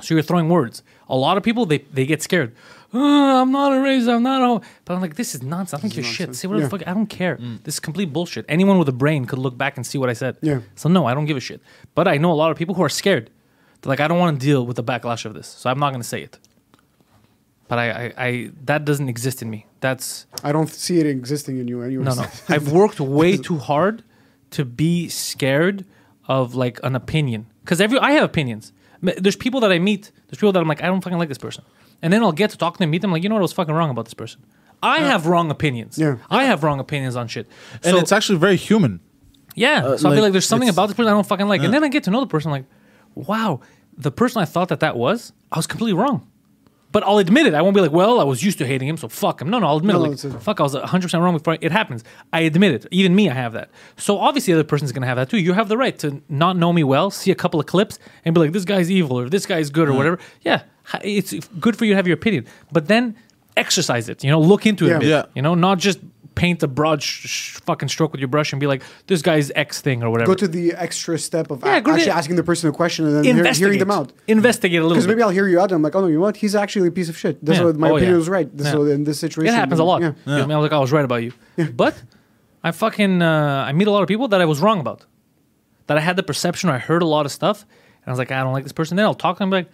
so 0.00 0.14
you're 0.14 0.22
throwing 0.22 0.48
words. 0.48 0.82
A 1.10 1.16
lot 1.16 1.36
of 1.36 1.42
people 1.42 1.66
they, 1.66 1.78
they 1.78 2.06
get 2.06 2.22
scared. 2.22 2.54
"Oh, 2.92 3.40
I'm 3.42 3.52
not 3.52 3.72
a 3.72 3.76
racist. 3.76 4.08
I'm 4.08 4.22
not 4.22 4.42
a. 4.42 4.66
But 4.84 4.94
I'm 4.94 5.00
like, 5.00 5.16
this 5.16 5.34
is 5.34 5.42
nonsense. 5.42 5.80
I 5.80 5.82
don't 5.82 5.94
give 5.94 6.04
a 6.04 6.08
shit. 6.08 6.34
Say 6.34 6.48
whatever 6.48 6.66
the 6.68 6.78
fuck. 6.78 6.88
I 6.88 6.94
don't 6.94 7.06
care. 7.06 7.36
Mm. 7.36 7.62
This 7.64 7.74
is 7.74 7.80
complete 7.80 8.12
bullshit. 8.12 8.44
Anyone 8.48 8.78
with 8.78 8.88
a 8.88 8.92
brain 8.92 9.24
could 9.24 9.38
look 9.38 9.56
back 9.56 9.76
and 9.76 9.86
see 9.86 9.98
what 9.98 10.10
I 10.10 10.14
said. 10.14 10.36
Yeah. 10.42 10.60
So 10.74 10.88
no, 10.88 11.06
I 11.06 11.14
don't 11.14 11.26
give 11.26 11.36
a 11.36 11.40
shit. 11.40 11.60
But 11.94 12.08
I 12.08 12.16
know 12.18 12.32
a 12.32 12.34
lot 12.34 12.50
of 12.50 12.56
people 12.56 12.74
who 12.74 12.82
are 12.82 12.88
scared. 12.88 13.30
They're 13.80 13.90
like, 13.90 14.00
I 14.00 14.08
don't 14.08 14.18
want 14.18 14.40
to 14.40 14.46
deal 14.46 14.64
with 14.64 14.76
the 14.76 14.84
backlash 14.84 15.24
of 15.24 15.34
this, 15.34 15.48
so 15.48 15.68
I'm 15.68 15.78
not 15.78 15.90
going 15.90 16.00
to 16.02 16.08
say 16.08 16.22
it. 16.22 16.38
But 17.66 17.78
I, 17.78 17.90
I, 17.90 18.12
I, 18.16 18.50
that 18.64 18.84
doesn't 18.84 19.08
exist 19.08 19.42
in 19.42 19.50
me. 19.50 19.66
That's 19.80 20.26
I 20.44 20.52
don't 20.52 20.68
see 20.68 21.00
it 21.00 21.06
existing 21.06 21.58
in 21.58 21.66
you 21.68 21.82
anyways. 21.82 22.16
no, 22.16 22.22
no. 22.22 22.28
I've 22.48 22.70
worked 22.70 23.00
way 23.00 23.36
too 23.36 23.58
hard 23.58 24.04
to 24.50 24.64
be 24.64 25.08
scared 25.08 25.84
of 26.28 26.54
like 26.54 26.78
an 26.84 26.94
opinion 26.94 27.46
because 27.64 27.80
every 27.80 27.98
I 27.98 28.12
have 28.12 28.24
opinions. 28.24 28.72
There's 29.00 29.36
people 29.36 29.60
that 29.60 29.72
I 29.72 29.80
meet. 29.80 30.12
There's 30.28 30.38
people 30.38 30.52
that 30.52 30.60
I'm 30.60 30.68
like, 30.68 30.82
I 30.82 30.86
don't 30.86 31.00
fucking 31.02 31.18
like 31.18 31.28
this 31.28 31.38
person, 31.38 31.64
and 32.02 32.12
then 32.12 32.22
I'll 32.22 32.32
get 32.32 32.50
to 32.50 32.58
talk 32.58 32.74
to 32.74 32.78
them, 32.78 32.90
meet 32.90 33.00
them, 33.02 33.12
like, 33.12 33.22
you 33.22 33.28
know 33.28 33.36
what, 33.36 33.40
I 33.40 33.42
was 33.42 33.52
fucking 33.52 33.74
wrong 33.74 33.90
about 33.90 34.04
this 34.06 34.14
person. 34.14 34.42
I 34.82 34.98
have 35.00 35.26
wrong 35.26 35.50
opinions. 35.50 35.96
Yeah. 35.96 36.16
I 36.28 36.44
have 36.44 36.64
wrong 36.64 36.80
opinions 36.80 37.14
on 37.16 37.28
shit. 37.28 37.46
And 37.84 37.94
So- 37.94 37.98
it's 37.98 38.10
actually 38.12 38.38
very 38.38 38.56
human. 38.56 39.00
yeah. 39.54 39.84
Uh, 39.84 39.96
so 39.96 40.08
I'll 40.08 40.14
be 40.14 40.16
like, 40.20 40.24
like, 40.24 40.32
there's 40.32 40.46
something 40.46 40.68
it's- 40.68 40.74
about 40.76 40.86
this 40.88 40.96
person 40.96 41.08
I 41.12 41.14
don't 41.14 41.26
fucking 41.26 41.46
like. 41.46 41.62
And 41.62 41.72
then 41.72 41.84
I 41.84 41.88
get 41.88 42.02
to 42.04 42.10
know 42.10 42.20
the 42.20 42.26
person, 42.26 42.50
like, 42.50 42.64
wow, 43.14 43.60
the 43.96 44.10
person 44.10 44.42
I 44.42 44.44
thought 44.44 44.68
that 44.70 44.80
that 44.80 44.96
was, 44.96 45.32
I 45.52 45.58
was 45.58 45.66
completely 45.68 45.92
wrong. 45.94 46.26
But 46.90 47.04
I'll 47.04 47.16
admit 47.18 47.46
it. 47.46 47.54
I 47.54 47.62
won't 47.62 47.74
be 47.74 47.80
like, 47.80 47.92
well, 47.92 48.20
I 48.20 48.24
was 48.24 48.42
used 48.42 48.58
to 48.58 48.66
hating 48.66 48.86
him, 48.86 48.98
so 48.98 49.08
fuck 49.08 49.40
him. 49.40 49.48
No, 49.48 49.58
no, 49.58 49.66
I'll 49.66 49.78
admit 49.78 49.94
No, 49.96 50.04
it. 50.04 50.12
it's 50.12 50.24
a- 50.24 50.28
Like, 50.28 50.42
fuck, 50.42 50.60
I 50.60 50.62
was 50.64 50.74
100% 50.74 51.22
wrong 51.22 51.34
before 51.34 51.56
it 51.58 51.72
happens. 51.72 52.04
I 52.34 52.40
admit 52.40 52.72
it. 52.74 52.86
Even 52.90 53.14
me, 53.14 53.30
I 53.30 53.34
have 53.34 53.54
that. 53.54 53.70
So 53.96 54.18
obviously, 54.18 54.52
the 54.52 54.58
other 54.60 54.66
person's 54.68 54.92
going 54.92 55.00
to 55.00 55.08
have 55.08 55.16
that 55.16 55.30
too. 55.30 55.38
You 55.38 55.54
have 55.54 55.68
the 55.68 55.78
right 55.78 55.98
to 56.00 56.20
not 56.28 56.58
know 56.58 56.70
me 56.70 56.84
well, 56.84 57.10
see 57.10 57.30
a 57.30 57.34
couple 57.34 57.58
of 57.60 57.64
clips, 57.66 57.98
and 58.26 58.34
be 58.34 58.40
like, 58.42 58.52
this 58.52 58.66
guy's 58.66 58.90
evil 58.90 59.18
or 59.18 59.30
this 59.30 59.46
guy's 59.46 59.70
good 59.70 59.88
or 59.88 59.94
whatever. 59.94 60.18
Yeah, 60.42 60.58
ha- 60.58 60.64
it's 61.04 61.32
good 61.60 61.76
for 61.76 61.84
you 61.84 61.92
to 61.92 61.96
have 61.96 62.06
your 62.06 62.14
opinion. 62.14 62.46
But 62.70 62.88
then 62.88 63.16
exercise 63.56 64.08
it, 64.08 64.24
you 64.24 64.30
know, 64.30 64.40
look 64.40 64.66
into 64.66 64.86
it 64.86 64.90
Yeah. 64.90 64.98
a. 65.00 65.04
Yeah. 65.04 65.24
You 65.34 65.42
know, 65.42 65.54
not 65.54 65.78
just 65.78 65.98
paint 66.34 66.62
a 66.62 66.66
broad 66.66 67.02
sh- 67.02 67.26
sh- 67.28 67.50
fucking 67.66 67.90
stroke 67.90 68.10
with 68.12 68.18
your 68.20 68.28
brush 68.28 68.54
and 68.54 68.58
be 68.60 68.66
like, 68.66 68.82
this 69.06 69.20
guy's 69.20 69.52
X 69.54 69.82
thing 69.82 70.02
or 70.02 70.08
whatever. 70.10 70.28
Go 70.28 70.34
to 70.34 70.48
the 70.48 70.72
extra 70.72 71.18
step 71.18 71.50
of 71.50 71.62
Yeah, 71.62 71.76
a- 71.76 71.80
go 71.82 71.90
to 71.90 71.94
actually 71.96 72.10
the- 72.10 72.16
asking 72.16 72.36
the 72.36 72.42
person 72.42 72.70
a 72.70 72.72
question 72.72 73.04
and 73.06 73.16
then 73.16 73.24
hear, 73.44 73.52
hearing 73.52 73.78
them 73.78 73.90
out. 73.90 74.12
Investigate 74.26 74.78
a 74.80 74.82
little 74.82 74.94
Because 74.96 75.06
maybe 75.06 75.20
I'll 75.22 75.28
hear 75.28 75.46
you 75.46 75.58
out 75.60 75.64
and 75.64 75.72
I'm 75.72 75.82
like, 75.82 75.94
oh 75.94 76.00
no, 76.00 76.06
you 76.06 76.14
know 76.14 76.20
what? 76.22 76.38
He's 76.38 76.54
actually 76.54 76.88
a 76.88 76.90
piece 76.90 77.10
of 77.10 77.18
shit. 77.18 77.44
This 77.44 77.58
Yeah. 77.58 77.66
is 77.68 77.74
my 77.74 77.90
Oh, 77.90 77.96
opinion 77.96 78.12
yeah. 78.14 78.18
was 78.18 78.28
right. 78.30 78.56
This 78.56 78.68
Yeah. 78.72 78.80
is 78.80 78.90
in 78.92 79.04
this 79.04 79.18
situation. 79.20 79.54
It 79.54 79.58
happens 79.58 79.78
a 79.78 79.84
lot. 79.84 80.00
Yeah. 80.00 80.08
You 80.08 80.14
know 80.24 80.38
I 80.38 80.40
mean? 80.46 80.52
I 80.52 80.56
was 80.56 80.62
like, 80.64 80.72
I 80.72 80.78
was 80.78 80.90
right 80.92 81.04
about 81.04 81.22
you. 81.22 81.32
But 81.76 82.02
I 82.64 82.70
fucking 82.70 83.20
uh, 83.20 83.64
I 83.68 83.72
meet 83.72 83.86
a 83.88 83.90
lot 83.90 84.00
of 84.02 84.08
people 84.08 84.28
that 84.28 84.40
I 84.40 84.46
was 84.46 84.60
wrong 84.60 84.80
about. 84.80 85.04
That 85.88 85.98
I 85.98 86.00
had 86.00 86.16
the 86.16 86.22
perception 86.22 86.70
I 86.70 86.78
heard 86.78 87.02
a 87.02 87.06
lot 87.06 87.26
of 87.26 87.32
stuff 87.32 87.66
and 88.04 88.08
I 88.08 88.10
was 88.10 88.18
like, 88.18 88.30
I 88.32 88.42
don't 88.42 88.54
like 88.54 88.62
this 88.62 88.72
person. 88.72 88.96
Then 88.96 89.04
I'll 89.04 89.12
talk 89.14 89.36
to 89.36 89.40
them 89.40 89.52
and 89.52 89.66
like, 89.66 89.72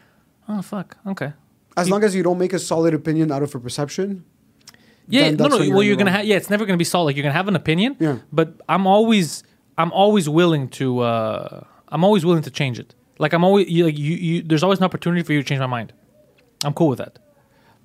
oh 0.48 0.62
fuck, 0.62 0.96
okay. 1.06 1.32
As 1.76 1.88
long 1.88 2.02
as 2.02 2.14
you 2.14 2.22
don't 2.22 2.38
make 2.38 2.52
a 2.52 2.58
solid 2.58 2.94
opinion 2.94 3.30
out 3.30 3.42
of 3.42 3.54
a 3.54 3.60
perception. 3.60 4.24
Yeah, 5.08 5.30
no, 5.30 5.46
no. 5.46 5.58
Well, 5.58 5.80
in 5.80 5.86
you're 5.86 5.96
gonna 5.96 6.10
have 6.10 6.24
yeah. 6.24 6.36
It's 6.36 6.50
never 6.50 6.66
gonna 6.66 6.76
be 6.76 6.84
solid. 6.84 7.06
Like 7.06 7.16
you're 7.16 7.22
gonna 7.22 7.34
have 7.34 7.48
an 7.48 7.56
opinion. 7.56 7.96
Yeah. 7.98 8.18
But 8.32 8.54
I'm 8.68 8.86
always 8.86 9.42
I'm 9.78 9.92
always 9.92 10.28
willing 10.28 10.68
to 10.70 11.00
uh, 11.00 11.64
I'm 11.88 12.04
always 12.04 12.24
willing 12.24 12.42
to 12.42 12.50
change 12.50 12.78
it. 12.78 12.94
Like 13.18 13.32
I'm 13.32 13.44
always 13.44 13.68
you, 13.68 13.84
like 13.84 13.96
you, 13.96 14.14
you. 14.16 14.42
There's 14.42 14.62
always 14.62 14.80
an 14.80 14.84
opportunity 14.84 15.22
for 15.22 15.32
you 15.32 15.42
to 15.42 15.48
change 15.48 15.60
my 15.60 15.66
mind. 15.66 15.92
I'm 16.64 16.74
cool 16.74 16.88
with 16.88 16.98
that. 16.98 17.18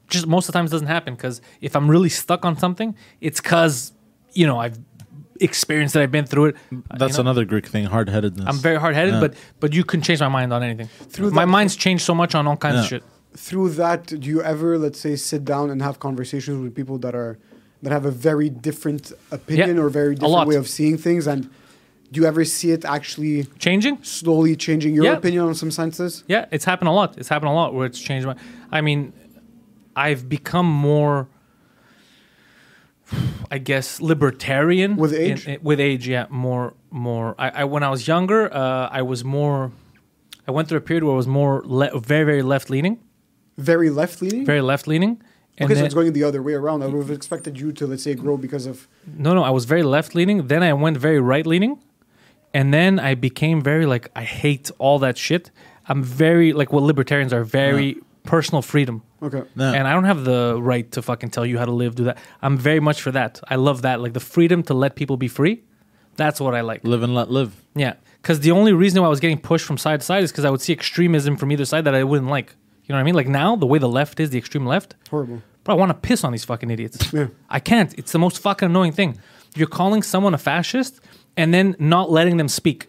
Just 0.10 0.28
most 0.28 0.50
of 0.50 0.54
the 0.54 0.60
times 0.60 0.72
it 0.72 0.74
doesn't 0.74 0.88
happen 0.88 1.16
because 1.16 1.42
if 1.62 1.76
I'm 1.76 1.90
really 1.90 2.10
stuck 2.10 2.46
on 2.46 2.58
something, 2.58 2.96
it's 3.22 3.40
because 3.40 3.94
you 4.34 4.46
know 4.46 4.60
I've 4.60 4.78
experienced 5.40 5.94
that 5.96 6.04
I've 6.04 6.12
been 6.12 6.26
through 6.26 6.46
it. 6.48 6.56
Uh, 6.72 6.98
That's 6.98 7.14
you 7.18 7.24
know? 7.24 7.30
another 7.30 7.46
Greek 7.46 7.68
thing, 7.68 7.86
hard 7.86 8.10
headedness. 8.10 8.46
I'm 8.48 8.58
very 8.58 8.80
hard 8.80 8.96
headed, 8.96 9.20
but 9.20 9.34
but 9.60 9.74
you 9.74 9.84
can 9.84 10.02
change 10.02 10.20
my 10.20 10.28
mind 10.30 10.54
on 10.54 10.64
anything. 10.64 10.88
Through 11.10 11.32
my 11.32 11.44
that- 11.46 11.48
mind's 11.52 11.76
changed 11.76 12.04
so 12.04 12.14
much 12.16 12.36
on 12.36 12.48
all 12.48 12.58
kinds 12.58 12.80
of 12.80 12.86
shit. 12.86 13.04
Through 13.36 13.70
that, 13.72 14.06
do 14.08 14.30
you 14.30 14.44
ever, 14.44 14.78
let's 14.78 15.00
say, 15.00 15.16
sit 15.16 15.44
down 15.44 15.72
and 15.72 15.82
have 15.82 16.00
conversations 16.00 16.62
with 16.62 16.76
people 16.76 16.98
that 17.00 17.16
are 17.16 17.40
that 17.82 17.92
have 17.92 18.06
a 18.06 18.12
very 18.12 18.50
different 18.50 19.12
opinion 19.32 19.76
Yeah, 19.78 19.82
or 19.84 19.90
very 19.90 20.16
different 20.16 20.48
way 20.48 20.56
of 20.56 20.68
seeing 20.70 20.98
things, 20.98 21.28
and 21.28 21.50
Do 22.12 22.22
you 22.22 22.28
ever 22.28 22.46
see 22.46 22.70
it 22.70 22.86
actually 22.86 23.46
Changing? 23.58 23.98
slowly 24.04 24.56
changing 24.56 24.94
your 24.94 25.06
Yeah. 25.06 25.14
opinion 25.18 25.46
on 25.46 25.56
some 25.56 25.72
senses? 25.72 26.24
Yeah, 26.28 26.46
it's 26.52 26.64
happened 26.64 26.90
a 26.90 26.92
lot. 26.92 27.18
It's 27.18 27.28
happened 27.28 27.50
a 27.50 27.56
lot 27.56 27.74
where 27.74 27.88
it's 27.88 28.00
changed 28.00 28.28
my. 28.28 28.36
I 28.72 28.82
mean, 28.82 29.14
I've 29.96 30.30
become 30.30 30.68
more, 30.68 31.28
I 33.52 33.58
guess, 33.60 34.02
libertarian 34.02 34.96
With 34.96 35.14
age? 35.14 35.48
in- 35.48 35.60
with 35.62 35.80
age, 35.80 36.08
yeah, 36.08 36.26
more, 36.30 36.74
more. 36.90 37.36
I, 37.38 37.50
I 37.50 37.64
when 37.66 37.84
I 37.84 37.90
was 37.90 38.08
younger, 38.08 38.52
uh, 38.54 38.90
I 38.92 39.02
was 39.02 39.24
more. 39.24 39.72
I 40.48 40.52
went 40.52 40.68
through 40.68 40.80
a 40.80 40.82
period 40.82 41.04
where 41.04 41.14
I 41.14 41.18
was 41.18 41.28
more 41.28 41.62
le- 41.66 42.00
very, 42.00 42.26
very 42.26 42.42
left 42.42 42.70
leaning, 42.70 42.98
Very 43.58 43.90
left 43.90 44.22
leaning. 44.22 44.46
very 44.46 44.62
left 44.62 44.88
leaning. 44.88 45.22
Okay, 45.62 45.76
so 45.76 45.86
it's 45.86 45.94
going 45.94 46.12
the 46.14 46.24
other 46.24 46.42
way 46.42 46.54
around. 46.54 46.82
I 46.82 46.88
would 46.88 46.98
have 46.98 47.12
expected 47.12 47.60
you 47.60 47.72
to, 47.74 47.86
let's 47.86 48.02
say, 48.04 48.16
grow 48.16 48.38
because 48.38 48.66
of. 48.66 48.88
No, 49.18 49.34
no, 49.36 49.44
I 49.44 49.52
was 49.52 49.66
very 49.66 49.84
left 49.84 50.16
leaning. 50.16 50.48
Then 50.48 50.64
I 50.64 50.74
went 50.74 50.98
very 50.98 51.20
right 51.20 51.46
leaning, 51.46 51.78
and 52.54 52.74
then 52.74 53.00
I 53.00 53.14
became 53.16 53.62
very 53.62 53.86
like 53.86 54.10
I 54.16 54.24
hate 54.24 54.72
all 54.80 54.98
that 55.00 55.18
shit. 55.18 55.52
I'm 55.88 56.02
very 56.04 56.54
like 56.54 56.74
what 56.74 56.82
libertarians 56.84 57.32
are 57.34 57.44
very 57.44 57.98
personal 58.24 58.62
freedom. 58.62 59.04
Okay. 59.22 59.44
Yeah. 59.56 59.72
And 59.72 59.88
I 59.88 59.94
don't 59.94 60.06
have 60.06 60.24
the 60.26 60.58
right 60.62 60.90
to 60.92 61.02
fucking 61.02 61.30
tell 61.30 61.46
you 61.46 61.58
how 61.58 61.66
to 61.66 61.72
live, 61.72 61.96
do 61.96 62.06
that. 62.06 62.18
I'm 62.42 62.58
very 62.58 62.80
much 62.80 63.02
for 63.02 63.12
that. 63.12 63.40
I 63.48 63.56
love 63.56 63.82
that. 63.84 64.02
Like 64.02 64.14
the 64.14 64.20
freedom 64.20 64.64
to 64.64 64.74
let 64.74 64.96
people 64.96 65.18
be 65.18 65.28
free. 65.28 65.64
That's 66.16 66.40
what 66.40 66.54
I 66.54 66.62
like. 66.62 66.84
Live 66.84 67.04
and 67.04 67.16
let 67.16 67.32
live. 67.32 67.56
Yeah. 67.76 67.94
Because 68.22 68.40
the 68.40 68.52
only 68.52 68.72
reason 68.72 69.02
why 69.02 69.08
I 69.08 69.10
was 69.10 69.20
getting 69.20 69.40
pushed 69.40 69.66
from 69.66 69.78
side 69.78 70.00
to 70.00 70.06
side 70.06 70.24
is 70.24 70.32
because 70.32 70.46
I 70.46 70.50
would 70.50 70.62
see 70.62 70.72
extremism 70.74 71.36
from 71.38 71.52
either 71.52 71.66
side 71.66 71.86
that 71.86 71.96
I 71.96 72.04
wouldn't 72.04 72.30
like. 72.30 72.56
You 72.86 72.94
know 72.94 72.98
what 72.98 73.02
I 73.02 73.04
mean? 73.04 73.16
Like 73.16 73.28
now, 73.28 73.56
the 73.56 73.66
way 73.66 73.80
the 73.80 73.90
left 73.90 74.20
is, 74.20 74.30
the 74.30 74.38
extreme 74.38 74.66
left, 74.66 74.96
Horrible. 75.10 75.42
bro, 75.64 75.76
I 75.76 75.78
want 75.78 75.90
to 75.90 75.94
piss 75.94 76.24
on 76.24 76.32
these 76.32 76.44
fucking 76.46 76.70
idiots. 76.70 77.12
Yeah. 77.14 77.28
I 77.50 77.60
can't. 77.60 77.94
It's 77.98 78.12
the 78.12 78.20
most 78.20 78.40
fucking 78.40 78.66
annoying 78.68 78.92
thing. 78.92 79.18
You're 79.56 79.68
calling 79.68 80.04
someone 80.04 80.34
a 80.34 80.38
fascist 80.38 81.00
and 81.38 81.54
then 81.54 81.76
not 81.80 82.12
letting 82.12 82.38
them 82.38 82.48
speak. 82.48 82.88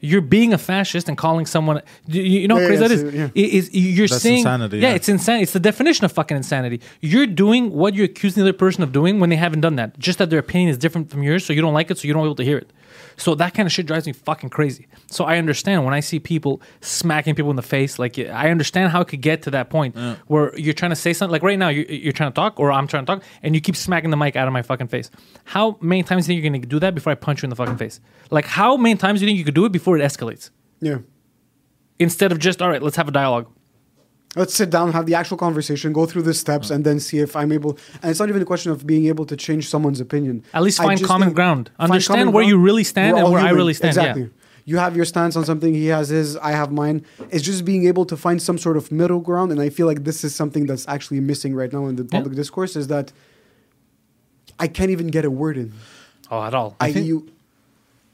You're 0.00 0.20
being 0.20 0.52
a 0.54 0.58
fascist 0.58 1.08
and 1.08 1.18
calling 1.18 1.44
someone. 1.46 1.82
You, 2.06 2.22
you 2.22 2.48
know 2.48 2.54
how 2.56 2.60
Yeah, 2.62 2.66
crazy 2.68 2.82
yeah, 2.82 2.88
that 2.88 2.94
is. 2.94 3.00
so, 3.00 3.08
yeah. 3.08 3.28
It 3.34 3.50
is- 3.50 3.70
you're 3.74 4.06
That's 4.06 4.22
saying 4.22 4.38
insanity, 4.38 4.78
Yeah, 4.78 4.90
yeah. 4.90 4.94
it's 4.94 5.08
insanity. 5.08 5.42
It's 5.42 5.52
the 5.52 5.60
definition 5.60 6.04
of 6.04 6.12
fucking 6.12 6.36
insanity. 6.36 6.80
You're 7.00 7.26
doing 7.26 7.72
what 7.72 7.94
you're 7.94 8.04
accusing 8.04 8.42
the 8.44 8.48
other 8.48 8.56
person 8.56 8.82
of 8.84 8.92
doing 8.92 9.18
when 9.18 9.28
they 9.30 9.36
haven't 9.36 9.60
done 9.60 9.76
that. 9.76 9.98
Just 9.98 10.18
that 10.18 10.30
their 10.30 10.38
opinion 10.38 10.70
is 10.70 10.78
different 10.78 11.10
from 11.10 11.22
yours, 11.24 11.44
so 11.44 11.52
you 11.52 11.60
don't 11.60 11.74
like 11.74 11.90
it, 11.90 11.98
so 11.98 12.06
you 12.06 12.14
don't 12.14 12.22
be 12.22 12.26
able 12.28 12.34
to 12.36 12.44
hear 12.44 12.58
it. 12.58 12.70
So 13.18 13.34
that 13.34 13.52
kind 13.52 13.66
of 13.66 13.72
shit 13.72 13.84
drives 13.86 14.06
me 14.06 14.12
fucking 14.12 14.50
crazy. 14.50 14.86
So 15.08 15.24
I 15.24 15.38
understand 15.38 15.84
when 15.84 15.92
I 15.92 16.00
see 16.00 16.20
people 16.20 16.62
smacking 16.80 17.34
people 17.34 17.50
in 17.50 17.56
the 17.56 17.62
face. 17.62 17.98
Like 17.98 18.18
I 18.18 18.50
understand 18.50 18.92
how 18.92 19.00
it 19.00 19.08
could 19.08 19.20
get 19.20 19.42
to 19.42 19.50
that 19.50 19.70
point 19.70 19.96
where 20.28 20.56
you're 20.58 20.72
trying 20.72 20.92
to 20.92 20.96
say 20.96 21.12
something. 21.12 21.32
Like 21.32 21.42
right 21.42 21.58
now, 21.58 21.68
you're, 21.68 21.84
you're 21.84 22.12
trying 22.12 22.30
to 22.30 22.34
talk, 22.34 22.58
or 22.58 22.72
I'm 22.72 22.86
trying 22.86 23.04
to 23.04 23.12
talk, 23.12 23.24
and 23.42 23.54
you 23.54 23.60
keep 23.60 23.76
smacking 23.76 24.10
the 24.10 24.16
mic 24.16 24.36
out 24.36 24.46
of 24.46 24.52
my 24.52 24.62
fucking 24.62 24.88
face. 24.88 25.10
How 25.44 25.76
many 25.80 26.02
times 26.04 26.26
do 26.26 26.32
you 26.32 26.36
think 26.36 26.44
you're 26.44 26.52
gonna 26.52 26.66
do 26.66 26.78
that 26.78 26.94
before 26.94 27.10
I 27.10 27.16
punch 27.16 27.42
you 27.42 27.46
in 27.46 27.50
the 27.50 27.56
fucking 27.56 27.76
face? 27.76 28.00
Like 28.30 28.46
how 28.46 28.76
many 28.76 28.96
times 28.96 29.20
do 29.20 29.26
you 29.26 29.30
think 29.30 29.38
you 29.38 29.44
could 29.44 29.54
do 29.54 29.64
it 29.64 29.72
before 29.72 29.98
it 29.98 30.00
escalates? 30.00 30.50
Yeah. 30.80 30.98
Instead 31.98 32.30
of 32.30 32.38
just 32.38 32.62
all 32.62 32.68
right, 32.68 32.82
let's 32.82 32.96
have 32.96 33.08
a 33.08 33.12
dialogue. 33.12 33.52
Let's 34.36 34.54
sit 34.54 34.68
down, 34.70 34.92
have 34.92 35.06
the 35.06 35.14
actual 35.14 35.36
conversation, 35.38 35.92
go 35.92 36.04
through 36.04 36.22
the 36.22 36.34
steps, 36.34 36.70
and 36.70 36.84
then 36.84 37.00
see 37.00 37.18
if 37.18 37.34
I'm 37.34 37.50
able. 37.50 37.78
And 38.02 38.10
it's 38.10 38.20
not 38.20 38.28
even 38.28 38.42
a 38.42 38.44
question 38.44 38.70
of 38.70 38.86
being 38.86 39.06
able 39.06 39.24
to 39.24 39.36
change 39.36 39.68
someone's 39.68 40.00
opinion. 40.00 40.44
At 40.52 40.62
least 40.62 40.78
find 40.78 41.02
common 41.02 41.32
ground. 41.32 41.70
find 41.78 41.90
Understand 41.90 42.18
common 42.20 42.34
where 42.34 42.44
you 42.44 42.58
really 42.58 42.84
stand 42.84 43.14
We're 43.14 43.18
and 43.18 43.26
all 43.26 43.32
where 43.32 43.42
I 43.42 43.50
really 43.50 43.74
stand, 43.74 43.96
yeah. 43.96 44.02
Exactly. 44.02 44.30
You 44.66 44.76
have 44.76 44.94
your 44.94 45.06
stance 45.06 45.34
on 45.34 45.46
something. 45.46 45.72
He 45.72 45.86
has 45.86 46.10
his. 46.10 46.36
I 46.36 46.50
have 46.50 46.70
mine. 46.70 47.06
It's 47.30 47.42
just 47.42 47.64
being 47.64 47.86
able 47.86 48.04
to 48.04 48.18
find 48.18 48.40
some 48.42 48.58
sort 48.58 48.76
of 48.76 48.92
middle 48.92 49.20
ground, 49.20 49.50
and 49.50 49.62
I 49.62 49.70
feel 49.70 49.86
like 49.86 50.04
this 50.04 50.22
is 50.24 50.34
something 50.34 50.66
that's 50.66 50.86
actually 50.88 51.20
missing 51.20 51.54
right 51.54 51.72
now 51.72 51.86
in 51.86 51.96
the 51.96 52.04
public 52.04 52.34
discourse. 52.34 52.76
Is 52.76 52.88
that 52.88 53.10
I 54.58 54.68
can't 54.68 54.90
even 54.90 55.06
get 55.06 55.24
a 55.24 55.30
word 55.30 55.56
in. 55.56 55.72
Oh, 56.30 56.42
at 56.42 56.52
all. 56.54 56.76
I, 56.80 56.92
think- 56.92 57.06
you 57.06 57.30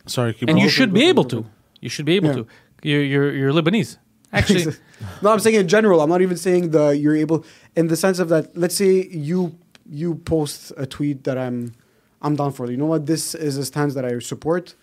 Sorry, 0.06 0.32
keep 0.32 0.48
and 0.48 0.60
you 0.60 0.68
should 0.68 0.92
be 0.92 1.06
able 1.08 1.24
for 1.24 1.28
it, 1.28 1.32
go 1.32 1.42
to. 1.42 1.48
You 1.80 1.88
should 1.88 2.04
be 2.06 2.14
able 2.14 2.28
Yeah. 2.28 2.34
to. 2.34 2.46
You're 2.84 3.02
you're 3.02 3.32
you're 3.32 3.52
Lebanese. 3.52 3.96
Actually, 4.34 4.74
no, 5.22 5.30
I'm 5.30 5.40
saying 5.40 5.56
in 5.56 5.68
general. 5.68 6.00
I'm 6.00 6.10
not 6.10 6.22
even 6.22 6.36
saying 6.36 6.70
the 6.70 6.90
you're 6.90 7.16
able 7.16 7.44
in 7.76 7.88
the 7.88 7.96
sense 7.96 8.18
of 8.18 8.28
that. 8.28 8.56
Let's 8.56 8.76
say 8.76 9.06
you 9.08 9.56
you 9.88 10.16
post 10.16 10.72
a 10.76 10.86
tweet 10.86 11.24
that 11.24 11.38
I'm 11.38 11.74
I'm 12.22 12.36
down 12.36 12.52
for. 12.52 12.70
You 12.70 12.76
know 12.76 12.86
what? 12.86 13.06
This 13.06 13.34
is 13.34 13.56
a 13.56 13.64
stance 13.64 13.94
that 13.94 14.04
I 14.04 14.18
support. 14.18 14.74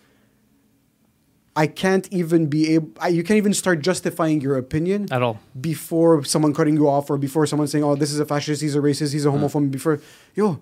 I 1.54 1.66
can't 1.66 2.08
even 2.10 2.46
be 2.46 2.74
able. 2.74 2.90
I, 2.98 3.08
you 3.08 3.22
can't 3.22 3.36
even 3.36 3.52
start 3.52 3.80
justifying 3.80 4.40
your 4.40 4.56
opinion 4.56 5.08
at 5.12 5.22
all. 5.22 5.38
before 5.60 6.24
someone 6.24 6.54
cutting 6.54 6.76
you 6.76 6.88
off 6.88 7.10
or 7.10 7.18
before 7.18 7.46
someone 7.46 7.68
saying, 7.68 7.84
"Oh, 7.84 7.94
this 7.94 8.10
is 8.10 8.20
a 8.20 8.24
fascist. 8.24 8.62
He's 8.62 8.74
a 8.74 8.78
racist. 8.78 9.12
He's 9.12 9.26
a 9.26 9.28
mm. 9.28 9.38
homophobe." 9.38 9.70
Before 9.70 10.00
yo, 10.34 10.60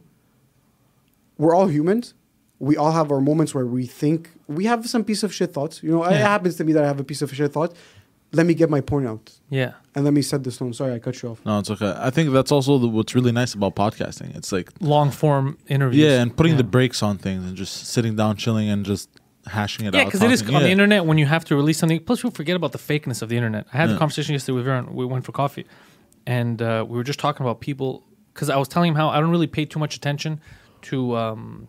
we're 1.38 1.54
all 1.54 1.68
humans. 1.68 2.14
We 2.58 2.76
all 2.76 2.92
have 2.92 3.10
our 3.12 3.20
moments 3.20 3.54
where 3.54 3.66
we 3.66 3.86
think 3.86 4.30
we 4.48 4.64
have 4.64 4.88
some 4.88 5.04
piece 5.04 5.22
of 5.22 5.32
shit 5.32 5.52
thoughts. 5.52 5.82
You 5.82 5.92
know, 5.92 6.04
it 6.04 6.16
happens 6.16 6.56
to 6.56 6.64
me 6.64 6.72
that 6.72 6.82
I 6.82 6.86
have 6.88 6.98
a 6.98 7.04
piece 7.04 7.22
of 7.22 7.32
shit 7.32 7.52
thought. 7.52 7.74
Let 8.32 8.46
me 8.46 8.54
get 8.54 8.70
my 8.70 8.80
point 8.80 9.06
out 9.08 9.32
Yeah. 9.48 9.72
and 9.94 10.04
let 10.04 10.14
me 10.14 10.22
set 10.22 10.44
the 10.44 10.52
stone. 10.52 10.72
Sorry, 10.72 10.94
I 10.94 10.98
cut 11.00 11.20
you 11.22 11.30
off. 11.30 11.44
No, 11.44 11.58
it's 11.58 11.70
okay. 11.70 11.92
I 11.96 12.10
think 12.10 12.32
that's 12.32 12.52
also 12.52 12.78
the, 12.78 12.86
what's 12.86 13.14
really 13.14 13.32
nice 13.32 13.54
about 13.54 13.74
podcasting. 13.74 14.36
It's 14.36 14.52
like 14.52 14.70
Long 14.80 15.10
form 15.10 15.58
interviews. 15.66 16.00
yeah, 16.04 16.20
and 16.22 16.36
putting 16.36 16.52
yeah. 16.52 16.58
the 16.58 16.64
brakes 16.64 17.02
on 17.02 17.18
things 17.18 17.44
and 17.44 17.56
just 17.56 17.86
sitting 17.88 18.14
down, 18.14 18.36
chilling, 18.36 18.68
and 18.68 18.86
just 18.86 19.08
hashing 19.46 19.86
it 19.86 19.94
Yeah, 19.94 20.02
out. 20.02 20.06
because 20.06 20.22
it 20.22 20.30
is 20.30 20.42
talking. 20.42 20.54
on 20.56 20.62
the 20.62 20.70
internet 20.70 21.06
when 21.06 21.18
you 21.18 21.26
have 21.26 21.44
to 21.46 21.56
release 21.56 21.78
something. 21.78 21.98
Plus, 22.04 22.22
we 22.22 22.30
forget 22.30 22.54
about 22.54 22.70
the 22.72 22.78
fakeness 22.78 23.20
of 23.20 23.28
the 23.30 23.36
internet. 23.36 23.66
I 23.72 23.78
had 23.78 23.90
a 23.90 23.98
conversation 23.98 24.32
yesterday 24.34 24.54
with 24.56 24.64
Vern. 24.64 24.94
We 24.94 25.04
went 25.04 25.24
for 25.24 25.32
coffee, 25.32 25.66
and 26.26 26.62
uh, 26.62 26.84
we 26.88 26.96
were 26.96 27.04
just 27.04 27.18
talking 27.18 27.44
about 27.44 27.60
people. 27.60 28.04
Because 28.32 28.48
I 28.48 28.56
was 28.58 28.68
telling 28.68 28.90
him 28.90 28.94
how 28.94 29.08
I 29.08 29.18
don't 29.18 29.30
really 29.30 29.48
pay 29.48 29.64
too 29.64 29.80
much 29.80 29.96
attention 29.96 30.40
to, 30.82 31.16
um, 31.16 31.66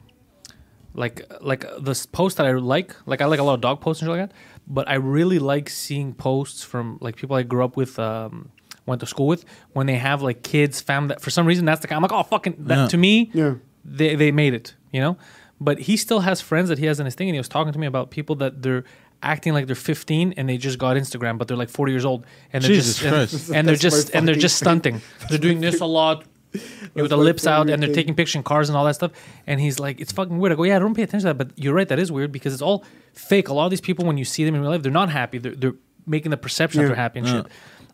like, 0.93 1.25
like 1.41 1.65
this 1.79 2.05
post 2.05 2.37
that 2.37 2.45
I 2.45 2.51
like. 2.51 2.95
Like, 3.07 3.19
I 3.21 3.25
like 3.25 3.39
a 3.39 3.43
lot 3.43 3.55
of 3.55 3.61
dog 3.61 3.81
posts 3.81 4.01
and 4.03 4.07
shit 4.11 4.19
like 4.19 4.29
that. 4.29 4.35
But 4.67 4.87
I 4.89 4.95
really 4.95 5.39
like 5.39 5.69
seeing 5.69 6.13
posts 6.13 6.63
from 6.63 6.97
like 7.01 7.15
people 7.15 7.35
I 7.35 7.43
grew 7.43 7.63
up 7.63 7.75
with. 7.77 7.97
Um, 7.99 8.49
went 8.87 8.99
to 8.99 9.05
school 9.05 9.27
with 9.27 9.45
when 9.73 9.85
they 9.85 9.95
have 9.95 10.23
like 10.23 10.41
kids 10.41 10.81
family 10.81 11.09
that 11.09 11.21
for 11.21 11.29
some 11.29 11.45
reason 11.45 11.65
that's 11.65 11.81
the 11.81 11.87
kind 11.87 11.97
I'm 11.97 12.01
like 12.01 12.11
oh 12.11 12.23
fucking 12.23 12.55
that 12.65 12.75
Yeah. 12.77 12.87
to 12.87 12.97
me 12.97 13.29
Yeah. 13.31 13.53
they 13.85 14.15
they 14.15 14.31
made 14.31 14.55
it, 14.55 14.73
you 14.91 14.99
know. 14.99 15.17
But 15.61 15.77
he 15.81 15.95
still 15.97 16.21
has 16.21 16.41
friends 16.41 16.67
that 16.69 16.79
he 16.79 16.87
has 16.87 16.99
in 16.99 17.05
his 17.05 17.13
thing, 17.13 17.29
and 17.29 17.35
he 17.35 17.39
was 17.39 17.47
talking 17.47 17.71
to 17.71 17.77
me 17.79 17.85
about 17.85 18.09
people 18.09 18.35
that 18.37 18.63
they're 18.63 18.83
acting 19.21 19.53
like 19.53 19.67
they're 19.67 19.75
15 19.75 20.33
and 20.35 20.49
they 20.49 20.57
just 20.57 20.79
got 20.79 20.97
Instagram, 20.97 21.37
but 21.37 21.47
they're 21.47 21.55
like 21.55 21.69
40 21.69 21.91
years 21.91 22.05
old, 22.05 22.25
and 22.51 22.63
they're 22.63 22.69
Jesus 22.71 22.97
just 22.97 23.49
and, 23.49 23.57
and 23.57 23.67
they're 23.67 23.75
just 23.75 24.09
and 24.15 24.27
they're 24.27 24.33
just 24.33 24.57
stunting. 24.57 24.99
They're 25.29 25.37
doing 25.37 25.61
this 25.61 25.79
a 25.79 25.85
lot. 25.85 26.25
with 26.95 27.09
the 27.09 27.15
lips 27.17 27.45
out 27.47 27.69
and 27.69 27.81
they're 27.81 27.87
thing. 27.87 27.95
taking 27.95 28.15
pictures 28.15 28.35
in 28.35 28.43
cars 28.43 28.67
and 28.67 28.75
all 28.77 28.83
that 28.83 28.95
stuff. 28.95 29.11
And 29.47 29.61
he's 29.61 29.79
like, 29.79 30.01
it's 30.01 30.11
fucking 30.11 30.37
weird. 30.37 30.51
I 30.51 30.55
go, 30.55 30.63
yeah, 30.63 30.75
I 30.75 30.79
don't 30.79 30.93
pay 30.93 31.03
attention 31.03 31.27
to 31.29 31.33
that, 31.33 31.37
but 31.37 31.57
you're 31.57 31.73
right, 31.73 31.87
that 31.87 31.97
is 31.99 32.11
weird 32.11 32.31
because 32.33 32.51
it's 32.51 32.61
all 32.63 32.83
fake. 33.13 33.47
A 33.49 33.53
lot 33.53 33.65
of 33.65 33.71
these 33.71 33.81
people, 33.81 34.05
when 34.05 34.17
you 34.17 34.25
see 34.25 34.43
them 34.45 34.55
in 34.55 34.61
real 34.61 34.71
life, 34.71 34.81
they're 34.81 34.91
not 34.91 35.09
happy. 35.09 35.37
They're, 35.37 35.55
they're 35.55 35.75
making 36.05 36.31
the 36.31 36.37
perception 36.37 36.81
that 36.81 36.87
they're 36.87 36.95
happy 36.95 37.19
and 37.19 37.27
shit. 37.27 37.45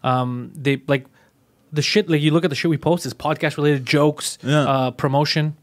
Um, 0.04 0.52
they 0.56 0.82
like 0.88 1.06
the 1.74 1.82
shit. 1.82 2.10
Like 2.10 2.22
you 2.22 2.32
look 2.32 2.44
at 2.44 2.50
the 2.50 2.56
shit 2.56 2.70
we 2.70 2.78
post 2.78 3.06
is 3.06 3.14
podcast 3.14 3.58
related 3.58 3.86
jokes, 3.86 4.38
Yeah. 4.44 4.60
uh, 4.62 4.92
promotion. 4.92 5.56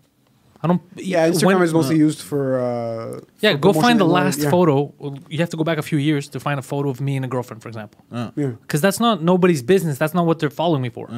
I 0.62 0.66
don't. 0.66 0.80
Yeah, 0.96 1.28
Instagram 1.28 1.56
when- 1.58 1.62
is 1.62 1.74
mostly 1.74 1.96
used 1.98 2.20
for. 2.22 2.58
Uh, 2.58 3.20
Yeah, 3.40 3.52
for 3.52 3.58
go 3.58 3.72
find 3.74 4.00
the 4.00 4.06
uh, 4.06 4.08
last 4.08 4.40
yeah. 4.40 4.50
photo. 4.50 4.92
You 5.28 5.38
have 5.38 5.50
to 5.50 5.56
go 5.58 5.64
back 5.64 5.76
a 5.78 5.82
few 5.82 5.98
years 5.98 6.28
to 6.28 6.40
find 6.40 6.58
a 6.58 6.62
photo 6.62 6.88
of 6.88 7.00
me 7.00 7.16
and 7.16 7.24
a 7.24 7.28
girlfriend, 7.28 7.62
for 7.62 7.68
example. 7.68 8.00
Yeah. 8.10 8.30
Because 8.62 8.80
that's 8.80 8.98
not 8.98 9.22
nobody's 9.22 9.62
business. 9.62 9.98
That's 9.98 10.14
not 10.14 10.24
what 10.26 10.38
they're 10.38 10.50
following 10.50 10.80
me 10.82 10.88
for. 10.88 11.08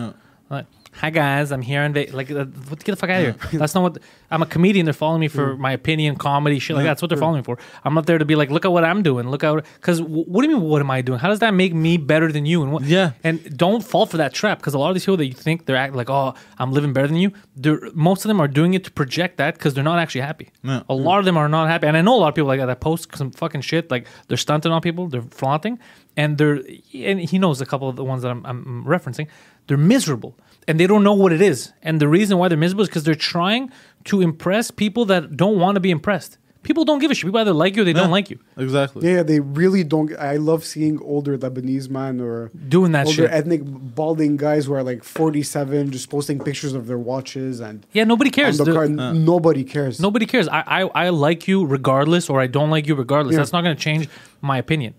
Like, 0.50 0.66
hi 1.00 1.10
guys, 1.10 1.52
I'm 1.52 1.62
here 1.62 1.82
in 1.82 1.92
Vegas. 1.92 2.14
Like, 2.14 2.30
uh, 2.30 2.44
what, 2.44 2.82
get 2.82 2.92
the 2.92 2.96
fuck 2.96 3.10
out 3.10 3.24
of 3.24 3.40
here. 3.50 3.50
That's 3.60 3.74
not 3.74 3.82
what. 3.82 3.98
I'm 4.30 4.42
a 4.42 4.46
comedian. 4.46 4.86
They're 4.86 4.92
following 4.92 5.20
me 5.20 5.28
for 5.28 5.56
my 5.56 5.72
opinion, 5.72 6.16
comedy, 6.16 6.58
shit 6.58 6.74
like 6.74 6.84
that. 6.84 6.90
That's 6.90 7.02
what 7.02 7.08
they're 7.08 7.18
following 7.18 7.40
me 7.40 7.44
for. 7.44 7.58
I'm 7.84 7.94
not 7.94 8.06
there 8.06 8.18
to 8.18 8.24
be 8.24 8.34
like, 8.34 8.50
look 8.50 8.64
at 8.64 8.72
what 8.72 8.84
I'm 8.84 9.02
doing. 9.02 9.28
Look 9.28 9.44
out. 9.44 9.64
Because 9.74 10.00
w- 10.00 10.24
what 10.24 10.42
do 10.42 10.50
you 10.50 10.56
mean? 10.56 10.66
What 10.68 10.80
am 10.80 10.90
I 10.90 11.00
doing? 11.02 11.18
How 11.20 11.28
does 11.28 11.38
that 11.40 11.54
make 11.54 11.74
me 11.74 11.96
better 11.96 12.32
than 12.32 12.44
you? 12.46 12.62
And 12.62 12.72
what? 12.72 12.82
Yeah. 12.84 13.12
And 13.22 13.56
don't 13.56 13.84
fall 13.84 14.06
for 14.06 14.16
that 14.16 14.34
trap. 14.34 14.58
Because 14.58 14.74
a 14.74 14.78
lot 14.78 14.88
of 14.88 14.94
these 14.94 15.04
people 15.04 15.18
that 15.18 15.26
you 15.26 15.34
think 15.34 15.66
they're 15.66 15.76
acting 15.76 15.96
like, 15.96 16.10
oh, 16.10 16.34
I'm 16.58 16.72
living 16.72 16.92
better 16.92 17.06
than 17.06 17.18
you. 17.18 17.32
They're 17.54 17.80
most 17.94 18.24
of 18.24 18.28
them 18.28 18.40
are 18.40 18.48
doing 18.48 18.74
it 18.74 18.84
to 18.84 18.90
project 18.90 19.36
that 19.36 19.54
because 19.54 19.74
they're 19.74 19.84
not 19.84 19.98
actually 19.98 20.22
happy. 20.22 20.50
Yeah. 20.64 20.82
A 20.88 20.94
lot 20.94 21.18
of 21.20 21.24
them 21.24 21.36
are 21.36 21.48
not 21.48 21.68
happy, 21.68 21.86
and 21.86 21.96
I 21.96 22.02
know 22.02 22.14
a 22.16 22.18
lot 22.18 22.28
of 22.28 22.34
people 22.34 22.48
like 22.48 22.60
that 22.60 22.66
that 22.66 22.80
post 22.80 23.16
some 23.16 23.30
fucking 23.30 23.60
shit. 23.60 23.90
Like 23.90 24.06
they're 24.28 24.36
stunting 24.36 24.72
on 24.72 24.80
people, 24.80 25.08
they're 25.08 25.22
flaunting, 25.22 25.78
and 26.16 26.36
they're 26.36 26.62
and 26.94 27.20
he 27.20 27.38
knows 27.38 27.60
a 27.60 27.66
couple 27.66 27.88
of 27.88 27.96
the 27.96 28.04
ones 28.04 28.22
that 28.22 28.30
I'm, 28.30 28.44
I'm 28.44 28.84
referencing. 28.84 29.28
They're 29.68 29.76
miserable, 29.76 30.36
and 30.68 30.78
they 30.80 30.86
don't 30.86 31.04
know 31.04 31.14
what 31.14 31.32
it 31.32 31.40
is. 31.40 31.72
And 31.82 32.00
the 32.00 32.08
reason 32.08 32.38
why 32.38 32.48
they're 32.48 32.58
miserable 32.58 32.82
is 32.82 32.88
because 32.88 33.04
they're 33.04 33.14
trying 33.14 33.70
to 34.04 34.20
impress 34.20 34.70
people 34.70 35.04
that 35.06 35.36
don't 35.36 35.58
want 35.58 35.76
to 35.76 35.80
be 35.80 35.90
impressed. 35.90 36.38
People 36.62 36.84
don't 36.84 36.98
give 36.98 37.12
a 37.12 37.14
shit. 37.14 37.26
People 37.26 37.38
either 37.38 37.52
like 37.52 37.76
you 37.76 37.82
or 37.82 37.84
they 37.84 37.92
don't 37.92 38.10
like 38.10 38.28
you. 38.28 38.40
Exactly. 38.56 39.08
Yeah, 39.08 39.22
they 39.22 39.38
really 39.38 39.84
don't. 39.84 40.12
I 40.18 40.34
love 40.36 40.64
seeing 40.64 41.00
older 41.00 41.38
Lebanese 41.38 41.88
man 41.88 42.20
or 42.20 42.50
Doing 42.68 42.90
that 42.90 43.06
older 43.06 43.22
shit. 43.22 43.30
ethnic 43.30 43.60
balding 43.64 44.36
guys 44.36 44.64
who 44.66 44.74
are 44.74 44.82
like 44.82 45.04
47, 45.04 45.92
just 45.92 46.10
posting 46.10 46.40
pictures 46.40 46.72
of 46.72 46.88
their 46.88 46.98
watches 46.98 47.60
and 47.60 47.86
Yeah, 47.92 48.02
nobody 48.02 48.30
on 48.30 48.32
cares. 48.32 48.58
the 48.58 48.64
The- 48.64 48.72
car. 48.72 48.88
Nobody 48.88 49.62
cares. 49.62 50.00
Nobody 50.00 50.26
cares. 50.26 50.48
I, 50.48 50.64
I 50.66 51.06
I 51.06 51.08
like 51.10 51.46
you 51.46 51.64
regardless, 51.64 52.28
or 52.28 52.40
I 52.40 52.48
don't 52.48 52.70
like 52.70 52.88
you 52.88 52.96
regardless. 52.96 53.34
Yeah. 53.34 53.38
That's 53.38 53.52
not 53.52 53.62
going 53.62 53.76
to 53.76 53.80
change 53.80 54.08
my 54.40 54.58
opinion. 54.58 54.94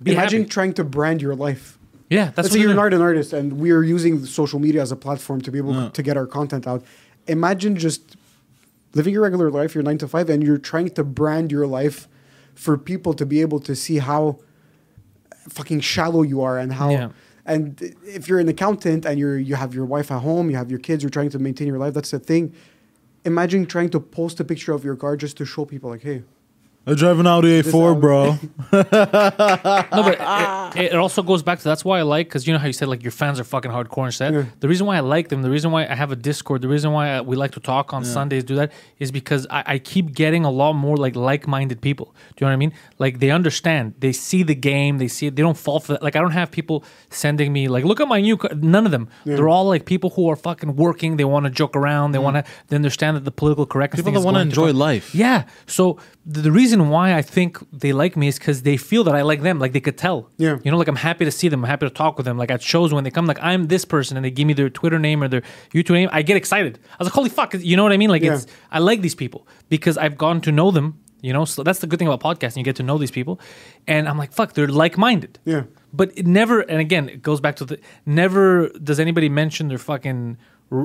Be 0.00 0.12
Imagine 0.12 0.42
happy. 0.42 0.50
trying 0.50 0.72
to 0.74 0.84
brand 0.84 1.20
your 1.22 1.34
life. 1.34 1.76
Yeah, 2.12 2.26
that's 2.26 2.36
Let's 2.36 2.48
what 2.50 2.52
say 2.54 2.60
you're 2.62 2.70
an 2.78 2.78
art 2.78 2.94
and 2.94 3.02
artist, 3.02 3.32
and 3.32 3.46
we 3.64 3.70
are 3.76 3.82
using 3.96 4.14
social 4.26 4.58
media 4.66 4.80
as 4.86 4.92
a 4.92 4.96
platform 5.06 5.40
to 5.46 5.50
be 5.54 5.58
able 5.58 5.74
to 5.98 6.02
get 6.02 6.16
our 6.16 6.26
content 6.38 6.66
out. 6.66 6.80
Imagine 7.26 7.76
just 7.76 8.02
living 8.94 9.12
your 9.14 9.22
regular 9.22 9.50
life, 9.50 9.74
your 9.74 9.84
nine 9.88 9.98
to 9.98 10.08
five, 10.08 10.28
and 10.32 10.42
you're 10.46 10.58
trying 10.72 10.90
to 10.98 11.02
brand 11.04 11.50
your 11.56 11.66
life 11.66 11.98
for 12.54 12.76
people 12.76 13.12
to 13.14 13.24
be 13.24 13.40
able 13.40 13.60
to 13.60 13.74
see 13.74 13.98
how 14.10 14.38
fucking 15.48 15.80
shallow 15.80 16.22
you 16.22 16.40
are 16.42 16.58
and 16.62 16.72
how 16.74 16.90
Yeah. 16.90 17.08
and 17.46 17.80
if 18.06 18.28
you're 18.28 18.38
an 18.46 18.48
accountant 18.48 19.04
and 19.08 19.18
you're 19.18 19.38
you 19.38 19.54
have 19.56 19.74
your 19.74 19.84
wife 19.94 20.08
at 20.16 20.20
home, 20.22 20.50
you 20.50 20.56
have 20.56 20.70
your 20.70 20.78
kids, 20.88 21.02
you're 21.02 21.10
trying 21.18 21.30
to 21.30 21.38
maintain 21.38 21.66
your 21.66 21.78
life, 21.78 21.94
that's 21.94 22.10
the 22.10 22.18
thing. 22.18 22.52
Imagine 23.24 23.66
trying 23.66 23.90
to 23.90 24.00
post 24.00 24.38
a 24.40 24.44
picture 24.44 24.72
of 24.72 24.84
your 24.84 24.96
car 24.96 25.16
just 25.16 25.36
to 25.38 25.44
show 25.44 25.64
people 25.64 25.88
like, 25.90 26.02
hey, 26.02 26.22
I 26.84 26.94
drive 26.94 27.20
an 27.20 27.28
Audi 27.28 27.62
A4, 27.62 27.90
Audi. 27.90 28.00
bro. 28.00 28.38
No, 29.92 30.02
but 30.02 30.76
it, 30.76 30.92
it 30.92 30.94
also 30.94 31.22
goes 31.22 31.42
back 31.42 31.58
to 31.58 31.64
that's 31.64 31.84
why 31.84 31.98
I 31.98 32.02
like 32.02 32.26
because 32.26 32.46
you 32.46 32.52
know 32.52 32.58
how 32.58 32.66
you 32.66 32.72
said 32.72 32.88
like 32.88 33.02
your 33.02 33.12
fans 33.12 33.38
are 33.38 33.44
fucking 33.44 33.70
hardcore 33.70 34.04
and 34.04 34.14
shit. 34.14 34.32
Yeah. 34.32 34.44
The 34.60 34.68
reason 34.68 34.86
why 34.86 34.96
I 34.96 35.00
like 35.00 35.28
them, 35.28 35.42
the 35.42 35.50
reason 35.50 35.70
why 35.70 35.86
I 35.86 35.94
have 35.94 36.10
a 36.10 36.16
Discord, 36.16 36.62
the 36.62 36.68
reason 36.68 36.92
why 36.92 37.10
I, 37.10 37.20
we 37.20 37.36
like 37.36 37.52
to 37.52 37.60
talk 37.60 37.92
on 37.92 38.04
Sundays, 38.04 38.44
do 38.44 38.56
that 38.56 38.72
is 38.98 39.12
because 39.12 39.46
I, 39.50 39.62
I 39.66 39.78
keep 39.78 40.14
getting 40.14 40.44
a 40.44 40.50
lot 40.50 40.72
more 40.72 40.96
like 40.96 41.14
like-minded 41.14 41.80
people. 41.82 42.14
Do 42.36 42.44
you 42.44 42.46
know 42.46 42.48
what 42.48 42.52
I 42.54 42.56
mean? 42.56 42.72
Like 42.98 43.20
they 43.20 43.30
understand, 43.30 43.94
they 43.98 44.12
see 44.12 44.42
the 44.42 44.54
game, 44.54 44.98
they 44.98 45.08
see 45.08 45.26
it, 45.26 45.36
they 45.36 45.42
don't 45.42 45.56
fall 45.56 45.78
for 45.78 45.92
that. 45.92 46.02
Like 46.02 46.16
I 46.16 46.20
don't 46.20 46.32
have 46.32 46.50
people 46.50 46.84
sending 47.10 47.52
me 47.52 47.68
like, 47.68 47.84
look 47.84 48.00
at 48.00 48.08
my 48.08 48.20
new. 48.20 48.36
Car. 48.36 48.50
None 48.54 48.86
of 48.86 48.92
them. 48.92 49.08
They're 49.24 49.48
all 49.48 49.66
like 49.66 49.84
people 49.84 50.10
who 50.10 50.28
are 50.30 50.36
fucking 50.36 50.76
working. 50.76 51.16
They 51.16 51.24
want 51.24 51.44
to 51.44 51.50
joke 51.50 51.76
around. 51.76 52.12
They 52.12 52.18
mm. 52.18 52.24
want 52.24 52.36
to. 52.36 52.44
They 52.68 52.76
understand 52.76 53.16
that 53.16 53.24
the 53.24 53.30
political 53.30 53.66
correctness. 53.66 54.00
People 54.00 54.08
thing 54.08 54.14
that 54.14 54.20
is 54.20 54.24
wanna 54.24 54.40
enjoy 54.40 54.72
life. 54.72 55.14
Yeah. 55.14 55.44
So 55.66 55.98
the, 56.24 56.40
the 56.40 56.52
reason 56.52 56.71
why 56.88 57.14
I 57.14 57.22
think 57.22 57.58
they 57.72 57.92
like 57.92 58.16
me 58.16 58.28
is 58.28 58.38
because 58.38 58.62
they 58.62 58.76
feel 58.76 59.04
that 59.04 59.14
I 59.14 59.22
like 59.22 59.42
them. 59.42 59.58
Like 59.58 59.72
they 59.72 59.80
could 59.80 59.98
tell. 59.98 60.30
Yeah. 60.38 60.58
You 60.64 60.70
know, 60.70 60.78
like 60.78 60.88
I'm 60.88 60.96
happy 60.96 61.24
to 61.24 61.30
see 61.30 61.48
them. 61.48 61.64
I'm 61.64 61.68
happy 61.68 61.86
to 61.86 61.90
talk 61.94 62.16
with 62.16 62.26
them. 62.26 62.38
Like 62.38 62.50
at 62.50 62.62
shows 62.62 62.92
when 62.92 63.04
they 63.04 63.10
come, 63.10 63.26
like 63.26 63.38
I'm 63.42 63.68
this 63.68 63.84
person, 63.84 64.16
and 64.16 64.24
they 64.24 64.30
give 64.30 64.46
me 64.46 64.54
their 64.54 64.70
Twitter 64.70 64.98
name 64.98 65.22
or 65.22 65.28
their 65.28 65.42
YouTube 65.72 65.94
name. 65.94 66.08
I 66.12 66.22
get 66.22 66.36
excited. 66.36 66.78
I 66.92 66.96
was 66.98 67.06
like, 67.06 67.14
holy 67.14 67.30
fuck! 67.30 67.54
You 67.54 67.76
know 67.76 67.82
what 67.82 67.92
I 67.92 67.96
mean? 67.96 68.10
Like 68.10 68.22
Yeah. 68.22 68.34
it's 68.34 68.46
I 68.70 68.78
like 68.78 69.00
these 69.02 69.14
people 69.14 69.46
because 69.68 69.96
I've 69.98 70.16
gotten 70.16 70.40
to 70.42 70.52
know 70.52 70.70
them. 70.70 70.98
You 71.20 71.32
know, 71.32 71.44
so 71.44 71.62
that's 71.62 71.78
the 71.78 71.86
good 71.86 72.00
thing 72.00 72.08
about 72.08 72.20
podcasting. 72.20 72.56
You 72.56 72.64
get 72.64 72.74
to 72.76 72.82
know 72.82 72.98
these 72.98 73.12
people, 73.12 73.38
and 73.86 74.08
I'm 74.08 74.18
like, 74.18 74.32
fuck, 74.32 74.54
they're 74.54 74.66
like 74.66 74.98
minded. 74.98 75.38
Yeah. 75.44 75.62
But 75.92 76.10
it 76.18 76.26
never, 76.26 76.62
and 76.62 76.80
again, 76.80 77.08
it 77.08 77.22
goes 77.22 77.40
back 77.40 77.54
to 77.56 77.64
the 77.64 77.78
never 78.04 78.70
does 78.70 78.98
anybody 78.98 79.28
mention 79.28 79.68
their 79.68 79.78
fucking. 79.78 80.36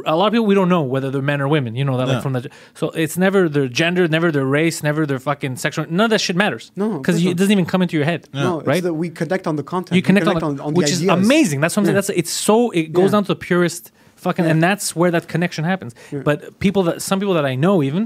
A 0.06 0.16
lot 0.16 0.28
of 0.28 0.34
people 0.34 0.46
we 0.46 0.54
don't 0.56 0.68
know 0.70 0.82
whether 0.82 1.10
they're 1.12 1.22
men 1.22 1.40
or 1.40 1.48
women. 1.48 1.76
You 1.76 1.86
know 1.86 1.98
that 1.98 2.08
Yeah. 2.08 2.14
like 2.16 2.24
from 2.24 2.34
the 2.34 2.50
so 2.74 2.90
it's 2.90 3.18
never 3.18 3.48
their 3.48 3.68
gender, 3.70 4.08
never 4.08 4.32
their 4.32 4.46
race, 4.46 4.84
never 4.84 5.06
their 5.06 5.20
fucking 5.20 5.56
sexual. 5.56 5.86
None 5.90 6.06
of 6.06 6.10
that 6.10 6.20
shit 6.22 6.36
matters. 6.36 6.72
No, 6.76 6.86
of 6.86 7.02
because 7.02 7.16
course 7.16 7.24
it 7.26 7.28
not. 7.30 7.38
doesn't 7.38 7.52
even 7.52 7.66
come 7.66 7.82
into 7.82 7.96
your 7.96 8.06
head. 8.06 8.28
no, 8.34 8.60
it's 8.60 8.68
right? 8.68 8.84
that 8.84 8.94
we 8.94 9.10
connect 9.10 9.48
on 9.48 9.56
the 9.56 9.64
content. 9.64 9.92
you 9.96 10.00
We 10.00 10.02
connect, 10.02 10.28
on, 10.28 10.56
the, 10.58 10.64
the 10.64 10.70
which 10.72 10.92
is 10.92 11.02
ideas. 11.04 11.26
amazing. 11.26 11.62
That's 11.62 11.76
what 11.76 11.82
I'm 11.82 11.86
saying. 11.86 11.96
That's 11.96 12.10
it's 12.10 12.32
so 12.32 12.72
it 12.72 12.92
goes 12.92 13.06
Yeah. 13.06 13.12
down 13.12 13.24
to 13.24 13.28
the 13.30 13.36
purest 13.38 13.92
fucking, 14.18 14.46
and 14.46 14.62
that's 14.62 14.96
where 14.96 15.12
that 15.12 15.28
connection 15.28 15.64
happens. 15.64 15.96
But 16.12 16.60
people 16.60 16.84
that 16.84 17.02
some 17.02 17.20
people 17.20 17.36
that 17.36 17.46
I 17.46 17.56
know 17.56 17.82
even, 17.82 18.04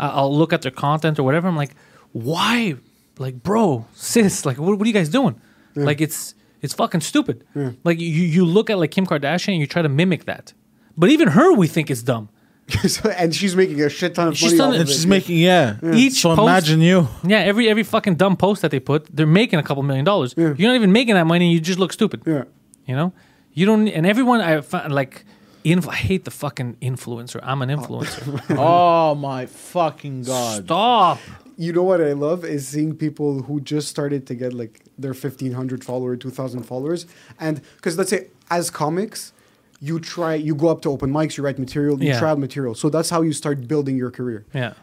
uh, 0.00 0.10
I'll 0.14 0.36
look 0.36 0.52
at 0.52 0.62
their 0.62 0.72
content 0.72 1.18
or 1.18 1.22
whatever. 1.22 1.46
I'm 1.48 1.56
like, 1.56 1.74
why, 2.12 2.74
like, 3.18 3.42
bro, 3.42 3.86
sis, 3.94 4.44
like, 4.46 4.58
what, 4.58 4.76
what 4.78 4.84
are 4.84 4.88
you 4.88 4.92
guys 4.94 5.08
doing? 5.08 5.40
Like, 5.76 6.00
it's 6.00 6.34
it's 6.62 6.74
fucking 6.74 7.02
stupid. 7.02 7.44
Like 7.84 8.00
you 8.00 8.08
you 8.08 8.44
look 8.44 8.68
at 8.70 8.78
like 8.78 8.90
Kim 8.90 9.06
Kardashian, 9.06 9.52
and 9.52 9.60
you 9.60 9.66
try 9.66 9.82
to 9.82 9.88
mimic 9.88 10.24
that, 10.24 10.52
but 11.00 11.08
even 11.10 11.28
her 11.28 11.52
we 11.54 11.66
think 11.66 11.90
is 11.90 12.02
dumb. 12.02 12.28
And 13.18 13.34
she's 13.34 13.56
making 13.56 13.80
a 13.82 13.88
shit 13.88 14.14
ton 14.14 14.28
of 14.28 14.36
She's 14.36 14.50
money. 14.54 14.58
done 14.58 14.68
off 14.68 14.74
it- 14.74 14.76
of 14.76 14.80
And 14.82 14.88
she's 14.90 15.04
it. 15.04 15.08
making 15.08 15.38
yeah. 15.38 15.76
Each 16.04 16.20
so 16.22 16.36
post- 16.36 16.46
imagine 16.48 16.80
you. 16.80 17.08
Yeah, 17.24 17.38
every 17.50 17.68
every 17.68 17.82
fucking 17.82 18.14
dumb 18.22 18.36
post 18.36 18.62
that 18.62 18.70
they 18.70 18.78
put, 18.80 19.00
they're 19.16 19.26
making 19.42 19.58
a 19.58 19.62
couple 19.68 19.82
million 19.82 20.04
dollars. 20.04 20.34
You're 20.36 20.54
not 20.70 20.76
even 20.76 20.92
making 20.92 21.14
that 21.18 21.26
money. 21.26 21.52
You 21.52 21.58
just 21.60 21.80
look 21.80 21.92
stupid. 21.92 22.22
Yeah. 22.26 22.44
You 22.86 22.94
know, 22.94 23.12
you 23.54 23.66
don't. 23.66 23.88
And 23.88 24.06
everyone 24.06 24.40
I 24.40 24.60
found 24.60 24.94
like, 24.94 25.24
inf- 25.64 25.88
I 25.88 25.94
hate 26.10 26.24
the 26.24 26.30
fucking 26.30 26.76
influencer. 26.80 27.40
I'm 27.42 27.60
an 27.62 27.70
influencer. 27.76 28.22
oh 28.56 29.16
my 29.16 29.46
fucking 29.46 30.22
god. 30.22 30.64
Stop. 30.64 31.18
You 31.56 31.72
know 31.72 31.82
what 31.82 32.00
I 32.00 32.12
love 32.14 32.44
is 32.44 32.68
seeing 32.68 32.94
people 32.96 33.42
who 33.42 33.60
just 33.60 33.88
started 33.88 34.26
to 34.28 34.34
get 34.34 34.52
like 34.54 34.80
their 34.96 35.12
1500 35.12 35.82
follower, 35.84 36.14
2000 36.16 36.62
followers. 36.62 37.06
And 37.38 37.60
because 37.76 37.98
let's 37.98 38.10
say 38.10 38.28
as 38.48 38.70
comics, 38.70 39.32
you 39.80 39.98
try, 39.98 40.34
you 40.34 40.54
go 40.54 40.68
up 40.68 40.82
to 40.82 40.90
open 40.90 41.10
mics, 41.10 41.36
you 41.36 41.44
write 41.44 41.58
material, 41.58 41.98
you 42.02 42.08
Yeah. 42.10 42.18
try 42.18 42.30
out 42.30 42.38
material. 42.38 42.74
So 42.74 42.90
that's 42.90 43.08
how 43.10 43.22
you 43.22 43.32
start 43.32 43.66
building 43.66 43.96
your 43.96 44.10
career. 44.10 44.44
Yeah. 44.54 44.74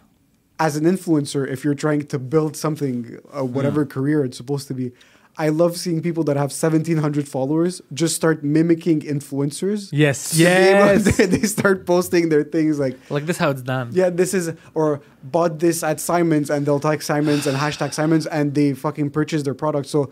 As 0.60 0.76
an 0.76 0.86
influencer, 0.86 1.48
if 1.48 1.64
you're 1.64 1.76
trying 1.76 2.04
to 2.08 2.18
build 2.18 2.56
something, 2.58 3.20
uh, 3.32 3.43
whatever 3.45 3.86
career 3.86 4.26
it's 4.26 4.38
supposed 4.38 4.68
to 4.70 4.74
be, 4.74 4.91
I 5.39 5.50
love 5.50 5.78
seeing 5.78 6.02
people 6.02 6.24
that 6.24 6.36
have 6.36 6.52
1700 6.52 7.28
followers 7.28 7.80
just 7.93 8.16
start 8.16 8.43
mimicking 8.43 9.02
influencers. 9.02 9.89
Yes. 9.91 10.32
To 10.32 10.38
be 10.38 10.43
able- 10.45 10.86
Yes. 11.06 11.18
they, 11.18 11.26
they 11.28 11.43
start 11.48 11.86
posting 11.86 12.30
their 12.30 12.43
things 12.43 12.80
like, 12.80 12.98
like 13.12 13.28
this, 13.28 13.38
how 13.38 13.52
it's 13.52 13.62
done. 13.62 13.89
yeah, 13.93 14.10
this 14.10 14.34
is 14.34 14.52
or 14.74 15.00
bought 15.24 15.60
this 15.60 15.84
at 15.84 16.00
Simons 16.00 16.50
and 16.50 16.66
they'll 16.66 16.80
tag 16.80 17.04
Simons 17.04 17.45
and 17.45 17.56
hashtag 17.56 17.93
Simons 17.93 18.26
and 18.26 18.56
they 18.56 18.74
fucking 18.74 19.12
purchase 19.12 19.43
their 19.43 19.54
product. 19.54 19.88
So 19.89 20.10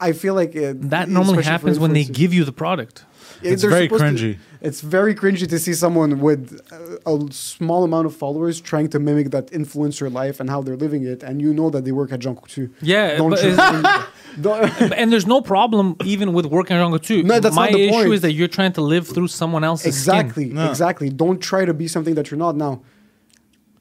I 0.00 0.12
feel 0.12 0.34
like 0.34 0.54
uh, 0.54 0.74
That 0.76 1.08
normally 1.08 1.44
happens 1.44 1.78
when 1.78 1.94
they 1.94 2.04
give 2.04 2.34
you 2.34 2.44
the 2.44 2.52
product. 2.52 3.06
Yeah, 3.42 3.52
It's 3.52 3.62
very 3.64 3.86
supposed 3.88 4.18
to- 4.18 4.34
cringy. 4.34 4.38
it's 4.60 4.80
very 4.80 5.14
cringy 5.14 5.46
to 5.48 5.58
see 5.58 5.74
someone 5.74 6.20
with 6.20 6.60
a, 7.06 7.10
a 7.12 7.32
small 7.32 7.84
amount 7.84 8.06
of 8.06 8.14
followers 8.16 8.60
trying 8.60 8.88
to 8.90 8.98
mimic 8.98 9.30
that 9.30 9.46
influencer 9.52 10.12
life 10.12 10.40
and 10.40 10.48
how 10.50 10.60
they're 10.62 10.76
living 10.76 11.04
it, 11.04 11.22
and 11.22 11.40
you 11.40 11.52
know 11.54 11.70
that 11.70 11.84
they 11.84 11.92
work 11.92 12.12
at 12.12 12.20
Jungkook 12.20 12.48
too. 12.48 12.70
Yeah, 12.82 13.16
don't 13.16 13.30
but 13.30 13.42
you- 13.42 13.50
it's- 13.50 14.04
don't- 14.40 14.92
and 15.00 15.12
there's 15.12 15.26
no 15.26 15.40
problem 15.40 15.96
even 16.04 16.32
with 16.32 16.46
working 16.46 16.76
on 16.76 16.92
Django 16.92 17.02
too. 17.02 17.22
No, 17.22 17.40
that's 17.40 17.54
My 17.56 17.66
not 17.66 17.72
the 17.76 17.84
issue 17.88 17.92
point. 18.04 18.12
is 18.14 18.20
that 18.22 18.32
you're 18.32 18.48
trying 18.58 18.72
to 18.74 18.82
live 18.82 19.06
through 19.06 19.28
someone 19.28 19.64
else's 19.64 19.86
exactly, 19.86 20.44
skin. 20.46 20.56
No. 20.56 20.70
exactly. 20.70 21.08
Don't 21.10 21.40
try 21.40 21.64
to 21.64 21.74
be 21.74 21.86
something 21.88 22.14
that 22.14 22.30
you're 22.30 22.38
not. 22.38 22.54
Now, 22.56 22.82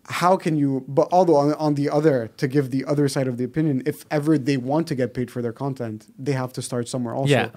how 0.10 0.38
can 0.38 0.56
you? 0.56 0.86
But 0.88 1.10
although 1.12 1.36
on, 1.36 1.54
on 1.56 1.74
the 1.76 1.90
other, 1.90 2.30
to 2.38 2.48
give 2.48 2.72
the 2.72 2.86
other 2.86 3.08
side 3.10 3.28
of 3.28 3.38
the 3.38 3.44
opinion, 3.44 3.84
if 3.86 4.06
ever 4.10 4.38
they 4.38 4.56
want 4.58 4.88
to 4.88 4.96
get 4.96 5.14
paid 5.14 5.30
for 5.30 5.42
their 5.42 5.52
content, 5.52 6.08
they 6.18 6.32
have 6.32 6.54
to 6.54 6.62
start 6.62 6.88
somewhere 6.88 7.14
also. 7.14 7.30
Yeah. 7.32 7.50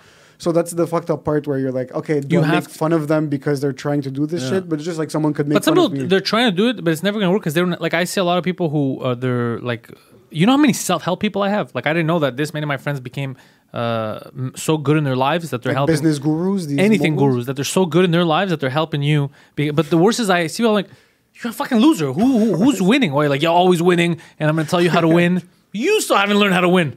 So 0.44 0.52
that's 0.56 0.72
the 0.80 0.86
fucked 0.86 1.10
up 1.14 1.22
part 1.24 1.46
where 1.46 1.58
you're 1.58 1.70
like, 1.80 1.90
okay, 2.00 2.18
don't 2.20 2.44
have 2.44 2.64
make 2.68 2.70
fun 2.82 2.92
of 2.98 3.08
them 3.08 3.28
because 3.28 3.60
they're 3.62 3.74
trying 3.86 4.02
to 4.02 4.10
do 4.10 4.24
this 4.26 4.42
shit, 4.48 4.68
but 4.68 4.76
it's 4.78 4.84
just 4.90 4.98
like 4.98 5.10
someone 5.10 5.32
could 5.34 5.46
make 5.48 5.56
But 5.56 5.64
some 5.64 5.74
fun 5.76 5.84
of 5.84 5.90
people 5.92 6.04
me. 6.04 6.08
they're 6.08 6.28
trying 6.32 6.50
to 6.50 6.56
do 6.62 6.68
it, 6.70 6.82
but 6.84 6.90
it's 6.94 7.02
never 7.02 7.18
gonna 7.20 7.30
work 7.30 7.42
because 7.42 7.54
they're 7.54 7.66
not- 7.72 7.80
like 7.86 7.94
I 7.94 8.04
see 8.04 8.20
a 8.20 8.24
lot 8.30 8.38
of 8.38 8.44
people 8.50 8.66
who 8.74 8.84
uh, 9.00 9.14
they're 9.14 9.58
like, 9.60 9.90
you 10.30 10.46
know 10.46 10.52
how 10.52 10.62
many 10.66 10.72
self 10.72 11.02
help 11.02 11.20
people 11.20 11.42
I 11.42 11.50
have. 11.50 11.66
Like 11.74 11.86
I 11.86 11.92
didn't 11.92 12.06
know 12.06 12.20
that 12.20 12.36
this 12.38 12.54
many 12.54 12.64
of 12.64 12.68
my 12.68 12.78
friends 12.78 13.00
became 13.00 13.36
uh, 13.74 14.20
so 14.56 14.78
good 14.78 14.96
in 14.96 15.04
their 15.04 15.14
lives 15.28 15.50
that 15.50 15.60
they're 15.62 15.72
Like 15.72 15.76
helping 15.82 15.92
business 15.94 16.18
gurus, 16.18 16.66
these 16.66 16.78
anything 16.78 17.14
moguls. 17.16 17.32
gurus 17.34 17.46
that 17.46 17.56
they're 17.56 17.74
so 17.80 17.84
good 17.84 18.04
in 18.06 18.10
their 18.10 18.24
lives 18.24 18.50
that 18.50 18.60
they're 18.60 18.70
helping 18.82 19.02
you. 19.02 19.30
Be- 19.56 19.70
But 19.78 19.90
the 19.90 19.98
worst 19.98 20.18
is 20.20 20.30
I 20.30 20.46
see 20.46 20.62
people 20.62 20.72
like 20.72 20.88
you're 21.34 21.50
a 21.50 21.54
fucking 21.54 21.78
loser. 21.78 22.12
Who, 22.14 22.26
who 22.38 22.56
who's 22.64 22.80
winning? 22.80 23.12
Or 23.12 23.24
you're 23.24 23.30
like 23.30 23.42
you're 23.42 23.52
always 23.62 23.82
winning, 23.82 24.12
and 24.38 24.48
I'm 24.48 24.56
gonna 24.56 24.68
tell 24.68 24.80
you 24.80 24.90
how 24.90 25.02
to 25.02 25.08
win. 25.20 25.42
You 25.72 26.00
still 26.00 26.16
haven't 26.16 26.38
learned 26.38 26.54
how 26.54 26.62
to 26.62 26.68
win. 26.68 26.96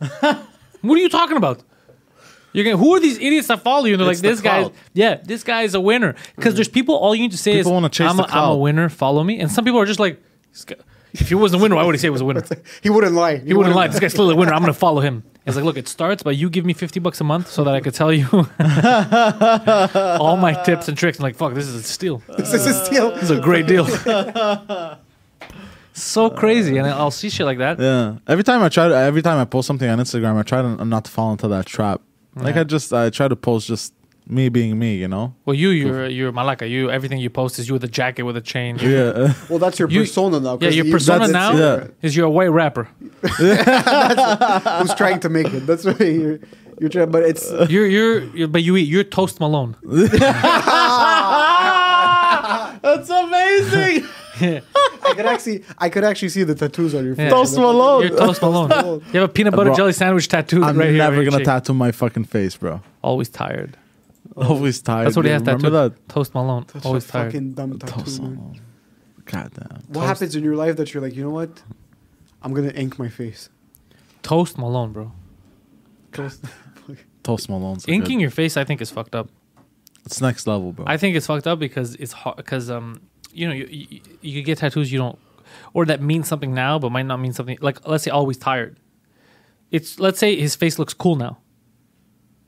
what 0.20 0.96
are 0.98 1.02
you 1.06 1.08
talking 1.08 1.36
about? 1.36 1.62
You're 2.52 2.64
gonna, 2.64 2.76
who 2.76 2.94
are 2.94 3.00
these 3.00 3.16
idiots 3.18 3.48
that 3.48 3.62
follow 3.62 3.84
you? 3.84 3.94
And 3.94 4.00
they're 4.02 4.10
It's 4.10 4.22
like, 4.22 4.22
the 4.22 4.28
this 4.36 4.40
guy, 4.40 4.70
yeah, 4.92 5.14
this 5.22 5.44
guy 5.44 5.62
is 5.62 5.74
a 5.74 5.80
winner. 5.80 6.14
Because 6.36 6.54
there's 6.54 6.68
people, 6.68 6.96
all 6.96 7.14
you 7.14 7.22
need 7.22 7.30
to 7.32 7.38
say 7.38 7.52
People 7.52 7.72
is, 7.72 7.74
wanna 7.74 7.88
chase 7.88 8.10
I'm, 8.10 8.16
the 8.16 8.24
a, 8.24 8.26
I'm 8.26 8.50
a 8.50 8.56
winner, 8.56 8.88
follow 8.88 9.22
me. 9.22 9.38
And 9.38 9.50
some 9.50 9.64
people 9.64 9.80
are 9.80 9.86
just 9.86 10.00
like, 10.00 10.20
if 11.12 11.28
he 11.28 11.34
wasn't 11.34 11.60
a 11.60 11.62
winner, 11.62 11.76
why 11.76 11.84
would 11.84 11.94
he 11.94 11.98
say 11.98 12.06
he 12.06 12.10
was 12.10 12.20
a 12.20 12.24
winner? 12.24 12.42
He 12.82 12.90
wouldn't 12.90 13.14
lie. 13.14 13.36
He 13.38 13.54
wouldn't 13.54 13.74
lie. 13.76 13.88
This 13.90 14.00
guy's 14.00 14.12
still 14.12 14.30
a 14.30 14.34
winner. 14.34 14.52
I'm 14.52 14.60
gonna 14.60 14.72
follow 14.74 15.00
him. 15.00 15.22
It's 15.46 15.56
like, 15.56 15.64
look, 15.64 15.76
it 15.76 15.88
starts 15.88 16.22
by 16.22 16.32
you 16.32 16.50
give 16.50 16.64
me 16.64 16.72
fifty 16.74 17.00
bucks 17.00 17.20
a 17.20 17.24
month 17.24 17.48
so 17.48 17.64
that 17.64 17.74
I 17.74 17.80
could 17.80 17.94
tell 17.94 18.12
you 18.12 18.26
all 20.20 20.36
my 20.36 20.52
tips 20.64 20.88
and 20.88 20.96
tricks. 20.96 21.18
I'm 21.18 21.22
like, 21.24 21.34
fuck, 21.36 21.54
this 21.54 21.66
is 21.66 21.74
a 21.74 21.82
steal. 21.82 22.22
This 22.36 22.52
is 22.52 22.66
a 22.66 22.84
steal. 22.84 23.10
This 23.12 23.24
is 23.24 23.30
a 23.30 23.40
great 23.40 23.66
deal. 23.66 23.86
so 25.92 26.30
crazy, 26.30 26.76
and 26.78 26.86
I'll 26.86 27.10
see 27.10 27.30
shit 27.30 27.46
like 27.46 27.58
that. 27.58 27.80
Yeah. 27.80 28.16
Every 28.28 28.44
time 28.44 28.62
I 28.62 28.68
try 28.68 28.88
to, 28.88 28.94
every 28.94 29.22
time 29.22 29.38
I 29.38 29.44
post 29.46 29.66
something 29.66 29.88
on 29.88 29.98
Instagram, 29.98 30.36
I 30.36 30.42
try 30.42 30.62
to 30.62 30.84
not 30.84 31.06
to 31.06 31.10
fall 31.10 31.32
into 31.32 31.48
that 31.48 31.66
trap. 31.66 32.02
Like 32.36 32.54
Yeah. 32.54 32.60
I 32.62 32.64
just, 32.64 32.92
I 32.92 33.10
try 33.10 33.28
to 33.28 33.36
post 33.36 33.66
just 33.68 33.92
me 34.26 34.48
being 34.48 34.78
me, 34.78 34.94
you 34.96 35.08
know. 35.08 35.34
Well, 35.44 35.54
you, 35.54 35.70
you're, 35.70 36.06
you're 36.06 36.32
malaka. 36.32 36.68
You, 36.70 36.88
everything 36.90 37.18
you 37.18 37.30
post 37.30 37.58
is 37.58 37.66
you 37.68 37.74
with 37.74 37.82
a 37.84 37.88
jacket 37.88 38.22
with 38.22 38.36
a 38.36 38.40
chain. 38.40 38.78
Yeah. 38.80 39.32
Well, 39.48 39.58
that's 39.58 39.78
your 39.78 39.88
You- 39.90 40.00
persona 40.02 40.38
now. 40.40 40.56
Yeah, 40.60 40.68
your 40.70 40.86
you- 40.86 40.92
persona 40.92 41.26
that's- 41.26 41.32
now 41.32 41.52
yeah. 41.58 41.86
is 42.02 42.14
you're 42.14 42.26
a 42.26 42.30
white 42.30 42.50
rapper. 42.52 42.84
who's 43.22 44.94
trying 44.94 45.20
to 45.20 45.28
make 45.28 45.48
it. 45.52 45.66
That's 45.66 45.84
why 45.84 45.96
you're, 46.04 46.38
you're 46.80 46.90
trying. 46.90 47.10
But 47.10 47.24
it's 47.24 47.50
You're, 47.68 47.86
you're, 47.88 48.20
you're, 48.36 48.48
but 48.48 48.62
you 48.62 48.76
eat. 48.76 48.86
You're 48.88 49.04
Toast 49.04 49.40
Malone. 49.40 49.74
That's 52.82 53.10
amazing. 53.10 54.06
I 55.04 55.14
could 55.14 55.26
actually, 55.26 55.64
I 55.78 55.88
could 55.88 56.04
actually 56.04 56.28
see 56.30 56.42
the 56.44 56.54
tattoos 56.54 56.94
on 56.94 57.04
your 57.04 57.14
face. 57.16 57.24
Yeah. 57.24 57.30
Toast 57.30 57.56
Malone. 57.56 58.02
You're 58.08 58.18
Toast 58.18 58.42
Malone. 58.42 59.02
You 59.12 59.20
have 59.20 59.30
a 59.30 59.32
peanut 59.32 59.52
butter 59.54 59.70
Bro, 59.70 59.76
jelly 59.76 59.92
sandwich 59.92 60.28
tattoo 60.28 60.62
I'm 60.62 60.76
right 60.78 60.92
never 60.92 61.18
on 61.18 61.24
gonna 61.24 61.36
cheek. 61.38 61.46
tattoo 61.46 61.74
my 61.74 61.92
fucking 61.92 62.24
face, 62.24 62.56
bro. 62.56 62.80
Always 63.02 63.28
tired. 63.28 63.76
Always 64.36 64.80
tired. 64.82 65.06
That's 65.06 65.16
what 65.16 65.24
he 65.24 65.30
yeah. 65.30 65.38
has 65.38 65.46
Remember 65.46 65.70
tattooed. 65.70 65.94
that? 65.96 66.08
Toast 66.08 66.34
Malone. 66.34 66.68
Such 66.68 66.84
Always 66.86 67.08
a 67.08 67.12
tired. 67.12 67.32
fucking 67.32 67.52
dumb 67.52 67.78
tattoo. 67.78 68.00
Toast. 68.00 68.20
Malone. 68.20 68.60
God 69.24 69.50
damn. 69.54 69.82
What 69.88 70.06
happens 70.06 70.34
in 70.36 70.44
your 70.44 70.56
life 70.56 70.76
that 70.76 70.92
you're 70.92 71.02
like, 71.02 71.14
you 71.14 71.22
know 71.24 71.30
what? 71.30 71.62
I'm 72.42 72.52
gonna 72.54 72.70
ink 72.72 72.98
my 72.98 73.08
face. 73.08 73.48
Toast 74.22 74.58
Malone, 74.58 74.92
bro. 74.92 75.12
Toast. 76.12 76.44
Toast 77.22 77.48
Malone's 77.48 77.86
a 77.86 77.90
Inking 77.90 78.18
good- 78.18 78.22
your 78.22 78.30
face, 78.30 78.56
I 78.56 78.64
think, 78.64 78.80
is 78.80 78.90
fucked 78.90 79.14
up. 79.14 79.28
It's 80.06 80.20
next 80.20 80.46
level, 80.46 80.72
bro. 80.72 80.84
I 80.88 80.96
think 80.96 81.14
it's 81.16 81.26
fucked 81.26 81.46
up 81.46 81.58
because 81.58 81.94
it's 81.96 82.12
hard. 82.12 82.36
Because 82.36 82.70
um, 82.70 83.00
you 83.32 83.46
know, 83.48 83.54
you, 83.54 83.66
you 83.70 84.00
you 84.20 84.42
get 84.42 84.58
tattoos. 84.58 84.90
You 84.92 84.98
don't. 84.98 85.18
or 85.74 85.84
that 85.86 86.00
means 86.02 86.28
something 86.28 86.52
now 86.54 86.78
but 86.78 86.90
might 86.90 87.06
not 87.06 87.18
mean 87.20 87.32
something. 87.32 87.58
Like 87.60 87.86
let's 87.86 88.04
say 88.04 88.10
always 88.10 88.36
tired. 88.36 88.78
It's 89.70 89.98
let's 90.00 90.18
say 90.18 90.36
his 90.36 90.54
face 90.56 90.78
looks 90.78 90.94
cool 90.94 91.16
now, 91.16 91.38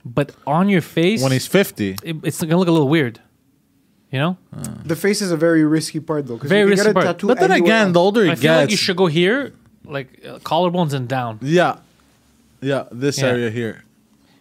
but 0.05 0.35
on 0.47 0.69
your 0.69 0.81
face 0.81 1.23
when 1.23 1.33
he's 1.33 1.47
50. 1.47 1.97
it, 2.03 2.17
it's 2.25 2.41
gonna 2.43 2.57
look 2.59 2.69
a 2.69 2.73
little 2.73 2.89
weird. 2.89 3.21
You 4.11 4.19
know, 4.19 4.37
The 4.85 4.95
face 4.97 5.23
is 5.23 5.31
a 5.33 5.39
very 5.39 5.65
risky 5.65 5.99
part 6.01 6.27
though. 6.27 6.37
'cause 6.37 6.49
Very 6.51 6.61
you 6.63 6.67
can 6.67 6.71
risky 6.73 6.85
get 6.85 6.91
a 6.91 6.95
part. 6.95 7.07
tattoo 7.07 7.27
But 7.29 7.39
then 7.41 7.51
anywhere 7.53 7.67
again, 7.73 7.87
else. 7.89 7.93
the 7.95 8.01
older 8.01 8.25
he 8.25 8.31
I 8.31 8.35
gets, 8.35 8.43
feel 8.43 8.55
like 8.57 8.71
you 8.71 8.77
should 8.77 8.97
go 8.97 9.07
here, 9.07 9.53
like 9.87 10.09
uh, 10.27 10.39
collarbones 10.41 10.93
and 10.93 11.09
down. 11.09 11.39
yeah, 11.41 11.77
yeah, 12.61 12.85
this 12.93 13.19
Yeah. 13.19 13.29
area 13.29 13.51
here. 13.51 13.85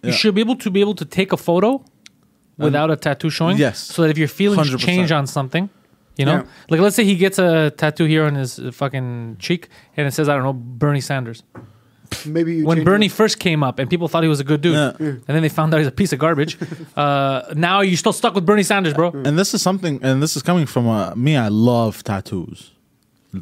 You 0.03 0.09
Yeah. 0.09 0.15
should 0.15 0.35
be 0.35 0.41
able 0.41 0.57
to 0.57 0.69
be 0.69 0.81
able 0.81 0.95
to 0.95 1.05
take 1.05 1.31
a 1.31 1.37
photo 1.37 1.83
without 2.57 2.91
a 2.91 2.97
tattoo 2.97 3.29
showing. 3.29 3.57
yes. 3.57 3.77
So 3.79 4.01
that 4.01 4.09
if 4.09 4.17
your 4.17 4.27
feelings 4.27 4.67
100%. 4.69 4.79
change 4.79 5.11
on 5.13 5.25
something, 5.25 5.69
you 6.21 6.25
know, 6.29 6.37
Yeah. 6.39 6.69
like 6.71 6.79
let's 6.83 6.95
say 6.95 7.03
he 7.03 7.15
gets 7.25 7.37
a 7.39 7.71
tattoo 7.81 8.05
here 8.13 8.23
on 8.29 8.35
his 8.35 8.59
fucking 8.79 9.37
cheek 9.45 9.67
and 9.97 10.07
it 10.07 10.13
says 10.17 10.25
I 10.29 10.33
don't 10.35 10.43
know 10.49 10.53
Bernie 10.83 11.01
Sanders. 11.11 11.43
maybe 12.25 12.51
you 12.57 12.65
when 12.69 12.83
Bernie 12.83 13.05
it. 13.05 13.11
first 13.21 13.39
came 13.39 13.61
up 13.67 13.79
and 13.79 13.89
people 13.89 14.07
thought 14.09 14.23
he 14.23 14.29
was 14.35 14.39
a 14.41 14.43
good 14.51 14.61
dude, 14.61 14.73
Yeah. 14.75 14.91
and 14.99 15.23
then 15.35 15.41
they 15.41 15.49
found 15.49 15.73
out 15.73 15.77
he's 15.83 15.87
a 15.95 15.97
piece 16.01 16.13
of 16.15 16.19
garbage. 16.19 16.57
uh, 17.03 17.41
now 17.69 17.81
you're 17.87 17.97
still 18.05 18.13
stuck 18.21 18.33
with 18.35 18.45
Bernie 18.45 18.63
Sanders, 18.71 18.93
bro. 18.93 19.11
And 19.27 19.37
this 19.39 19.53
is 19.53 19.61
something, 19.61 19.95
and 20.03 20.21
this 20.21 20.35
is 20.35 20.41
coming 20.43 20.65
from 20.73 20.85
uh, 20.87 21.15
me. 21.15 21.37
I 21.37 21.47
love 21.49 22.03
tattoos. 22.03 22.71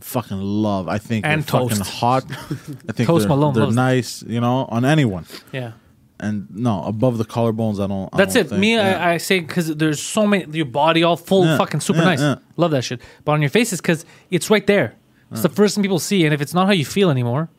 Fucking 0.02 0.38
love. 0.40 0.88
I 0.88 1.00
think 1.00 1.26
And 1.26 1.42
they're 1.44 1.62
fucking 1.68 1.84
hot. 2.02 2.24
I 2.90 2.92
think 2.94 3.08
Toast 3.08 3.28
they're, 3.28 3.36
Malone 3.36 3.54
they're 3.56 3.72
nice. 3.72 4.22
You 4.36 4.40
know, 4.40 4.68
on 4.70 4.86
anyone. 4.86 5.26
Yeah. 5.52 5.72
And 6.22 6.48
no, 6.54 6.84
above 6.84 7.18
the 7.18 7.24
collarbones, 7.26 7.82
I 7.84 7.88
don't. 7.88 8.10
I 8.14 8.18
That's 8.18 8.34
don't 8.34 8.46
it. 8.46 8.50
think, 8.50 8.60
Me, 8.60 8.76
yeah. 8.76 8.98
I, 9.06 9.14
I 9.14 9.18
say 9.18 9.40
because 9.40 9.74
there's 9.76 10.02
so 10.02 10.28
many. 10.28 10.46
Your 10.52 10.66
body 10.66 11.02
all 11.04 11.16
full, 11.16 11.46
Yeah, 11.46 11.58
fucking 11.58 11.80
super 11.80 12.00
yeah, 12.00 12.06
nice. 12.06 12.20
yeah. 12.22 12.36
Love 12.58 12.72
that 12.72 12.84
shit. 12.84 13.00
But 13.24 13.34
on 13.34 13.42
your 13.42 13.50
face 13.50 13.72
is 13.72 13.80
because 13.80 14.06
it's 14.30 14.50
right 14.50 14.66
there. 14.68 14.96
It's 15.32 15.44
the 15.44 15.50
first 15.50 15.76
thing 15.76 15.84
people 15.84 16.00
see, 16.00 16.26
and 16.26 16.34
if 16.34 16.42
it's 16.42 16.54
not 16.54 16.66
how 16.66 16.74
you 16.74 16.86
feel 16.86 17.10
anymore, 17.12 17.50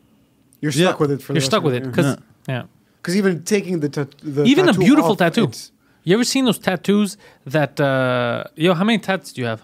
You're 0.60 0.72
Yeah. 0.72 0.88
stuck 0.88 1.00
with 1.00 1.10
it 1.12 1.22
for 1.22 1.32
you're 1.32 1.36
rest 1.40 1.46
stuck 1.46 1.62
with 1.62 1.74
it. 1.74 1.82
yeah. 1.84 1.88
Because 1.90 2.16
yeah. 2.48 2.62
Because 3.00 3.16
even 3.16 3.44
taking 3.44 3.80
the, 3.80 3.88
tat- 3.88 4.14
the 4.22 4.44
even 4.44 4.68
a 4.68 4.74
beautiful 4.74 5.12
off, 5.12 5.18
tattoo. 5.18 5.50
You 6.04 6.14
ever 6.16 6.24
seen 6.24 6.44
those 6.44 6.58
tattoos 6.58 7.16
that? 7.46 7.80
uh 7.80 8.44
Yo, 8.56 8.74
how 8.74 8.84
many 8.84 8.98
tats 8.98 9.32
do 9.32 9.40
you 9.40 9.46
have? 9.46 9.62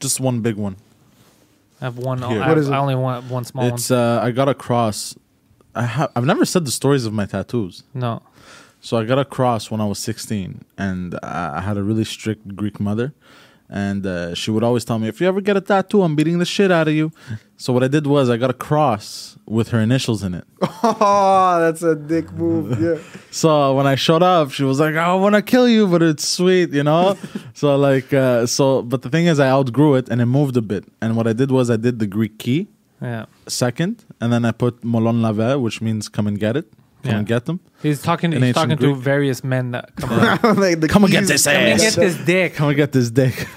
just 0.00 0.20
one 0.20 0.40
big 0.40 0.56
one. 0.56 0.76
I 1.80 1.84
have 1.86 1.98
one. 1.98 2.18
Here. 2.22 2.40
I, 2.42 2.46
have, 2.48 2.58
is 2.58 2.68
it? 2.68 2.72
I 2.72 2.78
only 2.78 2.94
want 2.94 3.28
one 3.30 3.44
small 3.44 3.64
one 3.64 3.74
It's 3.74 3.90
uh, 3.90 4.20
I 4.26 4.30
got 4.30 4.48
a 4.48 4.54
cross. 4.54 5.16
I 5.74 5.82
have. 5.82 6.12
I've 6.14 6.24
never 6.26 6.44
said 6.44 6.64
the 6.64 6.70
stories 6.70 7.06
of 7.06 7.12
my 7.12 7.26
tattoos. 7.26 7.82
No. 7.94 8.22
So 8.80 8.96
I 8.98 9.04
got 9.04 9.18
a 9.18 9.24
cross 9.24 9.70
when 9.70 9.80
I 9.80 9.86
was 9.86 9.98
16, 10.00 10.64
and 10.76 11.18
I 11.22 11.58
I 11.58 11.60
had 11.60 11.76
a 11.76 11.82
really 11.82 12.04
strict 12.04 12.56
Greek 12.56 12.80
mother, 12.80 13.14
and 13.70 14.04
uh, 14.04 14.34
she 14.34 14.50
would 14.50 14.64
always 14.64 14.84
tell 14.84 14.98
me, 14.98 15.08
"If 15.08 15.20
you 15.20 15.28
ever 15.28 15.40
get 15.40 15.56
a 15.56 15.60
tattoo, 15.60 16.02
I'm 16.02 16.14
beating 16.16 16.38
the 16.38 16.44
shit 16.44 16.70
out 16.70 16.88
of 16.88 16.94
you." 16.94 17.12
So 17.56 17.72
what 17.72 17.84
I 17.84 17.88
did 17.88 18.06
was 18.06 18.28
I 18.28 18.36
got 18.36 18.50
a 18.50 18.54
cross 18.68 19.38
with 19.46 19.68
her 19.68 19.80
initials 19.80 20.22
in 20.22 20.34
it. 20.34 20.44
Oh, 20.84 21.60
that's 21.60 21.82
a 21.82 21.94
dick 21.94 22.32
move. 22.32 22.80
Yeah. 22.80 22.98
So 23.30 23.74
when 23.76 23.86
I 23.86 23.94
showed 23.94 24.22
up, 24.22 24.50
she 24.50 24.64
was 24.64 24.78
like, 24.80 24.96
"I 24.96 25.14
want 25.14 25.36
to 25.36 25.42
kill 25.42 25.68
you, 25.68 25.86
but 25.86 26.02
it's 26.02 26.26
sweet, 26.28 26.70
you 26.72 26.82
know." 26.82 27.16
so 27.54 27.76
like, 27.76 28.12
uh, 28.12 28.46
so 28.46 28.82
but 28.82 29.02
the 29.02 29.08
thing 29.08 29.26
is, 29.26 29.38
I 29.38 29.48
outgrew 29.48 29.94
it 29.94 30.08
and 30.08 30.20
it 30.20 30.26
moved 30.26 30.56
a 30.56 30.62
bit. 30.62 30.84
And 31.00 31.16
what 31.16 31.26
I 31.26 31.32
did 31.32 31.50
was 31.50 31.70
I 31.70 31.76
did 31.76 31.98
the 32.00 32.06
Greek 32.08 32.38
key 32.38 32.66
Yeah. 33.02 33.24
second, 33.48 34.04
and 34.20 34.32
then 34.32 34.44
I 34.44 34.52
put 34.52 34.82
molon 34.82 35.20
lave, 35.22 35.60
which 35.60 35.80
means 35.82 36.08
come 36.08 36.26
and 36.28 36.38
get 36.38 36.56
it, 36.56 36.72
come 37.02 37.10
Yeah. 37.12 37.18
and 37.18 37.26
get 37.26 37.44
them. 37.46 37.58
He's 37.82 38.00
talking. 38.00 38.32
In 38.32 38.42
He's 38.42 38.56
ancient 38.56 38.78
talking 38.80 38.94
to 38.94 39.00
various 39.00 39.42
men 39.42 39.72
that 39.72 39.94
come 39.96 40.12
around. 40.12 40.58
like 40.64 40.78
the 40.80 40.86
Come 40.88 41.02
and 41.04 41.12
get 41.12 41.22
this 41.22 41.42
this 41.44 41.44
come 41.46 41.56
and 41.56 41.80
ass. 41.82 41.96
Get 41.96 42.00
this 42.00 42.16
dick. 42.24 42.54
Come 42.54 42.68
and 42.68 42.76
get 42.76 42.92
this 42.92 43.10
dick. 43.10 43.34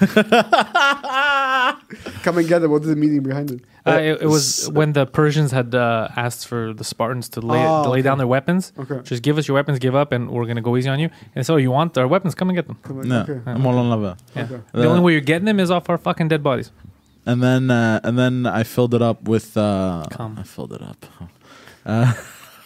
Come 2.22 2.38
and 2.38 2.48
get 2.48 2.62
it. 2.62 2.68
What 2.68 2.82
is 2.82 2.88
the 2.88 2.96
meaning 2.96 3.22
behind 3.22 3.50
it? 3.52 3.60
Uh, 3.86 3.92
it, 4.00 4.22
it 4.22 4.26
was 4.26 4.68
when 4.72 4.92
the 4.92 5.06
Persians 5.06 5.52
had 5.52 5.74
uh, 5.74 6.08
asked 6.16 6.48
for 6.48 6.72
the 6.74 6.82
Spartans 6.82 7.28
to 7.30 7.40
lay, 7.40 7.62
Oh, 7.64 7.84
to 7.84 7.90
lay 7.90 7.98
okay. 7.98 8.02
down 8.02 8.18
their 8.18 8.26
weapons. 8.26 8.72
Okay. 8.78 9.00
Just 9.04 9.22
give 9.22 9.38
us 9.38 9.46
your 9.46 9.54
weapons, 9.54 9.78
give 9.78 9.94
up, 9.94 10.10
and 10.12 10.28
we're 10.30 10.46
gonna 10.46 10.60
go 10.62 10.76
easy 10.76 10.88
on 10.88 10.98
you. 10.98 11.08
And 11.36 11.46
so 11.46 11.56
you 11.56 11.70
want 11.70 11.96
our 11.96 12.08
weapons? 12.08 12.34
Come 12.34 12.48
and 12.48 12.56
get 12.56 12.66
them. 12.66 12.78
Come 12.82 13.00
and, 13.00 13.08
no, 13.08 13.20
okay. 13.22 13.34
molon 13.60 13.90
lave. 13.90 14.16
Yeah. 14.34 14.42
Okay. 14.44 14.60
The 14.72 14.82
Uh, 14.82 14.90
only 14.90 15.00
way 15.02 15.12
you're 15.12 15.20
getting 15.20 15.44
them 15.46 15.60
is 15.60 15.70
off 15.70 15.88
our 15.88 15.98
fucking 15.98 16.28
dead 16.28 16.42
bodies. 16.42 16.72
And 17.26 17.42
then 17.42 17.70
uh, 17.70 18.00
and 18.04 18.16
then 18.18 18.46
I 18.46 18.62
filled 18.62 18.94
it 18.94 19.02
up 19.02 19.22
with 19.24 19.56
uh, 19.56 20.04
Cum. 20.10 20.36
I 20.38 20.44
filled 20.44 20.72
it 20.72 20.80
up 20.82 21.04
uh, 21.86 22.12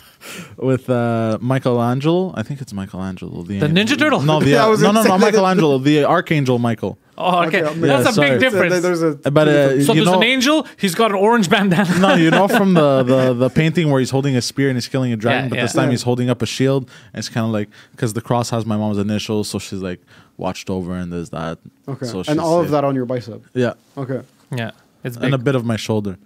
with 0.57 0.91
uh, 0.91 1.39
Michelangelo. 1.41 2.33
I 2.37 2.43
think 2.43 2.61
it's 2.61 2.73
Michelangelo. 2.73 3.43
The, 3.43 3.59
The 3.61 3.67
Ninja 3.69 3.99
Turtle? 3.99 4.21
No, 4.21 4.41
the, 4.45 4.51
Yeah, 4.51 4.67
uh, 4.67 4.77
no, 4.77 4.93
no, 4.93 5.03
say 5.03 5.09
no, 5.09 5.19
Michelangelo, 5.19 5.79
the 5.79 6.05
Archangel 6.05 6.59
Michael. 6.59 6.99
Oh, 7.17 7.45
okay. 7.45 7.59
Okay, 7.63 7.67
I'm- 7.69 7.81
That's 7.81 8.05
Yeah, 8.05 8.11
a 8.11 8.13
sorry. 8.13 8.31
big 8.31 8.41
difference. 8.41 8.81
there's 8.83 9.03
a 9.03 9.13
But 9.31 9.49
uh, 9.49 9.69
so 9.85 9.93
you 9.93 10.05
there's 10.05 10.07
know, 10.07 10.15
an 10.19 10.23
angel. 10.23 10.67
He's 10.79 10.95
got 10.95 11.11
an 11.11 11.17
orange 11.17 11.49
bandana. 11.51 11.99
no, 11.99 12.15
you 12.15 12.31
know 12.31 12.49
from 12.49 12.75
the, 12.75 13.03
the 13.03 13.35
the 13.35 13.49
painting 13.51 13.91
where 13.91 14.01
he's 14.01 14.11
holding 14.11 14.37
a 14.37 14.43
spear 14.43 14.69
and 14.69 14.77
he's 14.77 14.89
killing 14.89 15.13
a 15.13 15.17
dragon, 15.17 15.45
Yeah, 15.45 15.49
but 15.51 15.57
yeah. 15.57 15.63
this 15.65 15.73
time 15.75 15.85
Yeah. 15.89 15.91
he's 15.93 16.03
holding 16.03 16.29
up 16.31 16.41
a 16.43 16.47
shield. 16.47 16.89
And 17.13 17.19
it's 17.19 17.29
kind 17.29 17.45
of 17.47 17.53
like 17.53 17.69
because 17.93 18.13
the 18.15 18.23
cross 18.23 18.51
has 18.51 18.65
my 18.67 18.77
mom's 18.77 18.99
initials, 18.99 19.49
so 19.49 19.59
she's 19.59 19.81
like 19.83 20.01
watched 20.39 20.69
over 20.71 20.95
and 20.95 21.13
there's 21.13 21.31
that. 21.31 21.59
Okay. 21.89 22.07
So 22.07 22.23
she's 22.23 22.29
and 22.31 22.41
all 22.41 22.61
of 22.61 22.67
safe. 22.67 22.73
that 22.73 22.85
on 22.85 22.95
your 22.95 23.05
bicep. 23.07 23.43
Yeah, 23.55 23.73
Okay. 23.99 24.21
Yeah, 24.53 24.71
it's 25.05 25.17
big. 25.17 25.25
and 25.27 25.35
a 25.35 25.39
bit 25.39 25.55
of 25.55 25.65
my 25.65 25.77
shoulder, 25.77 26.19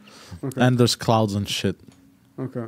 Okay. 0.42 0.60
and 0.60 0.78
there's 0.78 0.96
clouds 0.96 1.34
and 1.34 1.48
shit. 1.48 1.76
okay. 2.38 2.66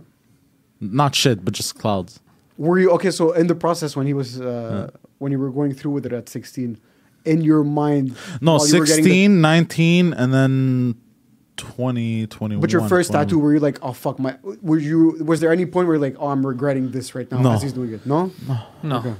Not 0.81 1.15
shit, 1.15 1.45
but 1.45 1.55
just 1.55 1.79
clouds. 1.79 2.21
Were 2.59 2.79
you 2.79 2.91
okay? 2.93 3.11
So 3.11 3.33
in 3.33 3.47
the 3.47 3.55
process, 3.55 3.97
when 3.97 4.07
he 4.07 4.13
was 4.15 4.41
uh, 4.41 4.91
when 5.19 5.33
you 5.33 5.39
were 5.39 5.51
going 5.51 5.73
through 5.75 5.93
with 5.93 6.05
it 6.07 6.13
at 6.13 6.29
16, 6.29 6.79
in 7.25 7.41
your 7.41 7.65
mind, 7.65 8.15
No, 8.41 8.57
while 8.57 8.67
you 8.69 8.79
were 8.81 8.87
getting 8.87 9.05
the- 9.05 9.11
16, 9.11 9.41
19, 9.41 10.13
and 10.13 10.33
then 10.35 10.95
20, 11.57 12.27
21. 12.27 12.61
but 12.61 12.71
your 12.73 12.83
first 12.89 13.11
21. 13.11 13.27
tattoo, 13.27 13.39
were 13.39 13.55
you 13.55 13.61
like, 13.61 13.79
oh 13.83 13.93
fuck 13.93 14.19
my? 14.19 14.37
Were 14.63 14.79
you? 14.79 15.17
Was 15.25 15.41
there 15.41 15.51
any 15.53 15.65
point 15.65 15.89
where 15.89 15.97
you're 15.97 16.03
like, 16.09 16.17
oh, 16.19 16.29
I'm 16.29 16.45
regretting 16.47 16.91
this 16.91 17.15
right 17.15 17.31
now 17.31 17.41
No. 17.41 17.53
as 17.53 17.63
he's 17.63 17.73
doing 17.73 17.93
it? 17.95 18.05
No. 18.07 18.31
no, 18.83 18.97
Okay. 18.99 19.15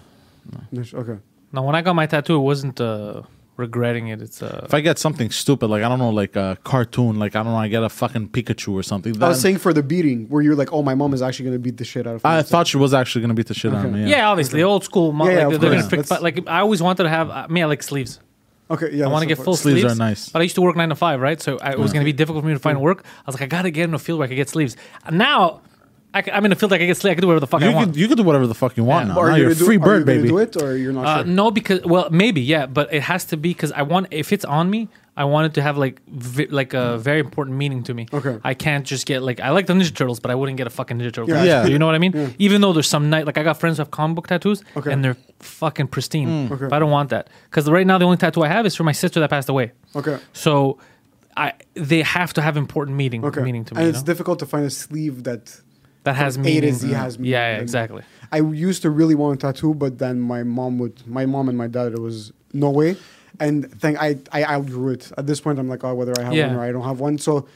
No. 0.73 0.83
Okay. 0.95 1.19
no. 1.53 1.63
When 1.63 1.75
I 1.75 1.81
got 1.83 1.95
my 1.95 2.07
tattoo, 2.07 2.37
it 2.37 2.41
wasn't 2.53 2.81
uh, 2.81 3.23
regretting 3.57 4.09
it. 4.09 4.21
It's 4.23 4.43
uh, 4.43 4.63
If 4.65 4.75
I 4.75 4.81
get 4.81 4.99
something 4.99 5.31
stupid, 5.31 5.69
like 5.69 5.83
I 5.83 5.89
don't 5.89 5.99
know, 5.99 6.11
like 6.11 6.37
a 6.37 6.59
cartoon, 6.65 7.19
like 7.19 7.35
I 7.37 7.43
don't 7.43 7.53
know, 7.53 7.59
I 7.59 7.69
get 7.69 7.83
a 7.83 7.89
fucking 7.89 8.29
Pikachu 8.29 8.73
or 8.75 8.83
something. 8.83 9.23
I 9.23 9.29
was 9.29 9.41
saying 9.41 9.59
for 9.59 9.73
the 9.73 9.83
beating, 9.83 10.29
where 10.29 10.43
you're 10.43 10.55
like, 10.57 10.73
oh, 10.73 10.83
my 10.83 10.95
mom 10.95 11.15
is 11.15 11.23
actually 11.23 11.47
gonna 11.47 11.59
beat 11.59 11.77
the 11.79 11.85
shit 11.85 12.07
out 12.07 12.17
of 12.17 12.25
me. 12.25 12.31
I 12.31 12.43
thought 12.43 12.67
she 12.67 12.77
was 12.77 12.93
actually 12.95 13.23
gonna 13.23 13.35
beat 13.35 13.47
the 13.47 13.55
shit 13.55 13.73
out 13.75 13.85
of 13.85 13.93
me. 13.93 14.09
yeah. 14.11 14.29
obviously, 14.29 14.63
old 14.63 14.85
school. 14.85 15.13
Mo- 15.13 15.27
Yeah, 15.27 15.31
yeah, 15.33 15.47
like, 15.47 15.55
of 15.55 15.61
they're 15.61 15.71
gonna 15.71 15.83
course. 15.83 15.91
fix, 15.91 16.09
That's- 16.09 16.23
like 16.23 16.49
I 16.49 16.61
always 16.61 16.83
wanted 16.83 17.05
to 17.05 17.09
have. 17.09 17.31
Uh, 17.31 17.47
me, 17.49 17.63
I 17.63 17.67
like 17.67 17.83
sleeves. 17.83 18.21
Okay. 18.69 18.91
Yeah. 18.93 19.05
I 19.05 19.09
want 19.09 19.23
to 19.23 19.27
get 19.29 19.39
full. 19.39 19.55
Sleeves 19.57 19.83
sleeves. 19.83 19.95
are 19.95 19.97
nice. 19.97 20.29
But 20.29 20.41
I 20.41 20.43
used 20.43 20.57
to 20.57 20.61
work 20.63 20.75
nine 20.75 20.89
to 20.89 20.97
five, 20.97 21.21
right? 21.21 21.41
So 21.41 21.57
I, 21.61 21.71
it 21.73 21.79
was 21.79 21.93
going 21.93 22.03
to 22.05 22.05
be 22.05 22.13
difficult 22.13 22.43
for 22.43 22.49
me 22.49 22.55
to 22.55 22.59
find 22.59 22.81
work. 22.81 23.05
I 23.05 23.23
was 23.27 23.37
like, 23.37 23.43
I 23.43 23.47
got 23.47 23.63
to 23.63 23.71
get 23.71 23.85
in 23.85 23.95
a 23.95 23.99
field 23.99 24.19
where 24.19 24.25
I 24.27 24.29
could 24.29 24.35
get 24.35 24.49
sleeves. 24.49 24.77
And 25.05 25.19
now 25.19 25.61
I 26.17 26.37
am 26.37 26.45
in 26.45 26.53
a 26.53 26.57
field 26.57 26.71
that 26.73 26.77
I 26.77 26.79
can 26.79 26.87
get 26.89 26.97
sleeves. 26.97 27.13
I 27.13 27.15
can 27.15 27.23
do 27.23 27.29
whatever 27.29 27.41
the 27.41 27.47
fuck 27.47 27.63
I 27.63 27.69
You 27.69 27.75
want. 27.75 27.87
could 27.93 27.97
you 28.01 28.09
could 28.09 28.17
do 28.19 28.25
whatever 28.25 28.47
the 28.47 28.55
fuck 28.55 28.77
you 28.77 28.85
want 28.85 29.09
Yeah. 29.09 29.15
now. 29.15 29.21
Are 29.21 29.29
now 29.31 29.35
you 29.37 29.43
you're 29.43 29.51
a 29.51 29.55
gonna 29.55 29.59
do- 29.61 29.65
free 29.67 29.77
are 29.77 29.79
you 29.79 29.85
bird, 29.85 30.07
baby. 30.07 30.29
Do 30.29 30.39
it 30.39 30.57
or 30.63 30.77
you're 30.77 30.93
not 30.93 31.07
Uh, 31.07 31.17
sure? 31.25 31.25
no, 31.27 31.51
because 31.51 31.81
well, 31.85 32.09
maybe 32.11 32.41
yeah, 32.41 32.67
but 32.67 32.93
it 32.93 33.03
has 33.03 33.25
to 33.27 33.37
be 33.37 33.51
because 33.51 33.73
I 33.73 33.83
want 33.83 34.09
if 34.11 34.33
it's 34.33 34.45
on 34.45 34.71
me, 34.71 34.89
I 35.19 35.25
want 35.25 35.47
it 35.47 35.55
to 35.55 35.63
have 35.63 35.79
like 35.79 36.01
vi- 36.09 36.49
like 36.51 36.75
a 36.75 36.99
very 36.99 37.21
important 37.21 37.57
meaning 37.57 37.83
to 37.85 37.95
me. 37.95 38.07
Okay. 38.13 38.37
I 38.45 38.53
can't 38.55 38.85
just 38.85 39.07
get 39.07 39.23
like 39.23 39.41
I 39.41 39.51
like 39.51 39.67
the 39.67 39.73
Ninja 39.75 39.95
Turtles, 39.95 40.21
but 40.21 40.31
I 40.31 40.35
wouldn't 40.35 40.59
get 40.59 40.67
a 40.67 40.71
fucking 40.79 40.99
Ninja 40.99 41.13
Turtle. 41.13 41.29
Yeah. 41.31 41.45
Yeah. 41.45 41.67
you 41.67 41.79
know 41.79 41.87
what 41.87 41.95
I 41.95 41.99
mean. 41.99 42.35
Even 42.39 42.61
though 42.61 42.73
there's 42.73 42.89
some 42.89 43.09
night 43.11 43.25
like 43.27 43.39
I 43.39 43.43
got 43.43 43.59
friends 43.59 43.77
who 43.79 43.81
have 43.83 43.91
comic 43.91 44.15
book 44.17 44.27
tattoos, 44.27 44.63
Okay. 44.77 44.93
and 44.93 45.03
they're 45.05 45.17
fucking 45.41 45.89
pristine. 45.89 46.49
Okay. 46.53 46.67
But 46.69 46.75
I 46.77 46.79
don't 46.79 46.91
want 46.91 47.09
that 47.11 47.29
because 47.51 47.69
right 47.71 47.87
now 47.87 47.97
the 47.99 48.05
only 48.05 48.19
tattoo 48.19 48.43
I 48.43 48.49
have 48.49 48.65
is 48.67 48.75
for 48.75 48.85
my 48.85 48.93
sister 48.93 49.19
that 49.21 49.31
passed 49.31 49.49
away. 49.49 49.73
Okay. 49.95 50.17
So. 50.33 50.79
I, 51.39 51.53
they 51.75 52.01
have 52.01 52.33
to 52.33 52.41
have 52.41 52.57
important 52.57 52.97
meaning 52.97 53.23
Okay. 53.23 53.43
meaning 53.43 53.63
to 53.67 53.75
me. 53.75 53.79
and 53.81 53.85
you 53.85 53.91
it's 53.91 53.99
know? 54.01 54.07
difficult 54.07 54.39
to 54.39 54.47
find 54.47 54.65
a 54.65 54.71
sleeve 54.71 55.25
that 55.25 55.61
that 56.07 56.17
has 56.17 56.35
from 56.35 56.45
meaning. 56.45 56.71
A 56.71 56.73
to 56.73 56.79
Z 56.79 56.93
has 56.93 57.19
meaning. 57.19 57.33
Yeah, 57.33 57.57
yeah, 57.57 57.63
exactly. 57.63 58.03
I 58.33 58.39
used 58.39 58.83
to 58.83 58.91
really 58.91 59.15
want 59.15 59.43
a 59.43 59.47
tattoo, 59.47 59.75
but 59.75 59.99
then 59.99 60.21
my 60.21 60.43
mom 60.43 60.79
would, 60.79 61.07
my 61.07 61.27
mom 61.27 61.49
and 61.49 61.59
my 61.59 61.67
dad, 61.67 61.93
it 61.93 62.01
was 62.01 62.33
no 62.53 62.71
way. 62.71 62.97
And 63.39 63.71
thank 63.83 64.01
I, 64.01 64.17
I 64.33 64.45
outgrew 64.45 64.93
it. 64.95 65.13
At 65.19 65.27
this 65.27 65.41
point, 65.41 65.59
I'm 65.59 65.69
like, 65.69 65.85
oh, 65.85 65.95
whether 65.95 66.15
I 66.19 66.23
have 66.23 66.35
Yeah. 66.35 66.49
one 66.49 66.57
or 66.57 66.63
I 66.63 66.73
don't 66.73 66.85
have 66.85 67.01
one. 67.01 67.19
So 67.19 67.47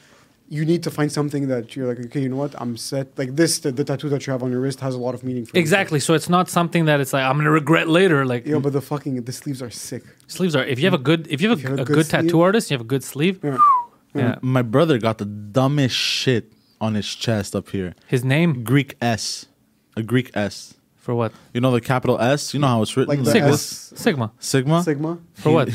you 0.49 0.65
need 0.65 0.83
to 0.83 0.91
find 0.91 1.09
something 1.09 1.47
that 1.47 1.75
you're 1.75 1.87
like, 1.87 1.99
okay, 2.07 2.21
you 2.21 2.29
know 2.29 2.35
what? 2.35 2.53
I'm 2.61 2.75
set. 2.75 3.17
Like 3.17 3.37
this, 3.37 3.59
the, 3.59 3.71
the 3.71 3.85
tattoo 3.85 4.09
that 4.09 4.27
you 4.27 4.31
have 4.33 4.43
on 4.43 4.51
your 4.51 4.59
wrist 4.59 4.81
has 4.81 4.93
a 4.95 4.99
lot 4.99 5.13
of 5.15 5.23
meaning 5.23 5.45
for 5.45 5.55
me. 5.55 5.61
Exactly. 5.61 5.99
So 6.01 6.13
it's 6.13 6.29
not 6.29 6.49
something 6.49 6.85
that 6.85 6.99
it's 6.99 7.13
like 7.13 7.23
I'm 7.23 7.37
gonna 7.37 7.51
regret 7.51 7.87
later. 7.87 8.25
Like 8.25 8.45
Yeah, 8.45 8.59
but 8.59 8.73
the 8.73 8.81
fucking 8.81 9.23
the 9.23 9.31
sleeves 9.31 9.61
are 9.61 9.71
sick. 9.71 10.03
sleeves 10.27 10.55
are. 10.57 10.65
If 10.65 10.77
you 10.79 10.85
have 10.85 10.93
a 10.93 11.03
mm. 11.03 11.09
good, 11.09 11.27
if 11.29 11.41
you 11.41 11.49
have 11.49 11.59
a, 11.59 11.61
you 11.61 11.69
have 11.69 11.79
a 11.79 11.81
a 11.83 11.85
good, 11.85 11.95
good 11.95 12.09
tattoo 12.09 12.41
artist, 12.41 12.69
you 12.69 12.75
have 12.75 12.81
a 12.81 12.91
good 12.95 13.03
sleeve. 13.03 13.39
Yeah. 13.41 13.57
Yeah. 14.13 14.35
My 14.41 14.61
brother 14.61 14.97
got 14.97 15.19
the 15.19 15.25
dumbest 15.25 15.95
shit 15.95 16.51
on 16.81 16.95
his 16.95 17.07
chest 17.15 17.55
up 17.55 17.69
here. 17.69 17.95
His 18.07 18.23
name 18.25 18.63
Greek 18.65 18.97
S, 19.01 19.45
a 19.95 20.03
Greek 20.03 20.31
S. 20.35 20.73
for 20.97 21.13
what? 21.15 21.31
You 21.53 21.61
know 21.61 21.71
the 21.71 21.79
capital 21.81 22.19
S. 22.19 22.53
You 22.53 22.59
know 22.59 22.67
how 22.67 22.81
it's 22.81 22.97
written. 22.97 23.23
Like 23.23 23.31
Sigma. 23.31 23.49
S- 23.53 23.93
Sigma. 23.95 24.31
Sigma. 24.39 24.83
Sigma. 24.83 25.17
For 25.35 25.51
what? 25.53 25.69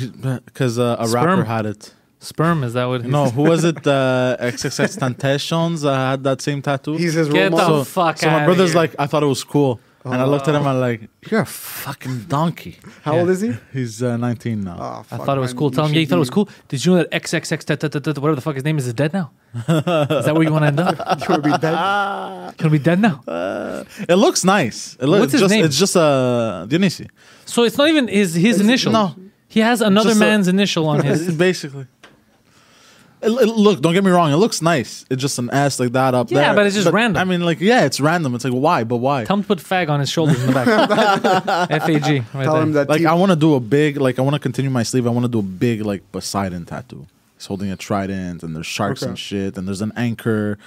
Because 0.45 0.79
uh, 0.79 0.97
a 0.99 1.07
Sperm? 1.09 1.25
rapper 1.25 1.45
had 1.45 1.65
it. 1.67 1.95
Sperm. 2.21 2.65
Is 2.65 2.73
that 2.75 2.87
what? 2.87 3.05
No, 3.05 3.31
who 3.31 3.43
was 3.43 3.65
it? 3.65 3.79
Uh, 3.87 4.37
XXXTentacion 4.41 5.85
uh, 5.85 5.95
had 6.11 6.25
that 6.25 6.41
same 6.41 6.63
tattoo. 6.63 6.95
He's 6.97 7.15
his 7.15 7.29
Get 7.29 7.51
role 7.53 7.59
the 7.59 7.65
model. 7.65 7.85
so, 7.85 7.91
fuck 7.91 8.19
so 8.19 8.31
my 8.31 8.45
brother's 8.45 8.71
here. 8.73 8.81
like, 8.81 8.95
I 8.99 9.07
thought 9.07 9.23
it 9.23 9.27
was 9.27 9.45
cool. 9.45 9.81
And 10.13 10.23
I 10.23 10.25
looked 10.25 10.49
at 10.49 10.55
him. 10.55 10.67
I'm 10.67 10.81
like, 10.81 11.01
"You're 11.31 11.41
a 11.43 11.47
fucking 11.47 12.25
donkey." 12.29 12.79
How 13.03 13.15
Yeah. 13.15 13.21
old 13.21 13.31
is 13.31 13.41
he? 13.41 13.53
He's 13.73 14.03
uh, 14.03 14.17
19 14.17 14.65
now. 14.65 14.77
Oh, 14.79 15.15
I 15.15 15.17
thought 15.19 15.37
it 15.37 15.41
was 15.41 15.53
man, 15.53 15.59
cool. 15.59 15.71
Tell 15.71 15.87
him, 15.87 15.95
yeah, 15.95 16.01
you 16.01 16.07
thought 16.07 16.17
it 16.17 16.27
was 16.29 16.31
cool. 16.31 16.49
Did 16.69 16.85
you 16.85 16.93
know 16.93 16.99
that 17.05 17.11
XXX, 17.13 18.19
whatever 18.21 18.35
the 18.35 18.41
fuck 18.41 18.55
his 18.55 18.65
name 18.65 18.79
is, 18.79 18.87
is 18.87 18.95
dead 18.95 19.13
now? 19.13 19.31
is 19.55 19.65
that 19.67 20.33
where 20.35 20.43
you 20.43 20.53
want 20.53 20.65
to 20.65 20.69
end 20.69 20.81
up? 20.81 20.97
You 21.29 21.35
would 21.35 21.43
be 21.45 21.51
dead. 21.59 22.57
Can 22.59 22.71
we 22.71 22.79
be 22.79 22.85
dead 22.85 23.01
now? 23.01 23.23
It 24.09 24.17
looks 24.17 24.45
nice. 24.45 24.97
It 25.01 25.07
looks 25.07 25.21
What's 25.21 25.33
his 25.33 25.41
just, 25.43 25.53
name? 25.55 25.65
It's 25.65 25.79
just 25.79 25.97
uh, 25.97 26.67
Dionisi. 26.69 27.09
So 27.47 27.63
it's 27.65 27.79
not 27.79 27.89
even 27.89 28.09
his 28.09 28.35
his 28.35 28.61
initial. 28.61 28.93
no. 28.93 29.15
He 29.49 29.61
has 29.61 29.81
another 29.81 30.11
Just 30.11 30.21
a- 30.21 30.25
man's 30.25 30.49
initial 30.49 30.89
on 30.89 31.03
his. 31.09 31.33
basically. 31.35 31.87
It, 33.23 33.31
it- 33.31 33.49
look, 33.49 33.81
don't 33.81 33.95
get 33.95 34.05
me 34.05 34.11
wrong. 34.11 34.31
It 34.33 34.37
looks 34.37 34.61
nice. 34.61 35.05
It's 35.11 35.21
just 35.23 35.39
an 35.39 35.49
ass 35.51 35.81
like 35.81 35.93
that 35.93 36.15
up 36.15 36.31
Yeah, 36.31 36.35
there. 36.39 36.47
Yeah, 36.49 36.55
but 36.55 36.67
it's 36.67 36.77
just 36.77 36.91
random. 36.93 37.21
I 37.21 37.25
mean, 37.25 37.45
like, 37.45 37.61
yeah, 37.61 37.85
it's 37.85 37.99
random. 38.01 38.35
It's 38.35 38.45
like, 38.45 38.53
why? 38.53 38.85
But 38.85 38.99
why? 38.99 39.25
Tell 39.25 39.37
him 39.37 39.43
to 39.43 39.49
put 39.49 39.59
fag 39.59 39.89
on 39.89 40.01
his 40.01 40.11
shoulders 40.11 40.41
in 40.43 40.49
the 40.49 40.53
back. 40.53 41.71
F 41.71 41.89
A 41.89 42.01
G. 42.01 42.19
Right 42.35 42.45
Tell 42.45 42.55
there. 42.55 42.63
him 42.63 42.73
that. 42.73 42.89
like, 42.89 43.01
he- 43.01 43.07
I 43.07 43.15
want 43.15 43.31
to 43.33 43.37
do 43.37 43.55
a 43.55 43.61
big, 43.61 43.97
like, 43.97 44.19
I 44.19 44.23
want 44.23 44.35
to 44.35 44.41
continue 44.41 44.71
my 44.71 44.83
sleeve. 44.83 45.07
I 45.07 45.11
want 45.11 45.25
to 45.25 45.31
do 45.31 45.39
a 45.39 45.43
big, 45.43 45.83
like, 45.83 46.03
Poseidon 46.13 46.65
tattoo. 46.67 47.07
He's 47.37 47.47
holding 47.47 47.71
a 47.71 47.77
trident, 47.77 48.43
and 48.43 48.55
there's 48.55 48.67
sharks 48.67 49.03
Okay. 49.03 49.11
and 49.11 49.19
shit, 49.19 49.57
and 49.59 49.67
there's 49.67 49.83
an 49.83 49.93
anchor 49.97 50.59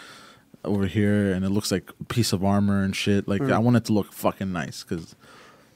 over 0.65 0.87
here, 0.87 1.31
and 1.31 1.45
it 1.45 1.49
looks 1.49 1.71
like 1.71 1.89
a 1.99 2.03
piece 2.05 2.33
of 2.33 2.43
armor 2.43 2.83
and 2.83 2.95
shit. 2.95 3.27
Like, 3.27 3.41
Mm. 3.41 3.53
I 3.53 3.59
want 3.59 3.77
it 3.77 3.85
to 3.85 3.93
look 3.93 4.11
fucking 4.11 4.51
nice 4.51 4.83
because 4.83 5.15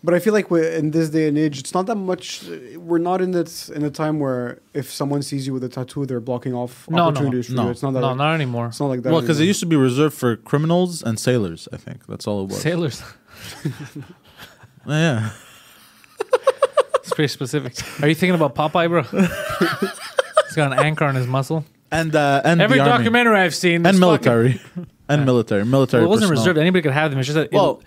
But 0.06 0.14
I 0.14 0.20
feel 0.20 0.34
like 0.34 0.51
we're, 0.51 0.70
in 0.70 0.91
this 0.91 1.10
day 1.10 1.30
and 1.30 1.38
age, 1.38 1.60
it's 1.60 1.74
not 1.74 1.86
that 1.86 1.95
much. 1.95 2.43
We're 2.76 2.97
not 2.97 3.22
in 3.22 3.32
this 3.32 3.70
in 3.70 3.84
a 3.86 3.89
time 3.89 4.20
where 4.20 4.60
if 4.74 4.91
someone 4.91 5.22
sees 5.22 5.47
you 5.47 5.54
with 5.54 5.64
a 5.64 5.70
tattoo, 5.70 6.06
they're 6.06 6.20
blocking 6.20 6.54
off 6.54 6.89
No, 6.89 6.97
no, 6.97 7.04
opportunities 7.06 7.47
for 7.47 7.54
no. 7.54 7.64
you. 7.66 7.70
It's 7.72 7.82
not 7.84 7.93
that. 7.93 8.01
No, 8.01 8.14
not 8.14 8.34
anymore. 8.36 8.68
it's 8.68 8.80
not 8.82 8.88
like 8.88 9.01
that. 9.04 9.12
well, 9.14 9.22
because 9.22 9.39
it 9.39 9.45
used 9.45 9.62
to 9.62 9.66
be 9.66 9.78
reserved 9.78 10.16
for 10.16 10.36
criminals 10.36 11.01
and 11.04 11.18
sailors. 11.18 11.70
I 11.72 11.78
think 11.78 12.06
that's 12.08 12.28
all 12.28 12.43
it 12.43 12.49
was. 12.49 12.60
Sailors. 12.62 13.01
yeah. 14.88 15.30
It's 16.95 17.14
pretty 17.14 17.28
specific. 17.28 17.74
Are 18.01 18.08
you 18.08 18.16
thinking 18.16 18.36
about 18.36 18.56
Popeye, 18.56 18.88
bro? 18.89 19.04
He's 20.47 20.56
got 20.56 20.72
an 20.74 20.80
anchor 20.80 21.06
on 21.06 21.16
his 21.16 21.28
muscle. 21.28 21.66
And 21.91 22.16
uh, 22.16 22.41
and 22.43 22.62
Every 22.62 22.78
the 22.78 22.84
army. 22.84 22.97
documentary 22.97 23.38
I've 23.38 23.54
seen. 23.56 23.86
and 23.86 23.99
military. 23.99 24.54
fucking- 24.54 24.88
military 25.22 25.61
and 25.61 25.72
military 25.72 25.72
military. 25.72 26.01
Well, 26.03 26.07
it 26.07 26.16
wasn't 26.16 26.30
personnel. 26.30 26.43
reserved. 26.45 26.57
Anybody 26.59 26.82
could 26.84 26.91
have 26.93 27.11
them. 27.11 27.20
It's 27.20 27.28
just 27.28 27.36
that 27.36 27.45
it- 27.47 27.53
Well- 27.53 27.82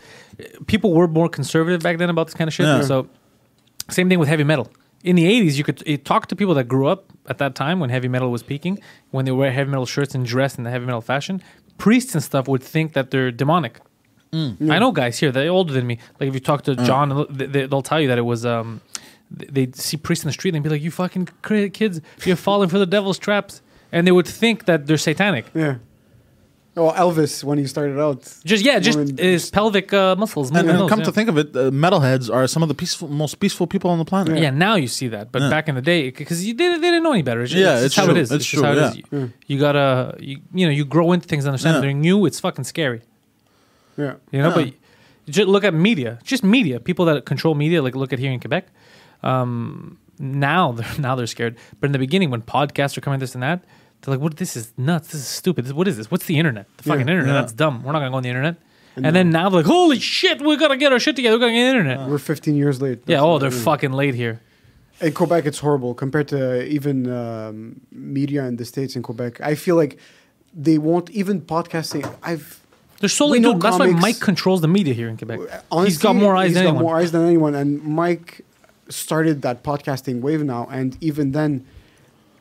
people 0.66 0.93
were 0.93 1.09
more 1.09 1.29
conservative 1.29 1.83
back 1.83 1.99
then 1.99 2.11
about 2.11 2.27
this 2.27 2.35
kind 2.35 2.49
of 2.49 2.55
shit. 2.55 2.66
Yeah. 2.66 2.83
So, 2.83 3.09
same 3.91 4.09
thing 4.09 4.18
with 4.18 4.29
heavy 4.29 4.45
metal. 4.45 4.68
In 5.05 5.14
the 5.16 5.24
80s, 5.27 5.57
you 5.57 5.64
could 5.64 5.83
you 5.87 5.97
talk 5.99 6.27
to 6.29 6.37
people 6.37 6.55
that 6.55 6.64
grew 6.68 6.87
up 6.89 7.05
at 7.29 7.39
that 7.39 7.55
time 7.55 7.79
when 7.81 7.91
heavy 7.91 8.09
metal 8.09 8.31
was 8.31 8.43
peaking, 8.43 8.79
when 9.11 9.24
they 9.24 9.31
wear 9.33 9.53
heavy 9.53 9.70
metal 9.70 9.87
shirts 9.87 10.14
and 10.14 10.27
dress 10.27 10.57
in 10.59 10.64
the 10.64 10.70
heavy 10.70 10.85
metal 10.87 11.01
fashion. 11.01 11.43
Priests 11.79 12.14
and 12.14 12.22
stuff 12.22 12.49
would 12.49 12.62
think 12.62 12.93
that 12.95 13.11
they're 13.11 13.31
demonic. 13.31 13.81
Mm. 14.33 14.70
I 14.70 14.79
know 14.79 14.91
guys 14.93 15.18
here, 15.18 15.31
they're 15.31 15.51
older 15.51 15.72
than 15.72 15.87
me. 15.87 15.99
Like 16.18 16.29
if 16.29 16.35
you 16.35 16.41
talk 16.41 16.62
to 16.64 16.74
John, 16.74 17.27
they, 17.31 17.47
they- 17.47 17.66
they'll 17.66 17.83
tell 17.83 18.01
you 18.01 18.09
that 18.09 18.18
it 18.18 18.22
was. 18.24 18.45
Um, 18.45 18.81
they'd 19.31 19.74
see 19.77 19.97
priests 19.97 20.24
in 20.24 20.29
the 20.29 20.33
street 20.33 20.55
and 20.55 20.64
they'd 20.64 20.68
be 20.68 20.74
like, 20.74 20.83
"You 20.83 20.91
fucking 20.91 21.29
kids, 21.72 22.01
you're 22.24 22.37
falling 22.37 22.68
for 22.68 22.79
the 22.79 22.87
devil's 22.87 23.18
traps," 23.18 23.61
and 23.93 24.07
they 24.07 24.12
would 24.12 24.27
think 24.27 24.64
that 24.66 24.87
they're 24.87 24.97
satanic. 24.99 25.47
yeah. 25.55 25.77
Oh, 26.79 26.93
Elvis 26.93 27.43
when 27.43 27.57
he 27.57 27.66
started 27.66 27.99
out. 27.99 28.20
Just 28.45 28.62
yeah, 28.62 28.79
just 28.79 28.99
Women- 28.99 29.16
his 29.16 29.49
pelvic 29.51 29.95
uh, 29.95 30.14
muscles. 30.16 30.51
And, 30.51 30.59
and 30.59 30.79
those, 30.79 30.91
come 30.91 30.99
yeah. 30.99 31.05
to 31.07 31.12
think 31.12 31.29
of 31.31 31.39
it, 31.39 31.57
uh, 31.57 31.70
metalheads 31.70 32.31
are 32.33 32.47
some 32.47 32.62
of 32.62 32.68
the 32.68 32.74
peaceful, 32.74 33.09
most 33.09 33.41
peaceful 33.41 33.66
people 33.66 33.91
on 33.91 33.99
the 33.99 34.05
planet. 34.05 34.39
Yeah, 34.39 34.51
now 34.51 34.74
you 34.74 34.87
see 34.87 35.09
that, 35.09 35.33
but 35.33 35.41
Yeah. 35.41 35.49
back 35.49 35.68
in 35.70 35.74
the 35.74 35.81
day, 35.81 36.11
because 36.11 36.45
they, 36.45 36.53
they 36.53 36.79
didn't 36.79 37.03
know 37.03 37.12
any 37.12 37.22
better. 37.22 37.41
It's 37.43 37.53
just, 37.53 37.64
Yeah, 37.64 37.77
it's, 37.77 37.87
it's 37.87 37.97
how 37.97 38.05
true. 38.05 38.14
it 38.14 38.18
is. 38.20 38.31
It's 38.31 38.45
just 38.45 38.62
how 38.62 38.74
true, 38.74 38.83
it 38.83 38.89
is. 38.89 38.97
You, 39.11 39.33
you 39.47 39.59
gotta, 39.59 40.16
you, 40.20 40.41
you 40.53 40.66
know, 40.66 40.72
you 40.72 40.85
grow 40.85 41.12
into 41.12 41.27
things, 41.27 41.47
understand 41.47 41.77
Yeah. 41.77 41.81
they're 41.81 41.93
new. 41.95 42.27
It's 42.27 42.41
fucking 42.41 42.64
scary, 42.64 43.01
Yeah. 43.97 44.16
you 44.31 44.43
know. 44.43 44.49
Yeah. 44.51 44.55
But 44.64 44.74
just 45.33 45.49
look 45.49 45.64
at 45.64 45.72
media, 45.72 46.18
just 46.24 46.45
media. 46.45 46.79
People 46.79 47.07
that 47.07 47.24
control 47.24 47.55
media, 47.55 47.81
like 47.83 47.95
look 47.97 48.12
at 48.12 48.18
here 48.18 48.33
in 48.33 48.39
Quebec. 48.39 48.66
Um, 49.22 49.99
now 50.18 50.72
they're 50.72 50.87
now 50.99 51.14
they're 51.14 51.27
scared, 51.27 51.57
but 51.81 51.87
in 51.87 51.93
the 51.93 51.99
beginning, 51.99 52.29
when 52.31 52.43
podcasts 52.43 52.99
are 52.99 53.01
coming, 53.01 53.18
this 53.18 53.35
and 53.35 53.43
that, 53.43 53.64
they're 54.07 54.14
like, 54.14 54.22
"What? 54.22 54.36
This 54.38 54.57
is 54.57 54.72
nuts. 54.78 55.09
This 55.09 55.20
is 55.20 55.26
stupid. 55.28 55.66
This, 55.66 55.72
what 55.74 55.86
is 55.88 55.96
this? 55.98 56.11
What's 56.11 56.24
the 56.24 56.38
internet? 56.38 56.66
The 56.78 56.84
fucking 56.84 57.07
Yeah. 57.07 57.12
internet? 57.12 57.34
Yeah. 57.34 57.40
That's 57.42 57.52
dumb. 57.52 57.82
We're 57.82 57.92
not 57.92 57.98
gonna 57.98 58.11
go 58.11 58.16
on 58.16 58.22
the 58.22 58.30
internet." 58.30 58.57
And, 58.96 59.14
then 59.14 59.28
now 59.28 59.50
they're 59.50 59.59
like, 59.59 59.66
"Holy 59.66 59.98
shit, 59.98 60.40
we 60.40 60.57
gotta 60.57 60.76
get 60.78 60.90
our 60.90 60.98
shit 60.98 61.16
together. 61.16 61.36
We 61.36 61.40
gotta 61.40 61.52
get 61.52 61.64
the 61.64 61.68
internet." 61.78 62.09
We're 62.09 62.16
15 62.18 62.54
years 62.57 62.80
late. 62.80 63.00
yeah. 63.07 63.16
That's 63.16 63.22
Oh, 63.24 63.32
what 63.32 63.38
they're 63.40 63.50
I 63.50 63.52
mean. 63.52 63.62
fucking 63.62 63.92
late 63.92 64.14
here. 64.14 64.40
In 65.02 65.12
Quebec, 65.12 65.44
it's 65.44 65.59
horrible 65.59 65.92
compared 65.92 66.28
to 66.28 66.64
even 66.66 67.11
um, 67.12 67.80
media 67.92 68.44
in 68.46 68.57
the 68.57 68.64
states 68.64 68.96
in 68.96 69.02
Quebec. 69.02 69.40
I 69.42 69.54
feel 69.54 69.76
like 69.76 69.98
they 70.54 70.78
won't 70.78 71.11
even 71.11 71.42
podcasting. 71.42 72.11
I've 72.22 72.61
They're 73.00 73.11
solely 73.11 73.38
We 73.38 73.42
know 73.42 73.52
dude. 73.52 73.61
That's 73.62 73.78
why 73.78 73.88
comics- 73.88 74.00
Mike 74.00 74.20
controls 74.20 74.62
the 74.62 74.68
media 74.68 74.94
here 74.94 75.09
in 75.11 75.18
Quebec. 75.18 75.40
honestly, 75.70 75.90
he's 75.90 75.98
got 75.98 76.16
more 76.16 76.34
eyes 76.34 76.46
he's 76.48 76.54
than 76.54 76.62
got 76.64 76.68
anyone. 76.70 76.82
more 76.84 76.96
eyes 76.96 77.12
than 77.12 77.26
anyone. 77.26 77.54
And 77.54 77.82
Mike 77.84 78.40
started 78.88 79.42
that 79.42 79.62
podcasting 79.62 80.20
wave 80.22 80.42
now, 80.42 80.66
and 80.72 80.96
even 81.02 81.32
then, 81.32 81.66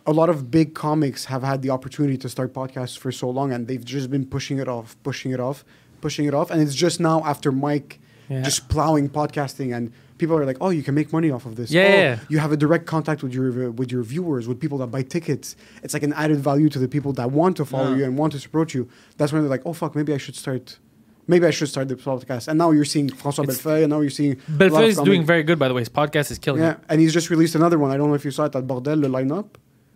a 0.06 0.14
lot 0.14 0.30
of 0.30 0.52
big 0.52 0.74
comics 0.76 1.26
have 1.26 1.44
had 1.44 1.62
the 1.62 1.70
opportunity 1.72 2.18
to 2.18 2.30
start 2.30 2.54
podcasts 2.54 2.98
for 2.98 3.12
so 3.12 3.30
long, 3.30 3.52
and 3.52 3.68
they've 3.68 3.84
just 3.84 4.10
been 4.12 4.26
pushing 4.26 4.60
it 4.60 4.68
off, 4.68 4.96
pushing 5.04 5.32
it 5.32 5.40
off, 5.40 5.64
pushing 6.02 6.26
it 6.26 6.34
off, 6.34 6.52
and 6.52 6.62
it's 6.62 6.76
just 6.76 7.00
now 7.00 7.24
after 7.26 7.52
Mike 7.52 8.00
Yeah. 8.30 8.42
just 8.42 8.70
plowing 8.70 9.10
podcasting 9.10 9.76
and. 9.76 9.92
People 10.18 10.38
are 10.38 10.46
like, 10.46 10.56
"Oh, 10.62 10.70
you 10.70 10.82
can 10.82 10.96
make 10.96 11.12
money 11.12 11.30
off 11.30 11.46
of 11.46 11.58
this. 11.58 11.70
Yeah, 11.72 11.82
oh, 11.84 11.88
yeah, 11.90 12.20
you 12.30 12.38
have 12.40 12.54
a 12.54 12.56
direct 12.56 12.86
contact 12.86 13.22
with 13.22 13.34
your 13.34 13.70
with 13.80 13.92
your 13.92 14.02
viewers, 14.02 14.48
with 14.48 14.62
people 14.62 14.78
that 14.78 14.88
buy 14.88 15.02
tickets. 15.02 15.58
It's 15.84 15.94
like 15.94 16.04
an 16.04 16.14
added 16.14 16.40
value 16.40 16.70
to 16.70 16.80
the 16.80 16.88
people 16.88 17.12
that 17.20 17.32
want 17.32 17.58
to 17.58 17.66
follow 17.66 17.90
Yeah. 17.92 17.98
you 17.98 18.04
and 18.06 18.18
want 18.18 18.32
to 18.32 18.40
support 18.40 18.74
you. 18.74 18.88
That's 19.18 19.34
when 19.34 19.42
they're 19.42 19.50
like, 19.50 19.64
"Oh 19.66 19.74
fuck, 19.74 19.94
maybe 19.94 20.14
I 20.14 20.18
should 20.18 20.38
start 20.38 20.80
maybe 21.28 21.46
I 21.46 21.52
should 21.52 21.68
start 21.68 21.90
the 21.90 21.98
podcast. 21.98 22.48
And 22.48 22.58
now 22.58 22.72
you're 22.72 22.86
seeing 22.86 23.10
François 23.10 23.44
Bellefeuille, 23.46 23.84
and 23.84 23.90
now 23.90 24.00
you're 24.00 24.10
seeing. 24.20 24.34
a 24.48 24.52
Bellefeuille 24.60 24.88
is 24.88 24.98
doing 25.00 25.26
very 25.26 25.44
good, 25.44 25.60
by 25.60 25.68
the 25.68 25.74
way. 25.74 25.82
His 25.82 25.90
podcast 25.90 26.32
is 26.32 26.40
killing 26.40 26.62
Yeah, 26.62 26.72
it. 26.76 26.78
and 26.88 27.02
he's 27.02 27.12
just 27.12 27.30
released 27.30 27.56
another 27.56 27.78
one. 27.78 27.92
I 27.92 27.98
don't 27.98 28.08
know 28.08 28.16
if 28.16 28.24
you 28.24 28.32
saw 28.32 28.46
it 28.46 28.56
at 28.56 28.66
Bordel, 28.66 29.02
the 29.02 29.10
lineup. 29.10 29.48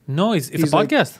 No, 0.09 0.33
it's, 0.33 0.49
it's 0.49 0.63
He's 0.63 0.73
a 0.73 0.75
like- 0.75 0.89
podcast. 0.89 1.17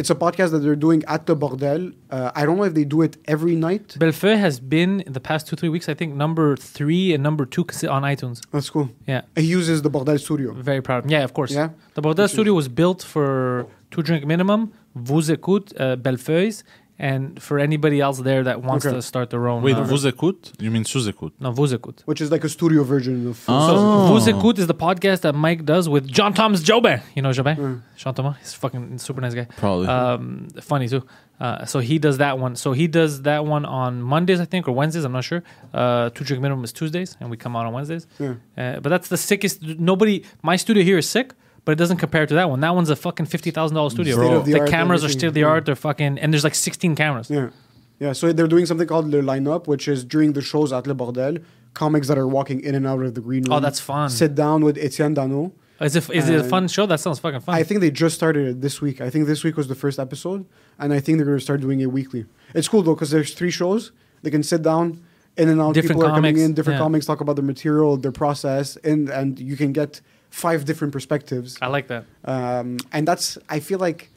It's 0.00 0.08
a 0.08 0.14
podcast 0.14 0.50
that 0.52 0.60
they're 0.64 0.76
doing 0.88 1.02
at 1.08 1.26
the 1.26 1.34
Bordel. 1.36 1.82
Uh, 2.10 2.30
I 2.36 2.46
don't 2.46 2.56
know 2.58 2.62
if 2.70 2.74
they 2.74 2.84
do 2.84 3.02
it 3.02 3.16
every 3.34 3.56
night. 3.56 3.86
Bellefeuille 3.98 4.38
has 4.38 4.60
been 4.60 5.00
in 5.00 5.12
the 5.14 5.24
past 5.30 5.48
two 5.48 5.56
three 5.56 5.68
weeks. 5.68 5.88
I 5.88 5.94
think 5.94 6.14
number 6.14 6.54
three 6.56 7.12
and 7.12 7.24
number 7.28 7.44
two 7.44 7.64
on 7.96 8.02
iTunes. 8.14 8.38
That's 8.52 8.70
cool. 8.70 8.88
Yeah, 9.12 9.22
He 9.34 9.46
uses 9.58 9.82
the 9.82 9.90
Bordel 9.90 10.18
studio. 10.20 10.52
very 10.70 10.80
proud. 10.80 11.00
of. 11.06 11.10
Yeah, 11.10 11.24
of 11.24 11.32
course. 11.34 11.50
Yeah? 11.50 11.70
The 11.96 12.02
Bordel 12.02 12.28
Studio 12.28 12.52
was 12.54 12.68
built 12.68 13.02
for 13.02 13.66
two 13.90 14.02
drink 14.04 14.24
minimum. 14.24 14.70
Vous 14.94 15.28
écoute 15.36 15.72
uh, 15.80 15.96
Bellefeuille's, 15.96 16.62
and 17.02 17.42
for 17.42 17.58
anybody 17.58 17.98
else 18.00 18.18
there 18.20 18.42
that 18.44 18.62
wants 18.62 18.84
Okay. 18.84 18.94
to 18.94 19.00
start 19.02 19.30
their 19.30 19.48
own. 19.48 19.62
Wait, 19.62 19.74
uh, 19.74 19.82
vous 19.84 20.06
écoute? 20.06 20.52
You 20.60 20.70
mean 20.70 20.84
sous 20.84 21.08
écoute? 21.08 21.32
no, 21.40 21.50
vous 21.50 21.72
écoute. 21.72 22.02
Which 22.04 22.20
is 22.20 22.30
like 22.30 22.44
a 22.44 22.48
studio 22.48 22.84
version 22.84 23.26
of. 23.28 23.42
Oh. 23.48 23.66
So, 23.68 24.12
Vous 24.12 24.28
écoute 24.28 24.58
is 24.58 24.66
the 24.66 24.74
podcast 24.74 25.22
that 25.22 25.34
Mike 25.34 25.64
does 25.64 25.88
with 25.88 26.06
John 26.06 26.34
Thomas 26.34 26.60
Jobin. 26.62 27.00
You 27.16 27.22
know 27.22 27.30
Jobin? 27.32 27.80
Jean 27.96 28.14
Thomas? 28.14 28.36
He's 28.40 28.52
fucking 28.54 28.98
super 28.98 29.20
nice 29.22 29.34
guy. 29.34 29.46
Probably. 29.56 29.86
Um, 29.88 30.48
funny 30.60 30.88
too. 30.88 31.02
Uh, 31.40 31.64
so 31.64 31.78
he 31.78 31.98
does 31.98 32.18
that 32.18 32.38
one. 32.38 32.54
So 32.54 32.72
he 32.72 32.86
does 32.86 33.22
that 33.22 33.46
one 33.46 33.64
on 33.64 34.02
Mondays, 34.02 34.40
I 34.40 34.44
think, 34.44 34.68
or 34.68 34.72
Wednesdays. 34.72 35.04
I'm 35.04 35.12
not 35.12 35.24
sure. 35.24 35.42
Uh, 35.72 36.10
two 36.10 36.22
drink 36.24 36.42
minimum 36.42 36.62
is 36.64 36.72
Tuesdays, 36.72 37.16
and 37.18 37.30
we 37.30 37.38
come 37.38 37.56
out 37.56 37.64
on 37.64 37.72
Wednesdays. 37.72 38.06
Yeah. 38.18 38.34
Uh, 38.58 38.80
but 38.80 38.90
that's 38.90 39.08
the 39.08 39.16
sickest. 39.16 39.62
Nobody. 39.62 40.22
My 40.42 40.56
studio 40.56 40.82
here 40.84 40.98
is 40.98 41.08
sick, 41.08 41.32
but 41.64 41.72
it 41.72 41.76
doesn't 41.76 41.98
compare 41.98 42.26
to 42.26 42.34
that 42.34 42.50
one. 42.50 42.60
That 42.60 42.74
one's 42.74 42.90
a 42.90 42.96
fucking 42.96 43.26
fifty 43.26 43.50
thousand 43.50 43.74
dollars 43.74 43.92
studio. 43.92 44.38
Of 44.38 44.46
the 44.46 44.60
the 44.60 44.66
cameras 44.66 45.04
are 45.04 45.08
state 45.08 45.26
of 45.26 45.34
the 45.34 45.44
art. 45.44 45.66
They're 45.66 45.76
fucking, 45.76 46.18
and 46.18 46.32
there's 46.32 46.44
like 46.44 46.54
sixteen 46.54 46.94
cameras. 46.94 47.30
Yeah. 47.30 47.50
Yeah. 47.98 48.12
So 48.12 48.32
they're 48.32 48.48
doing 48.48 48.66
something 48.66 48.86
called 48.86 49.08
Le 49.08 49.22
Lineup, 49.22 49.66
which 49.66 49.88
is 49.88 50.04
during 50.04 50.32
the 50.32 50.42
shows 50.42 50.72
at 50.72 50.86
Le 50.86 50.94
Bordel, 50.94 51.42
comics 51.74 52.08
that 52.08 52.18
are 52.18 52.26
walking 52.26 52.60
in 52.60 52.74
and 52.74 52.86
out 52.86 53.02
of 53.02 53.14
the 53.14 53.20
green 53.20 53.44
oh, 53.46 53.50
room. 53.50 53.56
Oh, 53.58 53.60
that's 53.60 53.80
fun. 53.80 54.10
Sit 54.10 54.34
down 54.34 54.64
with 54.64 54.78
Etienne 54.78 55.14
Dano. 55.14 55.52
Is 55.80 55.96
it 55.96 56.10
is 56.10 56.28
it 56.28 56.38
a 56.38 56.44
fun 56.44 56.68
show? 56.68 56.84
That 56.84 57.00
sounds 57.00 57.18
fucking 57.20 57.40
fun. 57.40 57.54
I 57.54 57.62
think 57.62 57.80
they 57.80 57.90
just 57.90 58.14
started 58.14 58.48
it 58.48 58.60
this 58.60 58.82
week. 58.82 59.00
I 59.00 59.08
think 59.08 59.26
this 59.26 59.42
week 59.42 59.56
was 59.56 59.68
the 59.68 59.74
first 59.74 59.98
episode, 59.98 60.44
and 60.78 60.92
I 60.92 61.00
think 61.00 61.16
they're 61.16 61.24
going 61.26 61.38
to 61.38 61.44
start 61.44 61.62
doing 61.62 61.80
it 61.80 61.86
weekly. 61.86 62.26
It's 62.54 62.68
cool 62.68 62.82
though 62.82 62.94
because 62.94 63.10
there's 63.10 63.32
three 63.32 63.50
shows. 63.50 63.92
They 64.22 64.30
can 64.30 64.42
sit 64.42 64.60
down, 64.60 65.02
in 65.38 65.48
and 65.48 65.58
out. 65.58 65.72
Different 65.72 66.00
people 66.00 66.10
are 66.10 66.14
coming 66.14 66.36
in, 66.36 66.52
different 66.52 66.76
yeah. 66.76 66.84
comics, 66.84 67.06
talk 67.06 67.22
about 67.22 67.36
their 67.36 67.44
material, 67.44 67.96
their 67.96 68.12
process, 68.12 68.76
and 68.84 69.08
and 69.08 69.38
you 69.40 69.56
can 69.56 69.72
get 69.72 70.02
five 70.30 70.64
different 70.64 70.92
perspectives. 70.92 71.58
I 71.60 71.66
like 71.66 71.88
that. 71.88 72.04
Um, 72.24 72.78
and 72.92 73.06
that's 73.06 73.36
I 73.48 73.60
feel 73.60 73.78
like 73.78 74.10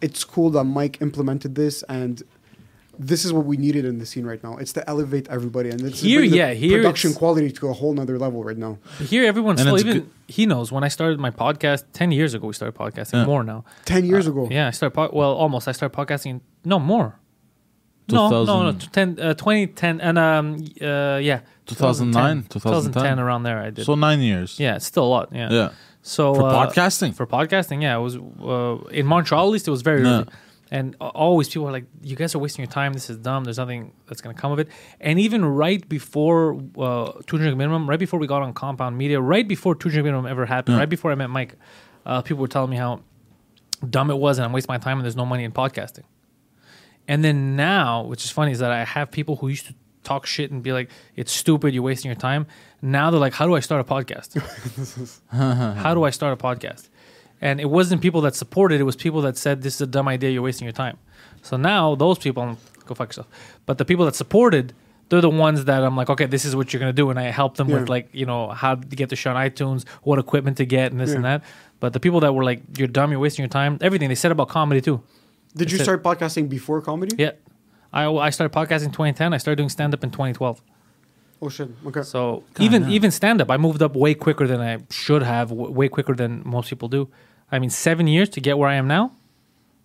it's 0.00 0.24
cool 0.24 0.50
that 0.50 0.64
Mike 0.64 1.00
implemented 1.00 1.54
this 1.54 1.82
and. 1.84 2.22
This 2.98 3.24
is 3.24 3.32
what 3.32 3.46
we 3.46 3.56
needed 3.56 3.86
in 3.86 3.98
the 3.98 4.04
scene 4.04 4.26
right 4.26 4.40
now. 4.44 4.58
It's 4.58 4.74
to 4.74 4.88
elevate 4.88 5.26
everybody, 5.30 5.70
and 5.70 5.80
it's 5.80 6.00
Here, 6.02 6.20
the 6.20 6.26
yeah, 6.28 6.52
here 6.52 6.76
production 6.78 7.08
it's- 7.12 7.18
quality 7.18 7.50
to 7.50 7.68
a 7.68 7.72
whole 7.72 7.94
nother 7.94 8.18
level 8.18 8.44
right 8.44 8.56
now. 8.56 8.76
Here, 9.00 9.24
everyone's 9.24 9.60
And 9.62 9.68
still 9.70 9.80
even 9.80 10.02
good- 10.02 10.10
he 10.28 10.44
knows 10.44 10.70
when 10.70 10.84
I 10.84 10.88
started 10.88 11.18
my 11.18 11.30
podcast 11.30 11.84
ten 11.94 12.12
years 12.12 12.34
ago. 12.34 12.46
We 12.48 12.52
started 12.52 12.78
podcasting 12.78 13.14
Yeah. 13.14 13.24
more 13.24 13.42
now. 13.42 13.64
Ten 13.86 14.04
years 14.04 14.26
ago, 14.26 14.46
Yeah, 14.50 14.68
I 14.68 14.72
started. 14.72 14.94
Po- 14.94 15.10
well, 15.10 15.32
almost. 15.32 15.68
I 15.68 15.72
started 15.72 15.96
podcasting. 15.96 16.42
No 16.66 16.78
more. 16.78 17.18
No, 18.12 18.28
no, 18.44 18.62
no. 18.64 18.72
2000. 18.72 19.16
10, 19.16 19.20
uh, 19.20 19.34
2010 19.34 20.00
and 20.00 20.18
um, 20.18 20.56
uh, 20.80 21.18
yeah, 21.22 21.40
2009, 21.66 22.44
2010, 22.48 23.18
around 23.18 23.42
there. 23.44 23.58
I 23.60 23.70
did. 23.70 23.84
So 23.84 23.94
nine 23.94 24.20
years. 24.20 24.58
yeah, 24.60 24.76
it's 24.76 24.86
still 24.86 25.04
a 25.04 25.12
lot. 25.16 25.28
Yeah. 25.32 25.50
Yeah. 25.50 25.70
So 26.02 26.34
For 26.34 26.48
uh, 26.48 26.66
podcasting. 26.66 27.14
for 27.14 27.26
podcasting, 27.26 27.82
yeah, 27.82 27.96
it 27.96 28.00
was 28.00 28.16
uh, 28.16 28.88
in 28.90 29.06
Montreal. 29.06 29.46
At 29.46 29.50
least 29.52 29.68
it 29.68 29.70
was 29.70 29.82
very 29.82 30.02
Yeah. 30.02 30.08
early. 30.16 30.26
And 30.70 30.96
always 31.00 31.48
people 31.48 31.68
are 31.68 31.72
like, 31.72 31.84
"You 32.02 32.16
guys 32.16 32.34
are 32.34 32.38
wasting 32.38 32.62
your 32.64 32.72
time. 32.72 32.94
This 32.94 33.10
is 33.10 33.18
dumb. 33.18 33.44
There's 33.44 33.58
nothing 33.58 33.92
that's 34.06 34.22
gonna 34.22 34.34
come 34.34 34.52
of 34.52 34.58
it." 34.58 34.68
And 35.02 35.20
even 35.20 35.44
right 35.44 35.86
before 35.86 36.58
uh, 36.78 37.12
two 37.26 37.36
drink 37.36 37.56
minimum, 37.58 37.88
right 37.90 37.98
before 37.98 38.18
we 38.18 38.26
got 38.26 38.40
on 38.42 38.54
Compound 38.54 38.96
Media, 38.96 39.20
right 39.20 39.46
before 39.46 39.74
two 39.74 39.90
drink 39.90 40.04
minimum 40.06 40.24
ever 40.26 40.46
happened, 40.46 40.78
right 40.78 40.88
before 40.88 41.12
I 41.12 41.14
met 41.14 41.28
Mike, 41.28 41.56
uh, 42.06 42.22
people 42.22 42.40
were 42.40 42.48
telling 42.48 42.70
me 42.70 42.78
how 42.78 43.00
dumb 43.88 44.10
it 44.10 44.16
was 44.16 44.38
and 44.38 44.46
I'm 44.46 44.52
wasting 44.52 44.72
my 44.72 44.78
time 44.78 44.96
and 44.98 45.04
there's 45.04 45.14
no 45.16 45.26
money 45.26 45.44
in 45.44 45.52
podcasting. 45.52 46.04
And 47.08 47.24
then 47.24 47.56
now, 47.56 48.02
which 48.04 48.24
is 48.24 48.30
funny, 48.30 48.52
is 48.52 48.60
that 48.60 48.70
I 48.70 48.84
have 48.84 49.10
people 49.10 49.36
who 49.36 49.48
used 49.48 49.66
to 49.66 49.74
talk 50.04 50.26
shit 50.26 50.50
and 50.50 50.62
be 50.62 50.72
like, 50.72 50.90
"It's 51.16 51.32
stupid. 51.32 51.74
You're 51.74 51.82
wasting 51.82 52.08
your 52.08 52.16
time." 52.16 52.46
Now 52.80 53.10
they're 53.10 53.20
like, 53.20 53.34
"How 53.34 53.46
do 53.46 53.54
I 53.54 53.60
start 53.60 53.80
a 53.80 53.84
podcast? 53.84 54.30
How 55.30 55.94
do 55.94 56.04
I 56.04 56.10
start 56.10 56.32
a 56.32 56.42
podcast?" 56.42 56.88
And 57.40 57.60
it 57.60 57.68
wasn't 57.70 58.02
people 58.02 58.20
that 58.22 58.34
supported; 58.34 58.80
it 58.80 58.84
was 58.84 58.96
people 58.96 59.20
that 59.22 59.36
said, 59.36 59.62
"This 59.62 59.74
is 59.76 59.80
a 59.80 59.86
dumb 59.86 60.08
idea. 60.08 60.30
You're 60.30 60.42
wasting 60.42 60.66
your 60.66 60.72
time." 60.72 60.98
So 61.42 61.56
now 61.56 61.94
those 61.96 62.18
people 62.18 62.56
go 62.86 62.94
fuck 62.94 63.08
yourself. 63.08 63.28
But 63.66 63.78
the 63.78 63.84
people 63.84 64.04
that 64.06 64.14
supported, 64.14 64.74
they're 65.08 65.20
the 65.20 65.30
ones 65.30 65.64
that 65.64 65.82
I'm 65.82 65.96
like, 65.96 66.08
okay, 66.10 66.26
this 66.26 66.44
is 66.44 66.54
what 66.54 66.72
you're 66.72 66.80
gonna 66.80 66.92
do, 66.92 67.10
and 67.10 67.18
I 67.18 67.24
help 67.24 67.56
them 67.56 67.68
with 67.68 67.88
like, 67.88 68.08
you 68.12 68.26
know, 68.26 68.48
how 68.50 68.76
to 68.76 68.96
get 68.96 69.08
the 69.08 69.16
show 69.16 69.30
on 69.32 69.36
iTunes, 69.36 69.86
what 70.02 70.18
equipment 70.18 70.56
to 70.58 70.64
get, 70.66 70.92
and 70.92 71.00
this 71.00 71.10
and 71.16 71.24
that. 71.24 71.42
But 71.80 71.92
the 71.92 72.00
people 72.00 72.20
that 72.20 72.32
were 72.34 72.44
like, 72.44 72.62
"You're 72.78 72.88
dumb. 72.88 73.10
You're 73.10 73.20
wasting 73.20 73.42
your 73.42 73.48
time." 73.50 73.78
Everything 73.80 74.08
they 74.08 74.14
said 74.14 74.30
about 74.32 74.48
comedy 74.48 74.80
too. 74.80 75.02
Did 75.54 75.70
you 75.70 75.78
That's 75.78 75.88
it. 75.88 76.00
start 76.00 76.02
podcasting 76.02 76.48
before 76.48 76.80
comedy? 76.80 77.14
Yeah. 77.18 77.32
I, 77.92 78.06
I 78.10 78.30
started 78.30 78.54
podcasting 78.56 78.86
in 78.86 78.90
2010. 78.92 79.34
I 79.34 79.36
started 79.36 79.56
doing 79.56 79.68
stand 79.68 79.92
up 79.94 80.02
in 80.02 80.10
2012. 80.10 80.62
Oh 81.42 81.48
shit. 81.48 81.68
Okay. 81.86 82.02
So 82.02 82.44
even 82.58 82.88
even 82.90 83.10
stand 83.10 83.40
up, 83.40 83.50
I 83.50 83.56
moved 83.56 83.82
up 83.82 83.94
way 83.96 84.14
quicker 84.14 84.46
than 84.46 84.60
I 84.60 84.78
should 84.90 85.22
have, 85.22 85.48
w- 85.48 85.70
way 85.70 85.88
quicker 85.88 86.14
than 86.14 86.42
most 86.44 86.70
people 86.70 86.88
do. 86.88 87.08
I 87.50 87.58
mean, 87.58 87.68
seven 87.70 88.06
years 88.06 88.28
to 88.30 88.40
get 88.40 88.56
where 88.58 88.68
I 88.68 88.76
am 88.76 88.86
now, 88.86 89.12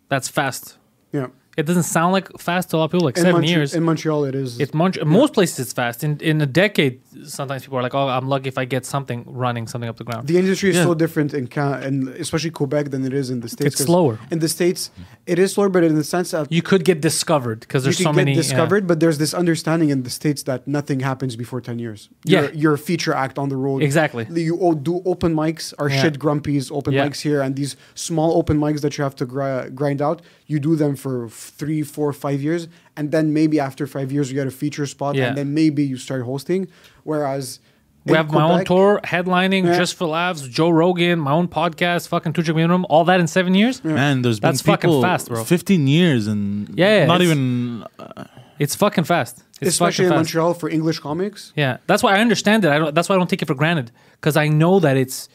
that's 0.07 0.29
fast. 0.29 0.77
yeah. 1.11 1.27
It 1.57 1.65
doesn't 1.65 1.83
sound 1.97 2.13
like 2.13 2.27
fast 2.39 2.69
to 2.69 2.75
a 2.75 2.77
lot 2.77 2.85
of 2.85 2.91
people, 2.91 3.05
like 3.05 3.17
In, 3.17 3.23
seven 3.23 3.41
Montre- 3.41 3.49
years. 3.55 3.73
in 3.73 3.83
Montreal, 3.83 4.25
it 4.25 4.35
is. 4.35 4.59
It's 4.59 4.73
Mont- 4.75 5.03
most 5.05 5.33
places 5.33 5.57
it's 5.59 5.73
fast. 5.73 6.03
In 6.03 6.11
in 6.21 6.39
a 6.39 6.45
decade, 6.45 6.99
sometimes 7.25 7.63
people 7.63 7.79
are 7.79 7.81
like, 7.87 7.95
"Oh, 7.95 8.07
I'm 8.17 8.27
lucky 8.29 8.47
if 8.47 8.57
I 8.59 8.65
get 8.65 8.85
something 8.85 9.19
running, 9.45 9.65
something 9.67 9.89
up 9.89 9.97
the 9.97 10.03
ground." 10.09 10.27
the 10.27 10.37
industry 10.37 10.69
is 10.69 10.75
Yeah. 10.75 10.83
so 10.89 10.93
different 10.93 11.33
in 11.33 11.47
Ca- 11.47 11.79
and 11.87 11.95
especially 12.25 12.51
Quebec 12.51 12.85
than 12.93 13.03
it 13.09 13.13
is 13.21 13.27
in 13.33 13.39
the 13.43 13.49
states. 13.49 13.73
It's 13.81 13.83
slower. 13.89 14.19
In 14.33 14.37
the 14.45 14.47
states, 14.57 14.81
it 15.25 15.37
is 15.39 15.47
slower, 15.55 15.69
but 15.75 15.83
in 15.83 15.95
the 15.95 16.03
sense 16.15 16.29
that 16.35 16.45
you 16.57 16.61
could 16.61 16.83
get 16.91 17.01
discovered 17.01 17.59
because 17.61 17.81
you 17.81 17.87
there's 17.87 17.97
can 17.97 18.03
so 18.05 18.11
get 18.11 18.21
many. 18.21 18.31
yeah. 18.33 18.43
discovered, 18.43 18.83
but 18.89 18.97
there's 18.99 19.17
this 19.23 19.33
understanding 19.33 19.89
in 19.95 19.99
the 20.03 20.11
states 20.21 20.41
that 20.49 20.59
nothing 20.77 20.99
happens 21.09 21.35
before 21.43 21.59
ten 21.69 21.77
years. 21.79 21.99
Yeah. 22.23 22.41
you're, 22.41 22.51
you're 22.61 22.73
a 22.81 22.83
feature 22.91 23.13
act 23.25 23.35
on 23.43 23.47
the 23.53 23.57
road. 23.65 23.79
Exactly. 23.89 24.23
You 24.49 24.55
do 24.89 25.01
open 25.11 25.31
mics 25.33 25.73
or 25.79 25.85
Yeah. 25.89 26.01
shit 26.01 26.15
grumpies, 26.23 26.71
open 26.71 26.91
Yeah. 26.93 27.05
mics 27.07 27.21
here, 27.27 27.41
and 27.45 27.51
these 27.61 27.75
small 28.07 28.29
open 28.39 28.57
mics 28.63 28.81
that 28.81 28.91
you 28.97 29.03
have 29.07 29.15
to 29.21 29.25
gri- 29.33 29.69
grind 29.79 30.01
out. 30.07 30.21
You 30.49 30.59
do 30.69 30.75
them 30.83 30.95
for 30.95 31.25
f- 31.25 31.46
three, 31.49 31.83
four, 31.83 32.13
five 32.13 32.41
years, 32.41 32.67
and 32.95 33.11
then 33.11 33.33
maybe 33.33 33.59
after 33.59 33.87
five 33.87 34.11
years 34.11 34.29
you 34.29 34.35
get 34.35 34.47
a 34.47 34.51
feature 34.51 34.85
spot, 34.85 35.15
Yeah. 35.15 35.27
and 35.27 35.37
then 35.37 35.53
maybe 35.53 35.83
you 35.83 35.97
start 35.97 36.23
hosting. 36.23 36.67
Whereas 37.03 37.59
We 38.05 38.11
in 38.11 38.17
have 38.17 38.31
my 38.31 38.43
own 38.59 38.65
tour, 38.65 39.01
headlining, 39.03 39.65
Yeah. 39.65 39.77
just 39.77 39.95
for 39.95 40.07
laughs, 40.07 40.41
Joe 40.47 40.69
Rogan, 40.69 41.19
my 41.19 41.31
own 41.31 41.47
podcast, 41.47 42.07
fucking 42.07 42.33
Two 42.33 42.41
Drink 42.43 42.55
Minimum, 42.57 42.85
all 42.89 43.03
that 43.05 43.19
in 43.19 43.27
seven 43.27 43.53
years. 43.53 43.83
Man, 43.83 44.21
there's 44.21 44.39
That's 44.39 44.61
been 44.61 44.73
fucking 44.73 44.89
people 44.89 45.01
fast, 45.01 45.27
bro. 45.29 45.43
15 45.43 45.87
years 45.87 46.27
and 46.27 46.69
Yeah, 46.77 46.99
yeah, 46.99 47.05
not 47.05 47.21
it's- 47.21 47.29
even 47.37 47.83
uh, 47.99 48.23
It's 48.59 48.73
fucking 48.75 49.03
fast. 49.03 49.43
It's 49.61 49.69
especially 49.71 50.05
in 50.05 50.09
fucking 50.11 50.23
fast. 50.23 50.33
Montreal 50.35 50.53
for 50.55 50.67
English 50.69 50.99
comics. 50.99 51.53
Yeah, 51.55 51.77
that's 51.85 52.01
why 52.01 52.15
I 52.15 52.21
understand 52.21 52.65
it. 52.65 52.71
I 52.71 52.79
don't. 52.79 52.95
That's 52.95 53.07
why 53.07 53.15
I 53.15 53.19
don't 53.19 53.29
take 53.29 53.41
it 53.43 53.47
for 53.47 53.53
granted 53.55 53.91
because 54.19 54.35
I 54.35 54.47
know 54.47 54.79
that 54.79 54.97
it's 54.97 55.29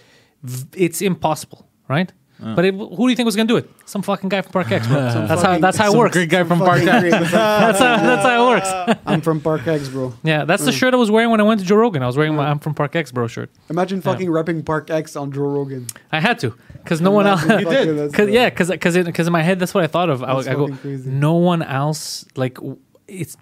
it's 0.75 1.01
impossible, 1.01 1.69
right? 1.89 2.13
But 2.43 2.65
it, 2.65 2.75
who 2.75 2.97
do 2.97 3.09
you 3.09 3.15
think 3.17 3.27
was 3.27 3.37
gonna 3.37 3.47
do 3.47 3.57
it? 3.57 3.71
Some 3.85 4.03
fucking 4.03 4.29
guy 4.29 4.43
from 4.43 4.53
Park 4.53 4.71
X, 4.73 4.87
bro. 4.87 4.97
that's 5.27 5.43
how 5.43 5.59
that's 5.59 5.77
how 5.77 5.93
it 5.93 5.97
works. 5.97 6.13
great 6.15 6.29
guy 6.29 6.43
from 6.45 6.59
Park. 6.59 6.83
X. 6.83 6.89
That's 7.31 7.31
how 7.79 7.97
that's 7.97 8.23
how 8.25 8.45
it 8.45 8.49
works. 8.55 9.01
I'm 9.07 9.21
from 9.21 9.41
Park 9.41 9.67
X, 9.67 9.89
bro. 9.89 10.13
Yeah, 10.25 10.45
that's 10.45 10.65
the 10.65 10.73
shirt 10.73 10.93
I 10.95 10.97
was 10.97 11.11
wearing 11.11 11.31
when 11.31 11.41
I 11.41 11.45
went 11.45 11.61
to 11.61 11.67
Joe 11.67 11.77
Rogan. 11.77 12.03
I 12.03 12.07
was 12.07 12.17
wearing 12.17 12.35
my 12.35 12.49
I'm 12.49 12.59
from 12.59 12.75
Park 12.75 12.97
X, 12.97 13.13
bro 13.13 13.27
shirt. 13.29 13.51
Imagine 13.71 14.03
fucking 14.03 14.29
repping 14.29 14.65
Park 14.65 14.91
X 14.91 15.15
on 15.17 15.31
Joe 15.33 15.43
Rogan. 15.43 15.87
I 16.11 16.21
had 16.21 16.39
to 16.41 16.55
because 16.83 17.01
no 17.01 17.11
one 17.13 17.27
else. 17.27 17.45
Imagine 17.45 17.65
fucking- 17.65 17.97
that's, 17.97 18.15
Cause, 18.15 18.27
uh, 18.29 18.31
yeah, 18.31 18.51
because 18.51 18.71
because 18.71 18.97
because 18.97 19.27
in 19.27 19.33
my 19.33 19.43
head 19.43 19.59
that's 19.59 19.73
what 19.75 19.85
I 19.85 19.87
thought 19.87 20.11
of. 20.11 20.23
I, 20.23 20.35
That's 20.35 20.49
I 20.49 20.55
go, 20.55 20.69
crazy. 20.69 21.11
no 21.11 21.35
one 21.35 21.63
else 21.63 22.25
like 22.37 22.59
it's. 23.07 23.37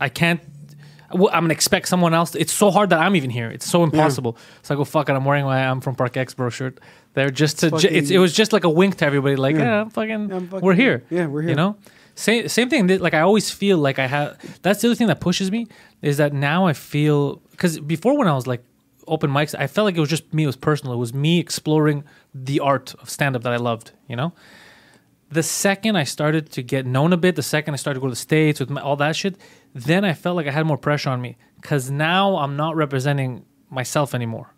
I 0.00 0.08
can't. 0.08 0.40
well, 1.12 1.28
I'm 1.32 1.44
gonna 1.44 1.54
expect 1.54 1.88
someone 1.88 2.14
else. 2.14 2.34
It's 2.34 2.52
so 2.52 2.70
hard 2.70 2.90
that 2.90 3.00
I'm 3.00 3.16
even 3.16 3.30
here. 3.30 3.50
It's 3.50 3.66
so 3.68 3.82
impossible. 3.82 4.36
So 4.62 4.74
I 4.74 4.76
go 4.76 4.84
fuck 4.84 5.08
it. 5.08 5.12
I'm 5.12 5.24
wearing 5.24 5.44
my 5.44 5.66
I'm 5.68 5.80
from 5.80 5.94
Park 5.96 6.16
X 6.16 6.34
bro 6.34 6.50
shirt. 6.50 6.78
There 7.18 7.30
just 7.30 7.58
to 7.60 7.70
ju- 7.70 7.88
it's, 7.90 8.10
it 8.10 8.18
was 8.18 8.32
just 8.32 8.52
like 8.52 8.64
a 8.64 8.70
wink 8.70 8.96
to 8.98 9.04
everybody. 9.06 9.36
Like 9.36 9.56
Yeah. 9.56 9.62
yeah, 9.62 9.80
I'm 9.82 9.90
fucking, 9.90 10.32
I'm 10.32 10.48
fucking 10.48 10.64
we're 10.64 10.74
here. 10.74 11.04
here. 11.10 11.18
Yeah, 11.18 11.26
we're 11.26 11.42
here. 11.42 11.50
You 11.50 11.56
know, 11.56 11.76
same 12.14 12.48
same 12.48 12.68
thing. 12.70 12.86
Like 12.86 13.14
I 13.14 13.20
always 13.20 13.50
feel 13.50 13.78
like 13.78 13.98
I 13.98 14.06
have. 14.06 14.38
That's 14.62 14.80
the 14.80 14.88
other 14.88 14.94
thing 14.94 15.08
that 15.08 15.20
pushes 15.20 15.50
me 15.50 15.66
is 16.00 16.16
that 16.18 16.32
now 16.32 16.66
I 16.66 16.72
feel 16.72 17.42
because 17.50 17.80
before 17.80 18.16
when 18.16 18.28
I 18.28 18.34
was 18.34 18.46
like 18.46 18.62
open 19.06 19.30
mics, 19.30 19.54
I 19.58 19.66
felt 19.66 19.84
like 19.86 19.96
it 19.96 20.00
was 20.00 20.10
just 20.10 20.32
me. 20.32 20.44
It 20.44 20.46
was 20.46 20.56
personal. 20.56 20.94
It 20.94 20.98
was 20.98 21.12
me 21.12 21.38
exploring 21.40 22.04
the 22.32 22.60
art 22.60 22.94
of 23.02 23.10
stand 23.10 23.36
up 23.36 23.42
that 23.42 23.52
I 23.52 23.56
loved. 23.56 23.90
You 24.08 24.16
know 24.16 24.32
the 25.30 25.42
second 25.42 25.96
I 25.96 26.04
started 26.04 26.50
to 26.52 26.62
get 26.62 26.86
known 26.86 27.12
a 27.12 27.16
bit, 27.16 27.36
the 27.36 27.42
second 27.42 27.74
I 27.74 27.76
started 27.76 27.98
to 27.98 28.00
go 28.00 28.06
to 28.06 28.12
the 28.12 28.16
States 28.16 28.60
with 28.60 28.70
my, 28.70 28.80
all 28.80 28.96
that 28.96 29.14
shit, 29.14 29.36
then 29.74 30.04
I 30.04 30.14
felt 30.14 30.36
like 30.36 30.46
I 30.46 30.50
had 30.50 30.66
more 30.66 30.78
pressure 30.78 31.10
on 31.10 31.20
me. 31.20 31.36
Because 31.60 31.90
now 31.90 32.36
I'm 32.36 32.56
not 32.56 32.76
representing 32.76 33.44
myself 33.68 34.14
anymore. 34.14 34.54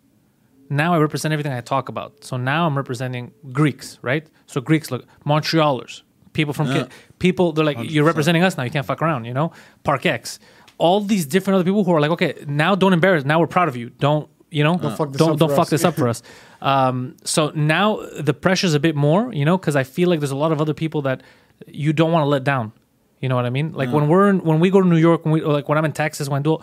Now 0.71 0.93
I 0.93 0.97
represent 0.99 1.33
everything 1.33 1.51
I 1.53 1.61
talk 1.61 1.89
about. 1.89 2.23
So 2.23 2.37
now 2.37 2.65
I'm 2.65 2.75
representing 2.77 3.31
Greeks, 3.51 3.99
right? 4.01 4.25
So 4.47 4.61
Greeks 4.61 4.89
look, 4.89 5.05
Montrealers, 5.25 6.01
people 6.33 6.53
from, 6.53 6.67
Yeah. 6.67 6.87
people, 7.19 7.51
they're 7.51 7.65
like, 7.65 7.77
you're 7.91 8.05
representing 8.05 8.41
us 8.43 8.57
now. 8.57 8.63
You 8.63 8.71
can't 8.71 8.85
fuck 8.85 9.01
around, 9.01 9.25
you 9.25 9.33
know? 9.33 9.51
Park 9.83 10.05
X. 10.05 10.39
All 10.77 11.01
these 11.01 11.25
different 11.25 11.55
other 11.55 11.65
people 11.65 11.83
who 11.83 11.93
are 11.93 11.99
like, 11.99 12.11
okay, 12.11 12.33
now 12.47 12.73
don't 12.75 12.93
embarrass. 12.93 13.25
Now 13.25 13.39
we're 13.41 13.47
proud 13.47 13.67
of 13.67 13.75
you. 13.75 13.89
Don't, 13.99 14.29
you 14.49 14.63
know, 14.63 14.77
Don't 14.77 14.95
fuck 14.97 15.11
this 15.11 15.19
don't, 15.19 15.31
up 15.33 15.39
don't 15.39 15.49
for 15.49 15.55
fuck 15.55 15.63
us. 15.65 15.69
this 15.71 15.83
up 15.85 15.95
for 15.95 16.07
us. 16.07 16.23
Um, 16.63 17.17
so 17.23 17.49
now 17.55 18.05
the 18.19 18.35
pressure's 18.35 18.75
a 18.75 18.79
bit 18.79 18.95
more, 18.95 19.33
you 19.33 19.45
know, 19.45 19.57
because 19.57 19.75
I 19.75 19.83
feel 19.83 20.09
like 20.09 20.19
there's 20.19 20.29
a 20.29 20.35
lot 20.35 20.51
of 20.51 20.61
other 20.61 20.75
people 20.75 21.01
that 21.01 21.23
you 21.65 21.91
don't 21.91 22.11
want 22.11 22.21
to 22.23 22.27
let 22.27 22.43
down. 22.43 22.71
You 23.19 23.29
know 23.29 23.35
what 23.35 23.47
I 23.47 23.49
mean? 23.49 23.73
Like 23.73 23.91
when 23.91 24.07
we're 24.07 24.29
in, 24.29 24.43
when 24.43 24.59
we 24.59 24.69
go 24.69 24.79
to 24.79 24.87
New 24.87 24.97
York, 24.97 25.25
when 25.25 25.31
we 25.33 25.41
like 25.41 25.67
when 25.67 25.79
I'm 25.79 25.85
in 25.85 25.91
Texas, 25.91 26.29
when 26.29 26.37
I 26.41 26.43
do, 26.43 26.59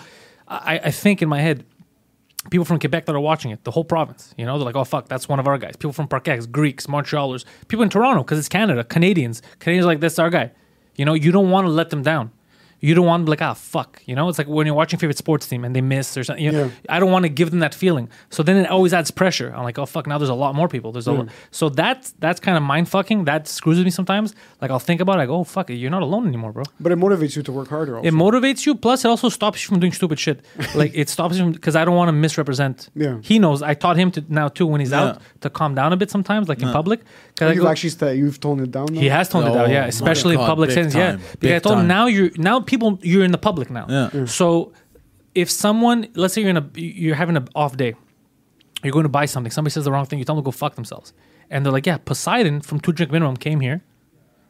I, 0.46 0.78
I 0.84 0.90
think 0.92 1.20
in 1.20 1.28
my 1.28 1.40
head, 1.40 1.64
people 2.50 2.64
from 2.64 2.78
Quebec 2.78 3.06
that 3.06 3.14
are 3.14 3.20
watching 3.20 3.50
it, 3.50 3.64
the 3.64 3.70
whole 3.70 3.84
province, 3.84 4.34
you 4.36 4.44
know, 4.44 4.58
they're 4.58 4.66
like, 4.66 4.76
oh 4.76 4.84
fuck, 4.84 5.08
that's 5.08 5.28
one 5.28 5.38
of 5.38 5.46
our 5.46 5.58
guys. 5.58 5.76
People 5.76 5.92
from 5.92 6.08
Park 6.08 6.28
X, 6.28 6.46
Greeks, 6.46 6.86
Montrealers, 6.86 7.44
people 7.68 7.82
in 7.82 7.90
Toronto 7.90 8.22
because 8.22 8.38
it's 8.38 8.48
Canada, 8.48 8.84
Canadians, 8.84 9.42
Canadians 9.58 9.86
like 9.86 10.00
that's 10.00 10.18
our 10.18 10.30
guy. 10.30 10.50
You 10.96 11.04
know, 11.04 11.14
you 11.14 11.30
don't 11.30 11.50
want 11.50 11.66
to 11.66 11.70
let 11.70 11.90
them 11.90 12.02
down. 12.02 12.32
You 12.80 12.94
don't 12.94 13.06
want 13.06 13.22
to 13.22 13.24
be 13.24 13.30
like, 13.30 13.42
ah, 13.42 13.54
fuck. 13.54 14.00
You 14.06 14.14
know, 14.14 14.28
it's 14.28 14.38
like 14.38 14.46
when 14.46 14.64
you're 14.66 14.74
watching 14.74 14.98
favorite 15.00 15.18
sports 15.18 15.46
team 15.48 15.64
and 15.64 15.74
they 15.74 15.80
miss 15.80 16.16
or 16.16 16.22
something. 16.22 16.44
You 16.44 16.52
know, 16.52 16.64
Yeah. 16.66 16.70
I 16.88 17.00
don't 17.00 17.10
want 17.10 17.24
to 17.24 17.28
give 17.28 17.50
them 17.50 17.58
that 17.60 17.74
feeling. 17.74 18.08
So 18.30 18.42
then 18.44 18.56
it 18.56 18.70
always 18.70 18.94
adds 18.94 19.10
pressure. 19.10 19.52
I'm 19.54 19.64
like, 19.64 19.78
oh 19.78 19.86
fuck, 19.86 20.06
now 20.06 20.16
there's 20.18 20.28
a 20.28 20.34
lot 20.34 20.54
more 20.54 20.68
people. 20.68 20.92
There's 20.92 21.08
a 21.08 21.12
lot. 21.12 21.28
So 21.50 21.68
that's 21.68 22.12
that's 22.20 22.38
kind 22.40 22.56
of 22.56 22.62
mind 22.62 22.88
fucking. 22.88 23.24
That 23.24 23.48
screws 23.48 23.78
with 23.78 23.84
me 23.84 23.90
sometimes. 23.90 24.34
Like 24.60 24.70
I'll 24.70 24.78
think 24.78 25.00
about 25.00 25.18
it, 25.18 25.22
I 25.22 25.26
go, 25.26 25.36
oh 25.40 25.44
fuck 25.44 25.70
it, 25.70 25.74
you're 25.74 25.90
not 25.90 26.02
alone 26.02 26.26
anymore, 26.28 26.52
bro. 26.52 26.62
But 26.78 26.92
it 26.92 26.98
motivates 26.98 27.34
you 27.36 27.42
to 27.42 27.52
work 27.52 27.68
harder. 27.68 27.96
Also. 27.96 28.06
It 28.08 28.14
motivates 28.14 28.64
you. 28.66 28.74
Plus, 28.76 29.04
it 29.04 29.08
also 29.08 29.28
stops 29.28 29.62
you 29.62 29.68
from 29.68 29.80
doing 29.80 29.92
stupid 29.92 30.18
shit. 30.18 30.44
Like 30.74 30.92
it 30.94 31.08
stops 31.08 31.36
you 31.36 31.50
because 31.50 31.74
I 31.74 31.84
don't 31.84 31.96
want 31.96 32.08
to 32.08 32.12
misrepresent. 32.12 32.90
Yeah. 32.94 33.18
He 33.22 33.38
knows. 33.38 33.62
I 33.62 33.74
taught 33.74 33.96
him 33.96 34.10
to 34.12 34.24
now 34.28 34.48
too 34.48 34.66
when 34.66 34.80
he's 34.80 34.92
Yeah. 34.92 35.02
out 35.02 35.22
to 35.40 35.50
calm 35.50 35.74
down 35.74 35.92
a 35.92 35.96
bit 35.96 36.10
sometimes, 36.10 36.48
like 36.48 36.62
in 36.62 36.70
public. 36.70 37.00
'Cause 37.36 37.48
I 37.50 37.52
you've 37.54 37.62
go- 37.64 37.68
actually 37.70 37.90
sta 37.90 38.10
you've 38.10 38.38
toned 38.38 38.60
it 38.60 38.70
down. 38.70 38.86
Now? 38.92 39.00
he 39.00 39.08
has 39.08 39.28
toned 39.28 39.48
it 39.48 39.54
down, 39.54 39.70
yeah, 39.70 39.86
especially 39.86 40.34
in 40.34 40.40
public 40.40 40.68
big 40.68 40.74
settings. 40.74 40.94
Yeah, 40.94 41.10
time, 41.12 41.18
because 41.18 41.36
big 41.40 41.52
I 41.52 41.58
told 41.60 41.78
him 41.80 41.86
now 41.88 42.06
you're 42.06 42.30
now 42.36 42.60
people 42.68 42.98
you're 43.02 43.24
in 43.24 43.32
the 43.32 43.38
public 43.48 43.68
now. 43.70 43.86
Yeah. 43.88 44.10
Yeah. 44.12 44.24
So 44.26 44.72
if 45.34 45.50
someone, 45.50 46.06
let's 46.14 46.34
say 46.34 46.40
you're 46.42 46.50
in 46.50 46.56
a 46.56 46.66
you're 46.74 47.16
having 47.16 47.36
an 47.36 47.48
off 47.54 47.76
day, 47.76 47.94
you're 48.84 48.92
going 48.92 49.04
to 49.04 49.08
buy 49.20 49.26
something. 49.26 49.50
Somebody 49.50 49.72
says 49.72 49.84
the 49.84 49.92
wrong 49.92 50.06
thing. 50.06 50.18
You 50.20 50.24
tell 50.24 50.36
them 50.36 50.44
to 50.44 50.46
go 50.46 50.52
fuck 50.52 50.74
themselves, 50.76 51.12
and 51.50 51.64
they're 51.64 51.72
like, 51.72 51.86
yeah, 51.86 51.98
Poseidon 51.98 52.60
from 52.60 52.78
Two 52.80 52.92
Drink 52.92 53.10
Minimum 53.12 53.36
came 53.36 53.60
here, 53.60 53.82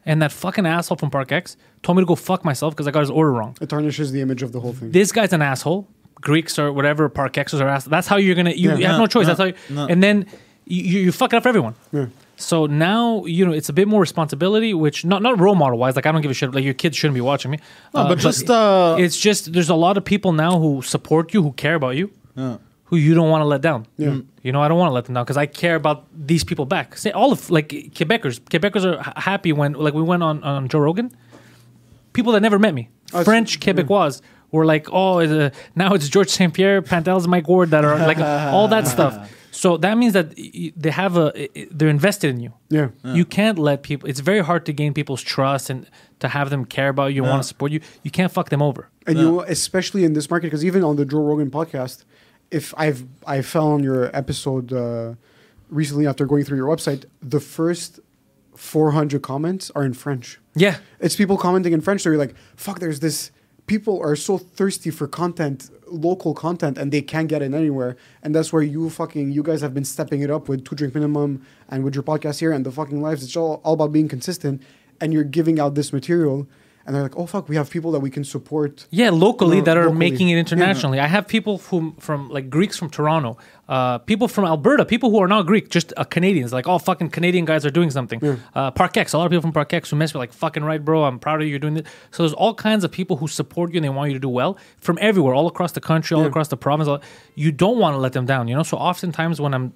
and 0.05 0.21
that 0.21 0.31
fucking 0.31 0.65
asshole 0.65 0.97
from 0.97 1.09
Park 1.09 1.31
X 1.31 1.57
told 1.83 1.97
me 1.97 2.01
to 2.03 2.05
go 2.05 2.15
fuck 2.15 2.45
myself 2.45 2.73
because 2.75 2.87
I 2.87 2.91
got 2.91 3.01
his 3.01 3.09
order 3.09 3.31
wrong. 3.31 3.55
It 3.61 3.69
tarnishes 3.69 4.11
the 4.11 4.21
image 4.21 4.43
of 4.43 4.51
the 4.51 4.59
whole 4.59 4.73
thing. 4.73 4.91
This 4.91 5.11
guy's 5.11 5.33
an 5.33 5.41
asshole. 5.41 5.87
Greeks 6.21 6.59
or 6.59 6.73
whatever, 6.73 7.07
Park 7.07 7.31
Xers 7.33 7.61
are 7.61 7.69
assholes. 7.69 7.89
That's 7.91 8.07
how 8.07 8.17
you're 8.17 8.35
gonna. 8.35 8.51
You, 8.51 8.71
Yeah. 8.71 8.75
you 8.77 8.85
have 8.87 8.95
no 8.97 9.03
No, 9.03 9.07
choice. 9.07 9.25
no, 9.27 9.33
That's 9.35 9.39
how. 9.39 9.45
You, 9.45 9.75
no. 9.75 9.87
And 9.87 10.03
then 10.03 10.25
you, 10.65 10.83
you 10.83 10.99
you 11.05 11.11
fuck 11.13 11.31
it 11.33 11.37
up 11.37 11.43
for 11.43 11.49
everyone. 11.49 11.75
Yeah. 11.93 12.07
So 12.41 12.65
now 12.65 13.25
you 13.25 13.45
know 13.45 13.51
it's 13.51 13.69
a 13.69 13.73
bit 13.73 13.87
more 13.87 13.99
responsibility, 14.01 14.73
which 14.73 15.03
not 15.05 15.21
not 15.21 15.39
role 15.39 15.55
model 15.55 15.77
wise. 15.77 15.95
Like 15.95 16.05
I 16.05 16.11
don't 16.11 16.21
give 16.21 16.31
a 16.31 16.33
shit. 16.33 16.53
Like 16.53 16.63
your 16.63 16.73
kids 16.73 16.95
shouldn't 16.97 17.15
be 17.15 17.21
watching 17.21 17.51
me. 17.51 17.57
No, 17.93 18.07
but 18.07 18.17
just, 18.17 18.49
uh, 18.49 18.95
it's 18.97 19.17
just 19.19 19.51
there's 19.53 19.69
a 19.69 19.75
lot 19.75 19.97
of 19.97 20.05
people 20.05 20.31
now 20.31 20.57
who 20.59 20.81
support 20.81 21.33
you, 21.33 21.43
who 21.43 21.51
care 21.51 21.75
about 21.75 21.95
you, 21.97 22.09
Yeah. 22.35 22.57
who 22.85 22.95
you 22.95 23.13
don't 23.13 23.29
want 23.29 23.41
to 23.41 23.45
let 23.45 23.61
down. 23.61 23.85
Yeah. 23.97 24.19
You 24.41 24.51
know, 24.53 24.61
I 24.61 24.67
don't 24.69 24.79
want 24.79 24.89
to 24.89 24.93
let 24.93 25.03
them 25.05 25.15
down 25.15 25.25
because 25.25 25.35
I 25.37 25.45
care 25.47 25.75
about 25.75 26.05
these 26.15 26.43
people 26.45 26.65
back. 26.65 26.97
Say 26.97 27.11
all 27.11 27.31
of 27.33 27.49
like 27.49 27.69
Quebecers. 27.69 28.39
Quebecers 28.39 28.85
are 28.85 28.99
h- 29.01 29.13
happy 29.17 29.51
when 29.51 29.73
like 29.73 29.93
we 29.93 30.01
went 30.01 30.23
on 30.23 30.41
on 30.43 30.69
Joe 30.69 30.79
Rogan. 30.79 31.11
People 32.13 32.31
that 32.33 32.41
never 32.41 32.57
met 32.57 32.73
me, 32.73 32.89
Oh, 33.13 33.23
French 33.23 33.55
yeah. 33.55 33.73
Quebecois, 33.73 34.21
were 34.51 34.65
like, 34.65 34.87
oh, 34.91 35.19
uh, 35.19 35.49
now 35.75 35.93
it's 35.93 36.09
George 36.09 36.29
St. 36.29 36.53
Pierre, 36.53 36.81
Pantelis, 36.81 37.27
Mike 37.27 37.47
Ward 37.47 37.69
that 37.71 37.85
are 37.85 37.97
like 38.07 38.17
all 38.19 38.67
that 38.69 38.87
stuff. 38.95 39.29
So 39.51 39.77
that 39.77 39.97
means 39.97 40.13
that 40.13 40.35
they 40.35 40.91
have 40.91 41.17
a 41.17 41.49
they're 41.71 41.89
invested 41.89 42.29
in 42.29 42.39
you. 42.39 42.53
Yeah. 42.69 42.89
You 43.03 43.25
can't 43.25 43.57
let 43.57 43.83
people. 43.83 44.09
It's 44.09 44.19
very 44.19 44.41
hard 44.41 44.65
to 44.67 44.73
gain 44.73 44.93
people's 44.93 45.21
trust 45.21 45.69
and 45.69 45.87
to 46.19 46.27
have 46.27 46.49
them 46.49 46.65
care 46.65 46.89
about 46.89 47.13
you, 47.13 47.23
want 47.23 47.41
to 47.41 47.47
support 47.47 47.71
you. 47.71 47.81
You 48.03 48.11
can't 48.11 48.31
fuck 48.31 48.49
them 48.49 48.61
over. 48.61 48.89
And 49.07 49.17
you, 49.17 49.41
especially 49.41 50.03
in 50.03 50.13
this 50.13 50.29
market, 50.29 50.47
because 50.47 50.63
even 50.63 50.83
on 50.83 50.95
the 50.95 51.05
Joe 51.05 51.19
Rogan 51.21 51.49
podcast, 51.49 52.05
if 52.51 52.73
I've 52.77 53.05
I 53.25 53.41
fell 53.41 53.67
on 53.69 53.83
your 53.83 54.15
episode 54.15 54.71
uh, 54.71 55.15
recently 55.69 56.05
after 56.07 56.25
going 56.25 56.43
through 56.43 56.57
your 56.57 56.67
website, 56.67 57.05
the 57.21 57.39
first 57.39 57.99
400 58.55 59.21
comments 59.21 59.71
are 59.75 59.83
in 59.83 59.93
French. 59.93 60.39
Yeah. 60.53 60.77
It's 60.99 61.15
people 61.15 61.37
commenting 61.37 61.73
in 61.73 61.81
French. 61.81 62.01
So 62.01 62.09
you're 62.09 62.19
like, 62.19 62.35
fuck. 62.55 62.79
There's 62.79 62.99
this. 62.99 63.31
People 63.69 64.01
are 64.01 64.15
so 64.15 64.39
thirsty 64.39 64.89
for 64.89 65.07
content, 65.07 65.69
local 65.85 66.33
content, 66.33 66.75
and 66.79 66.91
they 66.91 67.03
can't 67.03 67.27
get 67.27 67.43
it 67.43 67.53
anywhere. 67.53 67.97
And 68.23 68.33
that's 68.33 68.51
where 68.51 68.63
you 68.63 68.89
fucking 68.89 69.31
you 69.31 69.43
guys 69.43 69.61
have 69.61 69.75
been 69.75 69.85
stepping 69.85 70.21
it 70.21 70.31
up 70.31 70.49
with 70.49 70.65
two 70.65 70.75
drink 70.75 70.95
minimum 70.95 71.45
and 71.69 71.83
with 71.83 71.93
your 71.93 72.01
podcast 72.01 72.39
here 72.39 72.51
and 72.51 72.65
the 72.65 72.71
fucking 72.71 72.99
lives. 72.99 73.23
It's 73.23 73.37
all, 73.37 73.61
all 73.63 73.73
about 73.75 73.91
being 73.91 74.07
consistent, 74.07 74.63
and 74.99 75.13
you're 75.13 75.23
giving 75.23 75.59
out 75.59 75.75
this 75.75 75.93
material. 75.93 76.47
And 76.89 76.95
they're 76.95 77.03
like, 77.03 77.17
oh 77.17 77.27
fuck, 77.27 77.47
we 77.47 77.55
have 77.55 77.69
people 77.69 77.91
that 77.91 77.99
we 77.99 78.09
can 78.09 78.23
support. 78.23 78.87
Yeah, 78.89 79.11
locally 79.11 79.61
that 79.61 79.77
are 79.77 79.83
locally. 79.91 80.09
making 80.09 80.29
it 80.29 80.33
Yeah. 80.33 80.39
internationally. 80.39 80.99
I 80.99 81.05
have 81.05 81.27
people 81.27 81.59
from 81.59 81.93
from 81.99 82.29
like 82.29 82.49
Greeks 82.49 82.77
from 82.79 82.89
Toronto, 82.89 83.37
uh, 83.75 83.99
people 83.99 84.27
from 84.27 84.45
Alberta, 84.45 84.85
people 84.85 85.11
who 85.11 85.19
are 85.23 85.27
not 85.27 85.45
Greek, 85.45 85.69
just 85.69 85.93
uh, 85.97 86.03
Canadians. 86.03 86.51
Like, 86.51 86.67
oh, 86.67 86.79
fucking 86.79 87.11
Canadian 87.11 87.45
guys 87.45 87.63
are 87.63 87.69
doing 87.79 87.91
something. 87.91 88.19
Uh, 88.55 88.71
Parkex, 88.71 89.13
a 89.13 89.17
lot 89.19 89.25
of 89.27 89.31
people 89.31 89.43
from 89.51 89.53
Parkex 89.53 89.89
who 89.91 89.97
mess 89.97 90.13
with 90.15 90.19
like, 90.25 90.33
fucking 90.33 90.63
right, 90.63 90.83
bro. 90.83 91.03
I'm 91.03 91.19
proud 91.19 91.37
of 91.41 91.45
you. 91.45 91.51
You're 91.51 91.59
doing 91.67 91.75
this. 91.75 91.85
So 92.09 92.23
there's 92.23 92.33
all 92.33 92.55
kinds 92.55 92.83
of 92.83 92.89
people 92.91 93.15
who 93.17 93.27
support 93.27 93.71
you 93.71 93.77
and 93.77 93.85
they 93.85 93.89
want 93.99 94.09
you 94.09 94.15
to 94.15 94.25
do 94.29 94.33
well 94.41 94.57
from 94.81 94.97
everywhere, 94.99 95.35
all 95.35 95.45
across 95.53 95.73
the 95.73 95.81
country, 95.91 96.17
all 96.17 96.25
across 96.25 96.47
the 96.47 96.57
province. 96.57 96.87
all- 96.89 97.03
You 97.35 97.51
don't 97.51 97.77
want 97.77 97.93
to 97.93 97.99
let 97.99 98.13
them 98.13 98.25
down, 98.25 98.47
you 98.49 98.55
know. 98.57 98.63
So 98.63 98.77
oftentimes 98.77 99.39
when 99.39 99.53
I'm 99.53 99.73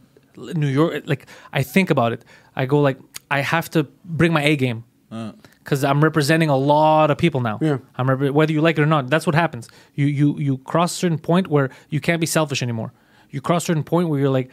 New 0.63 0.71
York, 0.79 1.03
like 1.05 1.27
I 1.59 1.61
think 1.61 1.91
about 1.91 2.11
it, 2.15 2.21
I 2.55 2.65
go 2.65 2.81
like, 2.87 2.97
I 3.29 3.41
have 3.41 3.69
to 3.75 3.79
bring 4.03 4.33
my 4.33 4.43
A 4.51 4.55
game 4.55 4.83
because 5.63 5.83
I'm 5.83 6.03
representing 6.03 6.49
a 6.49 6.57
lot 6.57 7.09
of 7.11 7.17
people 7.17 7.41
now. 7.41 7.57
Yeah. 7.61 7.77
I'm 7.97 8.09
rep- 8.09 8.33
whether 8.33 8.51
you 8.51 8.61
like 8.61 8.77
it 8.77 8.81
or 8.81 8.85
not. 8.85 9.09
That's 9.09 9.25
what 9.25 9.35
happens. 9.35 9.69
You 9.95 10.05
you 10.07 10.37
you 10.39 10.57
cross 10.59 10.91
a 10.93 10.95
certain 10.97 11.17
point 11.19 11.47
where 11.47 11.69
you 11.89 11.99
can't 12.01 12.19
be 12.19 12.27
selfish 12.27 12.61
anymore. 12.61 12.91
You 13.29 13.41
cross 13.41 13.63
a 13.63 13.65
certain 13.67 13.83
point 13.83 14.09
where 14.09 14.19
you're 14.19 14.29
like, 14.29 14.49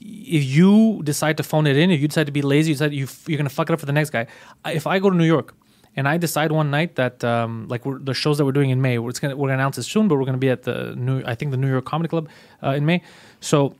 if 0.00 0.44
you 0.44 1.00
decide 1.04 1.36
to 1.36 1.42
phone 1.42 1.66
it 1.66 1.76
in, 1.76 1.90
if 1.90 2.00
you 2.00 2.08
decide 2.08 2.26
to 2.26 2.32
be 2.32 2.42
lazy, 2.42 2.70
you 2.70 2.74
decide 2.74 2.92
you 2.92 3.04
f- 3.04 3.28
you're 3.28 3.38
gonna 3.38 3.48
fuck 3.50 3.70
it 3.70 3.72
up 3.72 3.80
for 3.80 3.86
the 3.86 3.92
next 3.92 4.10
guy. 4.10 4.26
I- 4.64 4.72
If 4.72 4.86
I 4.86 4.98
go 4.98 5.10
to 5.10 5.16
New 5.16 5.24
York 5.36 5.54
and 5.96 6.08
I 6.08 6.16
decide 6.18 6.50
one 6.52 6.70
night 6.70 6.96
that 6.96 7.22
um, 7.24 7.66
like 7.68 7.86
we're, 7.86 7.98
the 7.98 8.14
shows 8.14 8.38
that 8.38 8.44
we're 8.44 8.52
doing 8.60 8.70
in 8.70 8.80
May, 8.82 8.98
we're 8.98 9.12
gonna 9.12 9.36
we're 9.36 9.48
gonna 9.48 9.58
announce 9.62 9.78
it 9.78 9.84
soon, 9.84 10.08
but 10.08 10.16
we're 10.18 10.24
gonna 10.24 10.38
be 10.38 10.50
at 10.50 10.62
the 10.64 10.94
new 10.96 11.22
I 11.24 11.34
think 11.34 11.50
the 11.52 11.56
New 11.56 11.68
York 11.70 11.84
Comedy 11.84 12.08
Club 12.08 12.28
uh, 12.62 12.70
in 12.70 12.84
May. 12.84 13.02
So 13.40 13.74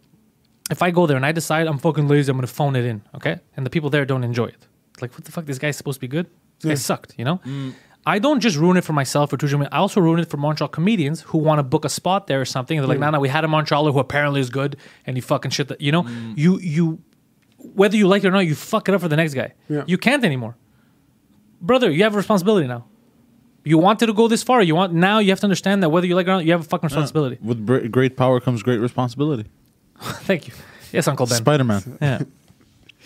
if 0.71 0.81
I 0.83 0.91
go 0.93 1.07
there 1.07 1.17
and 1.17 1.27
I 1.27 1.33
decide 1.33 1.67
I'm 1.67 1.79
fucking 1.79 2.07
lazy, 2.09 2.31
I'm 2.31 2.37
gonna 2.37 2.47
phone 2.47 2.77
it 2.77 2.85
in, 2.85 3.03
okay? 3.17 3.41
And 3.57 3.67
the 3.67 3.71
people 3.71 3.91
there 3.91 4.05
don't 4.05 4.25
enjoy 4.25 4.47
it. 4.47 4.67
It's 4.95 5.03
like, 5.03 5.13
what 5.15 5.25
the 5.25 5.33
fuck? 5.33 5.45
This 5.47 5.59
guy's 5.59 5.77
supposed 5.77 5.97
to 5.97 6.01
be 6.01 6.09
good. 6.09 6.27
Guy 6.63 6.75
sucked, 6.75 7.15
you 7.19 7.25
know. 7.25 7.39
Mm. 7.39 7.75
I 8.05 8.19
don't 8.19 8.41
just 8.41 8.57
ruin 8.57 8.77
it 8.77 8.85
for 8.85 8.93
myself 8.93 9.33
or 9.33 9.37
Tujan. 9.37 9.69
I 9.71 9.79
also 9.79 10.01
ruin 10.01 10.19
it 10.19 10.29
for 10.29 10.37
Montreal 10.37 10.69
comedians 10.69 11.21
who 11.21 11.39
want 11.39 11.61
to 11.61 11.63
book 11.63 11.85
a 11.85 11.89
spot 11.89 12.27
there 12.27 12.41
or 12.41 12.45
something. 12.45 12.77
And 12.77 12.83
they're 12.83 12.89
like, 12.89 12.99
nah, 12.99 13.11
nah, 13.11 13.21
we 13.21 13.29
had 13.29 13.45
a 13.45 13.49
Montrealer 13.49 13.93
who 13.93 14.01
apparently 14.01 14.41
is 14.41 14.51
good, 14.51 14.77
and 15.07 15.17
he 15.17 15.21
fucking 15.21 15.53
shit. 15.53 15.69
That 15.69 15.81
you 15.81 15.93
know, 15.93 16.03
mm. 16.03 16.37
you 16.37 16.59
you 16.59 17.01
whether 17.59 17.97
you 17.97 18.09
like 18.09 18.25
it 18.25 18.29
or 18.29 18.33
not, 18.33 18.41
you 18.41 18.55
fuck 18.55 18.89
it 18.89 18.95
up 18.95 19.01
for 19.01 19.09
the 19.09 19.17
next 19.17 19.35
guy. 19.35 19.55
Yeah. 19.69 19.85
You 19.87 19.99
can't 19.99 20.25
anymore, 20.25 20.57
brother. 21.61 21.91
You 21.91 22.03
have 22.03 22.15
a 22.15 22.17
responsibility 22.17 22.67
now. 22.67 22.87
You 23.65 23.79
wanted 23.79 24.07
to 24.07 24.13
go 24.13 24.27
this 24.27 24.43
far. 24.43 24.63
You 24.63 24.75
want 24.75 24.93
now. 24.93 25.21
You 25.21 25.31
have 25.31 25.41
to 25.41 25.47
understand 25.47 25.85
that 25.85 25.91
whether 25.91 26.07
you 26.07 26.17
like 26.17 26.27
it 26.27 26.31
or 26.31 26.35
not, 26.35 26.45
you 26.45 26.51
have 26.53 26.63
a 26.63 26.65
fucking 26.65 26.89
responsibility. 26.89 27.39
With 27.41 27.65
br- 27.65 27.87
great 27.87 28.17
power 28.17 28.41
comes 28.41 28.65
great 28.65 28.79
responsibility. 28.79 29.49
Thank 30.01 30.49
you. 30.49 30.55
Yes, 30.93 31.07
Uncle 31.07 31.27
Ben. 31.27 31.39
Spider 31.39 31.65
Man. 31.65 31.99
Yeah. 32.03 32.23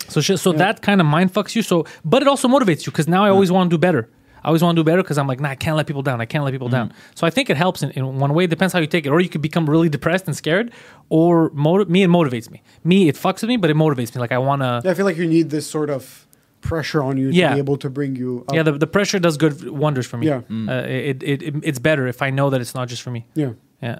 So 0.09 0.21
sh- 0.21 0.39
so 0.39 0.51
that 0.53 0.81
kind 0.81 1.01
of 1.01 1.07
mind 1.07 1.33
fucks 1.33 1.55
you. 1.55 1.61
So, 1.61 1.85
but 2.05 2.21
it 2.21 2.27
also 2.27 2.47
motivates 2.47 2.85
you 2.85 2.91
because 2.91 3.07
now 3.07 3.23
I 3.25 3.29
always 3.29 3.51
want 3.51 3.69
to 3.69 3.73
do 3.75 3.79
better. 3.79 4.09
I 4.43 4.47
always 4.49 4.61
want 4.63 4.75
to 4.77 4.79
do 4.81 4.85
better 4.85 5.01
because 5.01 5.17
I'm 5.17 5.27
like, 5.27 5.41
nah, 5.41 5.49
I 5.49 5.55
can't 5.55 5.75
let 5.75 5.87
people 5.87 6.03
down. 6.03 6.21
I 6.21 6.25
can't 6.25 6.45
let 6.45 6.51
people 6.51 6.69
down. 6.69 6.93
So 7.15 7.27
I 7.27 7.29
think 7.29 7.49
it 7.49 7.57
helps 7.57 7.83
in, 7.83 7.89
in 7.91 8.17
one 8.19 8.33
way. 8.33 8.45
It 8.45 8.49
depends 8.49 8.71
how 8.71 8.79
you 8.79 8.87
take 8.87 9.05
it. 9.05 9.09
Or 9.09 9.19
you 9.19 9.27
could 9.27 9.41
become 9.41 9.69
really 9.69 9.89
depressed 9.89 10.25
and 10.27 10.35
scared. 10.37 10.71
Or 11.09 11.49
motiv- 11.53 11.89
me, 11.89 12.03
it 12.03 12.09
motivates 12.09 12.49
me. 12.49 12.61
Me, 12.83 13.09
it 13.09 13.15
fucks 13.15 13.41
with 13.41 13.49
me, 13.49 13.57
but 13.57 13.69
it 13.69 13.75
motivates 13.75 14.15
me. 14.15 14.21
Like 14.21 14.31
I 14.31 14.37
want 14.37 14.61
to. 14.61 14.81
Yeah, 14.85 14.91
I 14.91 14.93
feel 14.93 15.05
like 15.05 15.17
you 15.17 15.27
need 15.27 15.49
this 15.49 15.67
sort 15.69 15.89
of 15.89 16.25
pressure 16.61 17.01
on 17.03 17.17
you 17.17 17.29
Yeah. 17.29 17.49
to 17.49 17.55
be 17.55 17.59
able 17.59 17.77
to 17.77 17.89
bring 17.89 18.15
you 18.15 18.45
up. 18.47 18.55
Yeah, 18.55 18.63
the, 18.63 18.73
the 18.73 18.87
pressure 18.87 19.19
does 19.19 19.35
good 19.37 19.69
wonders 19.69 20.05
for 20.07 20.17
me. 20.17 20.27
Yeah. 20.27 20.41
Uh, 20.49 20.71
it, 20.87 21.21
it, 21.23 21.41
it 21.43 21.55
it's 21.63 21.79
better 21.79 22.07
if 22.07 22.21
I 22.21 22.29
know 22.29 22.49
that 22.51 22.61
it's 22.61 22.73
not 22.75 22.87
just 22.87 23.01
for 23.01 23.11
me. 23.11 23.25
yeah. 23.35 23.53
Yeah. 23.81 23.99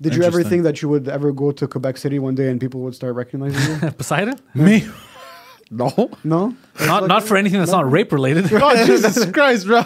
Did 0.00 0.14
you 0.14 0.22
ever 0.22 0.42
think 0.42 0.62
that 0.62 0.80
you 0.82 0.88
would 0.88 1.08
ever 1.08 1.30
go 1.32 1.52
to 1.52 1.66
Quebec 1.68 1.98
City 1.98 2.18
one 2.18 2.34
day 2.34 2.48
and 2.50 2.58
people 2.60 2.80
would 2.80 2.94
start 2.94 3.14
recognizing 3.14 3.60
you? 3.88 3.90
Poseidon? 3.98 4.38
Me? 4.54 4.86
No. 5.70 6.10
no? 6.24 6.56
Not 6.80 7.06
not 7.06 7.22
for 7.22 7.36
anything 7.36 7.58
that's 7.60 7.70
not 7.70 7.90
rape 7.90 8.10
related. 8.12 8.50
Oh 8.52 8.86
Jesus 8.86 9.30
Christ, 9.36 9.66
bro. 9.66 9.82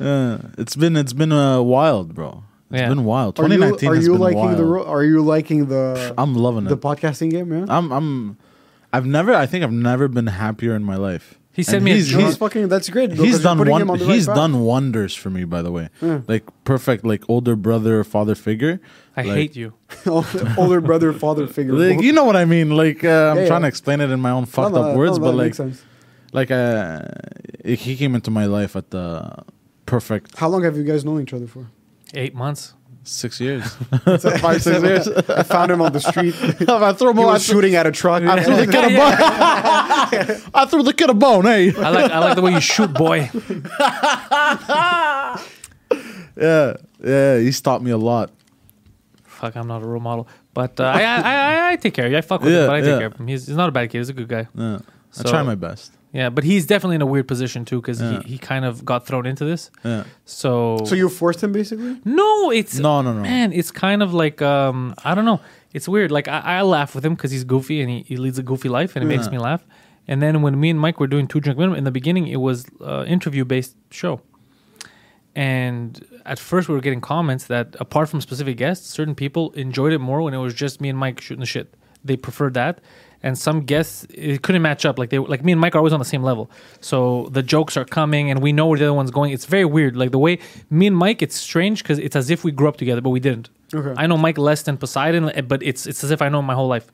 Uh, 0.00 0.38
it's 0.56 0.76
been 0.76 0.96
it's 0.96 1.12
been 1.12 1.32
uh, 1.32 1.60
wild, 1.60 2.14
bro. 2.14 2.44
It's 2.70 2.80
Yeah. 2.80 2.88
been 2.88 3.04
wild. 3.04 3.34
2019 3.36 3.88
Are 3.88 3.88
you, 3.88 3.88
2019 3.88 3.88
are 3.90 3.94
has 3.94 4.04
you 4.06 4.12
been 4.12 4.20
liking 4.20 4.38
wild. 4.40 4.58
the 4.58 4.64
ro- 4.64 4.84
are 4.86 5.04
you 5.04 5.22
liking 5.22 5.66
the 5.66 6.14
I'm 6.18 6.34
loving 6.34 6.64
the 6.64 6.74
it. 6.74 6.80
podcasting 6.80 7.30
game, 7.30 7.52
yeah? 7.52 7.66
I'm 7.68 7.90
I'm 7.92 8.36
I've 8.92 9.06
never 9.06 9.34
I 9.34 9.46
think 9.46 9.64
I've 9.64 9.72
never 9.72 10.06
been 10.08 10.26
happier 10.28 10.74
in 10.76 10.84
my 10.84 10.96
life. 10.96 11.38
He 11.58 11.64
sent 11.64 11.78
And 11.78 11.84
me 11.86 11.90
a 11.90 11.94
he's, 11.96 12.08
joke. 12.08 12.18
No, 12.20 12.26
he's, 12.26 12.28
that's 12.28 12.38
fucking 12.38 12.68
that's 12.68 12.88
great. 12.88 13.10
because 13.10 13.24
he's 13.24 13.42
done 13.42 13.58
one 13.58 13.82
on 13.82 13.98
the 13.98 14.04
right 14.06 14.14
he's 14.14 14.26
done 14.26 14.60
wonders 14.60 15.12
for 15.22 15.28
me 15.28 15.42
by 15.54 15.60
the 15.60 15.72
way. 15.72 15.88
Yeah. 16.00 16.20
Like 16.28 16.44
perfect 16.62 17.04
like 17.04 17.22
older 17.28 17.56
brother 17.56 18.04
father 18.04 18.36
figure. 18.36 18.80
I 19.16 19.22
Like- 19.22 19.36
hate 19.40 19.56
you. 19.56 19.72
older 20.56 20.80
brother 20.80 21.12
father 21.12 21.48
figure. 21.48 21.74
Like 21.74 22.00
you 22.00 22.12
know 22.12 22.22
what 22.24 22.36
I 22.36 22.44
mean? 22.44 22.70
Like 22.82 23.02
uh, 23.02 23.08
I'm 23.32 23.38
Yeah, 23.38 23.46
trying 23.48 23.62
yeah. 23.62 23.70
to 23.70 23.74
explain 23.74 24.00
it 24.00 24.10
in 24.10 24.20
my 24.20 24.30
own 24.30 24.46
fucked 24.46 24.74
no, 24.74 24.82
up 24.82 24.92
no, 24.92 24.96
words, 24.98 25.18
no, 25.18 25.24
but 25.24 25.34
like 25.34 25.56
like 26.32 26.50
uh 26.52 27.02
he 27.64 27.96
came 27.96 28.14
into 28.14 28.30
my 28.30 28.46
life 28.46 28.76
at 28.76 28.90
the 28.90 29.42
perfect 29.84 30.38
How 30.38 30.48
long 30.48 30.62
have 30.62 30.76
you 30.76 30.84
guys 30.84 31.04
known 31.04 31.20
each 31.22 31.34
other 31.34 31.48
for? 31.48 31.66
Eight 32.14 32.34
months. 32.36 32.74
Six 33.08 33.40
years. 33.40 33.64
Five, 34.40 34.62
six 34.62 34.82
years. 34.82 35.08
I 35.08 35.42
found 35.42 35.70
him 35.70 35.80
on 35.80 35.92
the 35.92 36.00
street. 36.00 36.34
I 36.68 36.92
threw 36.92 37.10
him 37.10 37.16
was 37.16 37.44
shooting 37.44 37.74
at 37.74 37.86
a 37.86 37.92
truck. 37.92 38.22
I 38.22 38.42
threw 38.42 38.56
the 38.56 38.66
kid 38.66 38.84
a 38.84 38.96
bone. 38.96 39.14
I 40.54 40.66
threw 40.68 40.82
the 40.82 40.92
kid 40.92 41.10
a 41.10 41.14
bone, 41.14 41.44
hey. 41.44 41.74
I 41.74 41.88
like 41.90 42.10
I 42.10 42.18
like 42.18 42.36
the 42.36 42.42
way 42.42 42.52
you 42.52 42.60
shoot, 42.60 42.92
boy. 42.92 43.30
Yeah, 46.36 46.76
yeah, 47.02 47.38
he's 47.38 47.60
taught 47.60 47.82
me 47.82 47.90
a 47.90 47.96
lot. 47.98 48.30
Fuck, 49.24 49.56
I'm 49.56 49.66
not 49.66 49.82
a 49.82 49.86
role 49.86 50.00
model, 50.00 50.28
but 50.54 50.78
uh, 50.80 50.84
I, 50.84 51.02
I, 51.02 51.20
I 51.34 51.72
I 51.72 51.76
take 51.76 51.94
care 51.94 52.06
of 52.06 52.12
you. 52.12 52.18
I 52.18 52.20
fuck 52.20 52.42
with 52.42 52.52
Yeah, 52.52 52.60
him, 52.62 52.66
but 52.68 52.74
I 52.76 52.80
take 52.80 52.88
yeah. 52.90 52.98
care 52.98 53.06
of 53.08 53.16
him. 53.16 53.26
He's, 53.26 53.46
he's 53.46 53.56
not 53.56 53.68
a 53.68 53.72
bad 53.72 53.90
kid. 53.90 53.98
He's 53.98 54.08
a 54.08 54.12
good 54.12 54.28
guy. 54.28 54.46
Yeah. 54.54 54.78
I 55.18 55.22
try 55.22 55.42
my 55.42 55.54
best. 55.54 55.92
Yeah, 56.12 56.30
but 56.30 56.42
he's 56.44 56.64
definitely 56.66 56.96
in 56.96 57.02
a 57.02 57.06
weird 57.06 57.28
position 57.28 57.64
too 57.66 57.80
because 57.82 58.00
Yeah. 58.00 58.22
he, 58.22 58.30
he 58.32 58.38
kind 58.38 58.64
of 58.64 58.82
got 58.84 59.06
thrown 59.06 59.26
into 59.26 59.44
this. 59.44 59.70
Yeah. 59.84 60.04
So 60.24 60.78
So 60.86 60.94
you 60.94 61.08
forced 61.08 61.42
him 61.42 61.52
basically? 61.52 62.00
no, 62.04 62.50
it's 62.50 62.78
No, 62.78 63.02
no, 63.02 63.12
no. 63.12 63.20
man, 63.22 63.52
it's 63.52 63.70
kind 63.70 64.02
of 64.02 64.14
like 64.14 64.40
um 64.40 64.94
I 65.04 65.14
don't 65.14 65.24
know. 65.26 65.40
It's 65.74 65.86
weird. 65.88 66.10
Like 66.10 66.26
I, 66.28 66.40
I 66.58 66.62
laugh 66.62 66.94
with 66.94 67.04
him 67.04 67.14
because 67.14 67.30
he's 67.30 67.44
goofy 67.44 67.82
and 67.82 67.90
he, 67.90 68.02
he 68.08 68.16
leads 68.16 68.38
a 68.38 68.42
goofy 68.42 68.68
life 68.70 68.96
and 68.96 69.04
it 69.04 69.08
makes 69.08 69.26
Yeah. 69.26 69.32
me 69.32 69.38
laugh. 69.38 69.62
And 70.10 70.22
then 70.22 70.40
when 70.40 70.58
me 70.58 70.70
and 70.70 70.80
Mike 70.80 70.98
were 71.00 71.06
doing 71.06 71.26
two 71.28 71.40
drink 71.40 71.58
minimum 71.58 71.76
in 71.76 71.84
the 71.84 71.90
beginning, 71.90 72.26
it 72.28 72.40
was 72.40 72.64
uh, 72.80 73.04
interview 73.06 73.44
based 73.44 73.76
show. 73.90 74.22
And 75.34 76.04
at 76.24 76.38
first, 76.38 76.68
we 76.68 76.74
were 76.74 76.80
getting 76.80 77.00
comments 77.00 77.44
that 77.46 77.76
apart 77.78 78.08
from 78.08 78.20
specific 78.20 78.56
guests, 78.56 78.88
certain 78.90 79.14
people 79.14 79.52
enjoyed 79.52 79.92
it 79.92 79.98
more 79.98 80.22
when 80.22 80.34
it 80.34 80.38
was 80.38 80.54
just 80.54 80.80
me 80.80 80.88
and 80.88 80.98
Mike 80.98 81.20
shooting 81.20 81.40
the 81.40 81.46
shit. 81.46 81.74
They 82.04 82.16
preferred 82.16 82.54
that, 82.54 82.80
and 83.22 83.36
some 83.38 83.62
guests 83.62 84.06
it 84.10 84.42
couldn't 84.42 84.62
match 84.62 84.84
up. 84.86 84.98
Like 84.98 85.10
they, 85.10 85.18
like 85.18 85.44
me 85.44 85.52
and 85.52 85.60
Mike 85.60 85.74
are 85.74 85.78
always 85.78 85.92
on 85.92 85.98
the 85.98 86.04
same 86.04 86.22
level, 86.22 86.50
so 86.80 87.28
the 87.32 87.42
jokes 87.42 87.76
are 87.76 87.84
coming, 87.84 88.30
and 88.30 88.40
we 88.42 88.52
know 88.52 88.66
where 88.66 88.78
the 88.78 88.84
other 88.84 88.94
one's 88.94 89.10
going. 89.10 89.32
It's 89.32 89.44
very 89.46 89.64
weird. 89.64 89.96
Like 89.96 90.10
the 90.12 90.18
way 90.18 90.38
me 90.70 90.86
and 90.86 90.96
Mike, 90.96 91.22
it's 91.22 91.36
strange 91.36 91.82
because 91.82 91.98
it's 91.98 92.16
as 92.16 92.30
if 92.30 92.44
we 92.44 92.52
grew 92.52 92.68
up 92.68 92.76
together, 92.76 93.00
but 93.00 93.10
we 93.10 93.20
didn't. 93.20 93.50
Okay. 93.74 93.92
I 93.96 94.06
know 94.06 94.16
Mike 94.16 94.38
less 94.38 94.62
than 94.62 94.76
Poseidon, 94.78 95.30
eh, 95.30 95.40
but 95.42 95.62
it's 95.62 95.86
it's 95.86 96.02
as 96.04 96.10
if 96.10 96.22
I 96.22 96.28
know 96.28 96.38
him 96.38 96.46
my 96.46 96.54
whole 96.54 96.68
life. 96.68 96.90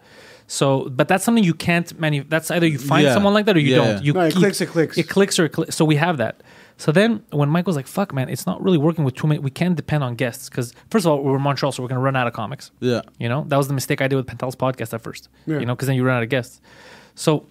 So, 0.47 0.89
but 0.91 1.09
that's 1.09 1.25
something 1.25 1.43
you 1.45 1.55
can't 1.55 1.99
manu. 1.99 2.25
That's 2.29 2.51
either 2.51 2.67
you 2.67 2.79
find 2.79 3.05
Yeah. 3.05 3.15
someone 3.15 3.33
like 3.33 3.47
that 3.47 3.57
or 3.57 3.61
you 3.61 3.71
Yeah. 3.77 3.77
don't. 3.95 4.05
You 4.05 4.13
No, 4.13 4.21
it 4.23 4.35
you- 4.35 4.41
clicks, 4.41 4.61
it 4.61 4.67
clicks. 4.67 4.99
It 4.99 5.09
clicks 5.09 5.39
or 5.39 5.47
it 5.47 5.53
cli- 5.53 5.71
so 5.71 5.85
we 5.87 5.97
have 5.97 6.19
that. 6.19 6.43
So 6.77 6.93
then 6.93 7.23
when 7.31 7.49
Mike 7.49 7.67
was 7.67 7.77
like, 7.77 7.87
"Fuck, 7.87 8.13
man, 8.13 8.29
it's 8.29 8.47
not 8.47 8.63
really 8.63 8.79
working 8.79 9.05
with 9.05 9.15
too 9.15 9.27
many. 9.27 9.39
We 9.39 9.51
can't 9.51 9.77
depend 9.77 10.03
on 10.03 10.17
guests 10.17 10.49
because 10.49 10.73
first 10.91 11.07
of 11.07 11.13
all, 11.13 11.23
we're 11.23 11.37
in 11.37 11.43
Montreal, 11.43 11.73
so 11.73 11.83
we're 11.83 11.89
gonna 11.89 12.01
run 12.01 12.17
out 12.17 12.27
of 12.27 12.33
comics. 12.33 12.71
Yeah. 12.81 13.03
You 13.19 13.29
know, 13.29 13.45
that 13.49 13.57
was 13.57 13.69
the 13.69 13.75
mistake 13.75 14.01
I 14.01 14.09
did 14.09 14.17
with 14.17 14.27
Pantelis 14.27 14.57
podcast 14.57 14.93
at 14.93 15.03
first. 15.03 15.29
Yeah. 15.47 15.61
You 15.61 15.67
know, 15.67 15.75
because 15.75 15.87
then 15.87 15.97
you 15.97 16.05
run 16.05 16.17
out 16.17 16.23
of 16.23 16.29
guests. 16.29 16.61
So 17.15 17.47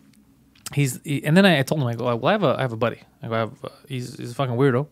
he's 0.74 1.00
he, 1.04 1.24
and 1.24 1.38
then 1.38 1.46
I, 1.46 1.60
I 1.60 1.62
told 1.64 1.82
him 1.82 1.88
I 1.88 1.96
go, 1.96 2.16
well, 2.16 2.28
I 2.28 2.32
have 2.34 2.44
a 2.44 2.56
I 2.58 2.62
have 2.62 2.74
a 2.74 2.78
buddy. 2.78 3.02
I 3.22 3.28
go, 3.28 3.34
I 3.34 3.40
have, 3.40 3.64
uh, 3.64 3.70
he's 3.88 4.18
he's 4.18 4.32
a 4.32 4.36
fucking 4.36 4.56
weirdo. 4.56 4.88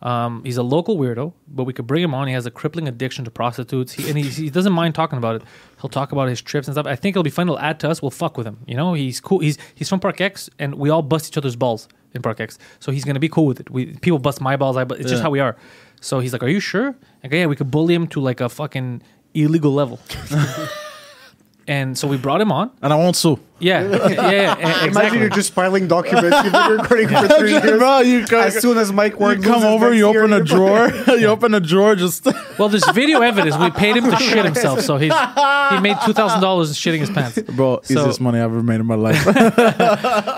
Um, 0.00 0.42
he's 0.44 0.56
a 0.56 0.62
local 0.62 0.96
weirdo, 0.96 1.32
but 1.48 1.64
we 1.64 1.72
could 1.72 1.86
bring 1.86 2.02
him 2.02 2.14
on. 2.14 2.28
He 2.28 2.34
has 2.34 2.46
a 2.46 2.52
crippling 2.52 2.86
addiction 2.86 3.24
to 3.24 3.32
prostitutes, 3.32 3.92
he, 3.92 4.08
and 4.08 4.16
he, 4.16 4.28
he 4.28 4.48
doesn't 4.48 4.72
mind 4.72 4.94
talking 4.94 5.18
about 5.18 5.36
it. 5.36 5.42
He'll 5.80 5.90
talk 5.90 6.12
about 6.12 6.28
his 6.28 6.40
trips 6.40 6.68
and 6.68 6.74
stuff. 6.74 6.86
I 6.86 6.94
think 6.94 7.14
it'll 7.14 7.24
be 7.24 7.30
fun. 7.30 7.48
It'll 7.48 7.58
add 7.58 7.80
to 7.80 7.90
us. 7.90 8.00
We'll 8.00 8.12
fuck 8.12 8.36
with 8.36 8.46
him. 8.46 8.58
You 8.66 8.76
know, 8.76 8.94
he's 8.94 9.20
cool. 9.20 9.40
He's 9.40 9.58
he's 9.74 9.88
from 9.88 9.98
Park 9.98 10.20
X, 10.20 10.48
and 10.58 10.76
we 10.76 10.88
all 10.88 11.02
bust 11.02 11.32
each 11.32 11.38
other's 11.38 11.56
balls 11.56 11.88
in 12.14 12.22
Park 12.22 12.40
X. 12.40 12.58
So 12.80 12.92
he's 12.92 13.04
gonna 13.04 13.20
be 13.20 13.28
cool 13.28 13.46
with 13.46 13.60
it. 13.60 13.70
We 13.70 13.86
people 13.96 14.18
bust 14.18 14.40
my 14.40 14.56
balls. 14.56 14.76
I 14.76 14.84
but 14.84 14.98
it's 15.00 15.08
just 15.10 15.20
Yeah. 15.20 15.24
how 15.24 15.30
we 15.30 15.40
are. 15.40 15.56
So 16.00 16.20
he's 16.20 16.32
like, 16.32 16.42
"Are 16.42 16.48
you 16.48 16.60
sure?" 16.60 16.92
Go, 17.28 17.36
"Yeah, 17.36 17.46
we 17.46 17.56
could 17.56 17.70
bully 17.70 17.94
him 17.94 18.06
to 18.08 18.20
like 18.20 18.40
a 18.40 18.48
fucking 18.48 19.02
illegal 19.34 19.72
level. 19.72 19.98
and 21.68 21.96
so 21.98 22.08
we 22.08 22.16
brought 22.16 22.40
him 22.40 22.50
on. 22.52 22.70
And 22.82 22.92
I 22.92 22.96
won't 22.96 23.16
sue. 23.16 23.38
Yeah, 23.60 23.82
yeah, 24.08 24.08
yeah, 24.08 24.30
yeah, 24.30 24.54
Imagine 24.56 24.88
exactly. 24.88 25.18
you're 25.18 25.28
just 25.30 25.52
filing 25.52 25.88
documents. 25.88 26.36
You've 26.44 26.52
been 26.52 26.78
recording 26.78 27.08
for 27.08 27.28
three 27.38 27.50
years. 27.50 27.78
Bro, 27.78 28.00
you 28.00 28.24
come, 28.24 28.40
As 28.40 28.60
soon 28.60 28.78
as 28.78 28.92
Mike 28.92 29.14
you 29.14 29.18
Ward 29.18 29.42
come 29.42 29.64
over, 29.64 29.92
you 29.92 30.06
open 30.06 30.32
a 30.32 30.36
you're- 30.36 30.44
drawer, 30.46 30.90
you 31.18 31.26
open 31.26 31.54
a 31.54 31.60
drawer, 31.60 31.96
just 31.96 32.24
Well, 32.58 32.68
there's 32.68 32.88
video 32.90 33.20
evidence. 33.20 33.56
We 33.58 33.70
paid 33.70 33.96
him 33.96 34.10
to 34.10 34.16
shit 34.18 34.44
himself, 34.44 34.80
so 34.82 34.96
he's 34.96 35.12
he 35.12 35.80
made 35.80 35.96
two 36.04 36.12
thousand 36.12 36.40
dollars 36.40 36.72
shitting 36.76 37.00
his 37.00 37.10
pants. 37.10 37.38
bro, 37.56 37.80
So- 37.82 37.94
easiest 38.00 38.20
money 38.20 38.38
I've 38.38 38.44
ever 38.52 38.62
made 38.62 38.80
in 38.80 38.86
my 38.86 38.94
life. 38.94 39.24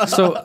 So, 0.09 0.43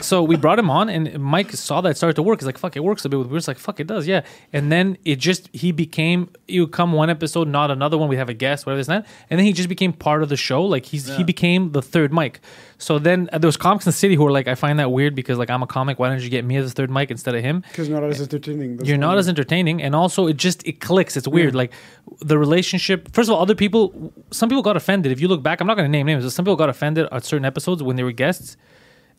so 0.00 0.22
we 0.22 0.36
brought 0.36 0.58
him 0.58 0.70
on, 0.70 0.88
and 0.88 1.18
Mike 1.20 1.52
saw 1.52 1.80
that 1.82 1.90
it 1.90 1.96
started 1.96 2.14
to 2.16 2.22
work. 2.22 2.40
He's 2.40 2.46
like, 2.46 2.58
"Fuck, 2.58 2.76
it 2.76 2.80
works 2.82 3.04
a 3.04 3.08
bit." 3.08 3.18
We 3.18 3.24
were 3.26 3.38
just 3.38 3.48
like, 3.48 3.58
"Fuck, 3.58 3.80
it 3.80 3.86
does, 3.86 4.06
yeah." 4.06 4.22
And 4.52 4.72
then 4.72 4.98
it 5.04 5.18
just 5.18 5.48
he 5.52 5.72
became. 5.72 6.30
You 6.48 6.66
come 6.66 6.92
one 6.92 7.10
episode, 7.10 7.48
not 7.48 7.70
another 7.70 7.96
one. 7.96 8.08
We 8.08 8.16
have 8.16 8.28
a 8.28 8.34
guest, 8.34 8.66
whatever 8.66 8.78
this 8.80 8.88
and 8.88 9.04
that, 9.04 9.10
and 9.30 9.38
then 9.38 9.46
he 9.46 9.52
just 9.52 9.68
became 9.68 9.92
part 9.92 10.22
of 10.22 10.28
the 10.28 10.36
show. 10.36 10.64
Like 10.64 10.84
he's 10.86 11.06
he 11.16 11.22
became 11.24 11.72
the 11.72 11.82
third 11.92 12.12
mic. 12.12 12.40
So 12.78 12.98
then 12.98 13.28
uh, 13.32 13.38
there 13.38 13.48
was 13.48 13.56
comics 13.56 13.86
in 13.86 13.90
the 13.90 13.96
city 13.96 14.14
who 14.16 14.24
were 14.24 14.32
like, 14.32 14.48
"I 14.48 14.54
find 14.54 14.78
that 14.78 14.90
weird 14.90 15.14
because 15.14 15.38
like 15.38 15.50
I'm 15.50 15.62
a 15.62 15.66
comic. 15.66 15.98
Why 15.98 16.08
don't 16.08 16.20
you 16.20 16.30
get 16.30 16.44
me 16.44 16.56
as 16.56 16.68
the 16.70 16.74
third 16.74 16.90
mic 16.90 17.10
instead 17.10 17.34
of 17.34 17.42
him?" 17.42 17.62
Because 17.68 17.88
you're 17.88 18.00
not 18.00 18.08
as 18.10 18.20
entertaining. 18.20 18.80
You're 18.84 18.98
not 18.98 19.18
as 19.18 19.28
entertaining 19.28 19.82
and 19.82 19.94
also 19.94 20.26
it 20.26 20.36
just 20.36 20.66
it 20.66 20.80
clicks 20.80 21.16
it's 21.16 21.28
weird 21.28 21.54
like 21.54 21.72
the 22.20 22.38
relationship 22.38 23.12
first 23.12 23.28
of 23.28 23.34
all 23.34 23.42
other 23.42 23.54
people 23.54 24.12
some 24.30 24.48
people 24.48 24.62
got 24.62 24.76
offended 24.76 25.12
if 25.12 25.20
you 25.20 25.28
look 25.28 25.42
back 25.42 25.60
i'm 25.60 25.66
not 25.66 25.76
going 25.76 25.86
to 25.86 25.90
name 25.90 26.06
names 26.06 26.24
but 26.24 26.30
some 26.30 26.44
people 26.44 26.56
got 26.56 26.68
offended 26.68 27.06
at 27.12 27.24
certain 27.24 27.44
episodes 27.44 27.82
when 27.82 27.96
they 27.96 28.02
were 28.02 28.12
guests 28.12 28.56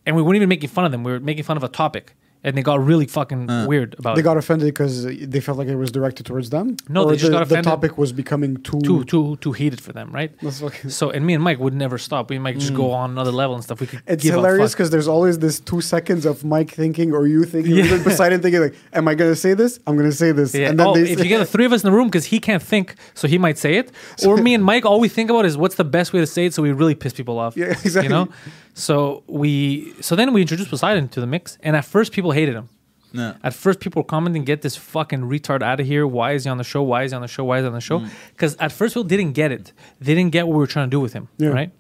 and 0.06 0.16
we 0.16 0.22
weren't 0.22 0.36
even 0.36 0.50
making 0.50 0.70
fun 0.70 0.86
of 0.86 0.92
them 0.92 1.04
we 1.04 1.12
were 1.12 1.20
making 1.20 1.44
fun 1.44 1.58
of 1.58 1.64
a 1.64 1.68
topic 1.68 2.16
and 2.44 2.58
they 2.58 2.62
got 2.62 2.84
really 2.84 3.06
fucking 3.06 3.50
uh, 3.50 3.66
weird 3.68 3.96
about 3.98 4.16
They 4.16 4.22
it 4.22 4.24
got 4.24 4.38
offended 4.38 4.68
because 4.68 5.06
they 5.06 5.40
felt 5.40 5.58
like 5.58 5.68
it 5.68 5.76
was 5.76 5.92
directed 5.92 6.26
towards 6.26 6.50
them. 6.50 6.78
No, 6.90 7.04
or 7.04 7.12
they 7.12 7.18
just 7.18 7.32
the, 7.32 7.38
got 7.38 7.50
the 7.50 7.62
topic 7.62 7.98
was 7.98 8.12
becoming 8.12 8.58
too. 8.58 8.82
too 8.82 9.04
too 9.06 9.38
too 9.38 9.52
heated 9.52 9.82
for 9.82 9.94
them 9.94 10.12
right 10.12 10.32
fucking- 10.40 10.90
so 10.90 11.10
and 11.10 11.26
me 11.26 11.34
and 11.34 11.44
mike 11.44 11.60
would 11.60 11.74
never 11.74 11.98
stop 11.98 12.30
we 12.30 12.40
might 12.40 12.58
just 12.58 12.74
go 12.74 12.84
mm. 12.84 12.94
on 12.94 13.12
another 13.12 13.32
level 13.32 13.56
and 13.56 13.64
stuff 13.64 13.80
we 13.80 13.88
could 13.88 14.02
It's 14.08 14.24
give 14.24 14.36
hilarious 14.36 14.74
because 14.74 14.90
there's 14.90 15.08
always 15.08 15.40
this 15.40 15.60
two 15.60 15.82
seconds 15.82 16.26
of 16.26 16.44
Mike 16.44 16.72
thinking 16.72 17.14
or 17.14 17.28
you 17.28 17.44
thinking, 17.46 17.74
or 17.74 17.80
even 17.80 18.04
Poseidon 18.04 18.42
thinking 18.42 18.62
like, 18.62 18.76
"Am 18.94 19.08
I 19.08 19.16
gonna 19.16 19.36
say 19.36 19.54
this? 19.54 19.80
I'm 19.88 19.96
gonna 19.98 20.12
say 20.12 20.32
this." 20.32 20.54
Yeah. 20.54 20.70
And 20.70 20.80
then 20.80 20.88
oh, 20.88 20.94
they 20.94 21.10
if 21.10 21.20
you 21.20 21.26
get 21.26 21.40
the 21.40 21.46
three 21.46 21.66
of 21.66 21.74
us 21.74 21.84
in 21.84 21.90
the 21.90 21.96
room 21.96 22.08
because 22.08 22.26
he 22.26 22.40
can't 22.40 22.62
think, 22.62 22.96
so 23.14 23.28
he 23.28 23.38
might 23.38 23.58
say 23.58 23.76
it. 23.76 23.92
Or 24.26 24.38
me 24.38 24.54
and 24.54 24.64
Mike, 24.64 24.86
all 24.86 25.00
we 25.00 25.10
think 25.10 25.30
about 25.30 25.46
is 25.46 25.58
what's 25.58 25.76
the 25.76 25.84
best 25.84 26.14
way 26.14 26.20
to 26.20 26.28
say 26.28 26.46
it, 26.46 26.54
so 26.54 26.64
we 26.64 26.72
really 26.72 26.96
piss 26.96 27.14
people 27.14 27.40
off. 27.40 27.58
Yeah, 27.58 27.66
exactly. 27.68 28.04
You 28.04 28.10
know, 28.10 28.30
so 28.74 29.24
we 29.28 29.94
so 30.02 30.16
then 30.16 30.34
we 30.34 30.42
introduced 30.42 30.70
Poseidon 30.70 31.08
to 31.10 31.20
the 31.22 31.28
mix, 31.28 31.58
and 31.62 31.76
at 31.76 31.86
first 31.86 32.12
people 32.12 32.32
hated 32.32 32.56
him. 32.56 32.70
Yeah. 33.12 33.36
At 33.44 33.54
first, 33.54 33.80
people 33.80 34.02
were 34.02 34.08
commenting, 34.08 34.44
"Get 34.44 34.64
this 34.64 34.76
fucking 34.76 35.22
retard 35.22 35.62
out 35.62 35.80
of 35.80 35.86
here! 35.86 36.08
Why 36.08 36.32
is 36.32 36.46
he 36.46 36.50
on 36.50 36.58
the 36.58 36.64
show? 36.64 36.82
Why 36.82 37.04
is 37.04 37.12
he 37.12 37.16
on 37.16 37.22
the 37.22 37.28
show? 37.28 37.44
Why 37.44 37.60
is 37.60 37.64
he 37.64 37.68
on 37.68 37.74
the 37.74 37.80
show?" 37.82 38.00
Mm. 38.00 38.10
Because 38.32 38.56
at 38.56 38.72
first, 38.72 38.96
people 38.96 39.04
didn't 39.04 39.34
get 39.34 39.52
it. 39.52 39.72
They 40.02 40.16
didn't 40.16 40.32
get 40.32 40.48
what 40.48 40.54
we 40.54 40.60
were 40.60 40.68
trying 40.68 40.88
to 40.88 40.90
do 40.90 41.00
with 41.00 41.14
him, 41.14 41.28
Yeah. 41.38 41.50
right? 41.50 41.72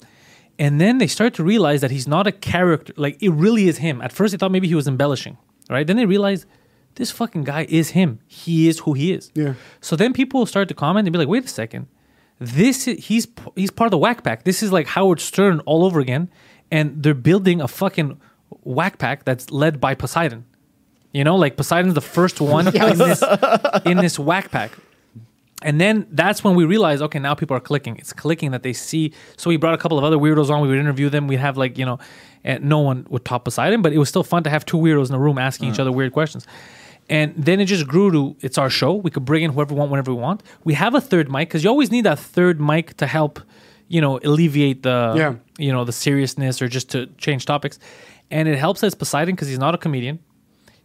And 0.60 0.80
then 0.80 0.99
they 0.99 1.07
started 1.07 1.34
to 1.36 1.44
realize 1.44 1.82
that 1.82 1.90
he's 1.90 2.07
not 2.07 2.28
a 2.28 2.32
character. 2.32 2.94
Like 2.98 3.18
it 3.20 3.30
really 3.32 3.68
is 3.68 3.78
him. 3.80 3.99
At 4.03 4.11
first, 4.11 4.32
they 4.32 4.38
thought 4.38 4.52
maybe 4.52 4.68
he 4.68 4.76
was 4.76 4.88
embellishing, 4.88 5.38
right? 5.72 5.88
Then 5.88 5.98
they 5.98 6.06
realized 6.06 6.45
this 6.95 7.10
fucking 7.10 7.45
guy 7.45 7.65
is 7.68 7.90
him. 7.91 8.20
He 8.28 8.68
is 8.68 8.80
who 8.80 8.94
he 8.94 9.11
is. 9.11 9.32
Yeah. 9.34 9.56
So 9.82 9.95
then 9.95 10.14
people 10.14 10.45
start 10.45 10.68
to 10.68 10.76
comment 10.76 11.07
and 11.07 11.14
be 11.14 11.18
like, 11.18 11.28
"Wait 11.28 11.45
a 11.45 11.48
second, 11.48 11.88
this 12.40 12.88
is, 12.88 13.07
he's 13.07 13.28
he's 13.56 13.72
part 13.72 13.88
of 13.88 13.91
the 13.91 13.98
Whack 13.98 14.24
Pack. 14.24 14.44
This 14.44 14.61
is 14.61 14.72
like 14.72 14.86
Howard 14.90 15.20
Stern 15.20 15.61
all 15.61 15.84
over 15.84 15.99
again, 15.99 16.30
and 16.73 17.03
they're 17.03 17.13
building 17.13 17.61
a 17.61 17.67
fucking 17.67 18.19
Whack 18.63 18.97
Pack 18.97 19.25
that's 19.25 19.51
led 19.51 19.79
by 19.79 19.93
Poseidon. 19.93 20.45
You 21.11 21.23
know, 21.23 21.35
like 21.35 21.55
Poseidon's 21.55 21.93
the 21.93 22.01
first 22.01 22.41
one 22.41 22.67
in 22.75 22.97
this 22.97 23.23
in 23.85 23.97
this 23.97 24.17
Whack 24.17 24.49
Pack." 24.49 24.71
And 25.61 25.79
then 25.79 26.07
that's 26.11 26.43
when 26.43 26.55
we 26.55 26.65
realized, 26.65 27.01
okay, 27.03 27.19
now 27.19 27.35
people 27.35 27.55
are 27.55 27.61
clicking. 27.61 27.95
It's 27.97 28.11
clicking 28.11 28.51
that 28.51 28.63
they 28.63 28.73
see. 28.73 29.13
So 29.37 29.49
we 29.49 29.55
brought 29.55 29.75
a 29.75 29.77
couple 29.77 29.97
of 29.97 30.03
other 30.03 30.17
weirdos 30.17 30.49
on. 30.49 30.61
We 30.61 30.67
would 30.67 30.79
interview 30.79 31.09
them. 31.09 31.27
We'd 31.27 31.39
have 31.39 31.55
like, 31.55 31.77
you 31.77 31.85
know, 31.85 31.99
and 32.43 32.65
no 32.65 32.79
one 32.79 33.07
would 33.09 33.23
top 33.23 33.45
Poseidon, 33.45 33.81
but 33.81 33.93
it 33.93 33.97
was 33.97 34.09
still 34.09 34.23
fun 34.23 34.43
to 34.43 34.49
have 34.49 34.65
two 34.65 34.75
weirdos 34.75 35.07
in 35.07 35.15
a 35.15 35.19
room 35.19 35.37
asking 35.37 35.69
each 35.69 35.75
mm. 35.75 35.81
other 35.81 35.91
weird 35.91 36.11
questions. 36.11 36.45
And 37.09 37.33
then 37.37 37.61
it 37.61 37.65
just 37.65 37.87
grew 37.87 38.11
to 38.11 38.35
it's 38.41 38.57
our 38.57 38.69
show. 38.69 38.93
We 38.93 39.11
could 39.11 39.23
bring 39.23 39.43
in 39.43 39.51
whoever 39.53 39.73
we 39.73 39.79
want 39.79 39.91
whenever 39.91 40.13
we 40.13 40.19
want. 40.19 40.43
We 40.65 40.73
have 40.73 40.95
a 40.95 41.01
third 41.01 41.31
mic 41.31 41.47
because 41.49 41.63
you 41.63 41.69
always 41.69 41.91
need 41.91 42.05
that 42.05 42.19
third 42.19 42.59
mic 42.59 42.97
to 42.97 43.07
help, 43.07 43.39
you 43.94 44.02
know, 44.02 44.14
alleviate 44.32 44.80
the, 44.84 44.98
Yeah. 45.22 45.34
you 45.65 45.72
know, 45.76 45.84
the 45.86 45.91
seriousness 46.06 46.61
or 46.61 46.68
just 46.78 46.88
to 46.94 46.98
change 47.26 47.45
topics. 47.45 47.76
And 48.32 48.48
it 48.52 48.57
helps 48.65 48.84
as 48.84 48.94
Poseidon 48.95 49.36
because 49.36 49.48
he's 49.52 49.60
not 49.68 49.74
a 49.76 49.78
comedian 49.78 50.18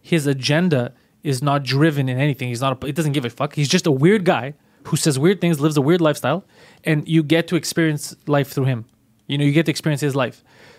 his 0.01 0.25
agenda 0.27 0.93
is 1.23 1.41
not 1.49 1.59
driven 1.63 2.07
in 2.09 2.17
anything. 2.17 2.47
He's 2.47 2.61
not. 2.61 2.71
A, 2.83 2.87
it 2.87 2.95
doesn't 2.95 3.11
give 3.17 3.25
a 3.25 3.29
fuck. 3.29 3.53
He's 3.53 3.67
just 3.67 3.85
a 3.85 3.91
weird 3.91 4.23
guy 4.23 4.53
who 4.87 4.95
says 4.95 5.19
weird 5.19 5.39
things, 5.41 5.59
lives 5.59 5.77
a 5.77 5.81
weird 5.81 6.01
lifestyle, 6.01 6.41
and 6.85 7.07
you 7.07 7.21
get 7.21 7.47
to 7.49 7.55
experience 7.57 8.15
life 8.25 8.47
through 8.53 8.65
him. 8.65 8.85
You 9.27 9.37
know, 9.37 9.45
you 9.45 9.51
get 9.51 9.65
to 9.65 9.71
experience 9.71 10.01
his 10.01 10.15
life. 10.15 10.37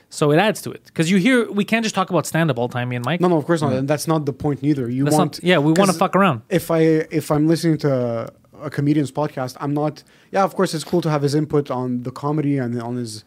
So 0.09 0.33
it 0.33 0.39
adds 0.39 0.63
to 0.63 0.73
it 0.73 0.83
because 0.87 1.11
you 1.13 1.19
hear 1.19 1.37
we 1.61 1.65
can't 1.65 1.85
just 1.85 1.95
talk 1.95 2.09
about 2.11 2.27
stand 2.27 2.51
up 2.51 2.59
all 2.59 2.67
the 2.69 2.73
time, 2.79 2.89
me 2.89 2.97
and 2.97 3.05
Mike. 3.05 3.21
No, 3.21 3.29
no, 3.29 3.37
of 3.37 3.45
course 3.45 3.61
not. 3.63 3.73
And 3.75 3.87
that's 3.87 4.09
not 4.09 4.25
the 4.25 4.33
point 4.33 4.63
neither. 4.63 4.91
You 4.91 5.05
That's 5.05 5.17
want, 5.17 5.33
not- 5.35 5.45
yeah, 5.51 5.59
we 5.59 5.73
want 5.73 5.91
to 5.93 5.97
fuck 6.05 6.17
around. 6.17 6.41
If 6.49 6.71
I 6.71 6.81
if 7.21 7.31
I'm 7.31 7.47
listening 7.47 7.77
to 7.87 8.33
a 8.63 8.71
comedian's 8.71 9.13
podcast, 9.13 9.57
I'm 9.61 9.75
not. 9.75 10.03
Yeah, 10.31 10.45
of 10.45 10.55
course, 10.55 10.75
it's 10.75 10.85
cool 10.85 11.01
to 11.03 11.11
have 11.11 11.23
his 11.23 11.35
input 11.35 11.71
on 11.71 12.03
the 12.03 12.11
comedy 12.11 12.59
and 12.59 12.81
on 12.83 12.97
his 12.97 13.25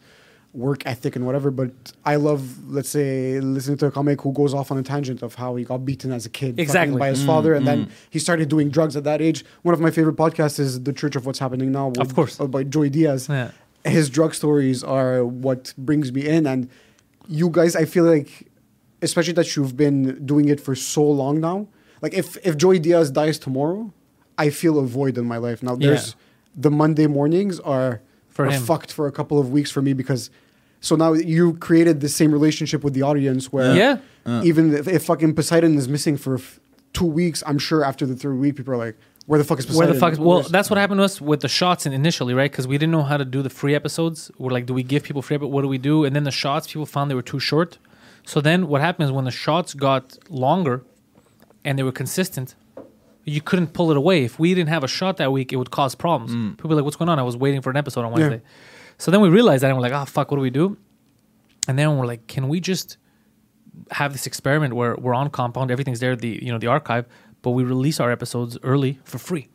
work 0.52 0.86
ethic 0.86 1.16
and 1.16 1.26
whatever. 1.26 1.50
But 1.50 1.72
I 2.04 2.14
love, 2.16 2.42
let's 2.70 2.88
say, 2.88 3.40
listening 3.40 3.76
to 3.78 3.86
a 3.86 3.90
comic 3.90 4.20
who 4.22 4.32
goes 4.32 4.54
off 4.54 4.70
on 4.70 4.78
a 4.78 4.82
tangent 4.82 5.22
of 5.22 5.34
how 5.34 5.56
he 5.56 5.64
got 5.64 5.78
beaten 5.84 6.12
as 6.12 6.26
a 6.26 6.30
kid, 6.30 6.60
Exactly. 6.60 6.98
by 6.98 7.08
his 7.08 7.24
father, 7.24 7.54
and 7.54 7.66
then 7.66 7.88
he 8.10 8.18
started 8.18 8.48
doing 8.48 8.70
drugs 8.70 8.94
at 8.96 9.04
that 9.04 9.20
age. 9.20 9.44
One 9.62 9.74
of 9.74 9.80
my 9.80 9.90
favorite 9.90 10.16
podcasts 10.16 10.60
is 10.60 10.82
The 10.84 10.92
Church 10.92 11.16
of 11.16 11.26
What's 11.26 11.40
Happening 11.40 11.72
Now, 11.72 11.88
with, 11.88 11.98
Of 12.00 12.14
course. 12.14 12.38
uh, 12.40 12.46
by 12.46 12.62
Joey 12.64 12.88
Diaz 12.90 13.26
Yeah. 13.28 13.50
his 13.84 14.08
drug 14.08 14.32
stories 14.34 14.84
are 14.84 15.24
what 15.26 15.74
brings 15.76 16.12
me 16.12 16.26
in 16.26 16.46
and 16.46 16.68
you 17.28 17.48
guys 17.50 17.74
i 17.76 17.84
feel 17.84 18.04
like 18.04 18.30
especially 19.02 19.32
that 19.34 19.56
you've 19.56 19.76
been 19.76 20.24
doing 20.24 20.48
it 20.48 20.58
for 20.60 20.74
so 20.74 21.02
long 21.02 21.38
now 21.40 21.66
like 22.02 22.14
if 22.14 22.36
if 22.46 22.56
joey 22.56 22.78
diaz 22.78 23.10
dies 23.10 23.38
tomorrow 23.38 23.92
i 24.38 24.50
feel 24.50 24.78
a 24.78 24.84
void 24.86 25.16
in 25.18 25.24
my 25.26 25.36
life 25.36 25.62
now 25.62 25.74
there's 25.76 26.08
Yeah. 26.08 26.14
the 26.64 26.70
monday 26.70 27.06
mornings 27.06 27.60
are, 27.60 28.00
For 28.28 28.46
are 28.46 28.52
fucked 28.52 28.92
for 28.92 29.06
a 29.06 29.12
couple 29.12 29.38
of 29.38 29.50
weeks 29.50 29.70
for 29.70 29.82
me 29.82 29.92
because 29.92 30.30
so 30.80 30.96
now 30.96 31.12
you 31.14 31.54
created 31.54 32.00
the 32.00 32.08
same 32.08 32.30
relationship 32.32 32.84
with 32.84 32.94
the 32.94 33.02
audience 33.02 33.52
where 33.52 33.74
Yeah. 33.74 34.42
even 34.42 34.74
if, 34.74 34.86
if 34.88 35.04
fucking 35.04 35.34
poseidon 35.34 35.76
is 35.76 35.88
missing 35.88 36.16
for 36.16 36.34
f- 36.36 36.60
two 36.92 37.06
weeks 37.06 37.42
i'm 37.46 37.58
sure 37.58 37.84
after 37.84 38.04
the 38.06 38.16
third 38.16 38.36
week 38.38 38.56
people 38.56 38.74
are 38.74 38.82
like 38.86 38.96
where 39.26 39.38
the 39.38 39.44
fuck 39.44 39.58
is 39.58 39.64
Where 39.66 39.72
poseidon 39.88 39.94
the 39.94 40.00
fuck? 40.00 40.12
Is, 40.12 40.18
well, 40.18 40.28
Where's- 40.40 40.50
that's 40.50 40.68
what 40.70 40.78
happened 40.78 40.98
to 41.00 41.04
us 41.04 41.18
with 41.18 41.40
the 41.40 41.48
shots 41.48 41.86
in 41.86 41.94
initially, 41.94 42.34
right? 42.34 42.50
Because 42.50 42.68
we 42.68 42.76
didn't 42.76 42.92
know 42.92 43.04
how 43.04 43.16
to 43.16 43.24
do 43.24 43.40
the 43.40 43.48
free 43.48 43.74
episodes. 43.74 44.30
We're 44.36 44.50
like, 44.50 44.66
do 44.66 44.74
we 44.74 44.82
give 44.82 45.02
people 45.02 45.22
free? 45.22 45.38
But 45.38 45.48
what 45.48 45.62
do 45.62 45.68
we 45.68 45.78
do? 45.78 46.04
And 46.04 46.14
then 46.14 46.24
the 46.24 46.30
shots, 46.30 46.66
people 46.66 46.84
found 46.84 47.10
they 47.10 47.14
were 47.14 47.22
too 47.34 47.40
short. 47.40 47.78
So 48.26 48.42
then 48.42 48.68
what 48.68 48.82
happened 48.82 49.06
is 49.08 49.12
when 49.12 49.24
the 49.24 49.30
shots 49.30 49.72
got 49.72 50.18
longer, 50.28 50.82
and 51.64 51.78
they 51.78 51.82
were 51.82 51.90
consistent, 52.02 52.54
you 53.24 53.40
couldn't 53.40 53.68
pull 53.68 53.90
it 53.90 53.96
away. 53.96 54.24
If 54.24 54.38
we 54.38 54.54
didn't 54.54 54.70
have 54.70 54.84
a 54.84 54.88
shot 54.88 55.16
that 55.16 55.32
week, 55.32 55.52
it 55.52 55.56
would 55.56 55.70
cause 55.70 55.94
problems. 55.94 56.32
Mm. 56.32 56.56
People 56.56 56.70
were 56.70 56.76
like, 56.76 56.84
what's 56.84 56.96
going 56.96 57.08
on? 57.08 57.18
I 57.18 57.22
was 57.22 57.36
waiting 57.36 57.62
for 57.62 57.70
an 57.70 57.76
episode 57.76 58.04
on 58.04 58.12
Wednesday. 58.12 58.42
So 58.98 59.10
then 59.10 59.20
we 59.20 59.28
realized 59.28 59.62
that, 59.62 59.68
and 59.68 59.76
we're 59.76 59.82
like, 59.82 59.92
oh 59.92 60.04
fuck, 60.04 60.30
what 60.30 60.36
do 60.36 60.42
we 60.42 60.50
do? 60.50 60.76
And 61.66 61.78
then 61.78 61.96
we're 61.96 62.06
like, 62.06 62.26
can 62.26 62.48
we 62.48 62.60
just 62.60 62.98
have 63.90 64.12
this 64.12 64.26
experiment 64.26 64.74
where 64.74 64.94
we're 64.96 65.14
on 65.14 65.30
compound, 65.30 65.70
everything's 65.70 66.00
there, 66.00 66.16
the 66.16 66.38
you 66.42 66.52
know 66.52 66.58
the 66.58 66.66
archive, 66.66 67.06
but 67.42 67.50
we 67.50 67.64
release 67.64 68.00
our 68.00 68.10
episodes 68.10 68.56
early 68.62 69.00
for 69.04 69.18
free. 69.18 69.48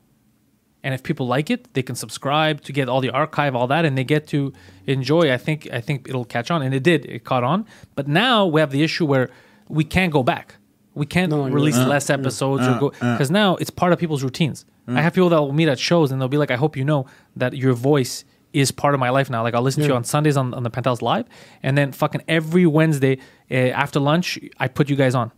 And 0.83 0.93
if 0.93 1.03
people 1.03 1.27
like 1.27 1.49
it, 1.49 1.73
they 1.73 1.81
can 1.81 1.95
subscribe 1.95 2.61
to 2.61 2.71
get 2.71 2.87
all 2.87 3.01
the 3.01 3.09
archive, 3.09 3.53
all 3.55 3.67
that, 3.67 3.83
and 3.83 3.97
they 3.97 4.03
get 4.03 4.27
to 4.27 4.53
enjoy. 4.87 5.31
I 5.31 5.37
think 5.37 5.67
I 5.71 5.81
think 5.81 6.07
it'll 6.07 6.25
catch 6.25 6.51
on, 6.51 6.61
and 6.61 6.73
it 6.73 6.83
did. 6.83 7.05
It 7.05 7.23
caught 7.23 7.43
on. 7.43 7.65
But 7.95 8.07
now 8.07 8.45
we 8.45 8.61
have 8.61 8.71
the 8.71 8.83
issue 8.83 9.05
where 9.05 9.29
we 9.67 9.83
can't 9.83 10.11
go 10.11 10.23
back. 10.23 10.55
We 10.99 11.05
can't 11.05 11.29
No, 11.31 11.47
release 11.49 11.77
right. 11.77 11.87
less 11.87 12.09
episodes 12.09 12.67
or 12.67 12.77
go 12.79 12.89
because 12.89 13.31
now 13.31 13.55
it's 13.55 13.69
part 13.71 13.91
of 13.93 13.97
people's 13.99 14.23
routines. 14.23 14.65
I 14.87 15.01
have 15.01 15.13
people 15.13 15.29
that 15.29 15.39
will 15.39 15.53
meet 15.53 15.67
at 15.67 15.77
shows 15.79 16.11
and 16.11 16.19
they'll 16.19 16.27
be 16.37 16.37
like, 16.37 16.51
"I 16.51 16.55
hope 16.55 16.75
you 16.75 16.83
know 16.83 17.05
that 17.35 17.53
your 17.53 17.73
voice 17.73 18.25
is 18.53 18.71
part 18.71 18.93
of 18.95 18.99
my 18.99 19.11
life 19.11 19.29
now. 19.29 19.43
Like 19.43 19.53
I'll 19.53 19.61
listen 19.61 19.83
to 19.83 19.89
you 19.89 19.95
on 19.95 20.03
Sundays 20.03 20.35
on, 20.35 20.53
on 20.55 20.63
the 20.63 20.69
Penthouse 20.71 21.01
Live, 21.03 21.25
and 21.61 21.77
then 21.77 21.91
fucking 21.91 22.23
every 22.27 22.65
Wednesday 22.65 23.19
uh, 23.51 23.55
after 23.83 23.99
lunch, 23.99 24.39
I 24.59 24.67
put 24.67 24.89
you 24.89 24.95
guys 24.95 25.13
on. 25.15 25.31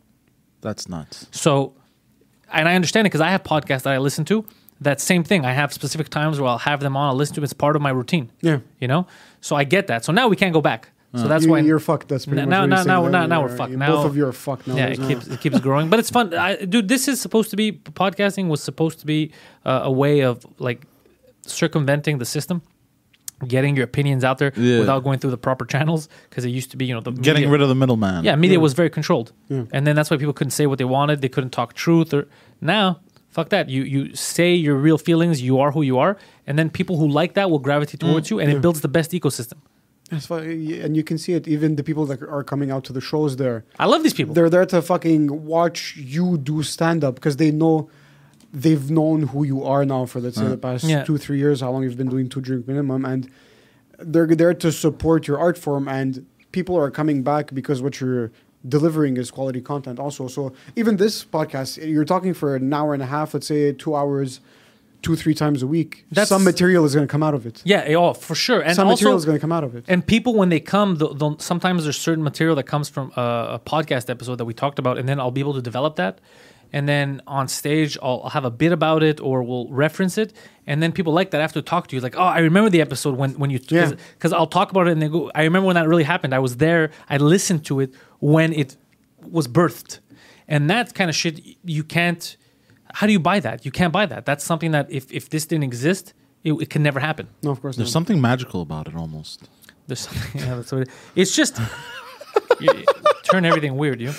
That's 0.61 0.87
nuts. 0.87 1.27
So, 1.31 1.73
and 2.53 2.69
I 2.69 2.75
understand 2.75 3.05
it 3.05 3.09
because 3.09 3.21
I 3.21 3.29
have 3.31 3.43
podcasts 3.43 3.81
that 3.83 3.93
I 3.93 3.97
listen 3.97 4.23
to. 4.25 4.45
That 4.79 5.01
same 5.01 5.23
thing. 5.23 5.45
I 5.45 5.51
have 5.51 5.73
specific 5.73 6.07
times 6.09 6.39
where 6.39 6.49
I'll 6.49 6.57
have 6.59 6.79
them 6.79 6.95
on. 6.95 7.09
I'll 7.09 7.15
listen 7.15 7.35
to 7.35 7.41
them. 7.41 7.43
It's 7.43 7.53
part 7.53 7.75
of 7.75 7.81
my 7.81 7.89
routine. 7.91 8.31
Yeah. 8.41 8.59
You 8.79 8.87
know. 8.87 9.05
So 9.41 9.55
I 9.55 9.63
get 9.65 9.87
that. 9.87 10.05
So 10.05 10.11
now 10.13 10.27
we 10.29 10.35
can't 10.35 10.53
go 10.53 10.61
back. 10.61 10.89
So 11.13 11.27
that's 11.27 11.43
you, 11.43 11.51
why 11.51 11.59
you're 11.59 11.79
fucked. 11.79 12.07
That's 12.07 12.25
pretty 12.25 12.45
Now- 12.45 12.65
much 12.65 12.69
now- 12.69 13.01
now- 13.01 13.07
now- 13.09 13.25
now- 13.25 13.41
we're 13.43 13.55
fucked. 13.55 13.73
Now- 13.73 13.87
both 13.95 14.05
of 14.05 14.15
you 14.15 14.25
are 14.27 14.31
fucked 14.31 14.65
now. 14.67 14.75
yeah, 14.77 14.85
it 14.87 14.99
keeps 15.01 15.27
it 15.27 15.41
keeps 15.41 15.59
growing, 15.59 15.89
but 15.89 15.99
it's 15.99 16.09
fun. 16.09 16.33
I, 16.33 16.55
dude, 16.55 16.87
this 16.87 17.07
is 17.09 17.19
supposed 17.19 17.49
to 17.49 17.57
be 17.57 17.73
podcasting 17.73 18.47
was 18.47 18.63
supposed 18.63 18.99
to 18.99 19.05
be 19.05 19.31
uh, 19.65 19.81
a 19.83 19.91
way 19.91 20.21
of 20.21 20.45
like 20.57 20.83
circumventing 21.45 22.17
the 22.19 22.25
system, 22.25 22.61
getting 23.47 23.75
your 23.75 23.83
opinions 23.85 24.23
out 24.23 24.37
there 24.37 24.53
Yeah. 24.55 24.79
without 24.79 25.03
going 25.03 25.19
through 25.19 25.31
the 25.31 25.37
proper 25.37 25.65
channels. 25.65 26.07
Because 26.29 26.45
it 26.45 26.49
used 26.49 26.71
to 26.71 26.77
be, 26.77 26.85
you 26.85 26.93
know, 26.93 27.01
the 27.01 27.11
Getting 27.11 27.41
media- 27.41 27.49
rid 27.49 27.61
of 27.61 27.69
the 27.69 27.75
middleman. 27.75 28.23
yeah, 28.23 28.35
media 28.35 28.59
was 28.59 28.73
very 28.73 28.89
controlled, 28.89 29.33
and 29.49 29.85
then 29.87 29.95
that's 29.95 30.09
why 30.11 30.17
people 30.17 30.33
couldn't 30.33 30.51
say 30.51 30.65
what 30.67 30.77
they 30.77 30.85
wanted. 30.85 31.21
They 31.21 31.29
couldn't 31.29 31.51
talk 31.51 31.73
truth. 31.73 32.13
Or 32.13 32.27
now, 32.61 32.99
Fuck 33.31 33.47
that. 33.47 33.69
You 33.69 33.83
you 33.83 34.13
say 34.13 34.53
your 34.53 34.75
real 34.75 34.97
feelings. 34.97 35.41
You 35.41 35.57
are 35.61 35.71
who 35.71 35.81
you 35.83 35.97
are, 35.99 36.17
and 36.45 36.59
then 36.59 36.69
people 36.69 36.97
who 36.97 37.07
like 37.07 37.33
that 37.35 37.49
will 37.49 37.59
gravitate 37.59 38.01
towards 38.01 38.29
you, 38.29 38.41
and 38.41 38.51
it 38.51 38.61
builds 38.61 38.81
the 38.81 38.89
best 38.89 39.11
ecosystem. 39.11 39.53
That's 40.11 40.29
why, 40.29 40.41
and 40.41 40.95
you 40.97 41.03
can 41.03 41.17
see 41.17 41.33
it. 41.33 41.47
Even 41.47 41.77
the 41.77 41.83
people 41.83 42.05
that 42.07 42.21
are 42.21 42.43
coming 42.43 42.69
out 42.69 42.83
to 42.85 42.93
the 42.93 42.99
shows 43.01 43.37
there, 43.37 43.63
I 43.79 43.85
love 43.85 44.03
these 44.03 44.13
people. 44.13 44.33
they're 44.35 44.49
there 44.49 44.65
to 44.67 44.81
fucking 44.81 45.45
watch 45.45 45.95
you 45.97 46.37
do 46.37 46.61
stand 46.63 47.03
up 47.03 47.15
because 47.15 47.37
they 47.37 47.49
know 47.49 47.89
they've 48.53 48.91
known 48.91 49.23
who 49.31 49.45
you 49.45 49.63
are 49.63 49.85
now 49.85 50.05
for 50.05 50.19
let's 50.19 50.35
say 50.35 50.47
the 50.47 50.57
past 50.57 50.83
Yeah. 50.83 51.03
two 51.05 51.17
three 51.17 51.37
years, 51.39 51.61
how 51.61 51.71
long 51.71 51.83
you've 51.83 51.97
been 51.97 52.09
doing 52.09 52.27
two 52.27 52.41
drink 52.41 52.67
minimum, 52.67 53.05
and 53.05 53.29
they're 53.99 54.27
there 54.27 54.53
to 54.53 54.71
support 54.71 55.27
your 55.27 55.39
art 55.39 55.57
form. 55.57 55.87
And 55.87 56.25
people 56.51 56.75
are 56.77 56.91
coming 56.91 57.23
back 57.23 57.53
because 57.53 57.81
what 57.81 58.01
you're 58.01 58.31
delivering 58.67 59.15
is 59.17 59.31
quality 59.31 59.61
content 59.61 59.97
also. 59.99 60.27
So 60.27 60.51
even 60.75 60.97
this 60.97 61.23
podcast, 61.23 61.77
you're 61.89 62.03
talking 62.05 62.33
for 62.33 62.55
an 62.55 62.73
hour 62.73 62.93
and 62.93 63.01
a 63.01 63.05
half, 63.07 63.33
let's 63.33 63.47
say 63.47 63.71
two 63.71 63.95
hours. 63.95 64.41
Two, 65.01 65.15
three 65.15 65.33
times 65.33 65.63
a 65.63 65.67
week, 65.67 66.05
That's- 66.11 66.29
some 66.29 66.43
material 66.43 66.85
is 66.85 66.93
going 66.93 67.07
to 67.07 67.11
come 67.11 67.23
out 67.23 67.33
of 67.33 67.45
it. 67.47 67.61
yeah, 67.65 67.95
oh 67.97 68.13
for 68.13 68.35
sure. 68.35 68.61
And 68.61 68.75
some 68.75 68.87
also, 68.87 69.01
material 69.01 69.17
is 69.17 69.25
going 69.25 69.37
to 69.37 69.41
come 69.41 69.51
out 69.51 69.63
of 69.63 69.75
it. 69.75 69.83
And 69.87 70.05
people, 70.05 70.35
when 70.35 70.49
they 70.49 70.59
come, 70.59 70.95
they'll, 70.97 71.13
they'll, 71.15 71.39
sometimes 71.39 71.83
there's 71.85 71.97
certain 71.97 72.23
material 72.23 72.55
that 72.57 72.63
comes 72.67 72.87
from 72.87 73.11
a, 73.15 73.21
a 73.57 73.61
podcast 73.65 74.09
episode 74.11 74.35
that 74.37 74.45
we 74.45 74.53
talked 74.53 74.77
about, 74.79 74.97
and 74.99 75.09
then 75.09 75.19
I'll 75.19 75.31
be 75.31 75.41
able 75.41 75.55
to 75.55 75.61
develop 75.61 75.95
that. 75.95 76.19
And 76.73 76.87
then 76.87 77.21
on 77.27 77.47
stage, 77.47 77.97
I'll, 78.01 78.21
I'll 78.23 78.29
have 78.29 78.45
a 78.45 78.51
bit 78.51 78.71
about 78.71 79.01
it, 79.03 79.19
or 79.19 79.43
we'll 79.43 79.67
reference 79.69 80.17
it. 80.17 80.33
And 80.67 80.81
then 80.81 80.91
people 80.91 81.11
like 81.13 81.31
that 81.31 81.41
after 81.41 81.61
talk 81.61 81.87
to 81.87 81.95
you, 81.95 82.01
like, 82.01 82.15
oh, 82.15 82.21
I 82.21 82.39
remember 82.39 82.69
the 82.69 82.79
episode 82.81 83.17
when 83.17 83.31
when 83.39 83.49
you, 83.49 83.59
Yeah. 83.69 83.91
because 84.13 84.31
I'll 84.31 84.47
talk 84.47 84.71
about 84.71 84.87
it, 84.87 84.91
and 84.91 85.01
they 85.01 85.09
go, 85.09 85.31
I 85.35 85.43
remember 85.43 85.65
when 85.67 85.75
that 85.75 85.87
really 85.87 86.03
happened. 86.03 86.33
I 86.33 86.39
was 86.39 86.57
there. 86.57 86.91
I 87.09 87.17
listened 87.17 87.65
to 87.65 87.79
it 87.81 87.93
when 88.19 88.53
it 88.53 88.77
was 89.37 89.47
birthed, 89.47 89.99
and 90.47 90.69
that 90.69 90.93
kind 90.93 91.09
of 91.09 91.15
shit 91.15 91.41
you 91.65 91.83
can't. 91.83 92.37
How 92.93 93.07
do 93.07 93.13
you 93.13 93.19
buy 93.19 93.39
that? 93.39 93.65
You 93.65 93.71
can't 93.71 93.93
buy 93.93 94.05
that. 94.05 94.25
That's 94.25 94.43
something 94.43 94.71
that 94.71 94.91
if 94.91 95.11
if 95.11 95.29
this 95.29 95.45
didn't 95.45 95.63
exist, 95.63 96.13
it, 96.43 96.53
it 96.53 96.69
can 96.69 96.83
never 96.83 96.99
happen. 96.99 97.27
no, 97.43 97.51
of 97.51 97.61
course 97.61 97.77
not. 97.77 97.83
There's 97.83 97.89
not. 97.89 97.99
something 97.99 98.21
magical 98.21 98.61
about 98.61 98.87
it 98.87 98.95
almost. 98.95 99.49
There's 99.87 100.01
something. 100.01 100.41
Yeah, 100.41 100.55
that's 100.55 100.71
what 100.71 100.81
it, 100.83 100.89
it's 101.15 101.35
just. 101.35 101.59
you, 102.59 102.85
turn 103.23 103.45
everything 103.45 103.77
weird, 103.77 103.99
you. 104.01 104.13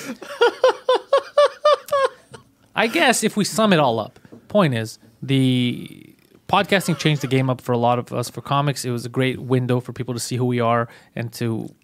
I 2.74 2.86
guess 2.86 3.22
if 3.22 3.36
we 3.36 3.44
sum 3.44 3.72
it 3.72 3.78
all 3.78 3.98
up, 4.00 4.18
point 4.48 4.74
is 4.74 4.98
the 5.22 6.14
podcasting 6.48 6.98
changed 6.98 7.22
the 7.22 7.26
game 7.26 7.50
up 7.50 7.60
for 7.60 7.72
a 7.72 7.78
lot 7.78 7.98
of 7.98 8.12
us. 8.12 8.30
For 8.30 8.40
comics, 8.40 8.84
it 8.84 8.90
was 8.90 9.04
a 9.04 9.08
great 9.08 9.38
window 9.40 9.80
for 9.80 9.92
people 9.92 10.14
to 10.14 10.20
see 10.20 10.36
who 10.36 10.46
we 10.46 10.60
are 10.60 10.88
and 11.14 11.32
to 11.34 11.74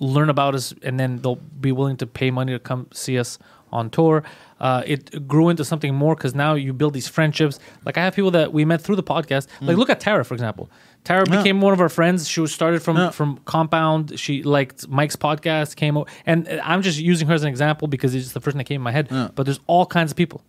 learn 0.00 0.30
about 0.30 0.54
us, 0.54 0.72
and 0.82 0.98
then 0.98 1.18
they'll 1.18 1.36
be 1.36 1.72
willing 1.72 1.96
to 1.96 2.06
pay 2.06 2.30
money 2.30 2.52
to 2.52 2.58
come 2.58 2.88
see 2.92 3.18
us 3.18 3.38
on 3.72 3.90
tour. 3.90 4.22
Uh, 4.60 4.82
it 4.86 5.26
grew 5.28 5.48
into 5.48 5.64
something 5.64 5.94
more 5.94 6.14
because 6.16 6.34
now 6.34 6.54
you 6.54 6.72
build 6.72 6.92
these 6.94 7.06
friendships. 7.08 7.58
Like 7.84 7.96
I 7.96 8.02
have 8.04 8.14
people 8.14 8.30
that 8.32 8.52
we 8.52 8.64
met 8.64 8.80
through 8.80 8.96
the 8.96 9.02
podcast. 9.02 9.46
Like 9.60 9.76
look 9.76 9.90
at 9.90 10.00
Tara, 10.00 10.24
for 10.24 10.34
example. 10.34 10.68
Tara 11.04 11.24
Yeah. 11.28 11.36
became 11.38 11.60
one 11.60 11.72
of 11.72 11.80
our 11.80 11.88
friends. 11.88 12.28
She 12.28 12.40
was 12.40 12.52
started 12.52 12.82
from 12.82 12.96
Yeah. 12.96 13.10
from 13.10 13.38
Compound. 13.44 14.18
She 14.18 14.42
liked 14.42 14.88
Mike's 14.88 15.16
podcast. 15.16 15.76
Came 15.76 15.96
o- 15.96 16.06
and 16.26 16.48
I'm 16.64 16.82
just 16.82 16.98
using 16.98 17.28
her 17.28 17.34
as 17.34 17.42
an 17.42 17.48
example 17.48 17.86
because 17.88 18.14
it's 18.14 18.24
just 18.24 18.34
the 18.34 18.40
first 18.40 18.54
thing 18.54 18.58
that 18.58 18.64
came 18.64 18.80
in 18.80 18.84
my 18.84 18.92
head. 18.92 19.08
Yeah. 19.10 19.28
But 19.34 19.44
there's 19.46 19.60
all 19.66 19.86
kinds 19.86 20.10
of 20.10 20.16
people 20.16 20.42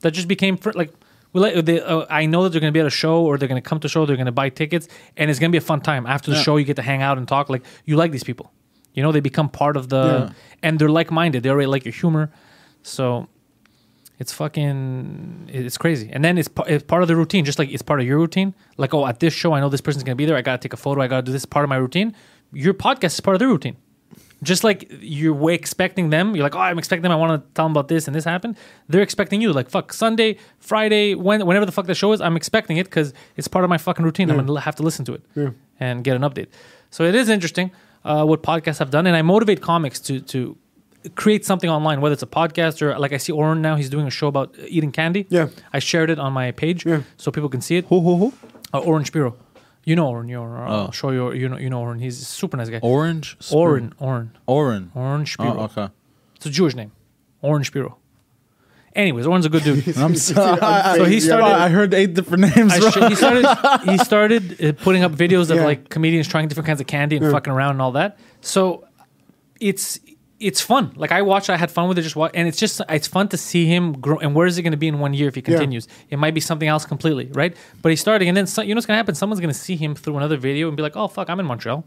that 0.00 0.12
just 0.12 0.28
became 0.28 0.56
fr- 0.56 0.70
like. 0.74 0.92
We 1.32 1.40
like, 1.42 1.66
they, 1.66 1.82
uh, 1.82 2.06
I 2.08 2.24
know 2.24 2.44
that 2.44 2.50
they're 2.50 2.62
going 2.62 2.72
to 2.72 2.76
be 2.76 2.80
at 2.80 2.86
a 2.86 2.90
show 3.04 3.20
or 3.22 3.36
they're 3.36 3.48
going 3.48 3.60
to 3.60 3.68
come 3.68 3.78
to 3.80 3.86
a 3.86 3.90
show. 3.90 4.06
They're 4.06 4.16
going 4.16 4.24
to 4.24 4.32
buy 4.32 4.48
tickets, 4.48 4.88
and 5.18 5.28
it's 5.28 5.38
going 5.38 5.50
to 5.50 5.52
be 5.52 5.58
a 5.58 5.68
fun 5.72 5.82
time. 5.82 6.06
After 6.06 6.30
the 6.30 6.36
show, 6.42 6.56
you 6.56 6.64
get 6.64 6.76
to 6.76 6.82
hang 6.82 7.02
out 7.02 7.18
and 7.18 7.28
talk. 7.28 7.50
Like 7.50 7.62
you 7.84 7.96
like 7.96 8.10
these 8.10 8.24
people, 8.24 8.52
you 8.94 9.02
know. 9.02 9.12
They 9.12 9.20
become 9.20 9.50
part 9.50 9.76
of 9.76 9.90
the, 9.90 10.32
and 10.62 10.78
they're 10.78 10.88
like 10.88 11.10
minded. 11.10 11.42
They 11.42 11.50
already 11.50 11.66
like 11.66 11.84
your 11.84 11.92
humor, 11.92 12.30
so 12.86 13.28
it's 14.18 14.32
fucking 14.32 15.50
it's 15.52 15.76
crazy. 15.76 16.08
And 16.12 16.24
then 16.24 16.38
it's, 16.38 16.48
it's 16.66 16.84
part 16.84 17.02
of 17.02 17.08
the 17.08 17.16
routine 17.16 17.44
just 17.44 17.58
like 17.58 17.70
it's 17.70 17.82
part 17.82 18.00
of 18.00 18.06
your 18.06 18.18
routine. 18.18 18.54
Like 18.78 18.94
oh 18.94 19.06
at 19.06 19.20
this 19.20 19.34
show 19.34 19.52
i 19.52 19.60
know 19.60 19.68
this 19.68 19.80
person's 19.82 20.04
gonna 20.04 20.16
be 20.16 20.24
there. 20.24 20.36
I 20.36 20.42
gotta 20.42 20.58
take 20.58 20.72
a 20.72 20.76
photo. 20.78 21.02
I 21.02 21.06
gotta 21.08 21.22
do 21.22 21.32
this. 21.32 21.44
Part 21.44 21.64
of 21.64 21.68
my 21.68 21.76
routine. 21.76 22.14
Your 22.52 22.74
podcast 22.74 23.12
is 23.16 23.20
part 23.20 23.34
of 23.34 23.40
the 23.40 23.46
routine. 23.48 23.76
Just 24.42 24.64
like 24.64 24.86
you're 25.00 25.50
expecting 25.50 26.10
them 26.10 26.34
you're 26.36 26.44
like 26.44 26.54
oh 26.54 26.60
i'm 26.60 26.78
expecting 26.78 27.02
them. 27.02 27.12
I 27.12 27.16
want 27.16 27.42
to 27.42 27.48
tell 27.54 27.64
them 27.66 27.72
about 27.72 27.88
this 27.88 28.06
and 28.06 28.14
this 28.14 28.24
happened. 28.24 28.56
They're 28.88 29.02
expecting 29.02 29.40
you. 29.42 29.52
Like 29.52 29.68
fuck 29.70 29.92
sunday 29.92 30.36
friday 30.58 31.14
when, 31.14 31.44
whenever 31.46 31.66
the 31.66 31.72
fuck 31.72 31.86
the 31.86 31.94
show 31.94 32.12
is 32.12 32.20
i'm 32.20 32.36
expecting 32.36 32.76
it 32.78 32.84
because 32.84 33.12
it's 33.36 33.48
part 33.48 33.64
of 33.64 33.70
my 33.70 33.78
fucking 33.78 34.04
routine. 34.04 34.30
I'm 34.30 34.36
gonna 34.46 34.60
have 34.60 34.76
to 34.76 34.82
listen 34.82 35.04
to 35.06 35.14
it 35.14 35.22
Yeah. 35.34 35.50
and 35.80 36.04
get 36.04 36.16
an 36.16 36.22
update. 36.22 36.48
So 36.90 37.04
it 37.04 37.14
is 37.14 37.28
interesting 37.28 37.70
uh, 38.04 38.24
what 38.24 38.42
podcasts 38.42 38.78
have 38.78 38.90
done. 38.90 39.06
And 39.06 39.16
i 39.16 39.22
motivate 39.22 39.60
comics 39.60 39.98
to 40.08 40.20
to 40.32 40.56
create 41.14 41.44
something 41.44 41.70
online, 41.70 42.00
whether 42.00 42.12
it's 42.14 42.22
a 42.22 42.26
podcast 42.26 42.82
or 42.82 42.98
like 42.98 43.12
I 43.12 43.16
see 43.18 43.32
Oren 43.32 43.62
now, 43.62 43.76
he's 43.76 43.90
doing 43.90 44.06
a 44.06 44.10
show 44.10 44.26
about 44.28 44.54
eating 44.66 44.92
candy. 44.92 45.26
Yeah. 45.28 45.48
I 45.72 45.78
shared 45.78 46.10
it 46.10 46.18
on 46.18 46.32
my 46.32 46.50
page 46.52 46.84
Yeah. 46.86 47.02
so 47.16 47.30
people 47.30 47.48
can 47.48 47.60
see 47.60 47.76
it. 47.76 47.86
Who, 47.86 48.00
who, 48.00 48.16
who? 48.16 48.32
Uh, 48.74 48.80
Oren 48.80 49.04
Spiro. 49.04 49.36
You 49.84 49.94
know 49.96 50.08
Oren. 50.08 50.28
You 50.28 50.36
know, 50.36 50.44
uh, 50.44 50.66
Oh. 50.68 50.80
I'll 50.86 50.90
show 50.92 51.10
you. 51.10 51.32
You 51.32 51.48
know, 51.48 51.58
you 51.58 51.70
know 51.70 51.80
Oren. 51.80 52.00
He's 52.00 52.20
a 52.20 52.24
super 52.24 52.56
nice 52.56 52.68
guy. 52.68 52.80
Orange? 52.82 53.36
Spur- 53.40 53.56
Oren. 53.56 53.92
Oren. 53.98 54.30
Oren. 54.46 54.90
Oren 54.94 55.26
Spiro. 55.26 55.56
Oh, 55.60 55.64
okay. 55.64 55.88
It's 56.34 56.46
a 56.46 56.50
Jewish 56.50 56.74
name. 56.74 56.90
Oren 57.42 57.62
Spiro. 57.62 57.96
Anyways, 58.94 59.26
Oren's 59.26 59.44
a 59.46 59.50
good 59.50 59.62
dude. 59.62 59.86
I'm 59.98 60.16
sorry. 60.16 60.96
So 60.98 61.04
he 61.04 61.20
started- 61.20 61.44
I 61.46 61.68
heard 61.68 61.92
eight 61.94 62.14
different 62.14 62.56
names. 62.56 62.72
Sh- 62.74 62.96
he 63.08 63.14
started 63.14 63.46
he 63.90 63.98
started 63.98 64.64
uh, 64.64 64.72
putting 64.72 65.04
up 65.04 65.12
videos 65.12 65.50
of 65.50 65.56
Yeah. 65.58 65.64
like 65.66 65.88
comedians 65.90 66.26
trying 66.28 66.48
different 66.48 66.66
kinds 66.66 66.80
of 66.80 66.86
candy 66.86 67.16
and 67.18 67.30
fucking 67.30 67.52
around 67.52 67.72
and 67.72 67.82
all 67.82 67.92
that. 67.92 68.18
So 68.40 68.86
it's 69.60 70.00
it's 70.38 70.60
fun. 70.60 70.92
Like 70.96 71.12
I 71.12 71.22
watched, 71.22 71.48
I 71.48 71.56
had 71.56 71.70
fun 71.70 71.88
with 71.88 71.98
it. 71.98 72.02
Just 72.02 72.16
watch, 72.16 72.32
and 72.34 72.46
it's 72.46 72.58
just 72.58 72.80
it's 72.88 73.06
fun 73.06 73.28
to 73.28 73.36
see 73.36 73.66
him 73.66 73.98
grow. 74.00 74.18
And 74.18 74.34
where 74.34 74.46
is 74.46 74.58
it 74.58 74.62
going 74.62 74.72
to 74.72 74.76
be 74.76 74.88
in 74.88 74.98
one 74.98 75.14
year 75.14 75.28
if 75.28 75.34
he 75.34 75.42
continues? 75.42 75.88
It 76.10 76.18
might 76.18 76.34
be 76.34 76.40
something 76.40 76.68
else 76.68 76.84
completely, 76.84 77.26
right? 77.32 77.56
But 77.82 77.90
he's 77.90 78.00
starting, 78.00 78.28
and 78.28 78.36
then 78.36 78.46
you 78.66 78.74
know 78.74 78.78
what's 78.78 78.86
going 78.86 78.94
to 78.94 78.98
happen? 78.98 79.14
Someone's 79.14 79.40
going 79.40 79.52
to 79.52 79.58
see 79.58 79.76
him 79.76 79.94
through 79.94 80.16
another 80.16 80.36
video 80.36 80.68
and 80.68 80.76
be 80.76 80.82
like, 80.82 80.96
"Oh 80.96 81.08
fuck, 81.08 81.30
I'm 81.30 81.40
in 81.40 81.46
Montreal. 81.46 81.84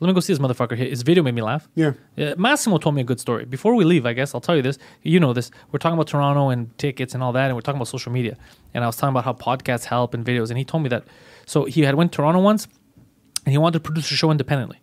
Let 0.00 0.08
me 0.08 0.14
go 0.14 0.20
see 0.20 0.32
this 0.32 0.40
motherfucker. 0.40 0.76
Here. 0.76 0.88
His 0.88 1.02
video 1.02 1.22
made 1.22 1.34
me 1.34 1.42
laugh." 1.42 1.68
Yeah. 1.74 1.92
Uh, 2.16 2.34
Massimo 2.38 2.78
told 2.78 2.94
me 2.94 3.02
a 3.02 3.04
good 3.04 3.20
story. 3.20 3.44
Before 3.44 3.74
we 3.74 3.84
leave, 3.84 4.06
I 4.06 4.14
guess 4.14 4.34
I'll 4.34 4.40
tell 4.40 4.56
you 4.56 4.62
this. 4.62 4.78
You 5.02 5.20
know 5.20 5.32
this. 5.32 5.50
We're 5.70 5.78
talking 5.78 5.94
about 5.94 6.08
Toronto 6.08 6.48
and 6.48 6.76
tickets 6.78 7.14
and 7.14 7.22
all 7.22 7.32
that, 7.32 7.46
and 7.46 7.54
we're 7.54 7.60
talking 7.60 7.78
about 7.78 7.88
social 7.88 8.12
media. 8.12 8.36
And 8.72 8.84
I 8.84 8.86
was 8.86 8.96
talking 8.96 9.12
about 9.12 9.24
how 9.24 9.34
podcasts 9.34 9.84
help 9.84 10.14
and 10.14 10.24
videos. 10.24 10.48
And 10.48 10.58
he 10.58 10.64
told 10.64 10.82
me 10.82 10.88
that. 10.88 11.04
So 11.46 11.66
he 11.66 11.82
had 11.82 11.94
went 11.94 12.12
to 12.12 12.16
Toronto 12.16 12.40
once, 12.40 12.68
and 13.44 13.52
he 13.52 13.58
wanted 13.58 13.74
to 13.74 13.80
produce 13.80 14.10
a 14.10 14.14
show 14.14 14.30
independently 14.30 14.81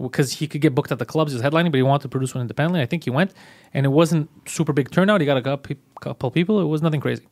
because 0.00 0.34
he 0.34 0.46
could 0.46 0.60
get 0.60 0.74
booked 0.74 0.92
at 0.92 0.98
the 0.98 1.04
clubs. 1.06 1.32
He 1.32 1.36
was 1.38 1.42
headlining, 1.44 1.70
but 1.72 1.76
he 1.76 1.82
wanted 1.82 2.02
to 2.02 2.08
produce 2.08 2.34
one 2.34 2.42
independently. 2.42 2.80
I 2.80 2.86
think 2.86 3.04
he 3.04 3.10
went, 3.10 3.32
and 3.74 3.84
it 3.84 3.88
wasn't 3.90 4.30
super 4.48 4.72
big 4.72 4.90
turnout. 4.90 5.20
He 5.20 5.26
got 5.26 5.36
a 5.36 5.58
couple 6.00 6.30
people. 6.30 6.60
It 6.60 6.64
was 6.66 6.82
nothing 6.82 7.00
crazy. 7.00 7.26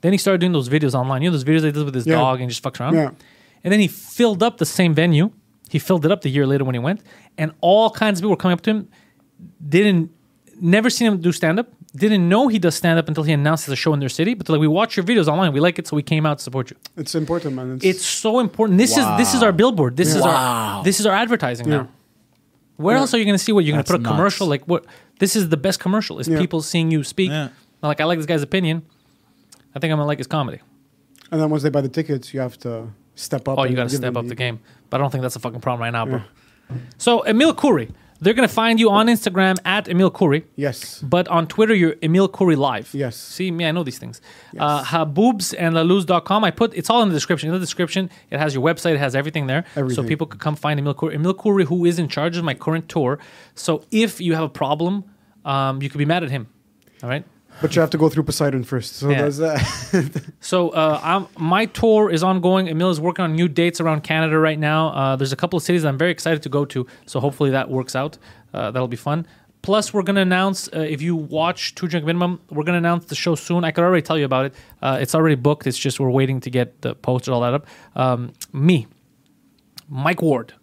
Then 0.00 0.12
he 0.12 0.18
started 0.18 0.40
doing 0.40 0.52
those 0.52 0.68
videos 0.68 0.94
online. 0.94 1.22
You 1.22 1.30
know 1.30 1.36
those 1.36 1.44
videos 1.44 1.64
he 1.64 1.72
does 1.72 1.84
with 1.84 1.94
his 1.94 2.06
Yeah. 2.06 2.14
dog 2.16 2.40
and 2.40 2.48
just 2.48 2.62
fucks 2.62 2.80
around. 2.80 2.94
Yeah. 2.94 3.10
And 3.64 3.72
then 3.72 3.80
he 3.80 3.88
filled 3.88 4.42
up 4.42 4.58
the 4.58 4.66
same 4.66 4.94
venue. 4.94 5.32
He 5.68 5.78
filled 5.80 6.04
it 6.06 6.12
up 6.12 6.22
the 6.22 6.30
year 6.30 6.46
later 6.46 6.64
when 6.64 6.74
he 6.74 6.78
went, 6.78 7.00
and 7.36 7.52
all 7.60 7.90
kinds 7.90 8.18
of 8.18 8.22
people 8.22 8.30
were 8.30 8.36
coming 8.36 8.54
up 8.54 8.60
to 8.62 8.70
him. 8.70 8.88
Didn't 9.68 10.10
never 10.60 10.88
seen 10.90 11.08
him 11.08 11.20
do 11.20 11.32
stand 11.32 11.58
up. 11.58 11.68
Didn't 11.98 12.28
know 12.28 12.48
he 12.48 12.58
does 12.58 12.74
stand 12.74 12.98
up 12.98 13.08
until 13.08 13.24
he 13.24 13.32
announced 13.32 13.68
a 13.68 13.76
show 13.76 13.92
in 13.94 14.00
their 14.00 14.08
city. 14.08 14.34
But 14.34 14.48
like, 14.48 14.60
we 14.60 14.68
watch 14.68 14.96
your 14.96 15.04
videos 15.04 15.26
online. 15.28 15.52
We 15.52 15.60
like 15.60 15.78
it, 15.78 15.86
so 15.86 15.96
we 15.96 16.02
came 16.02 16.24
out 16.26 16.38
to 16.38 16.44
support 16.44 16.70
you. 16.70 16.76
It's 16.96 17.14
important, 17.14 17.54
man. 17.56 17.72
It's, 17.76 17.84
It's 17.84 18.04
so 18.06 18.38
important. 18.40 18.78
This 18.78 18.96
is 18.96 19.04
this 19.16 19.34
is 19.34 19.42
our 19.42 19.52
billboard. 19.52 19.96
This 19.96 20.14
is 20.14 20.22
our 20.22 20.84
this 20.84 21.00
is 21.00 21.06
our 21.06 21.14
advertising 21.14 21.68
Yeah. 21.68 21.76
now. 21.76 21.88
Where 22.76 22.96
else 22.96 23.12
are 23.14 23.18
you 23.18 23.24
going 23.24 23.36
to 23.40 23.44
see 23.44 23.52
what 23.52 23.64
you're 23.64 23.74
going 23.74 23.84
to 23.84 23.92
put 23.92 24.00
a 24.00 24.04
commercial 24.04 24.46
like 24.46 24.62
what? 24.66 24.84
This 25.18 25.34
is 25.34 25.48
the 25.48 25.56
best 25.56 25.80
commercial. 25.80 26.20
Is 26.20 26.28
Yeah. 26.28 26.38
people 26.38 26.62
seeing 26.62 26.90
you 26.92 27.02
speak. 27.02 27.30
Yeah. 27.30 27.48
Like 27.82 28.00
I 28.00 28.04
like 28.04 28.18
this 28.18 28.26
guy's 28.26 28.42
opinion. 28.42 28.82
I 29.74 29.78
think 29.80 29.90
I'm 29.92 29.98
gonna 29.98 30.06
like 30.06 30.18
his 30.18 30.26
comedy. 30.28 30.60
and 31.30 31.40
then 31.40 31.50
once 31.50 31.62
they 31.62 31.70
buy 31.70 31.80
the 31.82 31.88
tickets, 31.98 32.32
you 32.32 32.40
have 32.40 32.56
to 32.58 32.88
step 33.14 33.48
up. 33.48 33.58
Oh, 33.58 33.64
you 33.64 33.74
got 33.76 33.88
to 33.90 33.96
step 33.96 34.16
up 34.16 34.26
the 34.26 34.34
game. 34.34 34.60
But 34.90 35.00
I 35.00 35.02
don't 35.02 35.10
think 35.10 35.22
that's 35.22 35.36
a 35.36 35.40
fucking 35.40 35.60
problem 35.60 35.82
right 35.82 35.92
now, 35.98 36.06
bro. 36.06 36.22
So 36.98 37.22
Emile 37.26 37.54
Khoury, 37.54 37.90
they're 38.20 38.34
gonna 38.34 38.48
find 38.48 38.80
you 38.80 38.90
on 38.90 39.06
Instagram 39.06 39.58
at 39.64 39.88
Emile 39.88 40.10
Khoury. 40.10 40.44
Yes. 40.56 41.00
But 41.00 41.28
on 41.28 41.46
Twitter, 41.46 41.74
you're 41.74 41.94
Emile 42.02 42.28
Khoury 42.28 42.56
Live. 42.56 42.92
Yes. 42.92 43.16
See, 43.16 43.50
me, 43.50 43.64
I 43.66 43.72
know 43.72 43.84
these 43.84 43.98
things. 43.98 44.20
Uh, 44.58 44.82
Haboubs 44.84 45.54
and 45.58 45.74
Laloos.com. 45.74 46.44
I 46.44 46.50
put 46.50 46.74
it's 46.74 46.90
all 46.90 47.02
in 47.02 47.08
the 47.08 47.14
description. 47.14 47.48
In 47.48 47.54
the 47.54 47.60
description, 47.60 48.10
it 48.30 48.38
has 48.38 48.54
your 48.54 48.64
website, 48.64 48.94
it 48.94 48.98
has 48.98 49.14
everything 49.14 49.46
there. 49.46 49.64
So 49.74 50.02
people 50.08 50.26
could 50.26 50.40
come 50.40 50.56
find 50.56 50.78
Emile 50.80 50.94
Khoury. 50.94 51.14
Emile 51.14 51.34
Khoury, 51.34 51.64
who 51.64 51.84
is 51.84 51.98
in 51.98 52.08
charge 52.08 52.36
of 52.36 52.44
my 52.44 52.54
current 52.54 52.88
tour. 52.88 53.18
So 53.54 53.84
if 53.90 54.20
you 54.20 54.34
have 54.34 54.44
a 54.44 54.48
problem, 54.48 55.04
um, 55.44 55.82
you 55.82 55.88
could 55.88 55.98
be 55.98 56.04
mad 56.04 56.24
at 56.24 56.30
him. 56.30 56.48
All 57.02 57.08
right. 57.08 57.24
But 57.60 57.74
you 57.74 57.80
have 57.80 57.90
to 57.90 57.98
go 57.98 58.08
through 58.08 58.22
Poseidon 58.24 58.62
first. 58.64 58.96
So 58.96 59.10
Yeah. 59.10 59.22
there's 59.22 59.38
that. 59.38 60.22
So 60.40 60.70
uh, 60.70 61.00
I'm, 61.02 61.26
my 61.38 61.66
tour 61.66 62.10
is 62.10 62.22
ongoing. 62.22 62.68
Emile 62.68 62.90
is 62.90 63.00
working 63.00 63.24
on 63.24 63.34
new 63.34 63.48
dates 63.48 63.80
around 63.80 64.02
Canada 64.02 64.38
right 64.38 64.58
now. 64.58 64.88
Uh, 64.90 65.16
there's 65.16 65.32
a 65.32 65.36
couple 65.36 65.56
of 65.56 65.62
cities 65.62 65.82
that 65.82 65.88
I'm 65.88 65.98
very 65.98 66.10
excited 66.12 66.42
to 66.44 66.48
go 66.48 66.64
to. 66.66 66.86
So 67.06 67.20
hopefully 67.20 67.50
that 67.50 67.68
works 67.70 67.94
out. 67.96 68.16
Uh, 68.54 68.70
that'll 68.70 68.88
be 68.88 68.96
fun. 68.96 69.26
Plus, 69.60 69.92
we're 69.92 70.02
gonna 70.04 70.20
announce 70.20 70.68
uh, 70.68 70.78
if 70.80 71.02
you 71.02 71.16
watch 71.16 71.74
Two 71.74 71.88
Drink 71.88 72.06
Minimum, 72.06 72.40
we're 72.50 72.62
gonna 72.62 72.78
announce 72.78 73.06
the 73.06 73.16
show 73.16 73.34
soon. 73.34 73.64
I 73.64 73.72
could 73.72 73.82
already 73.82 74.02
tell 74.02 74.16
you 74.16 74.24
about 74.24 74.46
it. 74.46 74.54
Uh, 74.80 74.98
it's 75.00 75.14
already 75.16 75.34
booked. 75.34 75.66
It's 75.66 75.76
just 75.76 75.98
we're 75.98 76.10
waiting 76.10 76.40
to 76.42 76.50
get 76.50 76.80
the 76.82 76.94
poster 76.94 77.32
all 77.32 77.40
that 77.40 77.54
up. 77.54 77.66
Um, 77.96 78.32
me, 78.52 78.86
Mike 79.88 80.22
Ward, 80.22 80.54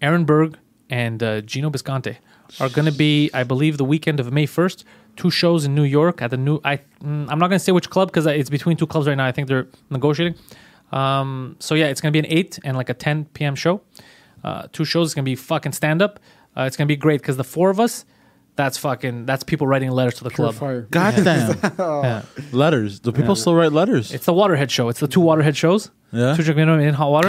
Aaron 0.00 0.24
Berg, 0.24 0.58
and 0.88 1.22
uh, 1.22 1.40
Gino 1.42 1.68
Bisconte 1.70 2.16
are 2.60 2.70
going 2.70 2.86
to 2.86 2.92
be, 2.92 3.30
I 3.34 3.44
believe, 3.44 3.76
the 3.76 3.84
weekend 3.84 4.18
of 4.20 4.32
May 4.32 4.46
1st 4.46 4.84
two 5.18 5.30
shows 5.30 5.66
in 5.66 5.74
New 5.74 5.84
York 5.84 6.22
at 6.22 6.30
the 6.30 6.38
new. 6.38 6.60
I 6.64 6.78
mm, 7.04 7.26
I'm 7.30 7.38
not 7.38 7.48
gonna 7.50 7.58
say 7.58 7.72
which 7.72 7.90
club 7.90 8.08
because 8.08 8.24
it's 8.26 8.48
between 8.48 8.76
two 8.78 8.86
clubs 8.86 9.06
right 9.06 9.16
now. 9.16 9.26
I 9.26 9.32
think 9.32 9.48
they're 9.48 9.66
negotiating. 9.90 10.36
Um, 10.92 11.56
so 11.58 11.74
yeah, 11.74 11.88
it's 11.88 12.00
gonna 12.00 12.12
be 12.12 12.18
an 12.20 12.26
eight 12.38 12.58
and 12.64 12.74
like 12.76 12.88
a 12.88 12.94
10 12.94 13.26
p.m. 13.34 13.54
show. 13.54 13.82
Uh, 14.42 14.68
two 14.72 14.84
shows. 14.86 15.08
It's 15.08 15.14
gonna 15.14 15.24
be 15.24 15.34
fucking 15.34 15.72
stand 15.72 16.00
up. 16.00 16.18
Uh, 16.56 16.62
it's 16.62 16.76
gonna 16.78 16.88
be 16.88 16.96
great 16.96 17.20
because 17.20 17.36
the 17.36 17.44
four 17.44 17.68
of 17.70 17.78
us. 17.78 18.06
That's 18.56 18.76
fucking. 18.76 19.26
That's 19.26 19.44
people 19.44 19.68
writing 19.68 19.90
letters 19.92 20.14
to 20.14 20.24
the 20.24 20.30
Pure 20.30 20.48
club. 20.48 20.54
fire. 20.56 20.80
Goddamn. 20.90 21.56
Yeah. 21.78 22.22
letters. 22.50 22.98
Do 22.98 23.12
people 23.12 23.36
still 23.36 23.54
write 23.54 23.70
letters? 23.72 24.12
It's 24.12 24.26
the 24.26 24.32
Waterhead 24.32 24.70
show. 24.70 24.88
It's 24.88 24.98
the 24.98 25.06
two 25.06 25.20
Waterhead 25.20 25.54
shows. 25.56 25.90
Yeah. 26.10 26.34
Two 26.34 26.42
drink 26.42 26.56
minimum 26.56 26.80
in 26.80 26.94
hot 26.94 27.10
water. 27.10 27.28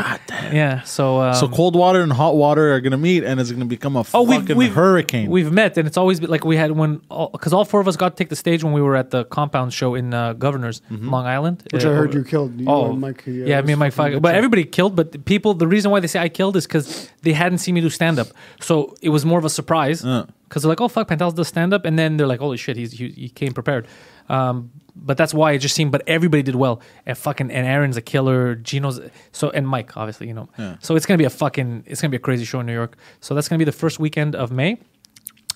Yeah. 0.54 0.82
So. 0.84 1.20
Um, 1.22 1.34
so 1.34 1.50
cold 1.50 1.76
water 1.76 2.02
and 2.02 2.14
hot 2.14 2.36
water 2.36 2.74
are 2.74 2.80
gonna 2.80 2.98
meet, 2.98 3.24
and 3.26 3.40
it's 3.40 3.52
gonna 3.52 3.66
become 3.66 3.96
a 3.98 4.00
Oh, 4.00 4.04
fucking 4.04 4.46
we've, 4.48 4.56
we've 4.58 4.74
hurricane. 4.74 5.30
We've 5.30 5.52
met, 5.52 5.78
and 5.78 5.86
it's 5.86 5.98
always 5.98 6.20
been 6.22 6.30
like 6.30 6.46
we 6.46 6.56
had 6.56 6.72
when 6.72 7.02
because 7.34 7.52
all, 7.52 7.66
four 7.66 7.82
of 7.82 7.88
us 7.90 7.98
got 7.98 8.10
to 8.10 8.16
take 8.16 8.30
the 8.30 8.38
stage 8.38 8.64
when 8.64 8.72
we 8.72 8.82
were 8.82 8.96
at 8.96 9.12
the 9.12 9.26
compound 9.26 9.74
show 9.74 9.96
in 9.96 10.14
uh, 10.14 10.32
Governors, 10.34 10.82
Long 10.90 11.26
Island, 11.26 11.64
Which 11.72 11.84
Uh, 11.84 11.92
I 11.92 11.94
heard 11.94 12.14
you 12.14 12.24
killed. 12.24 12.58
You 12.60 12.68
oh, 12.70 12.92
and 12.92 13.02
Mike, 13.02 13.24
yeah, 13.28 13.46
yeah, 13.46 13.62
me 13.62 13.74
and 13.74 13.80
Mike. 13.80 13.88
it 13.88 13.92
was 13.92 13.96
fucking 13.96 14.12
Fuck, 14.12 14.12
good 14.14 14.22
but 14.22 14.36
everybody 14.36 14.64
killed. 14.64 14.96
But 14.96 15.12
the 15.12 15.20
people, 15.20 15.54
the 15.54 15.68
reason 15.68 15.92
why 15.92 16.00
they 16.00 16.08
say 16.08 16.20
I 16.22 16.30
killed 16.30 16.56
is 16.56 16.66
because 16.66 17.10
they 17.22 17.34
hadn't 17.34 17.58
seen 17.58 17.76
me 17.76 17.82
do 17.82 17.90
stand 17.90 18.18
up, 18.18 18.28
so 18.62 18.96
it 19.02 19.10
was 19.10 19.26
more 19.26 19.40
of 19.40 19.46
a 19.46 19.50
surprise. 19.50 20.06
Uh. 20.06 20.26
Because 20.48 20.64
they're 20.64 20.70
like, 20.70 20.82
"Oh 20.82 20.88
fuck, 20.88 21.08
Pantelis 21.08 21.36
does 21.36 21.48
stand 21.48 21.74
up," 21.76 21.86
and 21.86 22.00
then 22.00 22.18
they're 22.18 22.26
like, 22.26 22.40
"Holy 22.40 22.58
shit, 22.58 22.76
he's 22.76 22.94
he, 22.94 23.10
he 23.10 23.30
came 23.30 23.54
prepared." 23.54 23.88
Um, 24.30 24.72
but 25.02 25.18
that's 25.18 25.34
why 25.34 25.54
it 25.54 25.60
just 25.60 25.76
seemed. 25.76 25.92
But 25.92 26.04
everybody 26.08 26.44
did 26.44 26.56
well, 26.56 26.82
and 27.06 27.18
fucking 27.18 27.52
and 27.52 27.66
Aaron's 27.66 27.98
a 27.98 28.02
killer. 28.02 28.56
Gino's 28.56 29.00
so 29.32 29.50
and 29.52 29.68
Mike, 29.68 29.96
obviously, 29.98 30.28
you 30.28 30.34
know. 30.34 30.50
So 30.82 30.96
it's 30.96 31.06
gonna 31.06 31.18
be 31.18 31.26
a 31.26 31.30
fucking 31.30 31.84
it's 31.88 32.02
gonna 32.02 32.12
be 32.12 32.18
a 32.18 32.20
crazy 32.20 32.46
show 32.46 32.60
in 32.60 32.66
New 32.66 32.74
York. 32.74 32.98
So 33.20 33.34
that's 33.36 33.48
gonna 33.48 33.60
be 33.60 33.66
the 33.66 33.72
first 33.72 34.00
weekend 34.00 34.36
of 34.36 34.52
May. 34.52 34.78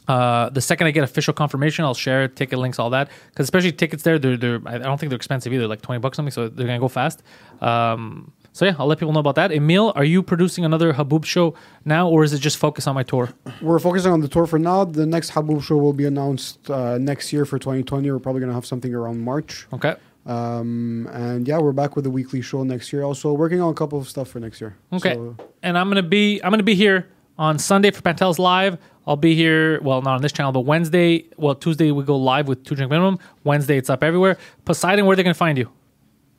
Uh, 0.07 0.49
the 0.49 0.59
second 0.61 0.87
I 0.87 0.91
get 0.91 1.03
official 1.05 1.33
confirmation, 1.33 1.85
I'll 1.85 1.93
share 1.93 2.27
ticket 2.27 2.59
links, 2.59 2.77
all 2.77 2.89
that. 2.89 3.09
Because 3.29 3.45
especially 3.45 3.71
tickets 3.71 4.03
there, 4.03 4.19
they're, 4.19 4.35
they're 4.35 4.61
I 4.65 4.77
don't 4.77 4.99
think 4.99 5.09
they're 5.09 5.15
expensive 5.15 5.53
either, 5.53 5.67
like 5.67 5.81
twenty 5.81 5.99
bucks 5.99 6.17
something. 6.17 6.31
So 6.31 6.49
they're 6.49 6.67
gonna 6.67 6.79
go 6.79 6.89
fast. 6.89 7.23
Um, 7.61 8.33
so 8.53 8.65
yeah, 8.65 8.75
I'll 8.77 8.85
let 8.85 8.99
people 8.99 9.13
know 9.13 9.19
about 9.19 9.35
that. 9.35 9.51
Emile, 9.51 9.91
are 9.95 10.03
you 10.03 10.21
producing 10.21 10.63
another 10.63 10.93
Haboub 10.93 11.25
show 11.25 11.55
now, 11.85 12.07
or 12.07 12.23
is 12.23 12.33
it 12.33 12.39
just 12.39 12.57
focus 12.57 12.85
on 12.85 12.93
my 12.93 13.01
tour? 13.03 13.29
We're 13.61 13.79
focusing 13.79 14.11
on 14.11 14.21
the 14.21 14.27
tour 14.27 14.45
for 14.45 14.59
now. 14.59 14.85
The 14.85 15.07
next 15.07 15.31
Haboub 15.31 15.63
show 15.63 15.77
will 15.77 15.91
be 15.91 16.05
announced 16.05 16.69
uh, 16.69 16.99
next 16.99 17.33
year 17.33 17.45
for 17.45 17.57
2020. 17.57 18.09
We're 18.11 18.19
probably 18.19 18.41
going 18.41 18.51
to 18.51 18.55
have 18.55 18.65
something 18.65 18.93
around 18.93 19.19
March. 19.21 19.67
Okay. 19.73 19.95
Um, 20.27 21.09
and 21.11 21.47
yeah, 21.47 21.57
we're 21.57 21.73
back 21.73 21.95
with 21.95 22.05
the 22.05 22.11
weekly 22.11 22.41
show 22.41 22.63
next 22.63 22.93
year. 22.93 23.03
Also 23.03 23.33
working 23.33 23.59
on 23.59 23.71
a 23.71 23.73
couple 23.73 23.99
of 23.99 24.07
stuff 24.07 24.29
for 24.29 24.39
next 24.39 24.61
year. 24.61 24.77
Okay. 24.93 25.15
So, 25.15 25.35
and 25.63 25.77
I'm 25.77 25.89
gonna 25.89 26.03
be 26.03 26.39
I'm 26.43 26.51
gonna 26.51 26.63
be 26.63 26.75
here 26.75 27.07
on 27.37 27.59
Sunday 27.59 27.91
for 27.91 28.01
Pantelis 28.01 28.39
live. 28.39 28.77
I'll 29.05 29.17
be 29.17 29.35
here. 29.35 29.81
Well, 29.81 30.01
not 30.01 30.15
on 30.15 30.21
this 30.21 30.31
channel, 30.31 30.53
but 30.53 30.61
Wednesday. 30.61 31.25
Well, 31.35 31.55
Tuesday 31.55 31.91
we 31.91 32.03
go 32.03 32.15
live 32.15 32.47
with 32.47 32.63
two 32.63 32.75
drink 32.75 32.89
minimum. 32.89 33.19
Wednesday 33.43 33.77
it's 33.77 33.89
up 33.89 34.01
everywhere. 34.01 34.37
Poseidon, 34.63 35.05
where 35.05 35.15
they 35.17 35.23
gonna 35.23 35.33
find 35.33 35.57
you? 35.57 35.69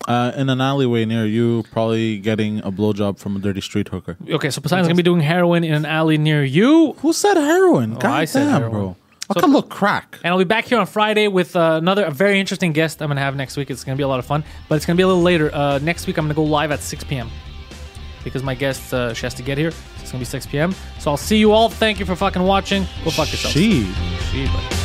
Uh, 0.08 0.32
in 0.36 0.48
an 0.50 0.60
alleyway 0.60 1.04
near 1.04 1.24
you, 1.26 1.64
probably 1.72 2.18
getting 2.18 2.58
a 2.60 2.70
blowjob 2.72 3.18
from 3.18 3.36
a 3.36 3.38
dirty 3.38 3.60
street 3.60 3.88
hooker. 3.88 4.16
Okay, 4.28 4.50
so 4.50 4.60
Poseidon's 4.60 4.88
gonna 4.88 4.96
be 4.96 5.02
doing 5.02 5.20
heroin 5.20 5.64
in 5.64 5.72
an 5.74 5.86
alley 5.86 6.18
near 6.18 6.44
you. 6.44 6.92
Who 6.98 7.12
said 7.12 7.34
heroin? 7.36 7.94
God 7.94 8.04
Oh, 8.04 8.12
I 8.12 8.24
said 8.26 8.44
damn, 8.44 8.52
heroin. 8.62 8.70
bro. 8.72 8.96
So- 9.32 9.40
come 9.40 9.52
look 9.52 9.70
crack? 9.70 10.18
And 10.22 10.32
I'll 10.32 10.38
be 10.38 10.44
back 10.44 10.66
here 10.66 10.78
on 10.78 10.86
Friday 10.86 11.28
with 11.28 11.56
uh, 11.56 11.78
another 11.82 12.04
a 12.04 12.10
very 12.10 12.38
interesting 12.38 12.72
guest 12.72 13.00
I'm 13.00 13.08
going 13.08 13.16
to 13.16 13.22
have 13.22 13.34
next 13.36 13.56
week. 13.56 13.70
It's 13.70 13.82
going 13.82 13.96
to 13.96 13.98
be 13.98 14.04
a 14.04 14.08
lot 14.08 14.18
of 14.18 14.26
fun, 14.26 14.44
but 14.68 14.74
it's 14.76 14.84
going 14.84 14.96
to 14.96 15.00
be 15.00 15.02
a 15.02 15.06
little 15.06 15.22
later. 15.22 15.50
Uh, 15.54 15.78
next 15.78 16.06
week, 16.06 16.18
I'm 16.18 16.24
going 16.26 16.34
to 16.34 16.36
go 16.36 16.44
live 16.44 16.70
at 16.70 16.80
6 16.80 17.04
p.m. 17.04 17.30
because 18.22 18.42
my 18.42 18.54
guest, 18.54 18.92
uh, 18.92 19.14
she 19.14 19.24
has 19.24 19.32
to 19.34 19.42
get 19.42 19.56
here. 19.56 19.70
So 19.70 19.78
it's 20.02 20.12
going 20.12 20.18
to 20.18 20.18
be 20.18 20.24
6 20.26 20.44
p.m. 20.46 20.74
So 20.98 21.10
I'll 21.10 21.16
see 21.16 21.38
you 21.38 21.52
all. 21.52 21.70
Thank 21.70 22.00
you 22.00 22.04
for 22.04 22.14
fucking 22.14 22.42
watching. 22.42 22.82
Go 23.02 23.10
fuck 23.10 23.30
yourself. 23.32 23.54
She. 23.54 23.90
She, 24.30 24.44
but- 24.46 24.83